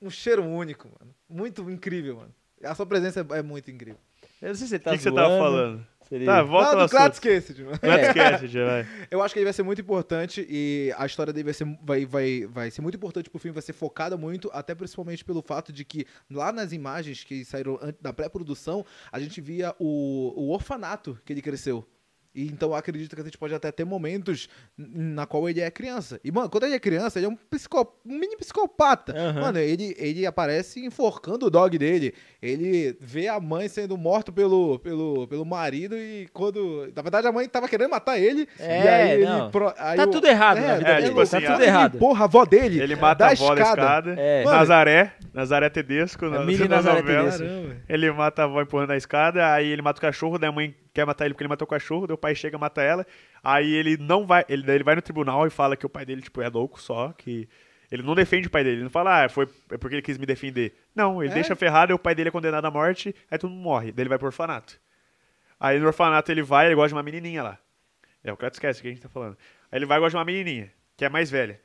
um, 0.02 0.08
um 0.08 0.10
cheiro 0.10 0.44
único, 0.44 0.88
mano. 1.00 1.14
Muito 1.30 1.70
incrível, 1.70 2.18
mano. 2.18 2.34
A 2.64 2.76
sua 2.76 2.86
presença 2.86 3.26
é, 3.32 3.38
é 3.38 3.42
muito 3.42 3.70
incrível. 3.72 4.00
Eu 4.42 4.50
não 4.50 4.56
sei 4.56 4.68
se 4.68 4.76
ele 4.76 4.82
O 4.82 4.84
tá 4.84 4.92
que, 4.92 4.98
que 4.98 5.04
você 5.04 5.12
tava 5.12 5.38
falando? 5.38 5.86
se 6.08 6.16
ele- 6.16 6.26
Tá, 6.26 6.42
volta 6.44 6.76
no 6.76 6.86
do. 6.88 6.90
Cassidy, 6.90 7.64
mano. 7.64 7.80
Cletus 7.80 8.56
É. 8.56 8.66
Vai. 8.66 8.88
Eu 9.12 9.22
acho 9.22 9.34
que 9.34 9.40
ele 9.40 9.46
vai 9.46 9.54
ser 9.54 9.64
muito 9.64 9.82
importante 9.82 10.46
e 10.50 10.94
a 10.98 11.06
história 11.06 11.34
dele 11.34 11.46
vai 11.46 11.54
ser, 11.54 11.66
vai, 11.84 12.06
vai, 12.06 12.46
vai 12.46 12.72
ser 12.72 12.82
muito 12.82 12.96
importante 12.96 13.30
pro 13.30 13.40
filme, 13.40 13.54
vai 13.54 13.62
ser 13.64 13.74
focada 13.74 14.16
muito, 14.16 14.50
até 14.54 14.74
principalmente 14.76 15.26
pelo 15.26 15.42
fato 15.42 15.74
de 15.74 15.84
que 15.84 16.06
lá 16.32 16.52
nas 16.52 16.72
imagens 16.72 17.24
que 17.24 17.44
saíram 17.44 17.78
antes 17.82 18.02
da 18.02 18.14
pré-produção, 18.14 18.86
a 19.12 19.20
gente 19.20 19.42
via 19.42 19.76
o, 19.80 20.34
o 20.36 20.52
orfanato 20.54 21.18
que 21.26 21.34
ele 21.34 21.42
cresceu. 21.42 21.86
E 22.38 22.46
então 22.46 22.70
eu 22.70 22.76
acredito 22.76 23.16
que 23.16 23.22
a 23.22 23.24
gente 23.26 23.36
pode 23.38 23.56
até 23.56 23.72
ter 23.72 23.84
momentos 23.84 24.48
na 24.78 25.26
qual 25.26 25.50
ele 25.50 25.60
é 25.60 25.72
criança. 25.72 26.20
E, 26.24 26.32
mano, 26.32 26.48
quando 26.52 26.66
ele 26.66 26.76
é 26.76 26.80
criança, 26.80 27.18
ele 27.18 27.26
é 27.26 27.30
um, 27.30 27.36
psicó, 27.36 27.96
um 28.06 28.16
mini 28.16 28.38
psicopata. 28.38 29.12
Aham. 29.18 29.42
Mano, 29.42 29.58
ele, 29.58 29.96
ele 29.98 30.24
aparece 30.24 30.86
enforcando 30.86 31.48
o 31.48 31.50
dog 31.50 31.76
dele. 31.80 32.14
Ele 32.40 32.96
vê 33.02 33.28
a 33.28 33.40
mãe 33.40 33.68
sendo 33.68 33.98
morta 33.98 34.32
pelo, 34.32 34.78
pelo, 34.78 35.28
pelo 35.28 35.44
marido 35.44 35.98
e 35.98 36.28
quando... 36.32 36.92
Na 36.96 37.02
verdade, 37.02 37.26
a 37.26 37.32
mãe 37.32 37.50
tava 37.50 37.68
querendo 37.68 37.90
matar 37.90 38.20
ele. 38.20 38.48
É, 38.60 38.84
e 38.84 38.88
aí 38.88 39.12
ele... 39.14 39.26
não. 39.26 39.50
pro- 39.50 39.74
aí 39.76 39.98
Tá 39.98 40.04
o- 40.04 40.12
tudo 40.12 40.28
errado 40.28 40.60
na 40.62 40.76
vida 40.76 40.90
é, 40.90 40.96
dele. 40.98 41.08
tipo 41.08 41.22
assim, 41.22 41.42
tá 41.42 41.52
tudo 41.54 41.62
a- 41.64 41.66
errado. 41.66 41.96
Ele 41.96 42.04
empurra 42.04 42.22
a 42.22 42.26
avó 42.26 42.46
dele 42.46 42.80
Ele 42.82 42.96
mata 42.96 43.24
da 43.24 43.30
a 43.30 43.32
avó 43.32 43.56
da 43.56 43.62
escada. 43.64 44.14
É. 44.16 44.44
Mano, 44.44 44.58
Nazaré, 44.58 45.14
Nazaré 45.34 45.70
Tedesco, 45.70 46.26
na, 46.28 46.44
mini 46.46 46.60
na 46.68 46.76
Nazaré 46.76 47.02
novela. 47.02 47.32
Tedesco. 47.32 47.48
Caramba. 47.48 47.76
Ele 47.90 48.12
mata 48.12 48.42
a 48.44 48.46
avó 48.46 48.62
empurrando 48.62 48.92
a 48.92 48.98
escada, 48.98 49.54
aí 49.54 49.68
ele 49.68 49.82
mata 49.82 49.98
o 49.98 50.02
cachorro, 50.02 50.38
daí 50.38 50.50
a 50.50 50.52
mãe 50.52 50.76
quer 50.98 51.06
matar 51.06 51.26
ele 51.26 51.34
porque 51.34 51.44
ele 51.44 51.50
matou 51.50 51.66
o 51.66 51.70
cachorro, 51.70 52.08
daí 52.08 52.16
o 52.16 52.18
pai 52.18 52.34
chega 52.34 52.58
e 52.58 52.60
mata 52.60 52.82
ela. 52.82 53.06
Aí 53.44 53.72
ele 53.74 53.98
não 53.98 54.26
vai, 54.26 54.44
ele, 54.50 54.64
daí 54.64 54.76
ele 54.78 54.84
vai 54.84 54.96
no 54.96 55.02
tribunal 55.02 55.46
e 55.46 55.50
fala 55.50 55.78
que 55.78 55.86
o 55.86 55.90
pai 55.90 56.06
dele, 56.06 56.22
tipo, 56.22 56.42
é 56.42 56.50
louco 56.50 56.82
só, 56.82 57.14
que 57.14 57.48
ele 57.92 58.02
não 58.02 58.16
defende 58.16 58.48
o 58.48 58.50
pai 58.50 58.64
dele, 58.64 58.78
ele 58.78 58.84
não 58.84 58.90
fala, 58.90 59.26
ah, 59.26 59.30
foi 59.30 59.48
é 59.72 59.78
porque 59.78 59.96
ele 59.96 60.02
quis 60.02 60.18
me 60.18 60.26
defender. 60.26 60.76
Não, 60.96 61.22
ele 61.22 61.32
É. 61.32 61.36
deixa 61.36 61.56
ferrado, 61.56 61.92
e 61.92 61.96
o 61.96 62.00
pai 62.00 62.16
dele 62.16 62.30
é 62.30 62.32
condenado 62.32 62.66
à 62.66 62.72
morte, 62.72 63.16
aí 63.30 63.38
todo 63.38 63.52
mundo 63.52 63.62
morre, 63.62 63.92
daí 63.92 64.04
ele 64.04 64.10
vai 64.10 64.18
pro 64.18 64.28
orfanato. 64.28 64.80
Aí 65.60 65.80
no 65.80 65.86
orfanato 65.88 66.32
ele 66.32 66.42
vai, 66.42 66.66
ele 66.66 66.76
gosta 66.76 66.90
de 66.90 66.96
uma 66.96 67.04
menininha 67.04 67.44
lá. 67.44 67.58
É, 68.24 68.34
o 68.34 68.38
Cleto 68.38 68.56
esquece 68.56 68.80
o 68.80 68.82
que 68.82 68.88
a 68.88 68.92
gente 68.92 69.02
tá 69.02 69.10
falando. 69.10 69.38
Aí 69.72 69.78
ele 69.78 69.86
vai 69.86 69.98
e 69.98 70.02
gosta 70.02 70.12
de 70.12 70.18
uma 70.18 70.26
menininha, 70.26 70.72
que 70.98 71.06
é 71.06 71.10
mais 71.10 71.30
velha. 71.30 71.60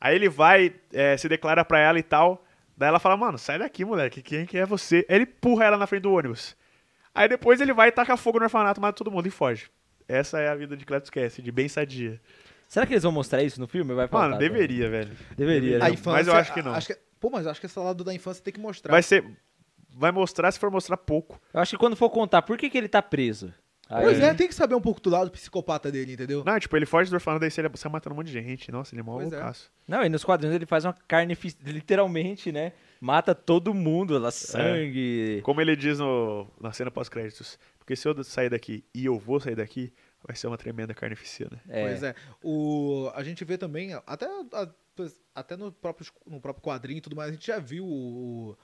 Aí 0.00 0.14
ele 0.14 0.28
vai, 0.28 0.72
é, 0.92 1.16
se 1.16 1.28
declara 1.28 1.64
pra 1.64 1.78
ela 1.80 1.98
e 1.98 2.02
tal. 2.02 2.44
Daí 2.76 2.88
ela 2.88 2.98
fala, 2.98 3.16
mano, 3.16 3.38
sai 3.38 3.58
daqui, 3.58 3.84
moleque, 3.84 4.22
quem 4.22 4.46
que 4.46 4.56
é 4.56 4.64
você? 4.64 5.04
Aí 5.08 5.16
ele 5.16 5.24
empurra 5.24 5.64
ela 5.66 5.76
na 5.76 5.86
frente 5.86 6.02
do 6.02 6.12
ônibus. 6.12 6.56
Aí 7.14 7.28
depois 7.28 7.60
ele 7.60 7.72
vai 7.72 7.88
e 7.88 7.92
taca 7.92 8.16
fogo 8.16 8.38
no 8.38 8.44
orfanato, 8.44 8.80
mata 8.80 8.96
todo 8.96 9.10
mundo 9.10 9.26
e 9.26 9.30
foge. 9.30 9.70
Essa 10.08 10.40
é 10.40 10.48
a 10.48 10.54
vida 10.54 10.76
de 10.76 10.84
Cletus 10.84 11.10
Cassidy, 11.10 11.52
bem 11.52 11.68
sadia. 11.68 12.20
Será 12.68 12.86
que 12.86 12.94
eles 12.94 13.02
vão 13.02 13.12
mostrar 13.12 13.42
isso 13.42 13.60
no 13.60 13.68
filme? 13.68 13.92
Vai 13.94 14.08
faltar, 14.08 14.30
Mano, 14.30 14.40
deveria, 14.40 14.88
velho. 14.88 15.10
Deveria, 15.36 15.78
né? 15.78 15.84
A 15.84 15.88
Não, 15.88 15.94
infância, 15.94 16.12
mas 16.12 16.26
eu 16.26 16.34
acho 16.34 16.54
que 16.54 16.62
não. 16.62 16.74
pô, 17.20 17.30
mas 17.30 17.44
eu 17.44 17.50
acho 17.50 17.60
que 17.60 17.66
esse 17.66 17.78
lado 17.78 18.02
da 18.02 18.14
infância 18.14 18.42
tem 18.42 18.52
que 18.52 18.60
mostrar. 18.60 18.90
Vai 18.90 19.02
ser... 19.02 19.24
Vai 19.94 20.10
mostrar 20.10 20.50
se 20.50 20.58
for 20.58 20.70
mostrar 20.70 20.96
pouco. 20.96 21.38
Eu 21.52 21.60
acho 21.60 21.72
que 21.72 21.76
quando 21.76 21.94
for 21.94 22.08
contar 22.08 22.40
por 22.40 22.56
que, 22.56 22.70
que 22.70 22.78
ele 22.78 22.88
tá 22.88 23.02
preso. 23.02 23.52
Aí- 23.90 24.04
Pois 24.04 24.18
é, 24.20 24.32
tem 24.32 24.48
que 24.48 24.54
saber 24.54 24.74
um 24.74 24.80
pouco 24.80 25.02
do 25.02 25.10
lado 25.10 25.30
psicopata 25.30 25.92
dele, 25.92 26.14
entendeu? 26.14 26.42
Não, 26.46 26.58
tipo, 26.58 26.74
ele 26.74 26.86
foge 26.86 27.10
do 27.10 27.14
orfanato, 27.14 27.40
daí 27.40 27.50
você 27.50 27.62
sai 27.76 27.92
matando 27.92 28.14
um 28.14 28.16
monte 28.16 28.28
de 28.28 28.32
gente. 28.32 28.72
Nossa, 28.72 28.94
ele 28.94 29.00
é 29.00 29.04
mó 29.04 29.20
é. 29.20 29.24
loucaço. 29.24 29.70
Não, 29.86 30.02
e 30.02 30.08
nos 30.08 30.24
quadrinhos 30.24 30.54
ele 30.56 30.64
faz 30.64 30.86
uma 30.86 30.94
carne, 31.06 31.36
literalmente, 31.62 32.50
né? 32.50 32.72
Mata 33.02 33.34
todo 33.34 33.74
mundo, 33.74 34.14
ela 34.14 34.30
sangue. 34.30 35.40
Como 35.42 35.60
ele 35.60 35.74
diz 35.74 35.98
no, 35.98 36.46
na 36.60 36.72
cena 36.72 36.90
pós-créditos, 36.90 37.58
porque 37.78 37.96
se 37.96 38.06
eu 38.06 38.22
sair 38.22 38.48
daqui 38.48 38.84
e 38.94 39.04
eu 39.06 39.18
vou 39.18 39.40
sair 39.40 39.56
daqui, 39.56 39.92
Vai 40.24 40.36
ser 40.36 40.46
uma 40.46 40.56
tremenda 40.56 40.94
carnificina. 40.94 41.60
É. 41.68 41.82
Pois 41.82 42.02
é. 42.02 42.14
O, 42.42 43.10
a 43.14 43.22
gente 43.24 43.44
vê 43.44 43.58
também, 43.58 43.92
até, 44.06 44.28
até 45.34 45.56
no, 45.56 45.72
próprio, 45.72 46.06
no 46.26 46.40
próprio 46.40 46.62
quadrinho 46.62 46.98
e 46.98 47.00
tudo 47.00 47.16
mais, 47.16 47.30
a 47.30 47.32
gente 47.32 47.46
já 47.46 47.58
viu 47.58 47.84
o, 47.84 48.56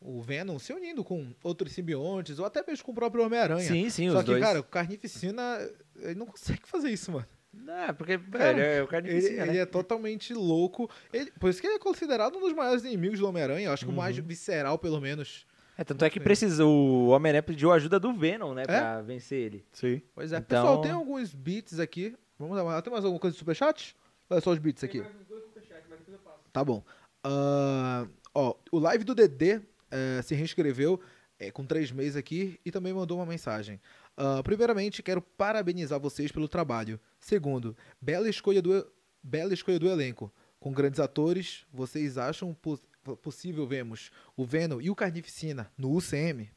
o 0.00 0.22
Venom 0.22 0.58
se 0.58 0.72
unindo 0.72 1.04
com 1.04 1.34
outros 1.44 1.72
simbiontes, 1.72 2.38
ou 2.38 2.46
até 2.46 2.64
mesmo 2.66 2.84
com 2.84 2.92
o 2.92 2.94
próprio 2.94 3.24
Homem-Aranha. 3.24 3.68
Sim, 3.68 3.90
sim, 3.90 4.10
Só 4.10 4.18
os 4.18 4.24
que, 4.24 4.30
dois. 4.30 4.42
cara, 4.42 4.60
o 4.60 4.64
Carnificina, 4.64 5.58
ele 5.96 6.14
não 6.14 6.26
consegue 6.26 6.62
fazer 6.64 6.88
isso, 6.88 7.12
mano. 7.12 7.26
Não, 7.52 7.74
é 7.74 7.92
porque, 7.92 8.18
Cara, 8.18 8.54
velho, 8.54 8.60
é 8.62 8.78
o 8.78 8.82
Ele, 8.82 8.86
carnificina, 8.86 9.42
ele 9.42 9.52
né? 9.52 9.58
é 9.58 9.66
totalmente 9.66 10.32
louco. 10.32 10.90
Ele, 11.12 11.30
por 11.32 11.50
isso 11.50 11.60
que 11.60 11.66
ele 11.66 11.74
é 11.74 11.78
considerado 11.78 12.36
um 12.36 12.40
dos 12.40 12.52
maiores 12.54 12.82
inimigos 12.84 13.18
do 13.18 13.28
Homem-Aranha. 13.28 13.66
Eu 13.68 13.72
acho 13.72 13.84
que 13.84 13.90
o 13.90 13.94
mais 13.94 14.16
visceral, 14.16 14.78
pelo 14.78 15.00
menos. 15.00 15.46
É, 15.76 15.84
tanto 15.84 16.04
é 16.04 16.10
que 16.10 16.18
precisa, 16.20 16.64
o 16.64 17.08
Homem-Aranha 17.08 17.42
pediu 17.42 17.70
ajuda 17.72 17.98
do 18.00 18.12
Venom, 18.14 18.54
né, 18.54 18.64
pra 18.64 19.00
vencer 19.02 19.38
ele. 19.38 19.64
Sim. 19.72 20.00
Pois 20.14 20.32
é. 20.32 20.38
Então- 20.38 20.62
Pessoal, 20.62 20.80
tem 20.80 20.90
alguns 20.92 21.32
beats 21.34 21.78
aqui. 21.78 22.14
Vamos 22.38 22.56
dar 22.56 22.64
uma, 22.64 22.80
tem 22.82 22.92
mais 22.92 23.04
alguma 23.04 23.20
coisa 23.20 23.34
do 23.36 23.38
Superchat? 23.38 23.94
Ou 24.30 24.36
é 24.38 24.40
só 24.40 24.50
os 24.50 24.58
beats 24.58 24.82
aqui? 24.82 25.00
Tem 25.00 25.02
mais 25.02 25.20
uns 25.20 25.26
dois 25.28 25.44
superchats, 25.44 25.84
mas 25.90 25.98
depois 25.98 26.14
eu 26.18 26.20
passo. 26.24 26.38
Tá 26.52 26.64
bom. 26.64 26.82
Ah, 27.22 28.06
ó, 28.34 28.54
o 28.70 28.78
live 28.78 29.04
do 29.04 29.14
DD 29.14 29.60
eh, 29.90 30.20
se 30.22 30.34
reinscreveu 30.34 30.98
eh, 31.46 31.50
com 31.50 31.64
três 31.64 31.90
meses 31.92 32.16
aqui 32.16 32.58
e 32.64 32.70
também 32.70 32.92
mandou 32.92 33.18
uma 33.18 33.26
mensagem. 33.26 33.80
Ah, 34.16 34.42
primeiramente, 34.42 35.02
quero 35.02 35.20
parabenizar 35.22 35.98
vocês 36.00 36.30
pelo 36.32 36.48
trabalho. 36.48 36.98
Segundo, 37.20 37.76
bela 38.00 38.28
escolha 38.28 38.60
do, 38.62 38.86
bela 39.22 39.52
escolha 39.54 39.78
do 39.78 39.88
elenco. 39.88 40.32
Com 40.60 40.72
grandes 40.72 41.00
atores, 41.00 41.66
vocês 41.72 42.16
acham 42.18 42.54
pos- 42.54 42.82
possível 43.20 43.66
vermos 43.66 44.10
o 44.36 44.44
Venom 44.44 44.80
e 44.80 44.90
o 44.90 44.94
Carnificina 44.94 45.70
no 45.76 45.92
UCM? 45.96 46.48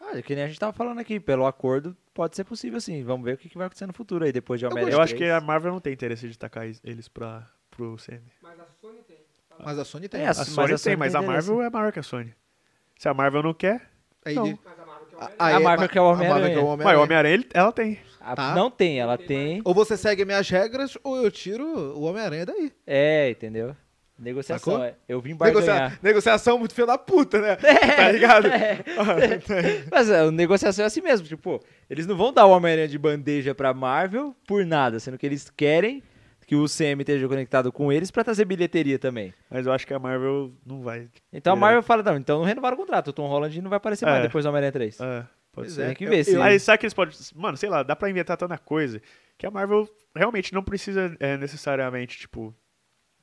Ah, 0.00 0.20
que 0.22 0.34
nem 0.34 0.44
a 0.44 0.46
gente 0.48 0.58
tava 0.58 0.72
falando 0.72 0.98
aqui, 0.98 1.20
pelo 1.20 1.46
acordo, 1.46 1.96
pode 2.12 2.34
ser 2.34 2.44
possível 2.44 2.80
sim. 2.80 3.04
Vamos 3.04 3.24
ver 3.24 3.34
o 3.34 3.38
que, 3.38 3.48
que 3.48 3.56
vai 3.56 3.66
acontecer 3.66 3.86
no 3.86 3.92
futuro 3.92 4.24
aí, 4.24 4.32
depois 4.32 4.58
de 4.58 4.66
Homem-Aranha 4.66 4.96
Eu 4.96 5.00
acho 5.00 5.12
que 5.14 5.18
3. 5.20 5.32
a 5.32 5.40
Marvel 5.40 5.70
não 5.72 5.80
tem 5.80 5.92
interesse 5.92 6.28
de 6.28 6.36
tacar 6.36 6.66
es- 6.66 6.80
eles 6.82 7.08
pra, 7.08 7.48
pro 7.70 7.96
CM. 7.98 8.22
Mas 8.42 8.58
a 8.58 8.66
Sony 8.80 9.02
tem. 9.06 9.18
Mas 9.58 9.78
a 9.78 9.84
Sony 9.84 10.08
tem. 10.08 10.20
É, 10.22 10.24
A 10.24 10.26
Mas 10.28 10.36
Sony 10.48 10.64
a 10.64 10.68
tem, 10.70 10.78
Sony 10.78 10.96
mas 10.96 11.12
tem 11.12 11.20
a 11.22 11.24
Marvel 11.24 11.62
é 11.62 11.70
maior 11.70 11.92
que 11.92 11.98
a 12.00 12.02
Sony. 12.02 12.34
Se 12.98 13.06
a 13.08 13.14
Marvel 13.14 13.42
não 13.42 13.54
quer, 13.54 13.91
Aí 14.24 14.34
não. 14.34 14.46
ele- 14.46 14.58
a 14.66 14.86
Marvel 14.86 15.08
que 15.08 15.16
é 15.16 15.18
o 15.18 15.20
a- 15.20 15.24
Homem-Aranha. 15.24 15.36
aí 15.38 15.54
A 15.54 15.60
Marvel 15.60 15.88
que 15.88 15.98
é 15.98 16.00
o 16.00 16.04
Homem-Aranha. 16.04 16.46
é 16.46 16.54
mas 16.56 16.62
o 16.64 16.66
Homem-Aranha. 16.66 17.02
Homem-Aranha 17.04 17.34
ele- 17.34 17.48
ela 17.52 17.72
tem. 17.72 17.98
A- 18.20 18.36
Tá. 18.36 18.54
Não 18.54 18.70
tem, 18.70 19.00
ela 19.00 19.18
tem. 19.18 19.60
Ou 19.64 19.74
você 19.74 19.96
segue 19.96 20.24
minhas 20.24 20.48
regras, 20.48 20.96
ou 21.02 21.16
eu 21.16 21.30
tiro 21.30 21.64
o 21.66 22.02
Homem-Aranha 22.02 22.46
daí. 22.46 22.72
É, 22.86 23.30
entendeu? 23.30 23.74
Negociação. 24.18 24.72
Sacou? 24.74 24.84
é. 24.86 24.94
Eu 25.08 25.20
vim 25.20 25.30
Negocia- 25.30 25.72
barganhar. 25.72 25.98
Negociação 26.00 26.56
muito 26.56 26.72
filha 26.74 26.86
da 26.86 26.96
puta, 26.98 27.40
né? 27.40 27.56
tá 27.96 28.12
ligado? 28.12 28.46
Mas 29.90 30.10
a 30.10 30.30
negociação 30.30 30.84
é 30.84 30.86
assim 30.86 31.00
mesmo, 31.00 31.26
tipo, 31.26 31.60
eles 31.90 32.06
não 32.06 32.16
vão 32.16 32.32
dar 32.32 32.46
o 32.46 32.50
Homem-Aranha 32.50 32.86
de 32.88 32.98
bandeja 32.98 33.54
pra 33.54 33.74
Marvel 33.74 34.36
por 34.46 34.64
nada, 34.64 35.00
sendo 35.00 35.18
que 35.18 35.26
eles 35.26 35.50
querem 35.50 36.02
que 36.52 36.56
o 36.56 36.66
CM 36.66 37.00
esteja 37.00 37.26
conectado 37.26 37.72
com 37.72 37.90
eles 37.90 38.10
pra 38.10 38.22
trazer 38.22 38.44
bilheteria 38.44 38.98
também. 38.98 39.32
Mas 39.50 39.64
eu 39.64 39.72
acho 39.72 39.86
que 39.86 39.94
a 39.94 39.98
Marvel 39.98 40.52
não 40.66 40.82
vai. 40.82 41.08
Então 41.32 41.54
a. 41.54 41.56
Marvel 41.56 41.82
fala, 41.82 42.02
não, 42.02 42.16
então 42.18 42.40
não 42.40 42.44
renovaram 42.44 42.74
o 42.76 42.78
contrato, 42.80 43.08
o 43.08 43.12
Tom 43.14 43.26
Holland 43.26 43.62
não 43.62 43.70
vai 43.70 43.78
aparecer 43.78 44.04
mais 44.04 44.18
É. 44.18 44.22
depois 44.24 44.44
do 44.44 44.48
Homem-Aranha 44.48 44.70
3. 44.72 45.00
É, 45.00 45.24
pode 45.50 45.70
ser. 45.70 45.80
é. 45.82 45.86
Tem 45.86 45.94
que 45.96 46.04
Eu- 46.04 46.10
ver 46.10 46.24
se... 46.24 46.34
eu- 46.34 46.42
Aí 46.42 46.60
sabe 46.60 46.76
que 46.78 46.84
eles 46.84 46.92
podem. 46.92 47.14
Mano, 47.34 47.56
sei 47.56 47.70
lá, 47.70 47.82
dá 47.82 47.96
pra 47.96 48.10
inventar 48.10 48.36
tanta 48.36 48.58
coisa 48.58 49.00
que 49.38 49.46
a 49.46 49.50
Marvel 49.50 49.88
realmente 50.14 50.52
não 50.52 50.62
precisa 50.62 51.16
é, 51.18 51.38
necessariamente, 51.38 52.18
tipo, 52.18 52.54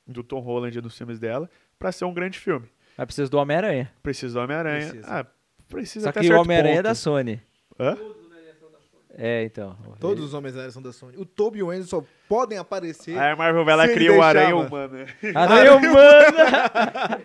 do 0.04 0.24
Tom 0.24 0.40
Holland 0.40 0.80
nos 0.82 0.98
filmes 0.98 1.20
dela 1.20 1.48
pra 1.78 1.92
ser 1.92 2.04
um 2.06 2.12
grande 2.12 2.36
filme. 2.36 2.66
Mas 2.98 3.06
precisa 3.06 3.30
do 3.30 3.38
Homem-Aranha. 3.38 3.92
Precisa 4.02 4.34
do 4.34 4.42
Homem-Aranha. 4.42 4.88
Precisa. 4.88 5.06
Ah, 5.08 5.26
precisa 5.68 6.02
Só 6.06 6.10
até 6.10 6.20
que 6.20 6.32
o 6.32 6.40
Homem-Aranha 6.40 6.80
é 6.80 6.82
da 6.82 6.96
Sony. 6.96 7.40
Hã? 7.78 7.94
Todos 7.94 8.16
os 8.18 8.26
Homem-Aranha 8.26 8.54
são 8.58 8.70
da 8.72 8.78
Sony. 8.80 8.99
É, 9.14 9.44
então. 9.44 9.76
Todos 9.98 10.24
os 10.24 10.34
Homens-Aranha 10.34 10.70
são 10.70 10.80
da 10.82 10.92
Sony. 10.92 11.16
O 11.16 11.24
Toby 11.24 11.58
e 11.58 11.62
o 11.62 11.70
Andrew 11.70 11.86
só 11.86 12.04
podem 12.28 12.58
aparecer. 12.58 13.18
Aí 13.18 13.32
a 13.32 13.36
Marvel 13.36 13.64
vai 13.64 13.76
lá 13.76 13.86
e 13.86 13.94
cria 13.94 14.12
o 14.12 14.22
Aranha 14.22 14.54
né? 14.88 15.06
Aranha 15.34 15.76
humana! 15.76 17.20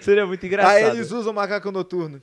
Seria 0.00 0.26
muito 0.26 0.44
engraçado. 0.46 0.74
Aí 0.74 0.84
eles 0.84 1.10
usam 1.10 1.32
macaco 1.32 1.70
noturno. 1.70 2.22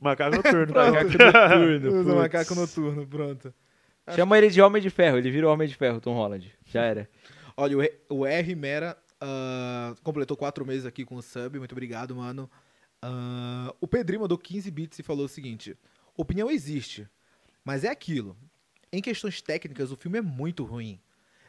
Macaco 0.00 0.36
noturno. 0.36 0.74
Macaco 0.74 1.10
noturno, 1.18 2.00
Usam 2.00 2.16
macaco 2.16 2.54
noturno, 2.54 3.06
pronto. 3.06 3.54
Chama 4.14 4.38
ele 4.38 4.48
de 4.48 4.62
Homem 4.62 4.80
de 4.80 4.88
Ferro, 4.88 5.18
ele 5.18 5.30
vira 5.30 5.46
o 5.46 5.52
Homem 5.52 5.68
de 5.68 5.76
Ferro, 5.76 6.00
Tom 6.00 6.14
Holland. 6.14 6.50
Já 6.64 6.82
era. 6.82 7.08
Olha, 7.56 7.76
o, 7.76 7.82
R- 7.82 8.00
o 8.08 8.56
Mera 8.56 8.96
ah, 9.20 9.94
completou 10.02 10.36
quatro 10.36 10.64
meses 10.64 10.86
aqui 10.86 11.04
com 11.04 11.16
o 11.16 11.22
sub. 11.22 11.58
Muito 11.58 11.72
obrigado, 11.72 12.14
mano. 12.14 12.50
Ah, 13.02 13.74
o 13.80 13.86
Pedrinho 13.86 14.22
mandou 14.22 14.38
15 14.38 14.70
bits 14.70 14.98
e 14.98 15.02
falou 15.02 15.26
o 15.26 15.28
seguinte: 15.28 15.76
opinião 16.16 16.50
existe, 16.50 17.06
mas 17.68 17.84
é 17.84 17.88
aquilo. 17.90 18.34
Em 18.90 19.02
questões 19.02 19.42
técnicas, 19.42 19.92
o 19.92 19.96
filme 19.96 20.16
é 20.16 20.22
muito 20.22 20.64
ruim. 20.64 20.98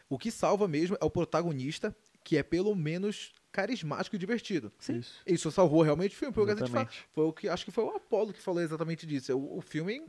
O 0.09 0.17
que 0.17 0.29
salva 0.29 0.67
mesmo 0.67 0.97
é 0.99 1.05
o 1.05 1.09
protagonista, 1.09 1.95
que 2.25 2.35
é 2.35 2.43
pelo 2.43 2.75
menos 2.75 3.31
carismático 3.53 4.17
e 4.17 4.19
divertido. 4.19 4.69
Isso. 4.89 5.21
Isso 5.25 5.49
salvou 5.49 5.81
realmente 5.81 6.13
o 6.13 6.19
filme, 6.19 6.33
porque 6.33 6.51
a 6.51 6.55
gente 6.55 6.69
fala, 6.69 6.81
Exatamente. 6.83 7.07
foi 7.13 7.23
o 7.23 7.31
que 7.31 7.47
acho 7.47 7.63
que 7.63 7.71
foi 7.71 7.85
o 7.85 7.91
Apollo 7.91 8.33
que 8.33 8.41
falou 8.41 8.61
exatamente 8.61 9.07
disso. 9.07 9.33
O, 9.33 9.59
o 9.59 9.61
filme, 9.61 10.01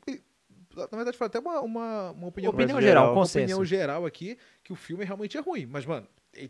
na 0.77 0.97
verdade, 0.97 1.17
foi 1.17 1.29
até 1.29 1.39
uma, 1.39 1.61
uma, 1.61 2.11
uma 2.11 2.27
opinião, 2.27 2.51
Opinião 2.53 2.75
Mas 2.75 2.85
geral, 2.85 3.05
um 3.05 3.05
geral, 3.05 3.05
uma 3.05 3.15
consenso. 3.15 3.45
opinião 3.45 3.65
geral 3.65 4.05
aqui 4.05 4.37
que 4.65 4.73
o 4.73 4.77
filme 4.77 5.05
realmente 5.05 5.39
é 5.39 5.41
ruim. 5.41 5.65
Mas, 5.65 5.87
mano, 5.87 6.09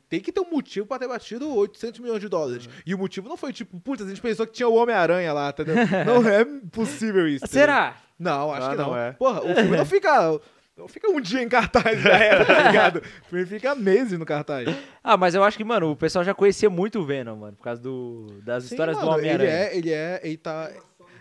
tem 0.09 0.21
que 0.21 0.31
ter 0.33 0.41
um 0.41 0.51
motivo 0.51 0.87
pra 0.87 0.99
ter 0.99 1.09
batido 1.09 1.55
800 1.55 2.01
milhões 2.01 2.21
de 2.21 2.29
dólares. 2.29 2.69
E 2.87 2.95
o 2.95 2.99
motivo 2.99 3.29
não 3.29 3.37
foi 3.37 3.53
tipo, 3.53 3.81
putz, 3.81 4.03
a 4.05 4.09
gente 4.09 4.21
pensou 4.21 4.47
que 4.47 4.53
tinha 4.53 4.69
o 4.69 4.75
Homem-Aranha 4.75 5.33
lá, 5.33 5.51
entendeu? 5.51 5.75
não 6.07 6.29
é 6.29 6.45
possível 6.71 7.27
isso. 7.27 7.47
Será? 7.47 7.97
Não, 8.19 8.53
acho 8.53 8.67
Ah, 8.67 8.71
que 8.71 8.77
não. 8.77 8.87
não 8.89 8.97
é. 8.99 9.13
Porra, 9.13 9.41
o 9.43 9.55
filme 9.55 9.77
não 9.77 9.87
fica. 9.87 10.41
Não 10.77 10.89
fica 10.89 11.11
um 11.11 11.21
dia 11.21 11.43
em 11.43 11.49
cartaz, 11.49 12.01
já 12.01 12.17
era, 12.17 12.43
tá 12.45 12.63
ligado? 12.69 13.03
O 13.27 13.29
filme 13.29 13.45
fica 13.45 13.75
meses 13.75 14.19
no 14.19 14.25
cartaz. 14.25 14.67
Ah, 15.05 15.15
mas 15.17 15.35
eu 15.35 15.45
acho 15.45 15.57
que, 15.57 15.65
mano, 15.65 15.91
o 15.91 15.97
pessoal 15.97 16.25
já 16.25 16.33
conhecia 16.33 16.71
muito 16.71 17.01
o 17.01 17.05
Venom, 17.05 17.37
mano, 17.37 17.55
por 17.57 17.65
causa 17.65 17.83
do, 17.83 18.41
das 18.43 18.65
Sim, 18.65 18.75
histórias 18.75 18.97
do 18.99 19.05
mano, 19.05 19.19
Ele 19.19 19.29
Homem-Aranha. 19.35 19.51
é, 19.51 19.77
ele 19.77 19.91
é, 19.93 20.21
ele 20.25 20.37
tá. 20.39 20.71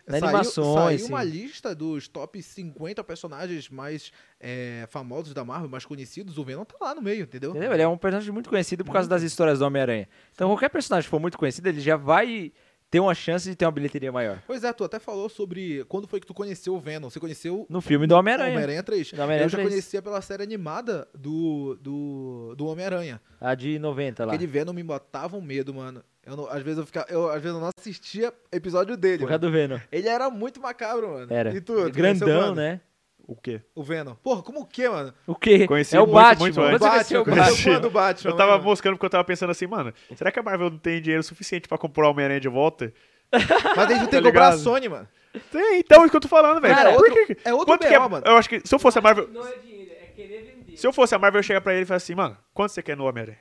Nas 0.09 0.21
saiu, 0.21 0.29
animações, 0.29 1.01
saiu 1.01 1.13
uma 1.13 1.23
sim. 1.23 1.29
lista 1.29 1.75
dos 1.75 2.07
top 2.07 2.41
50 2.41 3.03
personagens 3.03 3.69
mais 3.69 4.11
é, 4.39 4.87
famosos 4.89 5.35
da 5.35 5.45
Marvel, 5.45 5.69
mais 5.69 5.85
conhecidos. 5.85 6.39
O 6.39 6.43
Venom 6.43 6.65
tá 6.65 6.75
lá 6.81 6.95
no 6.95 7.01
meio, 7.01 7.23
entendeu? 7.23 7.51
Entendeu? 7.51 7.71
Ele 7.71 7.83
é 7.83 7.87
um 7.87 7.97
personagem 7.97 8.33
muito 8.33 8.49
conhecido 8.49 8.83
por 8.83 8.91
causa 8.91 9.07
das 9.07 9.21
histórias 9.21 9.59
do 9.59 9.65
Homem-Aranha. 9.65 10.09
Então, 10.33 10.49
qualquer 10.49 10.69
personagem 10.69 11.05
que 11.05 11.11
for 11.11 11.19
muito 11.19 11.37
conhecido, 11.37 11.69
ele 11.69 11.79
já 11.79 11.95
vai 11.95 12.51
ter 12.89 12.99
uma 12.99 13.13
chance 13.13 13.47
de 13.47 13.55
ter 13.55 13.65
uma 13.65 13.71
bilheteria 13.71 14.11
maior. 14.11 14.41
Pois 14.47 14.63
é, 14.63 14.73
tu 14.73 14.83
até 14.83 14.99
falou 14.99 15.29
sobre 15.29 15.83
quando 15.85 16.07
foi 16.07 16.19
que 16.19 16.25
tu 16.25 16.33
conheceu 16.33 16.73
o 16.73 16.79
Venom. 16.79 17.09
Você 17.09 17.19
conheceu 17.19 17.65
No 17.69 17.81
filme 17.81 18.07
do 18.07 18.15
Homem-Aranha. 18.15 18.51
Homem-Aranha 18.51 18.83
3. 18.83 19.11
Do 19.11 19.21
Homem-Aranha 19.21 19.45
Eu 19.45 19.49
já 19.49 19.57
3. 19.57 19.69
conhecia 19.69 20.01
pela 20.01 20.21
série 20.21 20.41
animada 20.41 21.07
do, 21.13 21.77
do, 21.79 22.55
do 22.57 22.65
Homem-Aranha. 22.65 23.21
A 23.39 23.53
de 23.53 23.77
90 23.77 24.25
lá. 24.25 24.33
Aquele 24.33 24.47
Venom 24.47 24.73
me 24.73 24.83
botava 24.83 25.37
um 25.37 25.41
medo, 25.41 25.73
mano. 25.73 26.03
Eu 26.29 26.37
não- 26.37 26.47
às, 26.49 26.61
vezes 26.61 26.77
eu 26.79 26.85
ficava, 26.85 27.05
eu, 27.09 27.27
às 27.29 27.41
vezes 27.41 27.55
eu 27.55 27.59
não 27.61 27.69
assistia 27.77 28.33
episódio 28.51 28.95
dele. 28.95 29.19
Por 29.19 29.27
causa 29.29 29.39
mano. 29.41 29.51
do 29.51 29.57
Venom. 29.57 29.79
Ele 29.91 30.07
era 30.07 30.29
muito 30.29 30.61
macabro, 30.61 31.09
mano. 31.09 31.27
Era. 31.33 31.53
E 31.53 31.59
tu? 31.61 31.73
tu 31.75 31.87
o 31.87 31.91
Grandão, 31.91 32.53
né? 32.55 32.81
O 33.27 33.35
quê? 33.35 33.61
O 33.75 33.83
Venom. 33.83 34.15
Porra, 34.15 34.41
como 34.41 34.61
o 34.61 34.65
quê, 34.65 34.89
mano? 34.89 35.13
O 35.27 35.35
quê? 35.35 35.67
Conheci 35.67 35.95
é 35.95 35.99
o 35.99 36.03
muito, 36.03 36.15
Batman. 36.15 36.39
muito 36.39 36.55
Quando 36.55 36.65
antes. 36.65 36.79
você 36.79 36.89
conheceu 36.89 37.21
o 37.21 37.25
Batman, 37.25 37.45
Batman. 37.45 37.79
do 37.81 37.89
Batman. 37.91 38.31
Eu 38.31 38.35
tava 38.37 38.51
mano. 38.53 38.63
moscando 38.63 38.95
porque 38.95 39.05
eu 39.05 39.09
tava 39.11 39.23
pensando 39.23 39.51
assim, 39.51 39.67
mano, 39.67 39.93
será 40.15 40.31
que 40.31 40.39
a 40.39 40.43
Marvel 40.43 40.71
não 40.71 40.77
tem 40.79 40.99
dinheiro 41.01 41.21
suficiente 41.21 41.67
pra 41.67 41.77
comprar 41.77 42.07
o 42.07 42.11
Homem-Aranha 42.11 42.39
de 42.39 42.49
volta? 42.49 42.91
Mas 43.31 43.89
eles 43.91 44.01
não 44.01 44.07
tem 44.09 44.19
Tá 44.19 44.23
que 44.23 44.23
comprar 44.23 44.47
a? 44.49 44.57
Sony, 44.57 44.89
mano. 44.89 45.07
Tem, 45.51 45.79
então 45.79 45.99
é 45.99 46.01
isso 46.05 46.09
que 46.11 46.17
eu 46.17 46.21
tô 46.21 46.27
falando, 46.27 46.59
velho. 46.59 46.73
Cara, 46.75 46.89
é 46.91 46.95
outro- 46.95 47.25
que- 47.27 47.37
é 47.45 47.53
outro 47.53 47.67
quanto 47.67 47.81
que 47.83 47.89
B.O., 47.89 48.09
mano. 48.09 48.25
Eu 48.25 48.35
acho 48.37 48.49
que 48.49 48.61
se 48.67 48.73
eu 48.73 48.79
fosse 48.79 48.97
a 48.97 49.01
Marvel, 49.01 49.27
Não 49.31 49.47
é 49.47 49.57
dinheiro, 49.57 49.91
é 49.91 50.05
querer 50.07 50.41
vender. 50.65 50.75
se 50.77 50.87
eu 50.87 50.91
fosse 50.91 51.13
a 51.13 51.19
Marvel, 51.19 51.37
eu 51.37 51.43
chega 51.43 51.61
pra 51.61 51.73
ele 51.73 51.83
e 51.83 51.85
fala 51.85 51.97
assim, 51.97 52.15
mano, 52.15 52.35
quanto 52.51 52.71
você 52.71 52.81
quer 52.81 52.97
no 52.97 53.05
Homem-Aranha? 53.05 53.37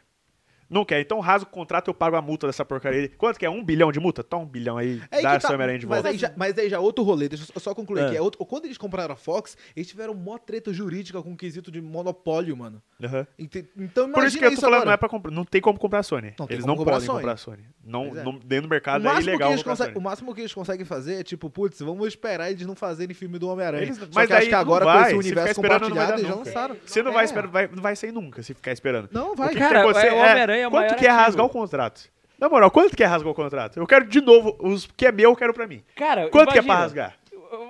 Não 0.70 0.84
quer, 0.84 1.00
então 1.00 1.18
rasga 1.20 1.48
o 1.48 1.52
contrato 1.52 1.88
eu 1.88 1.94
pago 1.94 2.14
a 2.16 2.22
multa 2.22 2.46
dessa 2.46 2.64
porcaria. 2.64 3.10
Quanto 3.16 3.38
que 3.38 3.46
é? 3.46 3.50
Um 3.50 3.64
bilhão 3.64 3.90
de 3.90 3.98
multa? 3.98 4.22
Toma 4.22 4.44
um 4.44 4.46
bilhão 4.46 4.76
aí, 4.76 5.00
É 5.10 5.16
aí 5.18 5.22
dá 5.22 5.36
que 5.38 5.42
tá. 5.42 5.48
Homem-Aranha 5.48 5.78
de 5.78 5.86
mas, 5.86 5.96
volta. 5.96 6.08
aí 6.10 6.18
já, 6.18 6.32
mas 6.36 6.58
aí 6.58 6.68
já 6.68 6.78
outro 6.78 7.02
rolê, 7.04 7.28
deixa 7.28 7.46
eu 7.54 7.60
só 7.60 7.74
concluir 7.74 8.02
Ah. 8.02 8.06
aqui. 8.08 8.16
É 8.16 8.20
outro, 8.20 8.44
quando 8.44 8.66
eles 8.66 8.76
compraram 8.76 9.14
a 9.14 9.16
Fox, 9.16 9.56
eles 9.74 9.88
tiveram 9.88 10.14
mó 10.14 10.36
treta 10.38 10.72
jurídica 10.72 11.22
com 11.22 11.32
o 11.32 11.36
quesito 11.36 11.70
de 11.70 11.80
monopólio, 11.80 12.56
mano. 12.56 12.82
Aham. 13.02 13.26
Ente- 13.38 13.64
Então 13.78 14.04
imagina 14.04 14.12
Por 14.12 14.26
isso 14.26 14.38
que 14.38 14.44
eu 14.44 14.54
tô 14.54 14.60
falando, 14.60 14.84
não 14.84 14.92
é 14.92 14.96
pra 14.96 15.08
comprar, 15.08 15.30
não 15.32 15.44
tem 15.44 15.60
como 15.60 15.78
comprar 15.78 16.00
a 16.00 16.02
Sony. 16.02 16.34
Não 16.38 16.46
tem 16.46 16.56
eles 16.56 16.64
como 16.64 16.72
não 16.74 16.76
comprar 16.78 16.92
a 16.92 16.96
podem 16.96 17.06
Sony. 17.06 17.18
comprar 17.18 17.32
a 17.32 17.36
Sony. 17.36 17.62
Não, 17.84 18.06
Pois 18.08 18.18
é. 18.18 18.24
não- 18.24 18.32
dentro 18.38 18.62
do 18.62 18.66
o 18.66 18.70
mercado 18.70 19.00
é 19.00 19.04
máximo, 19.04 19.22
que 19.24 19.28
ilegal 19.30 19.48
eles 19.50 19.60
comprar 19.62 19.72
a 19.72 19.76
conseguem, 19.76 19.94
Sony. 19.94 20.04
o 20.04 20.08
máximo 20.10 20.34
que 20.34 20.40
eles 20.42 20.52
conseguem 20.54 20.84
fazer 20.84 21.14
é 21.20 21.22
tipo, 21.22 21.48
putz, 21.48 21.80
vamos 21.80 22.06
esperar 22.08 22.50
eles 22.50 22.66
não 22.66 22.74
fazerem 22.74 23.14
filme 23.14 23.38
do 23.38 23.48
Homem-Aranha. 23.48 23.84
Eles- 23.84 23.96
Só 23.96 24.06
mas 24.12 24.26
que 24.26 24.32
acho 24.34 24.42
aí 24.42 24.46
que 24.48 24.52
não 24.52 24.58
agora 24.60 24.84
com 24.84 24.92
vai, 24.92 25.00
esse 25.02 25.10
se 25.10 25.16
universo 25.16 25.50
esperando, 25.52 25.80
não 25.88 25.88
vai 25.88 25.88
compartilhado, 25.88 26.08
dar 26.10 26.18
eles 26.18 26.28
já 26.28 26.36
nunca. 26.36 26.48
lançaram. 26.50 26.76
Você 26.84 27.02
não 27.02 27.10
É. 27.10 27.14
vai 27.14 27.24
esperar, 27.24 27.46
vai, 27.48 27.68
não 27.68 27.82
vai 27.82 27.96
sair 27.96 28.12
nunca 28.12 28.42
se 28.42 28.52
ficar 28.54 28.72
esperando. 28.72 29.08
Não, 29.12 29.32
O 29.32 29.36
vai. 29.36 29.48
que 29.50 29.58
Cara, 29.58 29.80
é 29.80 30.12
o 30.12 30.16
Homem-Aranha 30.18 30.57
é 30.62 30.68
o 30.68 30.70
quanto 30.70 30.82
maior 30.84 30.96
que 30.98 31.06
é 31.06 31.10
ativo. 31.10 31.24
rasgar 31.24 31.46
o 31.46 31.48
contrato? 31.48 32.02
Na 32.38 32.48
moral, 32.48 32.70
quanto 32.70 32.96
que 32.96 33.02
é 33.02 33.06
rasgar 33.06 33.30
o 33.30 33.34
contrato? 33.34 33.78
Eu 33.80 33.86
quero 33.86 34.06
de 34.06 34.20
novo, 34.20 34.56
os 34.60 34.86
que 34.96 35.06
é 35.06 35.12
meu, 35.12 35.30
eu 35.30 35.36
quero 35.36 35.52
pra 35.52 35.66
mim. 35.66 35.82
Cara, 35.96 36.28
Quanto 36.28 36.52
que 36.52 36.58
é 36.58 36.62
pra 36.62 36.76
rasgar? 36.76 37.14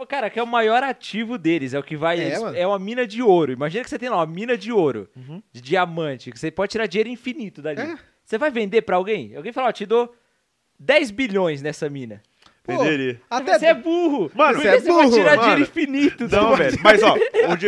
Cara, 0.09 0.29
que 0.29 0.39
é 0.39 0.43
o 0.43 0.47
maior 0.47 0.83
ativo 0.83 1.39
deles, 1.39 1.73
é 1.73 1.79
o 1.79 1.83
que 1.83 1.97
vai. 1.97 2.21
É, 2.21 2.39
mano. 2.39 2.57
É, 2.57 2.67
uma 2.67 2.79
mina 2.79 3.07
de 3.07 3.23
ouro. 3.23 3.53
Imagina 3.53 3.85
que 3.85 3.89
você 3.91 3.99
tem 3.99 4.09
lá 4.09 4.17
uma 4.17 4.27
mina 4.27 4.59
de 4.59 4.73
ouro, 4.73 5.09
Uhum. 5.17 5.41
de 5.53 5.61
diamante, 5.61 6.31
que 6.33 6.39
você 6.39 6.51
pode 6.51 6.73
tirar 6.73 6.87
dinheiro 6.87 7.09
infinito 7.09 7.63
dali. 7.63 7.81
É. 7.81 7.97
Você 8.25 8.37
vai 8.37 8.51
vender 8.51 8.83
pra 8.83 8.97
alguém? 8.97 9.35
Alguém 9.37 9.53
fala, 9.53 9.69
ó, 9.69 9.73
te 9.73 9.87
dou 9.87 10.13
10 10.81 11.13
bilhões 11.13 11.63
nessa 11.63 11.89
mina. 11.89 12.21
Pô, 12.65 12.77
Venderia. 12.77 13.19
Até 13.31 13.59
Você 13.59 13.67
é 13.67 13.73
burro. 13.75 14.31
Mano, 14.35 14.59
você 14.61 14.69
é 14.69 14.79
você 14.81 14.93
vai 14.93 15.05
burro, 15.05 15.17
tirar 15.17 15.31
mano. 15.31 15.41
dinheiro 15.43 15.63
infinito. 15.63 16.29
Não, 16.29 16.55
velho. 16.57 16.79
Mas, 16.83 17.03
ó, 17.03 17.17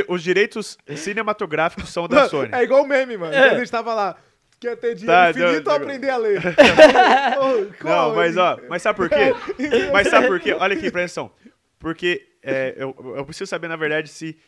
os 0.09 0.23
direitos 0.23 0.77
cinematográficos 0.95 1.89
são 1.91 2.07
da 2.07 2.29
Sony. 2.29 2.51
É 2.53 2.62
igual 2.62 2.83
o 2.83 2.87
meme, 2.87 3.16
mano. 3.16 3.33
É. 3.35 3.51
A 3.51 3.59
gente 3.59 3.71
tava 3.71 3.95
lá. 3.95 4.16
Quer 4.61 4.77
ter 4.77 4.95
dinheiro 4.95 5.07
Tá, 5.23 5.31
infinito 5.31 5.65
não, 5.65 5.73
ou 5.73 5.77
aprender 5.79 6.11
a 6.11 6.17
ler? 6.19 6.41
Não, 7.83 8.15
mas 8.15 8.37
hein? 8.37 8.43
ó, 8.43 8.59
mas 8.69 8.83
sabe 8.83 8.97
por 8.99 9.09
quê? 9.09 9.33
Mas 9.93 10.09
sabe 10.09 10.27
por 10.27 10.39
quê? 10.41 10.53
Olha 10.53 10.75
aqui, 10.75 10.91
presta 10.91 11.21
atenção. 11.23 11.33
Porque 11.79 12.29
é, 12.43 12.75
eu, 12.77 12.95
eu 13.17 13.25
preciso 13.25 13.49
saber, 13.49 13.69
na 13.69 13.77
verdade, 13.77 14.09
se 14.09 14.39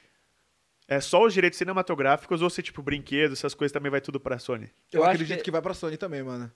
é 0.87 1.01
só 1.01 1.25
os 1.25 1.33
direitos 1.33 1.59
cinematográficos 1.59 2.43
ou 2.43 2.51
se, 2.51 2.63
tipo, 2.63 2.83
brinquedos, 2.83 3.39
essas 3.39 3.55
coisas 3.55 3.73
também 3.73 3.91
vai 3.91 4.01
tudo 4.01 4.21
pra 4.21 4.39
Sony. 4.39 4.71
Eu, 4.93 5.01
Eu 5.01 5.05
acho 5.05 5.13
acredito 5.13 5.39
que... 5.39 5.45
que- 5.45 5.51
vai 5.51 5.63
pra 5.63 5.73
Sony 5.75 5.97
também, 5.97 6.23
mano. 6.23 6.53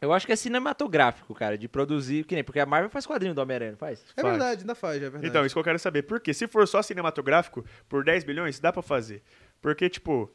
Eu 0.00 0.12
acho 0.12 0.26
que 0.26 0.32
é 0.32 0.36
cinematográfico, 0.36 1.34
cara, 1.34 1.58
de 1.58 1.66
produzir. 1.66 2.24
Que 2.24 2.34
nem, 2.36 2.44
porque 2.44 2.60
a 2.60 2.66
Marvel 2.66 2.88
faz 2.90 3.04
quadrinho 3.04 3.34
do 3.34 3.40
Homem-Aranha, 3.40 3.72
não 3.72 3.78
faz? 3.78 4.04
É 4.16 4.20
Faz. 4.20 4.32
verdade, 4.34 4.60
ainda 4.60 4.74
faz, 4.76 4.96
é 4.98 5.00
verdade. 5.00 5.26
Então, 5.26 5.44
isso 5.44 5.54
que 5.54 5.58
eu 5.58 5.64
quero 5.64 5.78
saber. 5.78 6.02
Porque 6.02 6.32
se 6.32 6.46
for 6.46 6.68
só 6.68 6.82
cinematográfico, 6.82 7.64
por 7.88 8.04
10 8.04 8.22
bilhões, 8.22 8.60
dá 8.60 8.72
pra 8.72 8.80
fazer. 8.82 9.22
Porque, 9.60 9.88
tipo, 9.88 10.32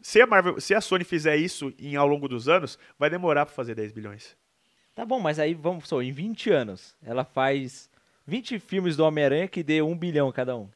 se 0.00 0.20
a, 0.20 0.26
Marvel, 0.26 0.60
se 0.60 0.74
a 0.74 0.80
Sony 0.80 1.04
fizer 1.04 1.36
isso 1.36 1.72
em, 1.78 1.96
ao 1.96 2.06
longo 2.06 2.28
dos 2.28 2.48
anos, 2.48 2.78
vai 2.98 3.10
demorar 3.10 3.46
pra 3.46 3.54
fazer 3.54 3.74
10 3.74 3.92
bilhões. 3.92 4.36
Tá 4.94 5.04
bom, 5.04 5.20
mas 5.20 5.38
aí 5.38 5.54
vamos 5.54 5.88
só, 5.88 6.02
em 6.02 6.12
20 6.12 6.50
anos, 6.50 6.94
ela 7.02 7.24
faz 7.24 7.88
20 8.26 8.58
filmes 8.58 8.96
do 8.96 9.04
Homem-Aranha 9.04 9.48
que 9.48 9.62
dê 9.62 9.80
1 9.80 9.96
bilhão 9.96 10.30
cada 10.32 10.56
um. 10.56 10.68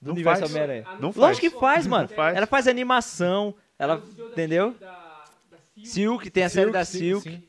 Do 0.00 0.08
Não 0.08 0.12
universo 0.14 0.40
faz. 0.40 0.50
Homem-Aranha. 0.50 0.84
Não 1.00 1.12
faz. 1.12 1.16
Lógico 1.16 1.50
que 1.50 1.60
faz, 1.60 1.86
mano. 1.86 2.08
faz. 2.08 2.36
Ela 2.36 2.46
faz 2.46 2.66
animação, 2.66 3.54
ela, 3.78 4.02
entendeu? 4.30 4.72
Da, 4.80 5.24
da 5.50 5.58
Silk. 5.74 5.88
Silk, 5.88 6.30
tem 6.30 6.44
a 6.44 6.48
série 6.48 6.70
da 6.70 6.84
Silk. 6.84 7.28
sim. 7.30 7.42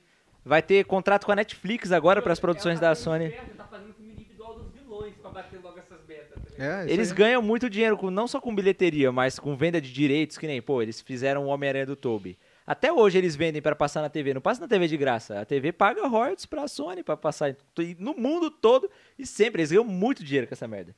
Vai 0.45 0.61
ter 0.61 0.83
contrato 0.85 1.25
com 1.25 1.31
a 1.31 1.35
Netflix 1.35 1.91
agora 1.91 2.21
para 2.21 2.33
as 2.33 2.39
produções 2.39 2.79
da 2.79 2.93
Sony. 2.93 3.31
Tá 3.31 3.63
fazendo 3.63 3.93
filme 3.93 4.11
individual 4.11 4.55
dos 4.55 4.71
vilões 4.73 5.15
pra 5.15 5.31
bater 5.31 5.59
logo 5.61 5.79
essas 5.79 6.05
metas. 6.05 6.42
Tá 6.42 6.42
ligado? 6.42 6.42
É, 6.57 6.85
Eles 6.91 7.11
aí. 7.11 7.17
ganham 7.17 7.41
muito 7.41 7.69
dinheiro, 7.69 7.97
com, 7.97 8.09
não 8.09 8.27
só 8.27 8.39
com 8.39 8.53
bilheteria, 8.53 9.11
mas 9.11 9.39
com 9.39 9.55
venda 9.55 9.81
de 9.81 9.91
direitos, 9.91 10.37
que 10.37 10.47
nem, 10.47 10.61
pô, 10.61 10.81
eles 10.81 11.01
fizeram 11.01 11.45
o 11.45 11.47
Homem-Aranha 11.47 11.85
do 11.85 11.95
Toby. 11.95 12.37
Até 12.65 12.91
hoje 12.91 13.17
eles 13.17 13.35
vendem 13.35 13.61
pra 13.61 13.75
passar 13.75 14.01
na 14.01 14.09
TV, 14.09 14.33
não 14.33 14.41
passa 14.41 14.61
na 14.61 14.67
TV 14.67 14.87
de 14.87 14.95
graça. 14.95 15.39
A 15.39 15.45
TV 15.45 15.71
paga 15.73 16.07
royalties 16.07 16.45
pra 16.45 16.67
Sony 16.67 17.03
pra 17.03 17.17
passar 17.17 17.55
no 17.99 18.13
mundo 18.13 18.49
todo 18.49 18.89
e 19.19 19.25
sempre. 19.25 19.61
Eles 19.61 19.71
ganham 19.71 19.83
muito 19.83 20.23
dinheiro 20.23 20.47
com 20.47 20.53
essa 20.53 20.67
merda. 20.67 20.95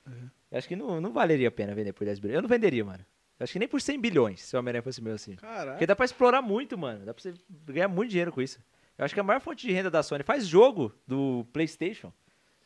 Eu 0.52 0.58
acho 0.58 0.68
que 0.68 0.76
não, 0.76 1.02
não 1.02 1.12
valeria 1.12 1.48
a 1.48 1.52
pena 1.52 1.74
vender 1.74 1.94
por 1.94 2.06
10 2.06 2.20
bilhões. 2.20 2.36
Eu 2.36 2.42
não 2.44 2.50
venderia, 2.50 2.86
mano. 2.86 3.04
Eu 3.40 3.44
acho 3.44 3.54
que 3.54 3.60
nem 3.60 3.68
por 3.68 3.82
100 3.82 4.00
bilhões, 4.00 4.42
se 4.44 4.56
o 4.56 4.60
Homem-Aranha 4.60 4.84
fosse 4.84 5.02
meu 5.02 5.14
assim. 5.16 5.36
Caralho. 5.36 5.72
Porque 5.72 5.88
dá 5.88 5.96
pra 5.96 6.06
explorar 6.06 6.42
muito, 6.42 6.78
mano. 6.78 7.04
Dá 7.04 7.14
pra 7.14 7.22
você 7.22 7.34
ganhar 7.66 7.88
muito 7.88 8.12
dinheiro 8.12 8.32
com 8.32 8.42
isso. 8.42 8.60
Eu 8.98 9.04
acho 9.04 9.14
que 9.14 9.20
a 9.20 9.24
maior 9.24 9.42
fonte 9.42 9.68
de 9.68 9.74
renda 9.74 9.90
da 9.90 10.04
Sony 10.04 10.24
faz 10.24 10.48
jogo 10.48 10.94
do 11.06 11.46
PlayStation. 11.52 12.14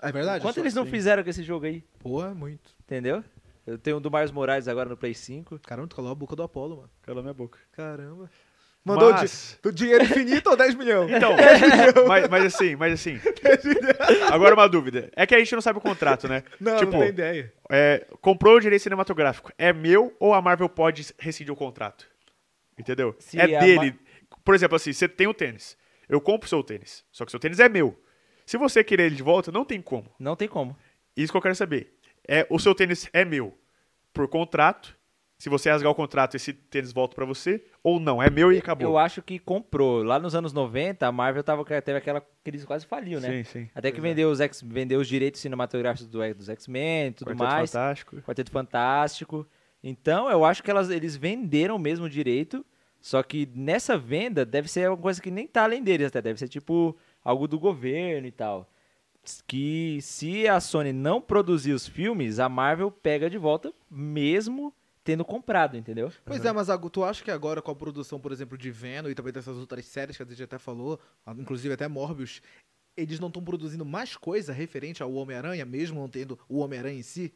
É 0.01 0.11
verdade. 0.11 0.43
Quanto 0.43 0.59
eles 0.59 0.73
não 0.73 0.85
sim. 0.85 0.91
fizeram 0.91 1.23
com 1.23 1.29
esse 1.29 1.41
jogo 1.43 1.65
aí? 1.65 1.81
Porra, 1.99 2.33
muito. 2.35 2.75
Entendeu? 2.89 3.23
Eu 3.67 3.77
tenho 3.77 3.97
um 3.97 4.01
do 4.01 4.09
Miles 4.09 4.31
Morales 4.31 4.67
agora 4.67 4.89
no 4.89 4.97
Play 4.97 5.13
5. 5.13 5.59
Caramba, 5.59 5.87
tu 5.87 5.95
calou 5.95 6.11
a 6.11 6.15
boca 6.15 6.35
do 6.35 6.41
Apollo, 6.41 6.77
mano. 6.77 6.89
Cala 7.03 7.21
minha 7.21 7.35
boca. 7.35 7.59
Caramba. 7.71 8.27
Mandou 8.83 9.11
Mas- 9.11 9.57
di- 9.57 9.61
do 9.61 9.71
dinheiro 9.71 10.03
infinito 10.03 10.49
ou 10.49 10.57
10 10.57 10.73
milhões? 10.73 11.11
Então, 11.11 11.35
mas, 12.07 12.27
mas 12.27 12.45
assim, 12.45 12.75
mas 12.75 12.93
assim. 12.93 13.19
Agora 14.33 14.55
uma 14.55 14.67
dúvida. 14.67 15.11
É 15.15 15.27
que 15.27 15.35
a 15.35 15.37
gente 15.37 15.53
não 15.53 15.61
sabe 15.61 15.77
o 15.77 15.81
contrato, 15.81 16.27
né? 16.27 16.43
Não, 16.59 16.77
tipo, 16.77 16.93
não 16.93 16.99
tem 17.01 17.09
ideia. 17.09 17.53
é, 17.69 18.07
comprou 18.21 18.55
o 18.55 18.59
direito 18.59 18.81
cinematográfico. 18.81 19.51
É 19.55 19.71
meu 19.71 20.15
ou 20.19 20.33
a 20.33 20.41
Marvel 20.41 20.67
pode 20.67 21.13
rescindir 21.19 21.53
o 21.53 21.57
contrato? 21.57 22.07
Entendeu? 22.75 23.15
Se 23.19 23.39
é 23.39 23.59
dele. 23.59 23.99
Por 24.43 24.55
exemplo, 24.55 24.77
assim, 24.77 24.93
você 24.93 25.07
tem 25.07 25.27
o 25.27 25.33
tênis. 25.33 25.77
Eu 26.07 26.19
compro 26.19 26.47
o 26.47 26.49
seu 26.49 26.63
tênis. 26.63 27.05
Só 27.11 27.23
que 27.23 27.29
o 27.29 27.31
seu 27.31 27.39
tênis 27.39 27.59
é 27.59 27.69
meu. 27.69 28.01
Se 28.47 28.57
você 28.57 28.83
querer 28.83 29.03
ele 29.03 29.15
de 29.15 29.21
volta, 29.21 29.51
não 29.51 29.63
tem 29.63 29.79
como. 29.79 30.09
Não 30.17 30.35
tem 30.35 30.47
como. 30.47 30.75
Isso 31.15 31.31
que 31.31 31.37
eu 31.37 31.41
quero 31.41 31.53
saber. 31.53 31.93
É, 32.29 32.45
o 32.47 32.59
seu 32.59 32.75
tênis 32.75 33.09
é 33.11 33.25
meu 33.25 33.57
por 34.13 34.27
contrato. 34.27 34.95
Se 35.39 35.49
você 35.49 35.71
rasgar 35.71 35.91
o 35.91 35.95
contrato, 35.95 36.35
esse 36.35 36.51
tênis 36.51 36.91
volta 36.91 37.15
pra 37.15 37.25
você. 37.25 37.63
Ou 37.81 37.99
não, 37.99 38.21
é 38.21 38.29
meu 38.29 38.51
e 38.51 38.57
acabou. 38.57 38.85
Eu 38.85 38.97
acho 38.97 39.21
que 39.21 39.39
comprou. 39.39 40.03
Lá 40.03 40.19
nos 40.19 40.35
anos 40.35 40.51
90, 40.51 41.07
a 41.07 41.11
Marvel 41.11 41.41
tava, 41.43 41.63
teve 41.81 41.97
aquela 41.97 42.21
crise 42.43 42.67
quase 42.67 42.85
faliu, 42.85 43.21
né? 43.21 43.29
Sim, 43.29 43.43
sim. 43.43 43.69
Até 43.73 43.89
que 43.89 44.01
vendeu 44.01 44.29
os, 44.29 44.41
X, 44.41 44.61
vendeu 44.61 44.99
os 44.99 45.07
direitos 45.07 45.39
cinematográficos 45.39 46.07
do, 46.07 46.33
dos 46.35 46.49
X-Men 46.49 47.07
e 47.07 47.11
tudo 47.13 47.29
Quarteto 47.29 47.43
mais. 47.43 47.71
Fantástico. 47.71 48.21
Quarteto 48.21 48.51
Fantástico. 48.51 49.47
Então, 49.81 50.29
eu 50.29 50.43
acho 50.43 50.61
que 50.61 50.69
elas, 50.69 50.89
eles 50.89 51.15
venderam 51.15 51.79
mesmo 51.79 52.05
o 52.05 52.09
direito. 52.09 52.63
Só 52.99 53.23
que 53.23 53.49
nessa 53.55 53.97
venda 53.97 54.45
deve 54.45 54.69
ser 54.69 54.85
alguma 54.85 55.03
coisa 55.03 55.21
que 55.21 55.31
nem 55.31 55.47
tá 55.47 55.63
além 55.63 55.81
deles 55.81 56.07
até. 56.07 56.21
Deve 56.21 56.37
ser 56.37 56.49
tipo 56.49 56.97
algo 57.23 57.47
do 57.47 57.57
governo 57.57 58.27
e 58.27 58.31
tal. 58.31 58.69
Que 59.45 59.99
se 60.01 60.47
a 60.47 60.59
Sony 60.59 60.91
não 60.91 61.21
produzir 61.21 61.73
os 61.73 61.87
filmes, 61.87 62.39
a 62.39 62.49
Marvel 62.49 62.89
pega 62.91 63.29
de 63.29 63.37
volta 63.37 63.73
mesmo 63.89 64.73
tendo 65.03 65.25
comprado, 65.25 65.75
entendeu? 65.75 66.11
Pois 66.23 66.43
é, 66.43 66.51
mas 66.51 66.67
tu 66.91 67.03
acha 67.03 67.23
que 67.23 67.31
agora 67.31 67.61
com 67.61 67.71
a 67.71 67.75
produção, 67.75 68.19
por 68.19 68.31
exemplo, 68.31 68.57
de 68.57 68.69
Venom 68.69 69.09
e 69.09 69.15
também 69.15 69.33
dessas 69.33 69.57
outras 69.57 69.85
séries 69.85 70.15
que 70.15 70.23
a 70.23 70.25
gente 70.25 70.43
até 70.43 70.57
falou, 70.57 70.99
inclusive 71.37 71.73
até 71.73 71.87
Morbius, 71.87 72.41
eles 72.95 73.19
não 73.19 73.27
estão 73.27 73.43
produzindo 73.43 73.85
mais 73.85 74.15
coisa 74.15 74.53
referente 74.53 75.01
ao 75.01 75.11
Homem-Aranha, 75.13 75.65
mesmo 75.65 75.99
não 75.99 76.09
tendo 76.09 76.37
o 76.47 76.59
Homem-Aranha 76.59 76.99
em 76.99 77.03
si? 77.03 77.33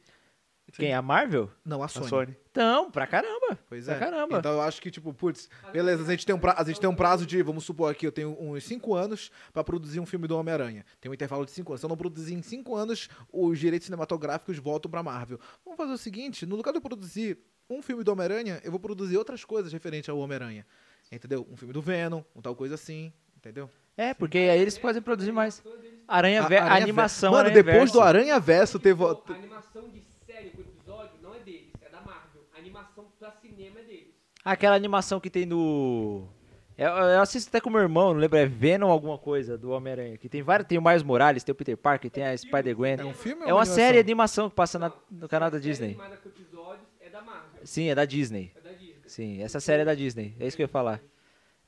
Quem? 0.72 0.94
A 0.94 1.02
Marvel? 1.02 1.52
Não, 1.64 1.82
a 1.84 1.86
A 1.86 1.88
Sony. 1.88 2.08
Sony. 2.08 2.38
Então, 2.52 2.90
pra 2.90 3.06
caramba. 3.06 3.60
Pois 3.70 3.86
pra 3.86 3.96
é. 3.96 4.00
caramba. 4.00 4.38
Então 4.40 4.54
eu 4.54 4.62
acho 4.62 4.82
que, 4.82 4.90
tipo, 4.90 5.14
putz, 5.14 5.48
beleza, 5.72 6.02
a 6.04 6.10
gente 6.12 6.26
tem 6.26 6.34
um, 6.34 6.40
pra- 6.40 6.56
a 6.58 6.64
gente 6.64 6.80
tem 6.80 6.90
um 6.90 6.96
prazo 6.96 7.26
de, 7.28 7.42
vamos 7.44 7.64
supor 7.64 7.92
aqui, 7.92 8.08
eu 8.08 8.12
tenho 8.12 8.36
uns 8.40 8.64
5 8.64 8.96
anos 8.96 9.30
pra 9.52 9.64
produzir 9.64 10.00
um 10.00 10.06
filme 10.06 10.28
do 10.28 10.36
Homem-Aranha. 10.38 10.84
Tem 11.00 11.12
um 11.12 11.14
intervalo 11.14 11.46
de 11.46 11.52
5 11.52 11.72
anos. 11.74 11.82
Se 11.82 11.86
eu 11.86 11.90
não 11.90 11.98
produzir 11.98 12.34
em 12.34 12.42
5 12.42 12.76
anos, 12.76 13.08
os 13.32 13.60
direitos 13.60 13.86
cinematográficos 13.86 14.58
voltam 14.58 14.90
pra 14.90 15.04
Marvel. 15.04 15.40
Vamos 15.64 15.78
fazer 15.78 15.94
o 15.94 15.98
seguinte: 15.98 16.46
no 16.46 16.56
lugar 16.56 16.72
de 16.72 16.78
eu 16.78 16.82
produzir 16.82 17.38
um 17.70 17.82
filme 17.82 18.04
do 18.04 18.12
Homem-Aranha, 18.12 18.60
eu 18.64 18.72
vou 18.72 18.80
produzir 18.80 19.18
outras 19.18 19.44
coisas 19.46 19.72
referentes 19.72 20.10
ao 20.10 20.18
Homem-Aranha. 20.18 20.66
Entendeu? 21.12 21.46
Um 21.52 21.56
filme 21.56 21.74
do 21.74 21.82
Venom, 21.82 22.24
um 22.36 22.42
tal 22.42 22.56
coisa 22.56 22.76
assim. 22.76 23.14
Entendeu? 23.38 23.70
É, 23.96 24.14
porque 24.14 24.38
aí 24.38 24.60
eles 24.60 24.78
podem 24.78 25.02
produzir 25.02 25.32
mais. 25.32 25.62
Aranha, 26.08 26.44
A- 26.44 26.48
Ve- 26.48 26.58
a 26.58 26.64
Aranha 26.64 26.84
animação. 26.84 27.32
Mano, 27.34 27.42
Aranha 27.50 27.56
depois 27.64 27.78
Verso. 27.78 27.94
do 27.94 28.02
Aranha 28.02 28.40
Verso 28.40 28.80
teve. 28.80 29.04
A 29.04 29.34
animação 29.34 29.90
de 29.90 30.02
série 30.26 30.50
por 30.50 30.62
episódio 30.62 31.12
não 31.22 31.36
é 31.36 31.40
deles, 31.40 31.70
é 31.82 31.90
da 31.90 32.02
Marvel. 32.02 32.42
A 32.56 32.58
animação 32.58 33.12
pra 33.20 33.32
cinema 33.34 33.82
é 33.82 33.84
deles. 33.84 34.14
Aquela 34.44 34.76
animação 34.76 35.20
que 35.20 35.30
tem 35.30 35.46
no. 35.46 36.28
Eu, 36.78 36.88
eu 36.90 37.22
assisto 37.22 37.50
até 37.50 37.62
com 37.62 37.70
meu 37.70 37.82
irmão, 37.82 38.14
não 38.14 38.20
lembro, 38.20 38.38
é 38.38 38.46
Venom 38.48 38.90
alguma 38.90 39.18
coisa 39.18 39.58
do 39.58 39.70
Homem-Aranha. 39.70 40.18
Que 40.18 40.28
tem 40.28 40.42
vários, 40.42 40.68
tem 40.68 40.78
o 40.78 40.82
Miles 40.82 41.04
Morales, 41.04 41.44
tem 41.44 41.54
o 41.54 41.56
Peter 41.56 41.78
Parker, 41.78 42.10
tem 42.10 42.26
a 42.26 42.36
Spider-Gwen. 42.36 42.98
É 43.00 43.06
um 43.06 43.14
filme 43.14 43.44
ou 43.44 43.50
É 43.50 43.54
uma 43.54 43.60
animação? 43.62 43.76
série 43.76 43.94
de 44.04 44.10
animação 44.12 44.50
que 44.50 44.56
passa 44.56 44.80
na- 44.80 44.92
no 45.10 45.28
canal 45.30 45.52
da 45.52 45.60
Disney. 45.60 45.90
animada 45.90 46.18
com 46.18 46.30
episódios 46.30 46.88
é 47.00 47.10
da 47.10 47.22
Marvel, 47.22 47.62
Sim, 47.64 47.90
é 47.90 47.96
da 47.96 48.06
Disney. 48.06 48.52
é 48.56 48.60
da 48.62 48.72
Disney. 48.72 48.96
Sim, 49.06 49.42
essa 49.44 49.60
série 49.60 49.84
é 49.84 49.86
da 49.86 49.94
Disney. 49.94 50.36
É 50.40 50.48
isso 50.48 50.58
que 50.58 50.64
eu 50.64 50.66
ia 50.66 50.70
falar. 50.70 51.00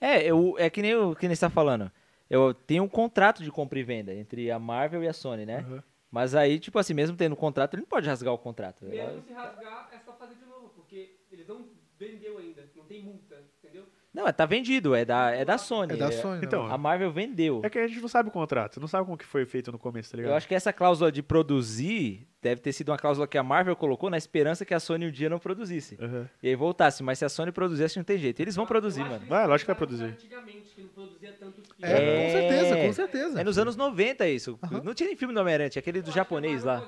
É, 0.01 0.23
eu, 0.23 0.55
é 0.57 0.69
que 0.69 0.81
nem 0.81 0.95
o 0.95 1.15
que 1.15 1.27
nem 1.27 1.33
está 1.33 1.49
falando. 1.51 1.91
Eu 2.27 2.53
tenho 2.55 2.83
um 2.83 2.87
contrato 2.89 3.43
de 3.43 3.51
compra 3.51 3.77
e 3.79 3.83
venda 3.83 4.11
entre 4.13 4.49
a 4.49 4.57
Marvel 4.57 5.03
e 5.03 5.07
a 5.07 5.13
Sony, 5.13 5.45
né? 5.45 5.63
Uhum. 5.69 5.81
Mas 6.11 6.33
aí, 6.33 6.59
tipo 6.59 6.79
assim, 6.79 6.93
mesmo 6.95 7.15
tendo 7.15 7.33
um 7.33 7.35
contrato, 7.35 7.75
ele 7.75 7.81
não 7.83 7.87
pode 7.89 8.07
rasgar 8.07 8.33
o 8.33 8.37
contrato. 8.39 8.85
Mesmo 8.85 9.21
se 9.21 9.33
rasgar, 9.33 9.89
é 9.93 9.99
só 9.99 10.13
fazer 10.13 10.33
de 10.35 10.45
novo, 10.45 10.69
porque 10.69 11.15
eles 11.31 11.47
não 11.47 11.67
vendeu 11.99 12.37
ainda, 12.37 12.63
não 12.75 12.83
tem 12.85 13.03
multa, 13.03 13.35
entendeu? 13.63 13.85
Não, 14.13 14.25
é, 14.25 14.31
tá 14.31 14.45
vendido, 14.45 14.95
é 14.95 15.03
da, 15.03 15.31
é 15.31 15.43
da 15.43 15.57
Sony. 15.57 15.93
É 15.93 15.97
da 15.97 16.09
Sony. 16.09 16.39
né? 16.39 16.41
Então, 16.45 16.65
A 16.71 16.77
Marvel 16.77 17.11
vendeu. 17.11 17.59
É 17.65 17.69
que 17.69 17.77
a 17.77 17.85
gente 17.85 17.99
não 17.99 18.07
sabe 18.07 18.29
o 18.29 18.31
contrato, 18.31 18.79
não 18.79 18.87
sabe 18.87 19.03
como 19.05 19.17
que 19.17 19.25
foi 19.25 19.45
feito 19.45 19.73
no 19.73 19.77
começo, 19.77 20.09
tá 20.11 20.15
ligado? 20.15 20.31
Eu 20.31 20.37
acho 20.37 20.47
que 20.47 20.55
essa 20.55 20.71
cláusula 20.71 21.11
de 21.11 21.21
produzir 21.21 22.25
deve 22.41 22.61
ter 22.61 22.71
sido 22.71 22.89
uma 22.89 22.97
cláusula 22.97 23.27
que 23.27 23.37
a 23.37 23.43
Marvel 23.43 23.75
colocou 23.75 24.09
na 24.09 24.17
esperança 24.17 24.63
que 24.63 24.73
a 24.73 24.79
Sony 24.79 25.07
um 25.07 25.11
dia 25.11 25.29
não 25.29 25.37
produzisse. 25.39 25.97
Aham. 25.99 26.29
E 26.41 26.47
aí 26.47 26.55
voltasse, 26.55 27.03
mas 27.03 27.19
se 27.19 27.25
a 27.25 27.29
Sony 27.29 27.51
produzisse, 27.51 27.97
não 27.97 28.05
tem 28.05 28.17
jeito. 28.17 28.39
Eles 28.39 28.55
vão 28.55 28.65
produzir, 28.65 29.03
mano. 29.03 29.25
Vai, 29.27 29.45
lógico 29.47 29.65
que 29.65 29.71
vai 29.73 29.75
produzir. 29.75 30.05
Antigamente, 30.05 30.73
que 30.75 30.81
não 30.83 30.89
produzia 30.89 31.33
tantos 31.33 31.65
filmes. 31.65 31.83
É, 31.83 32.25
com 32.25 32.31
certeza, 32.31 32.77
É. 32.77 32.87
com 32.87 32.93
certeza. 32.93 33.41
É 33.41 33.43
nos 33.43 33.57
anos 33.57 33.75
90 33.75 34.27
isso. 34.29 34.57
Aham. 34.63 34.81
Não 34.83 34.93
tinha 34.93 35.07
nem 35.07 35.17
filme 35.17 35.33
do 35.33 35.39
Homem-Aranha, 35.41 35.69
tinha 35.69 35.81
aquele 35.81 36.01
do 36.01 36.11
japonês 36.11 36.63
lá. 36.63 36.87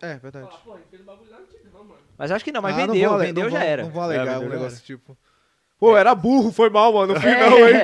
É, 0.00 0.16
verdade. 0.16 0.46
Falar, 0.48 0.60
pô, 0.62 0.72
a 0.74 0.76
gente 0.78 0.88
fez 0.88 1.02
um 1.02 1.04
bagulho 1.04 1.30
lá 1.30 1.38
antigão, 1.38 1.57
mano. 1.57 1.57
Mas 2.18 2.30
acho 2.32 2.44
que 2.44 2.50
não, 2.52 2.60
mas 2.60 2.74
Ah, 2.76 2.86
não 2.86 2.92
vendeu, 2.94 3.12
ale- 3.14 3.26
vendeu 3.26 3.44
não 3.44 3.50
já 3.50 3.58
vão- 3.60 3.66
era. 3.68 3.82
Não 3.84 3.90
vão 3.90 4.02
alegar 4.02 4.26
É, 4.34 4.38
um 4.38 4.48
negócio 4.48 4.82
tipo. 4.84 5.16
Pô, 5.78 5.96
era 5.96 6.12
burro, 6.12 6.50
foi 6.50 6.68
mal, 6.68 6.92
mano. 6.92 7.14
No 7.14 7.20
final, 7.20 7.56
hein? 7.68 7.74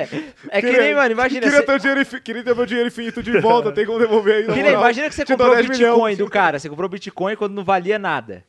É, 0.51 0.57
é 0.57 0.61
que 0.61 0.69
nem, 0.77 0.93
mano, 0.93 1.11
imagina. 1.13 1.39
Queria 1.39 1.59
Você, 1.59 1.65
ter, 1.65 1.79
dinheiro, 1.79 2.21
queria 2.21 2.43
ter 2.43 2.53
meu 2.53 2.65
dinheiro 2.65 2.87
infinito 2.89 3.23
de 3.23 3.39
volta, 3.39 3.71
tem 3.71 3.85
como 3.85 3.97
devolver 3.99 4.35
aí. 4.35 4.47
na 4.47 4.53
que 4.53 4.61
nem, 4.61 4.73
imagina 4.73 5.07
que 5.07 5.15
você 5.15 5.25
comprou 5.25 5.51
o 5.51 5.55
10 5.55 5.67
Bitcoin 5.67 5.89
milhões. 5.91 6.17
do 6.17 6.29
cara. 6.29 6.59
Você 6.59 6.67
comprou 6.69 6.87
o 6.87 6.89
Bitcoin 6.89 7.37
quando 7.37 7.53
não 7.53 7.63
valia 7.63 7.97
nada. 7.97 8.43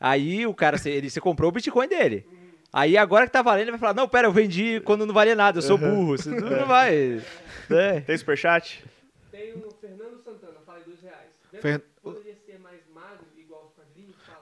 Aí 0.00 0.46
o 0.46 0.54
cara, 0.54 0.78
você, 0.78 0.88
ele, 0.90 1.10
você 1.10 1.20
comprou 1.20 1.50
o 1.50 1.52
Bitcoin 1.52 1.86
dele. 1.86 2.26
Aí 2.72 2.96
agora 2.96 3.26
que 3.26 3.32
tá 3.32 3.42
valendo, 3.42 3.64
ele 3.64 3.70
vai 3.72 3.80
falar: 3.80 3.92
Não, 3.94 4.08
pera, 4.08 4.26
eu 4.28 4.32
vendi 4.32 4.80
quando 4.80 5.04
não 5.04 5.12
valia 5.14 5.34
nada, 5.34 5.58
eu 5.58 5.62
sou 5.62 5.76
burro. 5.76 6.14
Isso 6.14 6.30
não, 6.30 6.48
não 6.48 6.66
vai. 6.66 7.20
É. 7.68 8.00
Tem 8.00 8.16
superchat? 8.16 8.82
Tem 9.30 9.52
o 9.54 9.70
Fernando 9.80 10.18
Santana, 10.24 10.54
fala 10.64 10.78
dois 10.86 11.00
reais. 11.02 11.26
Venom 11.52 11.62
Fer- 11.62 11.82
Poderia 12.02 12.34
ser 12.46 12.58
mais 12.60 12.80
magro, 12.94 13.26
igual 13.36 13.66
os 13.66 13.74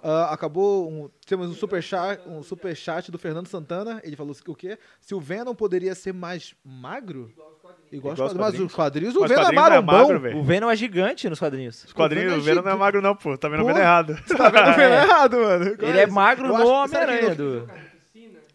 Ah, 0.05 0.33
acabou. 0.35 0.89
um- 0.91 1.09
temos 1.27 1.49
um 1.49 1.55
superchat, 1.55 2.21
um 2.29 2.43
superchat 2.43 3.11
do 3.11 3.19
Fernando 3.19 3.47
Santana. 3.49 4.01
Ele 4.05 4.15
falou 4.15 4.37
o 4.49 4.55
quê? 4.55 4.79
Se 5.01 5.15
o 5.15 5.21
Venom 5.21 5.55
poderia 5.55 5.95
ser 5.95 6.13
mais 6.13 6.55
magro? 6.63 7.33
Igual 7.91 8.13
os 8.13 8.21
quadrinhos. 8.21 8.39
Mas 8.53 8.61
os 8.61 8.75
quadrinhos, 8.75 9.17
o 9.17 9.21
Mas 9.21 9.31
Venom 9.31 9.41
é 9.41 9.45
quadrinhos 9.45 9.67
é 9.67 9.71
marombão. 9.71 9.99
magro, 10.03 10.21
velho. 10.21 10.39
O 10.39 10.43
Venom 10.45 10.71
é 10.71 10.77
gigante 10.77 11.29
nos 11.31 11.39
quadrinhos. 11.39 11.85
Os 11.85 11.93
quadrinhos, 11.93 12.27
Venom 12.33 12.37
é 12.37 12.41
o 12.43 12.45
Venom 12.45 12.63
não 12.63 12.71
é 12.73 12.77
magro 12.77 13.01
não, 13.01 13.17
pô. 13.17 13.39
Tá 13.39 13.49
vendo, 13.49 13.61
Pô. 13.61 13.67
vendo 13.69 13.79
errado. 13.79 14.15
Tá 14.37 14.51
vendo 14.51 14.69
o 14.71 14.75
Venom 14.75 14.95
errado, 14.95 15.37
mano. 15.39 15.65
Ele 15.81 15.99
é 16.01 16.07
magro 16.07 16.47
Eu 16.49 16.59
no 16.59 16.67
Homem-Aranha. 16.67 17.35
do-. 17.35 17.69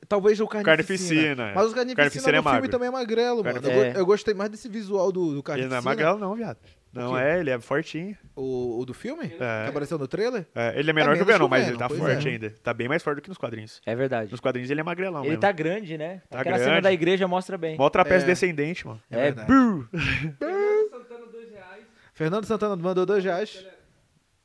Talvez 0.07 0.39
o 0.39 0.47
Carnificina. 0.47 1.21
Carnificina. 1.21 1.51
Mas 1.55 1.71
o 1.71 1.75
Carnificina, 1.75 1.95
Carnificina 1.95 2.31
é 2.31 2.37
no 2.37 2.43
filme 2.43 2.55
magro. 2.57 2.69
também 2.71 2.87
é 2.87 2.91
magrelo, 2.91 3.43
mano. 3.43 3.59
Eu, 3.63 3.83
eu 3.99 4.05
gostei 4.05 4.33
mais 4.33 4.49
desse 4.49 4.67
visual 4.67 5.11
do, 5.11 5.25
do 5.27 5.33
Ele 5.35 5.43
Carnificina. 5.43 5.69
não 5.69 5.77
é 5.77 5.81
magrelo 5.95 6.17
não, 6.19 6.35
viado. 6.35 6.57
Não 6.91 7.15
é, 7.17 7.39
ele 7.39 7.51
é 7.51 7.59
fortinho. 7.59 8.17
O, 8.35 8.79
o 8.81 8.85
do 8.85 8.93
filme? 8.95 9.27
Que 9.29 9.43
É. 9.43 9.67
apareceu 9.67 9.97
no 9.99 10.07
trailer? 10.07 10.47
É, 10.55 10.77
ele 10.79 10.89
é 10.89 10.93
menor 10.93 11.15
que 11.15 11.21
o 11.21 11.25
que 11.25 11.31
Venom, 11.31 11.47
mas 11.47 11.67
ele 11.67 11.77
tá 11.77 11.87
pois 11.87 11.99
forte 11.99 12.27
é. 12.27 12.31
ainda. 12.31 12.49
Tá 12.63 12.73
bem 12.73 12.87
mais 12.87 13.03
forte 13.03 13.17
do 13.17 13.21
que 13.21 13.29
nos 13.29 13.37
quadrinhos. 13.37 13.79
É 13.85 13.95
verdade. 13.95 14.31
Nos 14.31 14.39
quadrinhos 14.39 14.71
ele 14.71 14.79
é 14.79 14.83
magrelão 14.83 15.21
Ele 15.21 15.29
mesmo. 15.29 15.41
tá 15.41 15.51
grande, 15.51 15.97
né? 15.97 16.21
Tá 16.29 16.41
Aquela 16.41 16.57
cena 16.57 16.69
grande. 16.71 16.83
da 16.83 16.91
igreja 16.91 17.27
mostra 17.27 17.57
bem. 17.57 17.77
Mó 17.77 17.89
trapézio 17.89 18.25
É. 18.25 18.27
descendente, 18.27 18.87
mano. 18.87 19.01
É 19.11 19.27
É. 19.27 19.33
Fernando 20.39 20.89
Santana, 20.89 21.25
dois 21.31 21.49
reais. 21.51 21.83
Fernando 22.13 22.45
Santana 22.45 22.75
mandou 22.75 23.05
dois 23.05 23.23
reais 23.23 23.65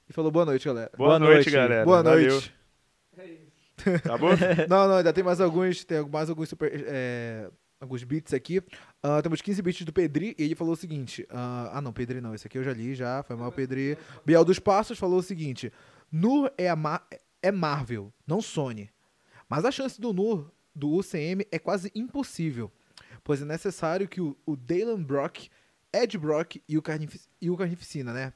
e 0.08 0.12
falou 0.12 0.30
boa 0.30 0.44
noite, 0.44 0.66
galera. 0.66 0.90
Boa, 0.96 1.08
Boa 1.08 1.18
noite, 1.18 1.34
noite. 1.36 1.50
galera. 1.50 1.84
Boa 1.84 2.02
Valeu. 2.02 2.30
noite. 2.30 2.54
É 3.16 3.24
isso. 3.26 4.02
Tá 4.02 4.16
bom? 4.18 4.28
Não, 4.68 4.88
não, 4.88 4.96
ainda 4.96 5.12
tem 5.12 5.24
mais 5.24 5.40
alguns, 5.40 5.84
tem 5.84 6.06
mais 6.08 6.28
alguns 6.30 6.48
super, 6.48 6.70
é, 6.86 7.48
alguns 7.80 8.04
beats 8.04 8.32
aqui. 8.34 8.62
Ah, 9.06 9.20
temos 9.20 9.42
15 9.42 9.60
beats 9.60 9.84
do 9.84 9.92
Pedri 9.92 10.34
e 10.38 10.44
ele 10.44 10.54
falou 10.54 10.72
o 10.72 10.76
seguinte: 10.76 11.26
ah, 11.28 11.72
ah, 11.74 11.80
não, 11.82 11.92
Pedri 11.92 12.22
não, 12.22 12.34
esse 12.34 12.46
aqui 12.46 12.56
eu 12.56 12.64
já 12.64 12.72
li, 12.72 12.94
já, 12.94 13.22
foi 13.22 13.36
mal, 13.36 13.52
Pedri. 13.52 13.98
Biel 14.24 14.46
dos 14.46 14.58
Passos 14.58 14.98
falou 14.98 15.18
o 15.18 15.22
seguinte: 15.22 15.70
Nur 16.10 16.50
é, 16.56 16.68
é 17.42 17.52
Marvel, 17.52 18.10
não 18.26 18.40
Sony. 18.40 18.90
Mas 19.46 19.66
a 19.66 19.70
chance 19.70 20.00
do 20.00 20.14
Nur 20.14 20.50
do 20.74 20.90
UCM 20.90 21.46
é 21.52 21.58
quase 21.58 21.92
impossível, 21.94 22.72
pois 23.22 23.42
é 23.42 23.44
necessário 23.44 24.08
que 24.08 24.22
o, 24.22 24.34
o 24.46 24.56
Dalen 24.56 25.02
Brock, 25.02 25.48
Ed 25.92 26.16
Brock 26.16 26.56
e 26.66 26.78
o, 26.78 26.82
e 27.42 27.50
o 27.50 27.56
Carnificina, 27.58 28.10
né? 28.10 28.32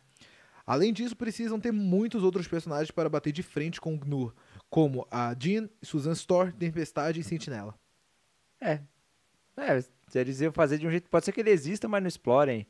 Além 0.66 0.92
disso, 0.92 1.16
precisam 1.16 1.58
ter 1.58 1.72
muitos 1.72 2.22
outros 2.22 2.46
personagens 2.46 2.90
para 2.90 3.08
bater 3.08 3.32
de 3.32 3.42
frente 3.42 3.80
com 3.80 3.94
o 3.94 3.98
Gnur, 3.98 4.34
como 4.68 5.08
a 5.10 5.34
Jean, 5.40 5.66
Susan 5.80 6.12
Storr, 6.12 6.52
Tempestade 6.52 7.20
e 7.20 7.24
Sentinela. 7.24 7.74
É. 8.60 8.82
É, 9.56 9.82
eles 10.14 10.40
iam 10.40 10.52
fazer 10.52 10.78
de 10.78 10.86
um 10.86 10.90
jeito. 10.90 11.08
Pode 11.08 11.24
ser 11.24 11.32
que 11.32 11.40
ele 11.40 11.50
exista, 11.50 11.88
mas 11.88 12.02
não 12.02 12.08
explorem. 12.08 12.66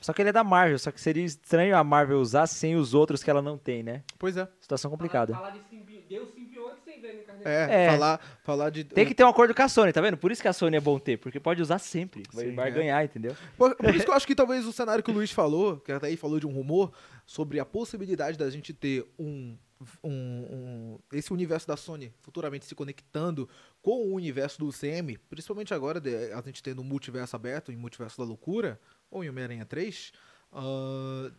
Só 0.00 0.14
que 0.14 0.22
ele 0.22 0.30
é 0.30 0.32
da 0.32 0.42
Marvel, 0.42 0.78
só 0.78 0.90
que 0.90 1.00
seria 1.00 1.24
estranho 1.24 1.76
a 1.76 1.84
Marvel 1.84 2.20
usar 2.20 2.46
sem 2.46 2.74
os 2.74 2.94
outros 2.94 3.22
que 3.22 3.28
ela 3.28 3.42
não 3.42 3.58
tem, 3.58 3.82
né? 3.82 4.02
Pois 4.18 4.34
é. 4.34 4.48
Situação 4.58 4.90
complicada. 4.90 5.34
Falar, 5.34 5.50
falar 5.50 5.58
de 5.58 5.68
simbi... 5.68 6.06
Deus 6.08 6.32
simbionte 6.32 6.80
sem 6.82 7.00
ver 7.00 7.18
no 7.18 7.22
carnet. 7.22 7.46
É, 7.46 7.84
É. 7.84 7.90
Falar, 7.90 8.20
falar 8.42 8.70
de. 8.70 8.82
Tem 8.82 9.06
que 9.06 9.14
ter 9.14 9.22
um 9.24 9.28
acordo 9.28 9.54
com 9.54 9.62
a 9.62 9.68
Sony, 9.68 9.92
tá 9.92 10.00
vendo? 10.00 10.16
Por 10.16 10.32
isso 10.32 10.40
que 10.40 10.48
a 10.48 10.52
Sony 10.54 10.76
é 10.76 10.80
bom 10.80 10.98
ter, 10.98 11.18
porque 11.18 11.38
pode 11.38 11.60
usar 11.60 11.78
sempre. 11.78 12.22
Vai, 12.32 12.46
Sim, 12.46 12.54
vai 12.54 12.68
é. 12.68 12.70
ganhar, 12.72 13.04
entendeu? 13.04 13.36
Por, 13.58 13.76
por 13.76 13.94
isso 13.94 14.04
que 14.06 14.10
eu 14.10 14.14
acho 14.14 14.26
que 14.26 14.34
talvez 14.34 14.66
o 14.66 14.72
cenário 14.72 15.04
que 15.04 15.10
o 15.10 15.14
Luiz 15.14 15.30
falou, 15.30 15.76
que 15.76 15.92
até 15.92 16.06
aí 16.06 16.16
falou 16.16 16.40
de 16.40 16.46
um 16.46 16.50
rumor, 16.50 16.92
sobre 17.26 17.60
a 17.60 17.64
possibilidade 17.64 18.38
da 18.38 18.48
gente 18.48 18.72
ter 18.72 19.06
um, 19.18 19.56
um, 20.04 20.10
um- 20.10 20.98
esse 21.12 21.32
universo 21.32 21.66
da 21.66 21.76
Sony 21.76 22.12
futuramente 22.20 22.66
se 22.66 22.74
conectando 22.74 23.48
com 23.82 23.92
o 24.08 24.14
universo 24.14 24.58
do 24.58 24.66
UCM, 24.66 25.16
principalmente 25.28 25.72
agora 25.72 26.00
de- 26.00 26.32
a 26.32 26.42
gente 26.42 26.62
tendo 26.62 26.82
um 26.82 26.84
multiverso 26.84 27.34
aberto, 27.36 27.72
em 27.72 27.76
Multiverso 27.76 28.18
da 28.18 28.24
Loucura, 28.24 28.78
ou 29.10 29.24
em 29.24 29.28
Homem-Aranha 29.30 29.64
3, 29.64 30.12
ah, 30.52 31.30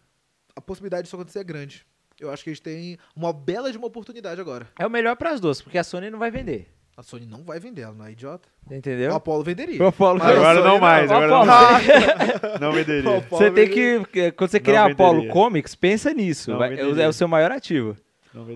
a 0.56 0.62
possibilidade 0.62 1.04
disso 1.04 1.16
acontecer 1.16 1.40
é 1.40 1.44
grande. 1.44 1.86
Eu 2.20 2.30
acho 2.30 2.44
que 2.44 2.50
eles 2.50 2.60
têm 2.60 2.98
uma 3.16 3.32
bela 3.34 3.72
de 3.72 3.78
uma 3.78 3.88
oportunidade 3.88 4.40
agora. 4.40 4.68
É 4.78 4.86
o 4.86 4.90
melhor 4.92 5.16
pras 5.16 5.40
duas, 5.40 5.62
porque 5.62 5.78
a 5.78 5.84
Sony 5.84 6.10
não 6.10 6.20
vai 6.20 6.30
vender. 6.30 6.68
A 6.96 7.02
Sony 7.02 7.26
não 7.26 7.44
vai 7.44 7.60
vender, 7.60 7.82
ela 7.84 7.94
não 7.96 8.06
é 8.06 8.12
idiota. 8.12 8.48
Entendeu? 8.70 9.12
O 9.12 9.16
Apollo 9.16 9.44
venderia. 9.44 9.82
O 9.82 9.88
Apollo 9.88 10.22
Agora 10.22 10.62
não 10.62 10.78
mais, 10.78 11.10
Ó, 11.10 11.16
agora 11.16 11.46
não. 11.46 12.60
Não 12.60 12.72
venderia. 12.74 13.20
Você 13.30 13.50
tem 13.50 13.70
que. 13.70 14.32
Quando 14.34 14.50
você 14.52 14.60
Não 14.60 14.64
criar 14.66 14.92
Apollo. 14.92 15.28
Comics, 15.30 15.74
pensa 15.74 16.14
nisso. 16.14 16.52
Não 16.52 16.60
vai- 16.60 16.78
é, 16.78 16.86
o, 16.86 17.00
é 17.00 17.08
o 17.08 17.14
seu 17.14 17.28
maior 17.28 17.52
ativo. 17.52 17.96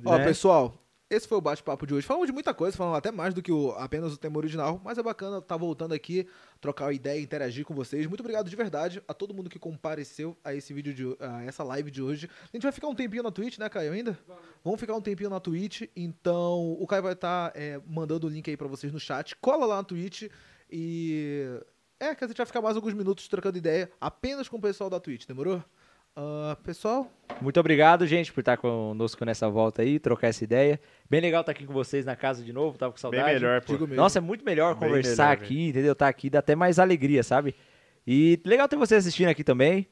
Ó, 0.05 0.17
né? 0.17 0.26
pessoal, 0.26 0.82
esse 1.09 1.28
foi 1.28 1.38
o 1.38 1.41
bate-papo 1.41 1.86
de 1.86 1.93
hoje. 1.93 2.07
Falamos 2.07 2.28
de 2.28 2.34
muita 2.34 2.53
coisa, 2.53 2.76
falamos 2.76 2.97
até 2.97 3.11
mais 3.11 3.34
do 3.34 3.41
que 3.41 3.51
o- 3.51 3.71
apenas 3.78 4.11
o 4.13 4.17
tema 4.17 4.38
original, 4.38 4.82
mas 4.84 4.97
é 4.97 5.03
bacana 5.03 5.38
estar 5.38 5.55
voltando 5.57 5.93
aqui, 5.93 6.28
trocar 6.59 6.91
ideia, 6.93 7.21
interagir 7.21 7.63
com 7.65 7.76
vocês. 7.76 8.07
Muito 8.07 8.21
obrigado 8.21 8.49
de 8.49 8.55
verdade 8.55 9.03
a 9.07 9.13
todo 9.13 9.34
mundo 9.34 9.49
que 9.49 9.59
compareceu 9.59 10.36
a 10.43 10.53
esse 10.55 10.73
vídeo 10.73 10.93
de 10.93 11.15
a 11.23 11.43
essa 11.43 11.63
live 11.63 11.91
de 11.91 12.01
hoje. 12.01 12.28
A 12.51 12.57
gente 12.57 12.63
vai 12.63 12.71
ficar 12.71 12.88
um 12.88 12.95
tempinho 12.95 13.21
na 13.21 13.32
Twitch, 13.32 13.59
né, 13.59 13.69
Caio, 13.69 13.91
ainda? 13.93 14.17
Vamos 14.63 14.80
ficar 14.80 14.95
um 14.95 15.01
tempinho 15.01 15.30
na 15.30 15.39
Twitch, 15.39 15.84
então 15.95 16.73
o 16.80 16.88
Caio 16.88 17.03
vai 17.03 17.13
estar 17.13 17.53
mandando 17.88 18.26
o 18.26 18.30
link 18.30 18.49
aí 18.49 18.57
pra 18.57 18.67
vocês 18.67 18.91
no 18.91 18.99
chat. 18.99 19.36
Cola 19.36 19.65
lá 19.67 19.76
na 19.78 19.84
Twitch 19.84 20.23
e 20.71 21.59
é 21.99 22.15
que 22.15 22.23
a 22.23 22.28
gente 22.28 22.38
vai 22.38 22.45
ficar 22.45 22.61
mais 22.61 22.76
alguns 22.76 22.93
minutos 22.93 23.28
trocando 23.28 23.57
ideia 23.57 23.91
apenas 24.01 24.49
com 24.49 24.57
o 24.57 24.61
pessoal 24.61 24.89
da 24.89 24.99
Twitch, 24.99 25.26
demorou? 25.28 25.63
Ah, 26.18 26.55
pessoal, 26.63 27.11
Muito 27.41 27.59
obrigado, 27.59 28.07
gente, 28.07 28.32
por 28.32 28.39
estar 28.39 28.55
conosco 28.55 29.26
nessa 29.26 29.49
volta 29.49 29.82
aí, 29.82 29.99
trocar 29.99 30.28
essa 30.30 30.43
ideia. 30.45 30.80
Bem 31.09 31.20
legal 31.20 31.41
estar 31.41 31.51
aqui 31.51 31.66
com 31.66 31.74
vocês 31.74 32.05
na 32.05 32.16
casa 32.16 32.41
de 32.41 32.53
novo, 32.53 32.78
tava 32.78 32.93
com 32.93 32.95
Bem 33.09 33.20
saudade. 33.20 33.34
melhor, 33.34 33.61
pô. 33.61 33.74
digo 33.74 33.86
mesmo. 33.86 34.01
Nossa, 34.01 34.20
é 34.20 34.22
muito 34.22 34.45
melhor 34.45 34.76
Bem 34.76 34.88
conversar 34.88 35.32
melhor, 35.32 35.43
aqui, 35.43 35.68
entendeu? 35.70 35.93
Tá 35.93 36.07
aqui, 36.07 36.30
dá 36.30 36.39
até 36.39 36.55
mais 36.55 36.80
alegria, 36.80 37.22
sabe? 37.22 37.53
E 38.07 38.39
legal 38.45 38.68
ter 38.70 38.78
vocês 38.78 39.03
assistindo 39.05 39.28
aqui 39.28 39.43
também. 39.43 39.88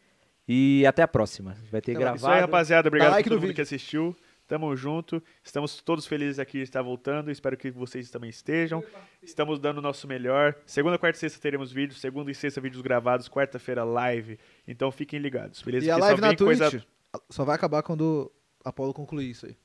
E 0.48 0.86
até 0.86 1.02
a 1.02 1.08
próxima. 1.08 1.56
Vai 1.72 1.82
ter 1.82 1.92
Até 1.92 2.00
lá. 2.00 2.12
gravado. 2.12 2.18
Isso 2.18 2.28
aí, 2.28 2.42
rapaziada. 2.42 2.88
Obrigado 2.88 3.12
like 3.12 3.22
a 3.22 3.30
todo 3.30 3.34
mundo 3.40 3.42
vídeo. 3.48 3.56
que 3.56 3.62
assistiu. 3.62 4.16
Tamo 4.48 4.76
junto. 4.76 5.24
Estamos 5.44 5.82
todos 5.82 6.06
felizes 6.06 6.38
aqui 6.38 6.58
de 6.58 6.64
estar 6.64 6.82
voltando. 6.82 7.32
Espero 7.32 7.56
que 7.58 7.72
vocês 7.72 8.10
também 8.10 8.30
estejam. 8.30 8.84
Estamos 9.22 9.60
dando 9.60 9.78
o 9.78 9.82
nosso 9.82 10.08
melhor. 10.08 10.54
Segunda, 10.66 10.98
quarta 10.98 11.18
e 11.18 11.20
sexta 11.22 11.40
teremos 11.42 11.72
vídeos. 11.72 12.00
Segunda 12.02 12.30
e 12.30 12.36
sexta 12.36 12.60
vídeos 12.62 12.82
gravados. 12.82 13.30
Quarta-feira 13.30 13.84
live. 13.84 14.38
Então 14.68 14.92
fiquem 14.92 15.20
ligados, 15.20 15.62
beleza? 15.62 15.86
E 15.86 15.92
a 15.92 15.96
Porque 15.96 16.02
só 16.02 16.08
live 16.08 16.22
na 16.22 16.36
Twitch 16.36 16.60
coisa- 16.60 16.86
só 17.30 17.46
vai 17.46 17.56
acabar 17.56 17.82
quando 17.84 18.32
Apollo 18.66 18.94
concluir 18.94 19.30
isso 19.30 19.46
aí. 19.46 19.56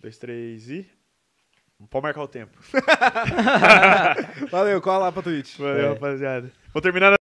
Dois, 0.00 0.18
três 0.18 0.68
e... 0.70 0.86
Pode 1.90 2.02
marcar 2.04 2.22
o 2.22 2.28
tempo. 2.28 2.56
Valeu, 4.50 4.80
cola 4.80 4.98
lá 5.06 5.12
pra 5.12 5.22
Twitch. 5.22 5.56
Valeu, 5.58 5.86
É. 5.86 5.88
rapaziada. 5.90 6.50
Vou 6.72 6.80
terminar 6.82 7.10